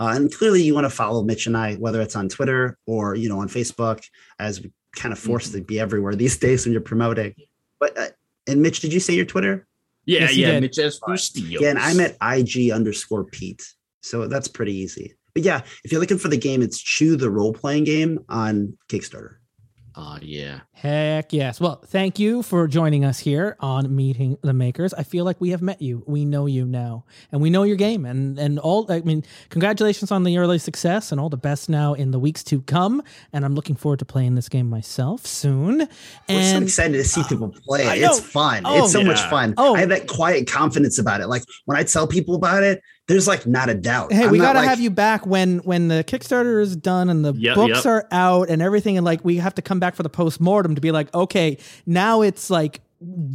Uh, 0.00 0.14
and 0.16 0.34
clearly, 0.34 0.64
you 0.64 0.74
want 0.74 0.84
to 0.84 0.90
follow 0.90 1.22
Mitch 1.22 1.46
and 1.46 1.56
I, 1.56 1.76
whether 1.76 2.00
it's 2.00 2.16
on 2.16 2.28
Twitter 2.28 2.76
or 2.88 3.14
you 3.14 3.28
know 3.28 3.38
on 3.38 3.48
Facebook, 3.48 4.04
as 4.40 4.60
we 4.60 4.72
kind 4.96 5.12
of 5.12 5.18
forced 5.18 5.50
mm-hmm. 5.50 5.58
to 5.58 5.64
be 5.64 5.80
everywhere 5.80 6.14
these 6.14 6.36
days 6.36 6.64
when 6.64 6.72
you're 6.72 6.80
promoting. 6.80 7.34
But 7.78 7.98
uh, 7.98 8.08
and 8.46 8.62
Mitch, 8.62 8.80
did 8.80 8.92
you 8.92 9.00
say 9.00 9.14
your 9.14 9.24
Twitter? 9.24 9.66
Yeah, 10.04 10.20
yes, 10.20 10.36
yeah, 10.36 10.60
Mitch 10.60 10.78
S. 10.78 11.00
Yeah, 11.36 11.68
and 11.68 11.78
I'm 11.78 12.00
at 12.00 12.16
IG 12.20 12.72
underscore 12.72 13.24
Pete. 13.24 13.62
So 14.00 14.26
that's 14.26 14.48
pretty 14.48 14.74
easy. 14.74 15.14
But 15.34 15.44
yeah, 15.44 15.62
if 15.84 15.92
you're 15.92 16.00
looking 16.00 16.18
for 16.18 16.28
the 16.28 16.36
game, 16.36 16.60
it's 16.60 16.78
Chu 16.78 17.16
the 17.16 17.30
role 17.30 17.52
playing 17.52 17.84
game 17.84 18.18
on 18.28 18.76
Kickstarter. 18.88 19.36
Oh, 19.94 20.18
yeah. 20.22 20.60
Heck 20.72 21.32
yes. 21.32 21.60
Well, 21.60 21.82
thank 21.86 22.18
you 22.18 22.42
for 22.42 22.66
joining 22.66 23.04
us 23.04 23.18
here 23.18 23.56
on 23.60 23.94
Meeting 23.94 24.38
the 24.42 24.54
Makers. 24.54 24.94
I 24.94 25.02
feel 25.02 25.24
like 25.24 25.40
we 25.40 25.50
have 25.50 25.60
met 25.60 25.82
you. 25.82 26.02
We 26.06 26.24
know 26.24 26.46
you 26.46 26.64
now, 26.64 27.04
and 27.30 27.42
we 27.42 27.50
know 27.50 27.62
your 27.62 27.76
game. 27.76 28.06
And 28.06 28.38
and 28.38 28.58
all. 28.58 28.90
I 28.90 29.00
mean, 29.00 29.22
congratulations 29.50 30.10
on 30.10 30.24
the 30.24 30.38
early 30.38 30.58
success, 30.58 31.12
and 31.12 31.20
all 31.20 31.28
the 31.28 31.36
best 31.36 31.68
now 31.68 31.92
in 31.92 32.10
the 32.10 32.18
weeks 32.18 32.42
to 32.44 32.62
come. 32.62 33.02
And 33.32 33.44
I'm 33.44 33.54
looking 33.54 33.76
forward 33.76 33.98
to 33.98 34.04
playing 34.04 34.34
this 34.34 34.48
game 34.48 34.68
myself 34.68 35.26
soon. 35.26 35.78
We're 35.78 35.88
and 36.28 36.58
so 36.58 36.64
excited 36.64 36.94
to 36.94 37.04
see 37.04 37.22
people 37.28 37.54
play 37.66 37.86
it. 37.86 38.02
It's 38.02 38.20
fun. 38.20 38.62
Oh, 38.64 38.84
it's 38.84 38.92
so 38.92 39.00
yeah. 39.00 39.06
much 39.06 39.20
fun. 39.22 39.54
Oh. 39.58 39.74
I 39.74 39.80
have 39.80 39.90
that 39.90 40.08
quiet 40.08 40.46
confidence 40.46 40.98
about 40.98 41.20
it. 41.20 41.26
Like 41.26 41.42
when 41.66 41.76
I 41.76 41.84
tell 41.84 42.06
people 42.06 42.34
about 42.34 42.62
it, 42.62 42.80
there's 43.08 43.26
like 43.26 43.46
not 43.46 43.68
a 43.68 43.74
doubt. 43.74 44.12
Hey, 44.12 44.24
I'm 44.24 44.30
we 44.30 44.38
got 44.38 44.52
to 44.52 44.60
like, 44.60 44.68
have 44.68 44.80
you 44.80 44.90
back 44.90 45.26
when 45.26 45.58
when 45.58 45.88
the 45.88 46.04
Kickstarter 46.04 46.60
is 46.62 46.76
done 46.76 47.10
and 47.10 47.24
the 47.24 47.34
yep, 47.34 47.56
books 47.56 47.84
yep. 47.84 47.86
are 47.86 48.08
out 48.10 48.48
and 48.48 48.62
everything, 48.62 48.96
and 48.96 49.04
like 49.04 49.24
we 49.24 49.36
have 49.36 49.54
to 49.56 49.62
come 49.62 49.80
back 49.80 49.94
for 49.94 50.02
the 50.02 50.08
post 50.08 50.40
mortem 50.40 50.74
to 50.74 50.80
be 50.80 50.92
like, 50.92 51.12
okay, 51.14 51.58
now 51.84 52.22
it's 52.22 52.48
like 52.48 52.80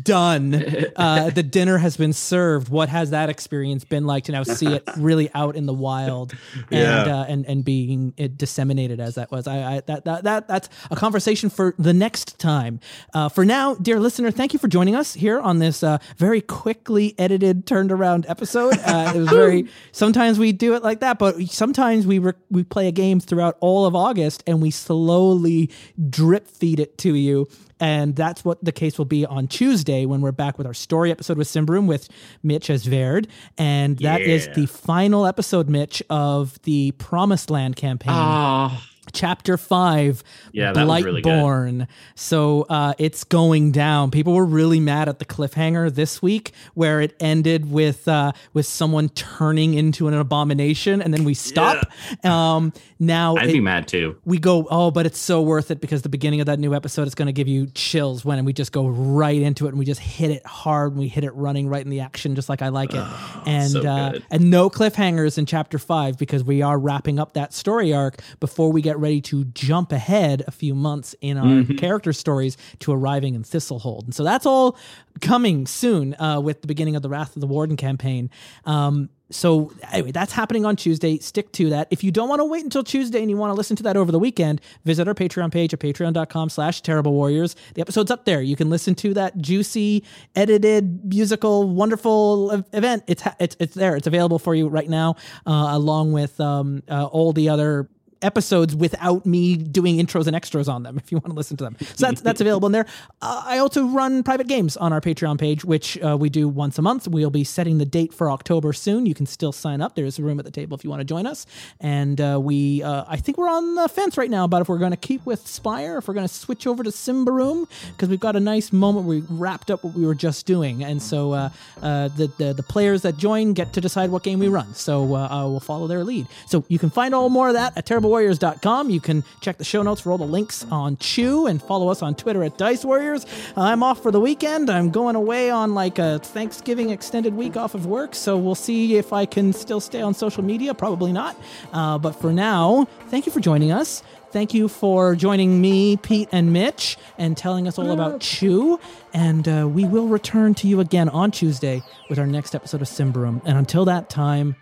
done. 0.04 0.64
Uh, 0.98 1.30
the 1.30 1.44
dinner 1.44 1.78
has 1.78 1.96
been 1.96 2.14
served. 2.14 2.70
What 2.70 2.90
has 2.90 3.12
that 3.12 3.30
experience 3.30 3.84
been 3.84 4.08
like 4.08 4.24
to 4.26 4.32
now 4.32 4.44
see 4.44 4.66
it 4.66 4.84
really 4.98 5.30
out 5.34 5.56
in 5.56 5.66
the 5.66 5.74
wild 5.74 6.34
and 6.72 7.08
yeah. 7.08 7.20
uh, 7.20 7.26
and 7.26 7.46
and 7.46 7.64
being 7.64 8.12
disseminated 8.36 9.00
as 9.00 9.16
that 9.16 9.32
was? 9.32 9.48
I, 9.48 9.76
I, 9.76 9.82
that 9.82 10.06
that 10.06 10.24
that 10.24 10.48
that's 10.48 10.70
a 10.90 10.96
conversation 10.96 11.50
for 11.50 11.76
the 11.78 11.94
next 11.94 12.40
time. 12.40 12.80
Uh, 13.14 13.30
for 13.30 13.46
now, 13.46 13.76
dear 13.76 14.00
listener, 14.00 14.32
thank 14.32 14.54
you 14.54 14.60
for 14.60 14.68
joining 14.68 14.96
us 14.96 15.14
here 15.14 15.40
on 15.40 15.60
this 15.60 15.84
uh, 15.84 16.00
very 16.18 16.42
quickly 16.42 17.14
edited, 17.20 17.68
turned 17.68 17.92
around 17.92 18.26
episode. 18.28 18.74
Uh, 18.80 19.12
it 19.14 19.20
was 19.20 19.30
very. 19.30 19.68
sometimes 19.92 20.40
we 20.40 20.52
do 20.52 20.74
it 20.74 20.84
like 20.84 21.02
that, 21.02 21.20
but 21.20 21.40
sometimes 21.50 22.08
we 22.08 22.18
re- 22.20 22.34
we 22.50 22.64
play 22.64 22.88
a 22.88 22.92
game 22.92 23.20
throughout 23.20 23.56
all 23.60 23.86
of 23.86 23.96
August 23.96 24.44
and 24.48 24.62
we 24.62 24.72
slowly 24.72 25.70
drip 26.10 26.48
feed 26.48 26.80
it 26.80 26.98
to 27.00 27.14
you 27.14 27.48
and 27.80 28.16
that's 28.16 28.44
what 28.44 28.64
the 28.64 28.72
case 28.72 28.98
will 28.98 29.06
be 29.06 29.26
on 29.26 29.48
Tuesday 29.48 30.06
when 30.06 30.22
we're 30.22 30.32
back 30.32 30.58
with 30.58 30.68
our 30.68 30.74
story 30.74 31.12
episode 31.12 31.38
with 31.38 31.48
Symbaroum 31.48 31.88
with 31.88 32.10
Mitch 32.44 32.70
as 32.70 32.86
Verd. 32.86 33.28
And 33.58 33.98
that 34.00 34.22
yeah. 34.22 34.28
is 34.28 34.50
the 34.56 34.66
final 34.66 35.26
episode, 35.26 35.70
Mitch, 35.70 36.02
of 36.10 36.62
the 36.64 36.92
Promised 36.92 37.50
Land 37.50 37.76
campaign. 37.76 38.14
Oh 38.16 38.82
chapter 39.18 39.58
five 39.58 40.24
yeah 40.52 40.74
Blightborn. 40.74 41.04
Really 41.04 41.22
good. 41.22 41.88
so 42.14 42.68
uh, 42.70 42.94
it's 43.00 43.24
going 43.24 43.72
down 43.72 44.12
people 44.12 44.34
were 44.34 44.46
really 44.46 44.80
mad 44.80 45.10
at 45.10 45.18
the 45.18 45.26
cliffhanger 45.26 45.92
this 45.92 46.22
week 46.22 46.52
where 46.76 47.02
it 47.02 47.16
ended 47.20 47.72
with 47.72 48.08
uh, 48.08 48.32
with 48.54 48.68
someone 48.68 49.10
turning 49.10 49.74
into 49.74 50.08
an 50.08 50.14
abomination 50.14 51.02
and 51.02 51.12
then 51.12 51.24
we 51.24 51.34
stop 51.34 51.88
yeah. 52.24 52.56
um, 52.56 52.72
now 53.00 53.36
i'd 53.38 53.50
it, 53.50 53.54
be 53.54 53.60
mad 53.60 53.88
too 53.88 54.16
we 54.24 54.38
go 54.38 54.68
oh 54.70 54.92
but 54.92 55.08
it's 55.08 55.20
so 55.20 55.42
worth 55.42 55.72
it 55.72 55.82
because 55.82 56.04
the 56.04 56.10
beginning 56.10 56.40
of 56.40 56.46
that 56.46 56.60
new 56.60 56.76
episode 56.76 57.08
is 57.08 57.16
going 57.16 57.26
to 57.26 57.34
give 57.34 57.48
you 57.48 57.66
chills 57.74 58.24
when 58.24 58.38
and 58.38 58.46
we 58.46 58.54
just 58.54 58.72
go 58.72 58.88
right 58.88 59.42
into 59.42 59.66
it 59.66 59.70
and 59.70 59.80
we 59.80 59.86
just 59.86 60.00
hit 60.00 60.30
it 60.30 60.46
hard 60.46 60.92
and 60.92 61.00
we 61.00 61.08
hit 61.08 61.24
it 61.24 61.34
running 61.34 61.68
right 61.68 61.84
in 61.84 61.90
the 61.90 62.02
action 62.02 62.36
just 62.36 62.50
like 62.50 62.62
i 62.62 62.68
like 62.68 62.94
it 62.94 63.02
oh, 63.02 63.44
and 63.48 63.72
so 63.72 63.82
uh, 63.82 64.20
and 64.30 64.52
no 64.52 64.70
cliffhangers 64.70 65.40
in 65.40 65.48
chapter 65.48 65.80
five 65.80 66.20
because 66.20 66.44
we 66.44 66.62
are 66.62 66.78
wrapping 66.78 67.18
up 67.18 67.34
that 67.34 67.52
story 67.52 67.92
arc 67.92 68.22
before 68.40 68.72
we 68.72 68.80
get 68.80 68.96
ready 69.00 69.07
to 69.22 69.46
jump 69.46 69.92
ahead 69.92 70.44
a 70.48 70.52
few 70.52 70.76
months 70.76 71.16
in 71.22 71.38
our 71.38 71.46
mm-hmm. 71.46 71.76
character 71.76 72.14
stories 72.14 72.58
to 72.80 72.92
arriving 72.92 73.36
in 73.36 73.44
Thistlehold. 73.44 74.06
And 74.06 74.16
so 74.16 74.24
that's 74.24 74.46
all 74.46 74.78
coming 75.22 75.66
soon 75.66 76.16
uh, 76.20 76.40
with 76.40 76.62
the 76.62 76.68
beginning 76.68 76.96
of 76.96 77.02
the 77.02 77.10
Wrath 77.10 77.36
of 77.36 77.42
the 77.42 77.48
Warden 77.48 77.78
campaign. 77.78 78.30
Um, 78.66 79.10
so 79.30 79.74
anyway, 79.92 80.12
that's 80.12 80.32
happening 80.32 80.66
on 80.66 80.76
Tuesday. 80.76 81.18
Stick 81.18 81.52
to 81.54 81.70
that. 81.72 81.88
If 81.92 82.04
you 82.04 82.12
don't 82.12 82.30
want 82.30 82.40
to 82.40 82.46
wait 82.46 82.64
until 82.64 82.84
Tuesday 82.84 83.20
and 83.20 83.30
you 83.30 83.36
want 83.36 83.52
to 83.52 83.56
listen 83.56 83.76
to 83.78 83.84
that 83.84 83.98
over 83.98 84.12
the 84.12 84.20
weekend, 84.20 84.62
visit 84.86 85.08
our 85.08 85.14
Patreon 85.14 85.52
page 85.52 85.74
at 85.74 85.80
patreon.com 85.80 86.50
slash 86.50 86.82
terrible 86.82 87.12
warriors. 87.12 87.56
The 87.74 87.82
episode's 87.82 88.10
up 88.10 88.26
there. 88.26 88.42
You 88.42 88.56
can 88.56 88.70
listen 88.70 88.96
to 88.96 89.14
that 89.16 89.38
juicy, 89.38 90.04
edited, 90.36 91.04
musical, 91.06 91.70
wonderful 91.70 92.64
event. 92.72 93.04
It's 93.08 93.24
it's, 93.40 93.58
it's 93.60 93.76
there. 93.76 93.96
It's 93.96 94.08
available 94.08 94.40
for 94.40 94.56
you 94.56 94.70
right 94.70 94.90
now, 94.90 95.16
uh, 95.46 95.70
along 95.72 96.14
with 96.14 96.40
um, 96.40 96.84
uh, 96.90 97.06
all 97.06 97.34
the 97.34 97.50
other 97.50 97.90
episodes 98.22 98.76
without 98.76 99.26
me 99.26 99.56
doing 99.56 99.98
intros 99.98 100.28
and 100.28 100.36
extras 100.36 100.68
on 100.68 100.84
them 100.84 100.98
if 101.04 101.12
you 101.12 101.18
want 101.18 101.28
to 101.28 101.34
listen 101.34 101.58
to 101.58 101.64
them. 101.64 101.78
So 101.80 102.08
that's 102.08 102.22
that's 102.22 102.42
available 102.42 102.68
in 102.68 102.72
there. 102.72 102.86
Uh, 103.22 103.44
i 103.46 103.58
also 103.58 103.86
run 103.86 104.24
private 104.24 104.48
games 104.48 104.78
on 104.78 104.94
our 104.94 105.02
patreon 105.02 105.40
page 105.40 105.64
which 105.66 105.98
uh, 106.04 106.18
we 106.18 106.30
do 106.30 106.48
once 106.48 106.78
a 106.78 106.82
month. 106.82 107.08
We'll 107.08 107.30
be 107.30 107.44
setting 107.44 107.78
the 107.78 107.86
date 107.86 108.14
for 108.14 108.32
october 108.32 108.74
soon. 108.74 109.06
You 109.06 109.16
can 109.16 109.26
still 109.26 109.52
sign 109.52 109.82
up. 109.82 109.96
There's 109.96 110.20
a 110.20 110.24
room 110.24 110.40
at 110.40 110.46
the 110.46 110.52
table 110.52 110.78
if 110.78 110.84
you 110.84 110.90
want 110.90 111.02
to 111.02 111.06
join 111.06 111.26
us. 111.26 111.46
And 111.80 112.20
uh, 112.20 112.40
we 112.42 112.84
uh, 112.84 113.06
i 113.08 113.18
think 113.18 113.38
we're 113.38 113.50
on 113.50 113.76
the 113.76 113.90
fence 113.90 114.18
right 114.18 114.30
now 114.30 114.44
about 114.46 114.62
if 114.62 114.70
we're 114.70 114.78
going 114.78 114.92
to 114.92 114.98
keep 114.98 115.26
with 115.26 115.48
spire 115.48 115.98
if 115.98 116.08
we're 116.08 116.14
going 116.14 116.28
to 116.28 116.34
switch 116.34 116.68
over 116.68 116.84
to 116.84 116.90
Symbaroum 116.90 117.68
because 117.92 118.10
we've 118.10 118.20
got 118.20 118.36
a 118.36 118.40
nice 118.40 118.72
moment 118.72 119.06
where 119.06 119.18
we 119.20 119.26
wrapped 119.30 119.72
up 119.72 119.84
what 119.84 119.94
we 119.94 120.06
were 120.06 120.16
just 120.16 120.46
doing. 120.46 120.84
And 120.84 121.02
so 121.02 121.34
uh, 121.34 121.50
uh, 121.82 122.10
the, 122.10 122.28
the, 122.38 122.54
the 122.54 122.64
players 122.64 123.02
that 123.04 123.18
join 123.18 123.54
get 123.54 123.74
to 123.74 123.82
decide 123.82 124.10
what 124.10 124.24
game 124.24 124.40
we 124.40 124.48
run. 124.48 124.74
So 124.74 125.04
we'll 125.04 125.60
follow 125.60 125.88
their 125.88 126.04
lead. 126.04 126.28
So 126.48 126.64
you 126.68 126.80
can 126.80 126.90
find 126.90 127.14
all 127.14 127.30
more 127.30 127.50
of 127.50 127.54
that 127.54 127.78
at 127.78 127.86
terrible 127.86 128.07
DiceWarriors.com. 128.08 128.90
You 128.90 129.00
can 129.02 129.24
check 129.42 129.58
the 129.58 129.64
show 129.64 129.84
notes 129.84 130.02
for 130.02 130.12
all 130.12 130.18
the 130.18 130.26
links 130.26 130.66
on 130.72 130.98
Chu 130.98 131.48
and 131.48 131.62
follow 131.62 131.90
us 131.90 132.02
on 132.02 132.16
Twitter 132.16 132.44
at 132.44 132.58
Dice 132.58 132.86
Warriors. 132.86 133.26
I'm 133.56 133.84
off 133.84 134.02
for 134.02 134.12
the 134.12 134.20
weekend. 134.20 134.70
I'm 134.70 134.92
going 134.92 135.16
away 135.16 135.50
on 135.50 135.74
like 135.74 136.00
a 136.00 136.20
Thanksgiving 136.20 136.90
extended 136.90 137.34
week 137.34 137.58
off 137.58 137.76
of 137.76 137.86
work, 137.86 138.16
so 138.16 138.38
we'll 138.38 138.56
see 138.56 138.96
if 138.96 139.12
I 139.12 139.26
can 139.26 139.54
still 139.54 139.80
stay 139.80 140.02
on 140.02 140.14
social 140.14 140.44
media. 140.44 140.74
Probably 140.74 141.12
not. 141.12 141.36
Uh, 141.74 141.98
but 141.98 142.14
for 142.14 142.32
now, 142.32 142.88
thank 143.08 143.26
you 143.26 143.32
for 143.32 143.40
joining 143.40 143.72
us. 143.72 144.04
Thank 144.32 144.54
you 144.54 144.68
for 144.68 145.16
joining 145.16 145.62
me, 145.62 145.98
Pete, 145.98 146.30
and 146.32 146.52
Mitch, 146.52 146.98
and 147.18 147.36
telling 147.36 147.68
us 147.68 147.80
all 147.80 147.92
about 147.92 148.20
Chu. 148.20 148.80
And 149.14 149.48
uh, 149.48 149.68
we 149.68 149.86
will 149.86 150.08
return 150.08 150.54
to 150.56 150.68
you 150.68 150.80
again 150.80 151.10
on 151.10 151.32
Tuesday 151.32 151.82
with 152.10 152.20
our 152.20 152.28
next 152.28 152.54
episode 152.54 152.82
of 152.82 152.88
Symbaroum. 152.88 153.42
And 153.46 153.58
until 153.58 153.86
that 153.86 154.10
time, 154.10 154.56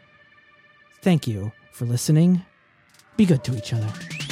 thank 1.01 1.27
you 1.27 1.51
for 1.71 1.85
listening 1.85 2.45
be 3.17 3.25
good 3.25 3.43
to 3.45 3.55
each 3.55 3.73
other. 3.73 4.24